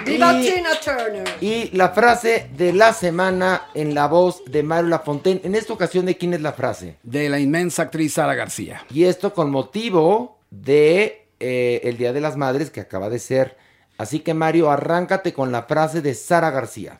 ¡Viva 0.05 0.33
Y- 0.33 0.49
Tina 0.49 0.69
Turner! 0.83 1.27
Y 1.41 1.69
la 1.75 1.89
frase 1.89 2.49
de 2.55 2.73
la 2.73 2.93
semana 2.93 3.67
en 3.73 3.93
la 3.95 4.07
voz 4.07 4.43
de 4.45 4.61
Mario 4.63 4.89
Lafontaine. 4.89 5.41
En 5.43 5.55
esta 5.55 5.73
ocasión, 5.73 6.05
¿de 6.05 6.17
quién 6.17 6.33
es 6.33 6.41
la 6.41 6.53
frase? 6.53 6.97
De 7.03 7.29
la 7.29 7.39
inmensa 7.39 7.83
actriz 7.83 8.13
Sara 8.13 8.35
García. 8.35 8.83
Y 8.91 9.05
esto 9.05 9.33
con 9.33 9.49
motivo 9.49 10.39
de 10.51 11.27
eh, 11.39 11.81
el 11.83 11.97
Día 11.97 12.13
de 12.13 12.21
las 12.21 12.35
Madres 12.37 12.69
que 12.69 12.81
acaba 12.81 13.09
de 13.09 13.19
ser. 13.19 13.57
Así 13.97 14.19
que 14.19 14.33
Mario, 14.33 14.69
arráncate 14.69 15.33
con 15.33 15.51
la 15.51 15.63
frase 15.63 16.01
de 16.01 16.13
Sara 16.13 16.51
García. 16.51 16.99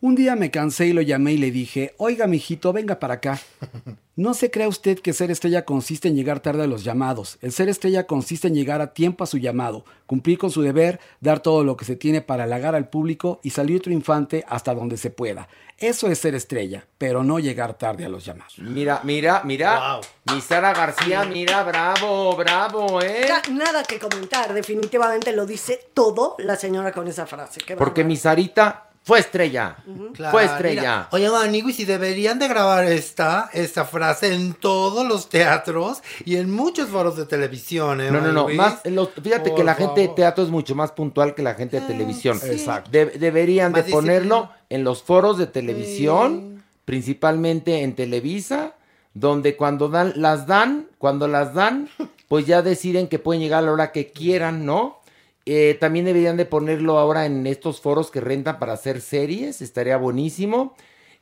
Un 0.00 0.14
día 0.14 0.36
me 0.36 0.50
cansé 0.50 0.86
y 0.88 0.92
lo 0.92 1.00
llamé 1.00 1.32
y 1.32 1.38
le 1.38 1.50
dije, 1.50 1.94
oiga, 1.96 2.26
mijito, 2.26 2.72
venga 2.72 2.98
para 2.98 3.14
acá. 3.14 3.38
No 4.16 4.32
se 4.32 4.48
crea 4.48 4.68
usted 4.68 5.00
que 5.00 5.12
ser 5.12 5.32
estrella 5.32 5.64
consiste 5.64 6.06
en 6.06 6.14
llegar 6.14 6.38
tarde 6.38 6.62
a 6.62 6.66
los 6.68 6.84
llamados. 6.84 7.36
El 7.42 7.50
ser 7.50 7.68
estrella 7.68 8.06
consiste 8.06 8.46
en 8.46 8.54
llegar 8.54 8.80
a 8.80 8.94
tiempo 8.94 9.24
a 9.24 9.26
su 9.26 9.38
llamado, 9.38 9.84
cumplir 10.06 10.38
con 10.38 10.52
su 10.52 10.62
deber, 10.62 11.00
dar 11.18 11.40
todo 11.40 11.64
lo 11.64 11.76
que 11.76 11.84
se 11.84 11.96
tiene 11.96 12.20
para 12.20 12.44
halagar 12.44 12.76
al 12.76 12.88
público 12.88 13.40
y 13.42 13.50
salir 13.50 13.82
triunfante 13.82 14.44
hasta 14.48 14.72
donde 14.72 14.98
se 14.98 15.10
pueda. 15.10 15.48
Eso 15.78 16.06
es 16.06 16.20
ser 16.20 16.36
estrella, 16.36 16.86
pero 16.96 17.24
no 17.24 17.40
llegar 17.40 17.76
tarde 17.76 18.04
a 18.04 18.08
los 18.08 18.24
llamados. 18.24 18.56
Mira, 18.58 19.00
mira, 19.02 19.42
mira. 19.44 19.98
Mi 20.32 20.40
Sara 20.40 20.72
García, 20.72 21.24
mira, 21.24 21.64
bravo, 21.64 22.36
bravo, 22.36 23.02
¿eh? 23.02 23.24
Ya, 23.26 23.42
nada 23.52 23.82
que 23.82 23.98
comentar, 23.98 24.54
definitivamente 24.54 25.32
lo 25.32 25.44
dice 25.44 25.88
todo 25.92 26.36
la 26.38 26.54
señora 26.54 26.92
con 26.92 27.08
esa 27.08 27.26
frase. 27.26 27.60
Qué 27.66 27.74
Porque 27.74 28.04
mi 28.04 28.16
Sarita 28.16 28.90
fue 29.06 29.18
estrella. 29.18 29.76
Claro, 30.14 30.32
Fue 30.32 30.44
estrella. 30.46 30.80
mira, 30.80 31.08
Oye, 31.12 31.30
Manigui, 31.30 31.72
si 31.74 31.84
deberían 31.84 32.38
de 32.38 32.48
grabar 32.48 32.84
esta, 32.86 33.50
esta 33.52 33.84
frase 33.84 34.32
en 34.34 34.54
todos 34.54 35.06
los 35.06 35.28
teatros 35.28 36.02
y 36.24 36.36
en 36.36 36.50
muchos 36.50 36.88
foros 36.88 37.14
de 37.16 37.26
televisión, 37.26 38.00
¿eh, 38.00 38.10
No, 38.10 38.20
no, 38.22 38.28
no. 38.32 38.44
Maniguis? 38.44 38.56
Más, 38.56 38.80
en 38.84 38.94
los- 38.94 39.10
fíjate 39.10 39.50
Por 39.50 39.58
que 39.58 39.64
la 39.64 39.74
gente 39.74 40.00
de 40.00 40.08
teatro 40.08 40.42
es 40.42 40.48
mucho 40.50 40.74
más 40.74 40.90
puntual 40.92 41.34
que 41.34 41.42
la 41.42 41.52
gente 41.54 41.80
de 41.80 41.86
televisión. 41.86 42.40
sí. 42.40 42.48
Exacto. 42.50 42.90
De- 42.90 43.06
deberían 43.06 43.72
Más 43.72 43.84
de 43.84 43.92
ponerlo 43.92 44.50
en 44.70 44.84
los 44.84 45.02
foros 45.02 45.36
de 45.36 45.46
televisión, 45.48 46.62
principalmente 46.86 47.82
en 47.82 47.94
Televisa, 47.94 48.72
donde 49.12 49.56
cuando 49.56 49.88
dan, 49.88 50.14
las 50.16 50.46
dan, 50.46 50.86
cuando 50.98 51.28
las 51.28 51.52
dan, 51.54 51.88
pues 52.28 52.46
ya 52.46 52.62
deciden 52.62 53.08
que 53.08 53.18
pueden 53.18 53.42
llegar 53.42 53.58
a 53.62 53.66
la 53.66 53.72
hora 53.72 53.92
que 53.92 54.10
quieran, 54.12 54.64
¿no? 54.64 55.00
Eh, 55.46 55.76
también 55.78 56.06
deberían 56.06 56.36
de 56.36 56.46
ponerlo 56.46 56.98
ahora 56.98 57.26
en 57.26 57.46
estos 57.46 57.80
foros 57.80 58.10
que 58.10 58.20
rentan 58.20 58.58
para 58.58 58.72
hacer 58.72 59.00
series, 59.00 59.60
estaría 59.62 59.96
buenísimo. 59.98 60.74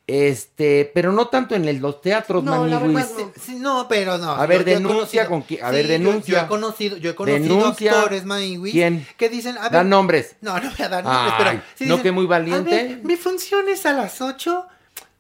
Este, 0.08 0.90
pero 0.92 1.12
no 1.12 1.28
tanto 1.28 1.54
en 1.54 1.64
el- 1.66 1.78
los 1.78 2.00
teatros, 2.00 2.42
No, 2.42 2.66
la 2.66 2.78
verdad 2.80 3.06
no. 3.16 3.32
Sí, 3.40 3.54
no, 3.54 3.86
pero 3.88 4.18
no. 4.18 4.32
A 4.32 4.46
ver, 4.46 4.60
Yo- 4.60 4.64
yo 4.66 4.70
he 4.70 4.74
denuncia 4.74 5.26
conocido- 5.26 5.28
con 5.28 5.42
qui- 5.46 5.62
a 5.62 5.68
Sí, 5.70 5.74
ver, 5.76 5.86
yo- 5.86 5.92
denuncia. 5.92 6.38
Yo, 6.40 6.44
he 6.44 6.48
conocido, 6.48 6.96
yo 6.96 7.10
he 7.10 7.14
conocido 7.14 7.56
Denuncia. 7.56 7.92
actores, 7.92 8.24
Maniguis, 8.24 8.72
¿Quién? 8.72 9.06
que 9.16 9.28
dicen, 9.28 9.56
a 9.58 9.62
ver, 9.62 9.72
Dan 9.72 9.88
nombres. 9.88 10.34
No, 10.40 10.58
no 10.58 10.70
voy 10.70 10.84
a 10.84 10.88
dar 10.88 11.04
nombres, 11.04 11.32
Ay, 11.38 11.38
pero 11.38 11.50
sí 11.76 11.84
¿no 11.86 11.94
dicen, 11.94 12.02
que 12.02 12.12
muy 12.12 12.24
A 12.24 12.28
valiente? 12.28 12.70
ver, 12.70 13.00
mi 13.04 13.16
función 13.16 13.68
es 13.68 13.86
a 13.86 13.92
las 13.92 14.20
8. 14.20 14.66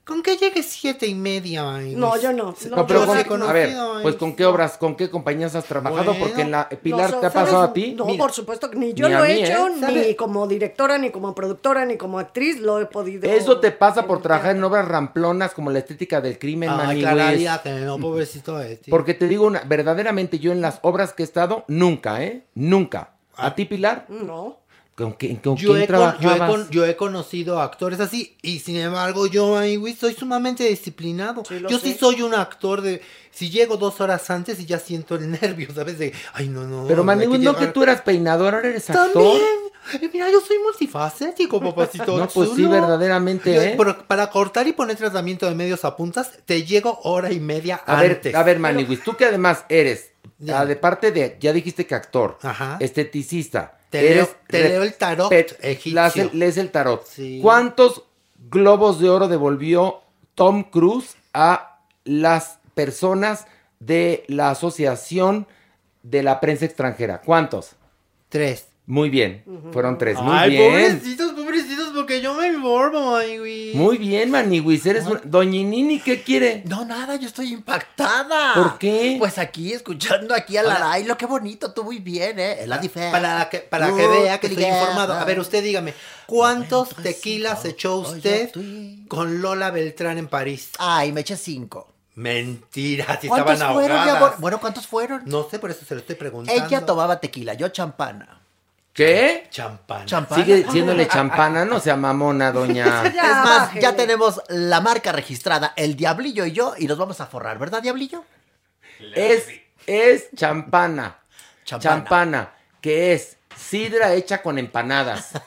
¿Con 0.04 0.20
qué 0.20 0.36
llegue 0.36 0.64
siete 0.64 1.06
y 1.06 1.14
media, 1.14 1.62
Maniguis? 1.62 1.96
No, 1.96 2.20
yo 2.20 2.32
no. 2.32 2.56
No, 2.70 2.86
pero 2.88 3.06
yo 3.14 3.26
con- 3.28 3.42
a 3.44 3.52
ver, 3.52 3.72
pues 4.02 4.16
con 4.16 4.34
qué 4.34 4.44
obras, 4.44 4.76
con 4.76 4.96
qué 4.96 5.08
compañías 5.08 5.54
has 5.54 5.64
trabajado, 5.64 6.12
Bueno, 6.12 6.18
porque 6.26 6.42
en 6.42 6.50
la 6.50 6.68
Pilar 6.68 7.20
te 7.20 7.26
ha 7.26 7.30
pasado 7.32 7.62
a 7.62 7.72
ti. 7.72 7.94
No, 7.96 8.06
por 8.18 8.32
supuesto 8.32 8.68
que 8.68 8.76
ni 8.76 8.94
yo 8.94 9.08
Ni 9.08 9.14
lo 9.14 9.24
he 9.24 9.34
mí, 9.34 9.44
hecho, 9.44 9.68
¿eh? 9.68 10.06
ni 10.08 10.14
como 10.16 10.48
directora, 10.48 10.98
ni 10.98 11.10
como 11.10 11.36
productora, 11.36 11.84
ni 11.84 11.96
como 11.96 12.18
actriz 12.18 12.58
lo 12.58 12.80
he 12.80 12.86
podido. 12.86 13.30
Eso 13.30 13.60
te 13.60 13.70
pasa 13.70 14.04
por 14.06 14.20
trabajar 14.20 14.56
en 14.56 14.64
obras 14.64 14.88
ramplonas 14.88 15.52
como 15.54 15.70
la 15.70 15.78
estética 15.78 16.20
del 16.20 16.36
crimen, 16.36 16.70
Ay, 16.70 17.04
que 17.62 17.70
no, 17.84 17.98
pobrecito 17.98 18.60
este. 18.60 18.90
Porque 18.90 19.14
te 19.14 19.28
digo, 19.28 19.46
una, 19.46 19.60
verdaderamente 19.60 20.40
yo 20.40 20.50
en 20.50 20.60
las 20.60 20.80
obras 20.82 21.12
que 21.12 21.22
he 21.22 21.26
estado, 21.26 21.64
nunca, 21.68 22.24
¿eh? 22.24 22.42
Nunca. 22.54 23.10
¿A 23.36 23.54
ti, 23.54 23.64
Pilar? 23.66 24.06
No. 24.08 24.58
¿Con, 24.94 25.14
qué- 25.14 25.40
con 25.40 25.56
Yo 25.56 25.70
quién 25.72 25.82
he, 25.84 25.86
con- 25.86 26.18
yo, 26.20 26.34
he 26.34 26.38
con- 26.38 26.70
yo 26.70 26.86
he 26.86 26.96
conocido 26.96 27.60
actores 27.62 27.98
así 27.98 28.36
y 28.42 28.58
sin 28.58 28.76
embargo 28.76 29.26
yo, 29.26 29.54
Maniguis, 29.54 29.98
soy 29.98 30.12
sumamente 30.12 30.64
disciplinado. 30.64 31.42
yo 31.68 31.78
sí 31.78 31.96
soy 31.98 32.20
un 32.22 32.34
actor 32.34 32.82
de... 32.82 33.00
Si 33.30 33.48
llego 33.48 33.78
dos 33.78 34.02
horas 34.02 34.28
antes 34.28 34.60
y 34.60 34.66
ya 34.66 34.78
siento 34.78 35.14
el 35.14 35.30
nervio, 35.40 35.68
¿sabes? 35.74 35.98
De, 35.98 36.12
ay, 36.34 36.48
no, 36.48 36.64
no. 36.66 36.86
Pero 36.86 37.06
que 37.06 37.16
no 37.16 37.52
llegar- 37.52 37.56
que 37.58 37.66
tú 37.68 37.82
eras 37.82 38.02
peinador, 38.02 38.54
ahora 38.54 38.68
eres 38.68 38.90
actor. 38.90 39.12
También. 39.14 40.10
Mira, 40.12 40.30
yo 40.30 40.40
soy 40.42 40.58
multifacético, 40.58 41.58
papacito. 41.74 42.18
No, 42.18 42.28
pues 42.28 42.50
sí, 42.54 42.66
verdaderamente, 42.66 43.54
Yo, 43.54 43.62
¿eh? 43.62 43.76
para 44.06 44.28
cortar 44.28 44.66
y 44.68 44.72
poner 44.74 44.96
tratamiento 44.96 45.46
de 45.48 45.54
medios 45.54 45.84
a 45.86 45.96
puntas, 45.96 46.32
te 46.44 46.64
llego 46.64 47.00
hora 47.04 47.32
y 47.32 47.40
media 47.40 47.82
A 47.86 47.98
antes. 48.00 48.24
ver, 48.24 48.36
a 48.36 48.42
ver, 48.42 48.58
Maniguis, 48.58 49.02
tú 49.02 49.16
que 49.16 49.24
además 49.24 49.64
eres, 49.70 50.10
Ya. 50.38 50.60
ah, 50.60 50.66
de 50.66 50.76
parte 50.76 51.10
de, 51.12 51.38
ya 51.40 51.52
dijiste 51.54 51.86
que 51.86 51.94
actor, 51.94 52.38
Ajá. 52.42 52.76
esteticista, 52.80 53.78
Te 53.92 54.10
eres 54.10 54.16
leo- 54.28 54.36
te 54.48 54.62
re- 54.62 54.68
leo 54.70 54.82
el 54.82 54.94
tarot 54.94 55.30
pet- 55.30 55.56
egipcio. 55.62 56.30
lees 56.32 56.56
el 56.56 56.70
tarot. 56.70 57.06
Sí. 57.06 57.38
¿Cuántos 57.42 58.02
globos 58.50 58.98
de 58.98 59.08
oro 59.10 59.28
devolvió 59.28 60.00
Tom 60.34 60.64
Cruise 60.64 61.14
a 61.34 61.78
las 62.04 62.58
personas 62.74 63.46
de 63.78 64.24
la 64.28 64.50
Asociación 64.50 65.46
de 66.02 66.22
la 66.22 66.40
Prensa 66.40 66.64
Extranjera? 66.64 67.20
¿Cuántos? 67.20 67.72
Tres. 68.28 68.66
Muy 68.86 69.10
bien, 69.10 69.44
fueron 69.72 69.96
tres. 69.98 70.18
Muy 70.20 70.34
Ay, 70.36 70.50
bien. 70.50 70.72
Muy 73.74 73.98
bien, 73.98 74.30
Maniguis, 74.30 74.84
eres 74.86 75.06
una... 75.06 75.20
Doñinini, 75.24 76.00
¿qué 76.00 76.22
quiere? 76.22 76.62
No, 76.66 76.84
nada, 76.84 77.16
yo 77.16 77.26
estoy 77.26 77.52
impactada. 77.52 78.54
¿Por 78.54 78.78
qué? 78.78 79.16
Pues 79.18 79.38
aquí, 79.38 79.72
escuchando 79.72 80.34
aquí 80.34 80.56
a 80.56 80.62
Hola. 80.62 80.92
Ay, 80.92 81.04
lo 81.04 81.16
que 81.16 81.26
bonito, 81.26 81.72
tú 81.72 81.84
muy 81.84 81.98
bien, 81.98 82.38
¿eh? 82.38 82.62
El 82.62 82.72
Adife. 82.72 83.10
Para 83.10 83.48
que, 83.48 83.58
para 83.58 83.88
que 83.94 84.06
vea 84.06 84.38
que 84.38 84.46
estoy 84.48 84.64
informado. 84.64 85.14
A 85.14 85.24
ver, 85.24 85.38
usted 85.40 85.62
dígame, 85.62 85.94
¿cuántos 86.26 86.90
tequilas 86.96 87.64
echó 87.64 87.96
usted 87.96 88.50
con 89.08 89.42
Lola 89.42 89.70
Beltrán 89.70 90.18
en 90.18 90.28
París? 90.28 90.70
Ay, 90.78 91.12
me 91.12 91.22
eché 91.22 91.36
cinco. 91.36 91.88
Mentira, 92.14 93.18
si 93.20 93.28
¿Cuántos 93.28 93.54
estaban 93.54 93.74
fueron, 93.74 93.96
ahogadas. 93.96 94.38
Bueno, 94.40 94.60
¿cuántos 94.60 94.86
fueron? 94.86 95.22
No 95.24 95.48
sé, 95.48 95.58
por 95.58 95.70
eso 95.70 95.84
se 95.86 95.94
lo 95.94 96.00
estoy 96.00 96.16
preguntando. 96.16 96.66
Ella 96.66 96.84
tomaba 96.84 97.20
tequila, 97.20 97.54
yo 97.54 97.68
champana. 97.68 98.41
¿Qué? 98.92 99.48
Champán. 99.50 100.04
Champana. 100.06 100.44
Sigue 100.44 100.70
siéndole 100.70 101.08
champana, 101.08 101.64
no 101.64 101.80
sea 101.80 101.96
mamona, 101.96 102.52
doña. 102.52 103.04
es 103.06 103.14
más, 103.14 103.74
ya 103.74 103.96
tenemos 103.96 104.42
la 104.48 104.80
marca 104.80 105.12
registrada, 105.12 105.72
el 105.76 105.96
Diablillo 105.96 106.44
y 106.44 106.52
yo, 106.52 106.74
y 106.76 106.86
nos 106.86 106.98
vamos 106.98 107.20
a 107.20 107.26
forrar, 107.26 107.58
¿verdad, 107.58 107.80
Diablillo? 107.80 108.24
Es, 109.14 109.48
es 109.86 110.28
champana. 110.36 111.18
Champana. 111.64 111.94
Champana. 111.94 112.52
que 112.80 113.14
es 113.14 113.38
sidra 113.56 114.12
hecha 114.12 114.42
con 114.42 114.58
empanadas. 114.58 115.32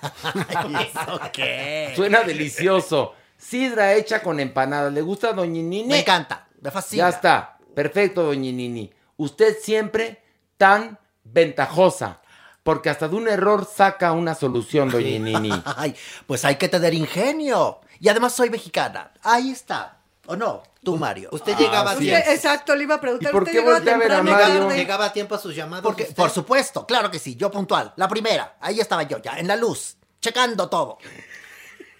¿Eso 0.81 1.22
qué? 1.31 1.93
Suena 1.95 2.22
delicioso. 2.22 3.13
Sidra 3.38 3.93
hecha 3.93 4.23
con 4.23 4.39
empanadas. 4.39 4.91
¿Le 4.91 5.01
gusta, 5.01 5.34
doña 5.34 5.61
Nini? 5.61 5.84
Me 5.84 5.99
encanta, 5.99 6.47
me 6.61 6.72
fascina. 6.72 7.03
Ya 7.03 7.09
está. 7.09 7.57
Perfecto, 7.76 8.23
doña 8.23 8.51
Nini. 8.51 8.91
Usted 9.17 9.57
siempre 9.61 10.23
tan 10.57 10.97
ventajosa? 11.23 12.22
Porque 12.66 12.90
hasta 12.90 13.08
de 13.08 13.16
un 13.16 13.28
error 13.28 13.70
saca 13.72 14.12
una 14.12 14.34
solución, 14.34 14.90
doña 14.90 15.20
Nini. 15.20 15.52
Ay, 15.78 15.96
pues 16.26 16.44
hay 16.46 16.56
que 16.56 16.68
tener 16.68 16.96
ingenio. 16.96 17.80
Y 18.00 18.10
además 18.10 18.34
soy 18.34 18.50
mexicana. 18.50 19.12
Ahí 19.22 19.52
está. 19.52 20.00
¿O 20.26 20.36
no? 20.36 20.64
Tú, 20.84 20.98
Mario. 20.98 21.30
Usted 21.32 21.56
llegaba 21.56 21.92
a 21.92 21.94
Usted- 21.94 22.06
tiempo. 22.08 22.32
exacto, 22.32 22.76
le 22.76 22.82
iba 22.86 22.96
a 22.96 23.00
preguntar. 23.02 23.30
¿Y 23.30 23.32
por 23.32 23.44
¿usted 23.44 23.52
qué 23.54 23.60
llegaba 23.60 23.78
a 23.78 23.98
ver 23.98 24.12
a 24.14 24.24
Mario? 24.24 24.62
tarde? 24.62 24.78
Llegaba 24.78 25.06
a 25.06 25.14
tiempo 25.14 25.36
a 25.36 25.38
sus 25.38 25.56
llamados. 25.56 25.84
Porque, 25.84 26.04
usted? 26.04 26.16
por 26.16 26.32
supuesto, 26.32 26.88
claro 26.88 27.12
que 27.12 27.20
sí. 27.20 27.36
Yo 27.36 27.52
puntual. 27.52 27.94
La 27.98 28.08
primera. 28.08 28.58
Ahí 28.60 28.80
estaba 28.80 29.04
yo 29.04 29.20
ya, 29.22 29.38
en 29.38 29.48
la 29.48 29.56
luz. 29.56 29.98
Checando 30.20 30.68
todo. 30.68 30.98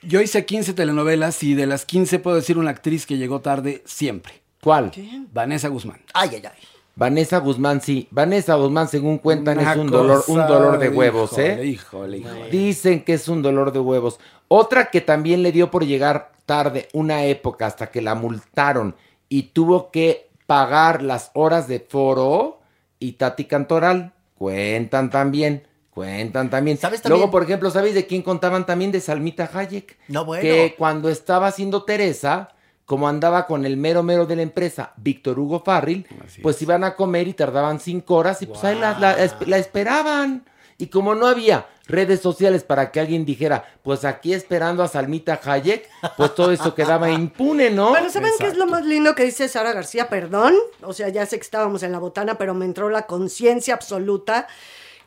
Yo 0.02 0.20
hice 0.20 0.46
15 0.46 0.74
telenovelas 0.74 1.44
y 1.44 1.54
de 1.54 1.68
las 1.68 1.86
15 1.86 2.18
puedo 2.18 2.38
decir 2.38 2.58
una 2.58 2.72
actriz 2.72 3.06
que 3.06 3.18
llegó 3.18 3.42
tarde 3.42 3.84
siempre. 3.86 4.42
¿Cuál? 4.64 4.92
Vanessa 5.32 5.68
Guzmán. 5.68 6.02
Ay, 6.12 6.30
ay, 6.34 6.44
ay. 6.44 6.68
Vanessa 6.96 7.40
Guzmán, 7.40 7.82
sí. 7.82 8.08
Vanessa 8.12 8.56
Guzmán, 8.56 8.88
según 8.88 9.18
cuentan, 9.18 9.60
Una 9.60 9.72
es 9.72 9.78
un 9.78 9.92
dolor, 9.92 10.24
un 10.28 10.38
dolor 10.38 10.80
de 10.80 10.90
huevos, 10.90 11.34
híjole, 11.34 11.54
¿eh? 11.54 11.66
Híjole, 11.66 12.18
híjole. 12.20 12.50
Dicen 12.50 13.04
que 13.04 13.14
es 13.14 13.28
un 13.28 13.42
dolor 13.42 13.74
de 13.74 13.80
huevos. 13.80 14.20
Otra 14.48 14.90
que 14.90 15.02
también 15.02 15.44
le 15.44 15.52
dio 15.52 15.72
por 15.72 15.86
llegar 15.86 16.32
tarde 16.46 16.88
una 16.94 17.26
época 17.26 17.66
hasta 17.66 17.88
que 17.88 18.02
la 18.02 18.16
multaron 18.16 18.96
y 19.28 19.44
tuvo 19.44 19.92
que 19.92 20.30
pagar 20.46 21.02
las 21.02 21.32
horas 21.34 21.68
de 21.68 21.80
foro 21.80 22.60
y 23.00 23.14
Tati 23.14 23.46
Cantoral. 23.46 24.14
Cuentan 24.38 25.10
también. 25.10 25.68
Cuentan 25.90 26.50
también. 26.50 26.78
¿Sabes 26.78 27.02
también? 27.02 27.20
Luego, 27.20 27.32
por 27.32 27.44
ejemplo, 27.44 27.72
¿sabéis 27.72 27.96
de 27.96 28.06
quién 28.06 28.22
contaban 28.22 28.66
también? 28.66 28.92
De 28.92 29.00
Salmita 29.00 29.50
Hayek. 29.52 29.98
No, 30.10 30.26
bueno. 30.26 30.42
Que 30.42 30.76
cuando 30.78 31.10
estaba 31.10 31.48
haciendo 31.48 31.84
Teresa, 31.84 32.50
como 32.86 33.08
andaba 33.08 33.48
con 33.48 33.66
el 33.66 33.78
mero 33.78 34.04
mero 34.04 34.26
de 34.26 34.36
la 34.36 34.42
empresa, 34.44 34.94
Víctor 34.98 35.40
Hugo 35.40 35.62
Farril, 35.66 36.08
pues 36.42 36.62
iban 36.62 36.84
a 36.84 36.96
comer 36.96 37.28
y 37.28 37.34
tardaban 37.34 37.80
cinco 37.80 38.16
horas 38.16 38.42
y 38.42 38.46
pues 38.46 38.64
ahí 38.64 38.78
la, 38.80 38.98
la 39.00 39.18
esp- 39.18 39.46
la 39.48 39.58
esperaban. 39.58 40.46
Y 40.78 40.88
como 40.88 41.16
no 41.16 41.26
había 41.26 41.68
redes 41.88 42.20
sociales 42.20 42.64
para 42.66 42.92
que 42.92 43.00
alguien 43.00 43.24
dijera, 43.26 43.64
pues 43.82 44.04
aquí 44.04 44.34
esperando 44.34 44.84
a 44.84 44.90
Salmita 44.90 45.40
Hayek, 45.42 45.88
pues 46.18 46.36
todo 46.36 46.52
eso 46.52 46.76
quedaba 46.76 47.10
impune, 47.10 47.70
¿no? 47.70 47.94
Pero 47.94 48.10
¿saben 48.10 48.32
qué 48.38 48.48
es 48.48 48.58
lo 48.58 48.68
más 48.68 48.84
lindo 48.86 49.16
que 49.16 49.24
dice 49.24 49.48
Sara 49.48 49.72
García? 49.72 50.10
Perdón, 50.10 50.54
o 50.82 50.92
sea, 50.92 51.08
ya 51.08 51.26
sé 51.26 51.38
que 51.38 51.44
estábamos 51.44 51.82
en 51.84 51.94
la 51.94 52.00
botana, 52.00 52.38
pero 52.38 52.54
me 52.54 52.66
entró 52.66 52.90
la 52.90 53.04
conciencia 53.08 53.74
absoluta 53.74 54.48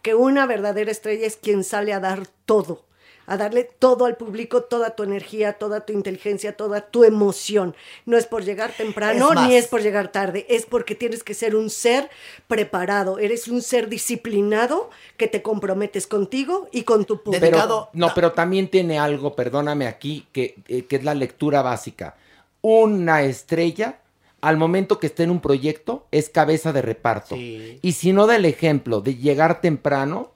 que 0.00 0.14
una 0.14 0.46
verdadera 0.46 0.90
estrella 0.90 1.26
es 1.26 1.36
quien 1.36 1.64
sale 1.64 1.92
a 1.92 2.00
dar 2.00 2.26
todo, 2.46 2.84
a 3.28 3.36
darle 3.36 3.64
todo 3.64 4.06
al 4.06 4.16
público, 4.16 4.62
toda 4.62 4.96
tu 4.96 5.02
energía, 5.02 5.52
toda 5.52 5.82
tu 5.82 5.92
inteligencia, 5.92 6.56
toda 6.56 6.80
tu 6.80 7.04
emoción. 7.04 7.76
No 8.06 8.16
es 8.16 8.26
por 8.26 8.42
llegar 8.42 8.72
temprano 8.72 9.32
Es 9.32 9.40
ni 9.42 9.54
es 9.54 9.68
por 9.68 9.82
llegar 9.82 10.10
tarde, 10.10 10.46
es 10.48 10.64
porque 10.64 10.94
tienes 10.94 11.22
que 11.22 11.34
ser 11.34 11.54
un 11.54 11.68
ser 11.68 12.08
preparado, 12.46 13.18
eres 13.18 13.46
un 13.46 13.60
ser 13.60 13.90
disciplinado 13.90 14.88
que 15.18 15.28
te 15.28 15.42
comprometes 15.42 16.06
contigo 16.06 16.68
y 16.72 16.84
con 16.84 17.04
tu 17.04 17.22
público. 17.22 17.46
Pero, 17.50 17.88
no, 17.92 18.14
pero 18.14 18.32
también 18.32 18.68
tiene 18.68 18.98
algo, 18.98 19.36
perdóname 19.36 19.86
aquí, 19.86 20.26
que, 20.32 20.56
eh, 20.66 20.86
que 20.86 20.96
es 20.96 21.04
la 21.04 21.14
lectura 21.14 21.60
básica. 21.60 22.16
Una 22.62 23.22
estrella, 23.22 24.00
al 24.40 24.56
momento 24.56 24.98
que 24.98 25.08
esté 25.08 25.24
en 25.24 25.30
un 25.30 25.40
proyecto, 25.40 26.06
es 26.10 26.30
cabeza 26.30 26.72
de 26.72 26.80
reparto. 26.80 27.36
Y 27.36 27.92
si 27.92 28.14
no 28.14 28.26
da 28.26 28.36
el 28.36 28.46
ejemplo 28.46 29.02
de 29.02 29.16
llegar 29.16 29.60
temprano, 29.60 30.32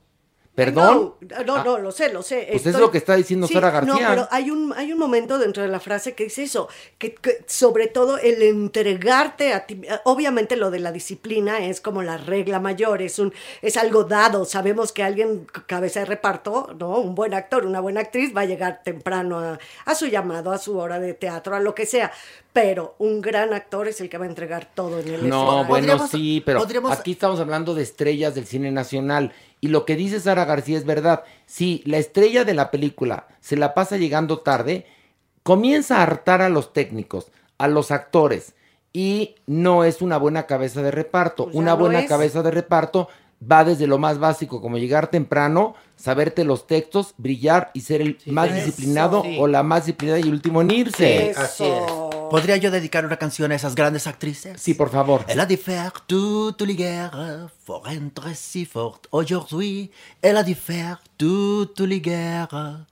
perdón, 0.54 1.14
No, 1.20 1.44
no, 1.44 1.64
no, 1.64 1.78
lo 1.78 1.92
sé, 1.92 2.12
lo 2.12 2.22
sé. 2.22 2.46
Pues 2.50 2.66
es 2.66 2.78
lo 2.78 2.90
que 2.90 2.98
está 2.98 3.16
diciendo 3.16 3.48
Sara 3.48 3.70
García. 3.70 3.92
No, 3.92 3.98
pero 3.98 4.28
hay 4.30 4.50
un, 4.50 4.72
hay 4.76 4.92
un 4.92 4.98
momento 4.98 5.38
dentro 5.38 5.62
de 5.62 5.68
la 5.68 5.80
frase 5.80 6.14
que 6.14 6.24
dice 6.24 6.42
eso, 6.42 6.68
que, 6.98 7.14
que 7.14 7.44
sobre 7.46 7.86
todo 7.86 8.18
el 8.18 8.42
entregarte 8.42 9.54
a 9.54 9.66
ti, 9.66 9.80
obviamente 10.04 10.56
lo 10.56 10.70
de 10.70 10.80
la 10.80 10.92
disciplina 10.92 11.64
es 11.64 11.80
como 11.80 12.02
la 12.02 12.18
regla 12.18 12.60
mayor, 12.60 13.00
es 13.00 13.18
un, 13.18 13.32
es 13.62 13.76
algo 13.76 14.04
dado, 14.04 14.44
sabemos 14.44 14.92
que 14.92 15.02
alguien 15.02 15.46
cabeza 15.66 16.00
de 16.00 16.06
reparto, 16.06 16.74
¿no? 16.78 16.98
Un 16.98 17.14
buen 17.14 17.32
actor, 17.32 17.64
una 17.64 17.80
buena 17.80 18.00
actriz 18.00 18.36
va 18.36 18.42
a 18.42 18.46
llegar 18.46 18.82
temprano 18.84 19.38
a, 19.38 19.58
a 19.86 19.94
su 19.94 20.06
llamado, 20.06 20.52
a 20.52 20.58
su 20.58 20.76
hora 20.78 20.98
de 20.98 21.14
teatro, 21.14 21.56
a 21.56 21.60
lo 21.60 21.74
que 21.74 21.86
sea, 21.86 22.12
pero 22.52 22.94
un 22.98 23.20
gran 23.20 23.54
actor 23.54 23.88
es 23.88 24.00
el 24.00 24.08
que 24.10 24.18
va 24.18 24.24
a 24.26 24.28
entregar 24.28 24.68
todo 24.74 25.00
en 25.00 25.08
el 25.08 25.28
No, 25.28 25.42
escenario. 25.44 25.68
bueno, 25.68 26.06
sí, 26.08 26.42
pero 26.44 26.60
podríamos- 26.60 26.92
aquí 26.92 27.12
estamos 27.12 27.40
hablando 27.40 27.74
de 27.74 27.82
estrellas 27.82 28.34
del 28.34 28.46
cine 28.46 28.70
nacional. 28.70 29.32
Y 29.60 29.68
lo 29.68 29.84
que 29.86 29.96
dice 29.96 30.20
Sara 30.20 30.44
García 30.44 30.76
es 30.76 30.84
verdad. 30.84 31.22
Si 31.46 31.82
la 31.86 31.98
estrella 31.98 32.44
de 32.44 32.54
la 32.54 32.70
película 32.70 33.26
se 33.40 33.56
la 33.56 33.74
pasa 33.74 33.96
llegando 33.96 34.40
tarde, 34.40 34.86
comienza 35.42 35.98
a 35.98 36.02
hartar 36.02 36.42
a 36.42 36.48
los 36.48 36.72
técnicos, 36.72 37.30
a 37.58 37.68
los 37.68 37.90
actores. 37.90 38.54
Y 38.92 39.36
no 39.46 39.84
es 39.84 40.02
una 40.02 40.18
buena 40.18 40.46
cabeza 40.46 40.82
de 40.82 40.90
reparto. 40.90 41.44
Pues 41.44 41.56
una 41.56 41.70
no 41.72 41.78
buena 41.78 42.00
es. 42.00 42.08
cabeza 42.08 42.42
de 42.42 42.50
reparto 42.50 43.08
va 43.50 43.64
desde 43.64 43.86
lo 43.88 43.98
más 43.98 44.18
básico, 44.18 44.60
como 44.60 44.78
llegar 44.78 45.08
temprano, 45.08 45.74
saberte 45.96 46.44
los 46.44 46.66
textos, 46.68 47.14
brillar 47.16 47.70
y 47.74 47.80
ser 47.80 48.00
el 48.00 48.18
más 48.26 48.46
eso. 48.50 48.56
disciplinado 48.66 49.22
Sí. 49.22 49.36
o 49.40 49.46
la 49.48 49.62
más 49.64 49.86
disciplinada 49.86 50.20
y 50.20 50.22
el 50.22 50.30
último 50.32 50.60
en 50.62 50.70
irse. 50.70 51.32
Así 51.36 51.64
es. 51.64 51.82
¿Podría 52.32 52.56
yo 52.56 52.70
dedicar 52.70 53.04
una 53.04 53.18
canción 53.18 53.52
a 53.52 53.54
esas 53.56 53.74
grandes 53.74 54.06
actrices? 54.06 54.58
Sí, 54.60 54.72
por 54.72 54.90
favor. 54.90 55.22
Elle 55.28 55.42
a 55.42 55.46
dû 55.46 55.56
faire 55.58 55.92
toute 56.06 56.64
guerres 56.74 57.50
pour 57.66 57.86
être 57.90 58.34
si 58.34 58.64
forte 58.64 59.06
aujourd'hui. 59.10 59.90
Elle 60.22 60.38
a 60.38 60.42
dû 60.42 60.54
faire 60.54 60.96
toute 61.18 61.82
guerres 62.00 62.86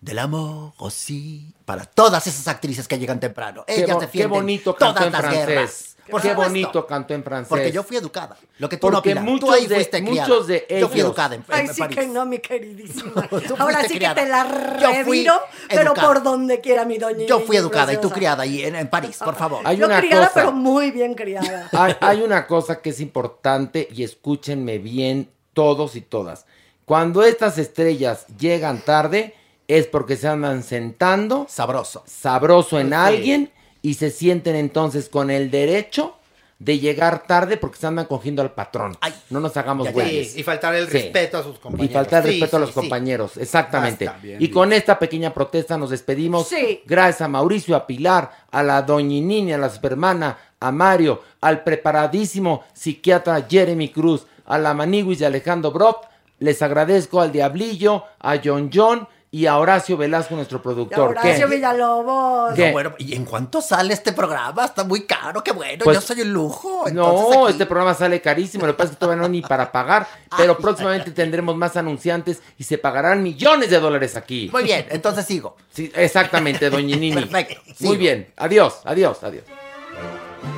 del 0.00 0.18
amor 0.18 0.72
aussi. 0.78 1.54
Para 1.64 1.84
todas 1.84 2.26
esas 2.26 2.48
actrices 2.48 2.88
que 2.88 2.98
llegan 2.98 3.20
temprano. 3.20 3.62
Qué, 3.64 3.84
Ellas 3.84 3.94
bo- 3.94 4.00
defienden 4.00 4.30
qué 4.32 4.38
bonito 4.40 4.74
cantó 4.74 4.94
todas 4.94 5.06
en 5.06 5.12
las 5.12 5.20
francés. 5.20 5.46
guerras. 5.46 5.89
Por 6.10 6.20
Qué 6.22 6.34
bonito 6.34 6.86
cantó 6.86 7.14
en 7.14 7.22
francés. 7.24 7.48
Porque 7.48 7.72
yo 7.72 7.82
fui 7.82 7.96
educada. 7.96 8.36
Lo 8.58 8.68
que 8.68 8.76
tú 8.76 8.88
no 8.88 8.94
Porque 8.98 9.10
opinas. 9.10 9.24
muchos 9.24 9.48
tú 9.48 9.54
ahí 9.54 9.66
de- 9.66 9.74
fuiste 9.76 10.02
criada. 10.04 10.28
muchos 10.28 10.46
de 10.46 10.66
Yo 10.68 10.88
fui 10.88 10.98
ellos- 11.00 11.06
educada 11.08 11.34
en, 11.36 11.44
Ay, 11.48 11.66
en 11.66 11.74
sí 11.74 11.80
París. 11.80 11.96
que 11.98 12.06
no, 12.08 12.26
mi 12.26 12.38
queridísima. 12.38 13.28
Ahora 13.58 13.82
sí 13.84 13.94
criada. 13.94 14.14
que 14.14 14.20
te 14.22 14.28
la 14.28 14.44
reviro, 14.44 15.34
pero 15.68 15.94
por 15.94 16.22
donde 16.22 16.60
quiera 16.60 16.84
mi 16.84 16.98
doña. 16.98 17.24
Yo 17.26 17.40
fui 17.40 17.56
educada 17.56 17.92
y 17.92 17.96
tú 17.98 18.10
criada 18.10 18.42
ahí 18.42 18.62
en, 18.62 18.74
en 18.76 18.88
París, 18.88 19.18
por 19.24 19.34
favor. 19.36 19.60
Hay 19.64 19.76
Yo 19.76 19.86
una 19.86 20.00
criada, 20.00 20.28
cosa. 20.28 20.34
pero 20.34 20.52
muy 20.52 20.90
bien 20.90 21.14
criada. 21.14 21.68
Hay, 21.72 21.94
hay 22.00 22.22
una 22.22 22.46
cosa 22.46 22.80
que 22.82 22.90
es 22.90 23.00
importante 23.00 23.88
y 23.92 24.02
escúchenme 24.04 24.78
bien 24.78 25.30
todos 25.52 25.96
y 25.96 26.00
todas. 26.00 26.46
Cuando 26.84 27.22
estas 27.22 27.58
estrellas 27.58 28.26
llegan 28.38 28.80
tarde 28.84 29.34
es 29.68 29.86
porque 29.86 30.16
se 30.16 30.26
andan 30.26 30.64
sentando 30.64 31.46
sabroso, 31.48 32.02
sabroso 32.06 32.80
en 32.80 32.88
Sí. 32.88 32.94
alguien 32.94 33.52
y 33.82 33.94
se 33.94 34.10
sienten 34.10 34.56
entonces 34.56 35.08
con 35.08 35.30
el 35.30 35.50
derecho 35.50 36.16
de 36.58 36.78
llegar 36.78 37.26
tarde 37.26 37.56
porque 37.56 37.78
se 37.78 37.86
andan 37.86 38.04
cogiendo 38.04 38.42
al 38.42 38.52
patrón. 38.52 38.94
no 39.30 39.40
nos 39.40 39.56
hagamos 39.56 39.86
Sí, 39.88 39.92
güeyes. 39.94 40.36
y 40.36 40.42
faltar 40.42 40.74
el 40.74 40.86
Sí. 40.88 40.92
respeto 40.92 41.38
a 41.38 41.42
sus 41.42 41.58
compañeros. 41.58 41.90
Y 41.90 41.94
faltar 41.94 42.26
el 42.26 42.32
Sí, 42.34 42.38
respeto 42.40 42.56
a 42.58 42.60
los 42.60 42.70
compañeros, 42.72 43.36
exactamente. 43.38 44.04
Basta, 44.04 44.20
bien 44.20 44.42
y 44.42 44.48
con 44.50 44.72
esta 44.74 44.98
pequeña 44.98 45.32
protesta 45.32 45.78
nos 45.78 45.88
despedimos. 45.88 46.50
Gracias 46.84 47.22
a 47.22 47.28
Mauricio, 47.28 47.74
a 47.76 47.86
Pilar, 47.86 48.30
a 48.50 48.62
la 48.62 48.82
doñinini, 48.82 49.54
a 49.54 49.58
la 49.58 49.70
supermana, 49.70 50.36
a 50.60 50.70
Mario, 50.70 51.22
al 51.40 51.64
preparadísimo 51.64 52.64
psiquiatra 52.74 53.46
Jeremy 53.48 53.88
Cruz, 53.88 54.26
a 54.44 54.58
la 54.58 54.74
Maniguis 54.74 55.20
de 55.20 55.26
Alejandro 55.26 55.70
Brock. 55.70 56.04
Les 56.40 56.60
agradezco 56.60 57.20
al 57.22 57.32
Diablillo, 57.32 58.04
a 58.18 58.38
John 58.42 58.70
John 58.72 59.08
y 59.32 59.46
a 59.46 59.56
Horacio 59.58 59.96
Velasco, 59.96 60.34
nuestro 60.34 60.60
productor. 60.60 61.10
Horacio 61.10 61.48
¿Qué? 61.48 61.54
Villalobos. 61.54 62.52
¿Qué? 62.54 62.66
No, 62.66 62.72
bueno, 62.72 62.94
¿y 62.98 63.14
en 63.14 63.24
cuánto 63.24 63.60
sale 63.62 63.94
este 63.94 64.12
programa? 64.12 64.64
Está 64.64 64.82
muy 64.82 65.02
caro, 65.02 65.44
qué 65.44 65.52
bueno. 65.52 65.84
Pues- 65.84 65.96
yo 65.96 66.00
soy 66.00 66.22
un 66.22 66.32
lujo. 66.32 66.84
No, 66.92 67.44
aquí- 67.44 67.52
este 67.52 67.66
programa 67.66 67.94
sale 67.94 68.20
carísimo, 68.20 68.66
lo 68.66 68.72
que 68.72 68.78
pasa 68.78 68.90
es 68.90 68.96
que 68.96 69.00
todavía 69.00 69.20
no 69.20 69.26
hay 69.26 69.30
ni 69.30 69.42
para 69.42 69.70
pagar, 69.70 70.08
pero 70.36 70.58
próximamente 70.58 71.12
tendremos 71.12 71.54
más 71.56 71.76
anunciantes 71.76 72.42
y 72.58 72.64
se 72.64 72.76
pagarán 72.78 73.22
millones 73.22 73.70
de 73.70 73.78
dólares 73.78 74.16
aquí. 74.16 74.50
Muy 74.52 74.64
bien, 74.64 74.86
entonces 74.90 75.24
sigo. 75.26 75.56
Sí, 75.72 75.92
exactamente, 75.94 76.68
doña 76.68 76.96
Nini. 76.96 77.12
Perfecto, 77.20 77.60
Muy 77.66 77.74
sigo. 77.76 77.94
bien, 77.96 78.32
adiós, 78.36 78.80
adiós, 78.84 79.22
adiós. 79.22 79.44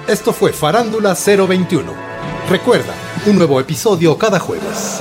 Esto 0.09 0.33
fue 0.33 0.53
Farándula 0.53 1.15
021. 1.15 1.93
Recuerda, 2.49 2.95
un 3.27 3.37
nuevo 3.37 3.61
episodio 3.61 4.17
cada 4.17 4.39
jueves. 4.39 5.01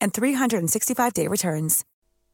and 0.00 0.12
365-day 0.12 1.26
returns. 1.26 1.84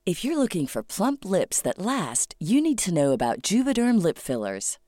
If 0.07 0.23
you're 0.25 0.39
looking 0.39 0.67
for 0.67 0.83
plump 0.83 1.25
lips 1.25 1.63
that 1.63 1.79
last, 1.79 2.35
you 2.39 2.61
need 2.61 2.79
to 2.79 2.93
know 2.93 3.13
about 3.13 3.41
Juvederm 3.41 4.03
lip 4.03 4.19
fillers. 4.19 4.79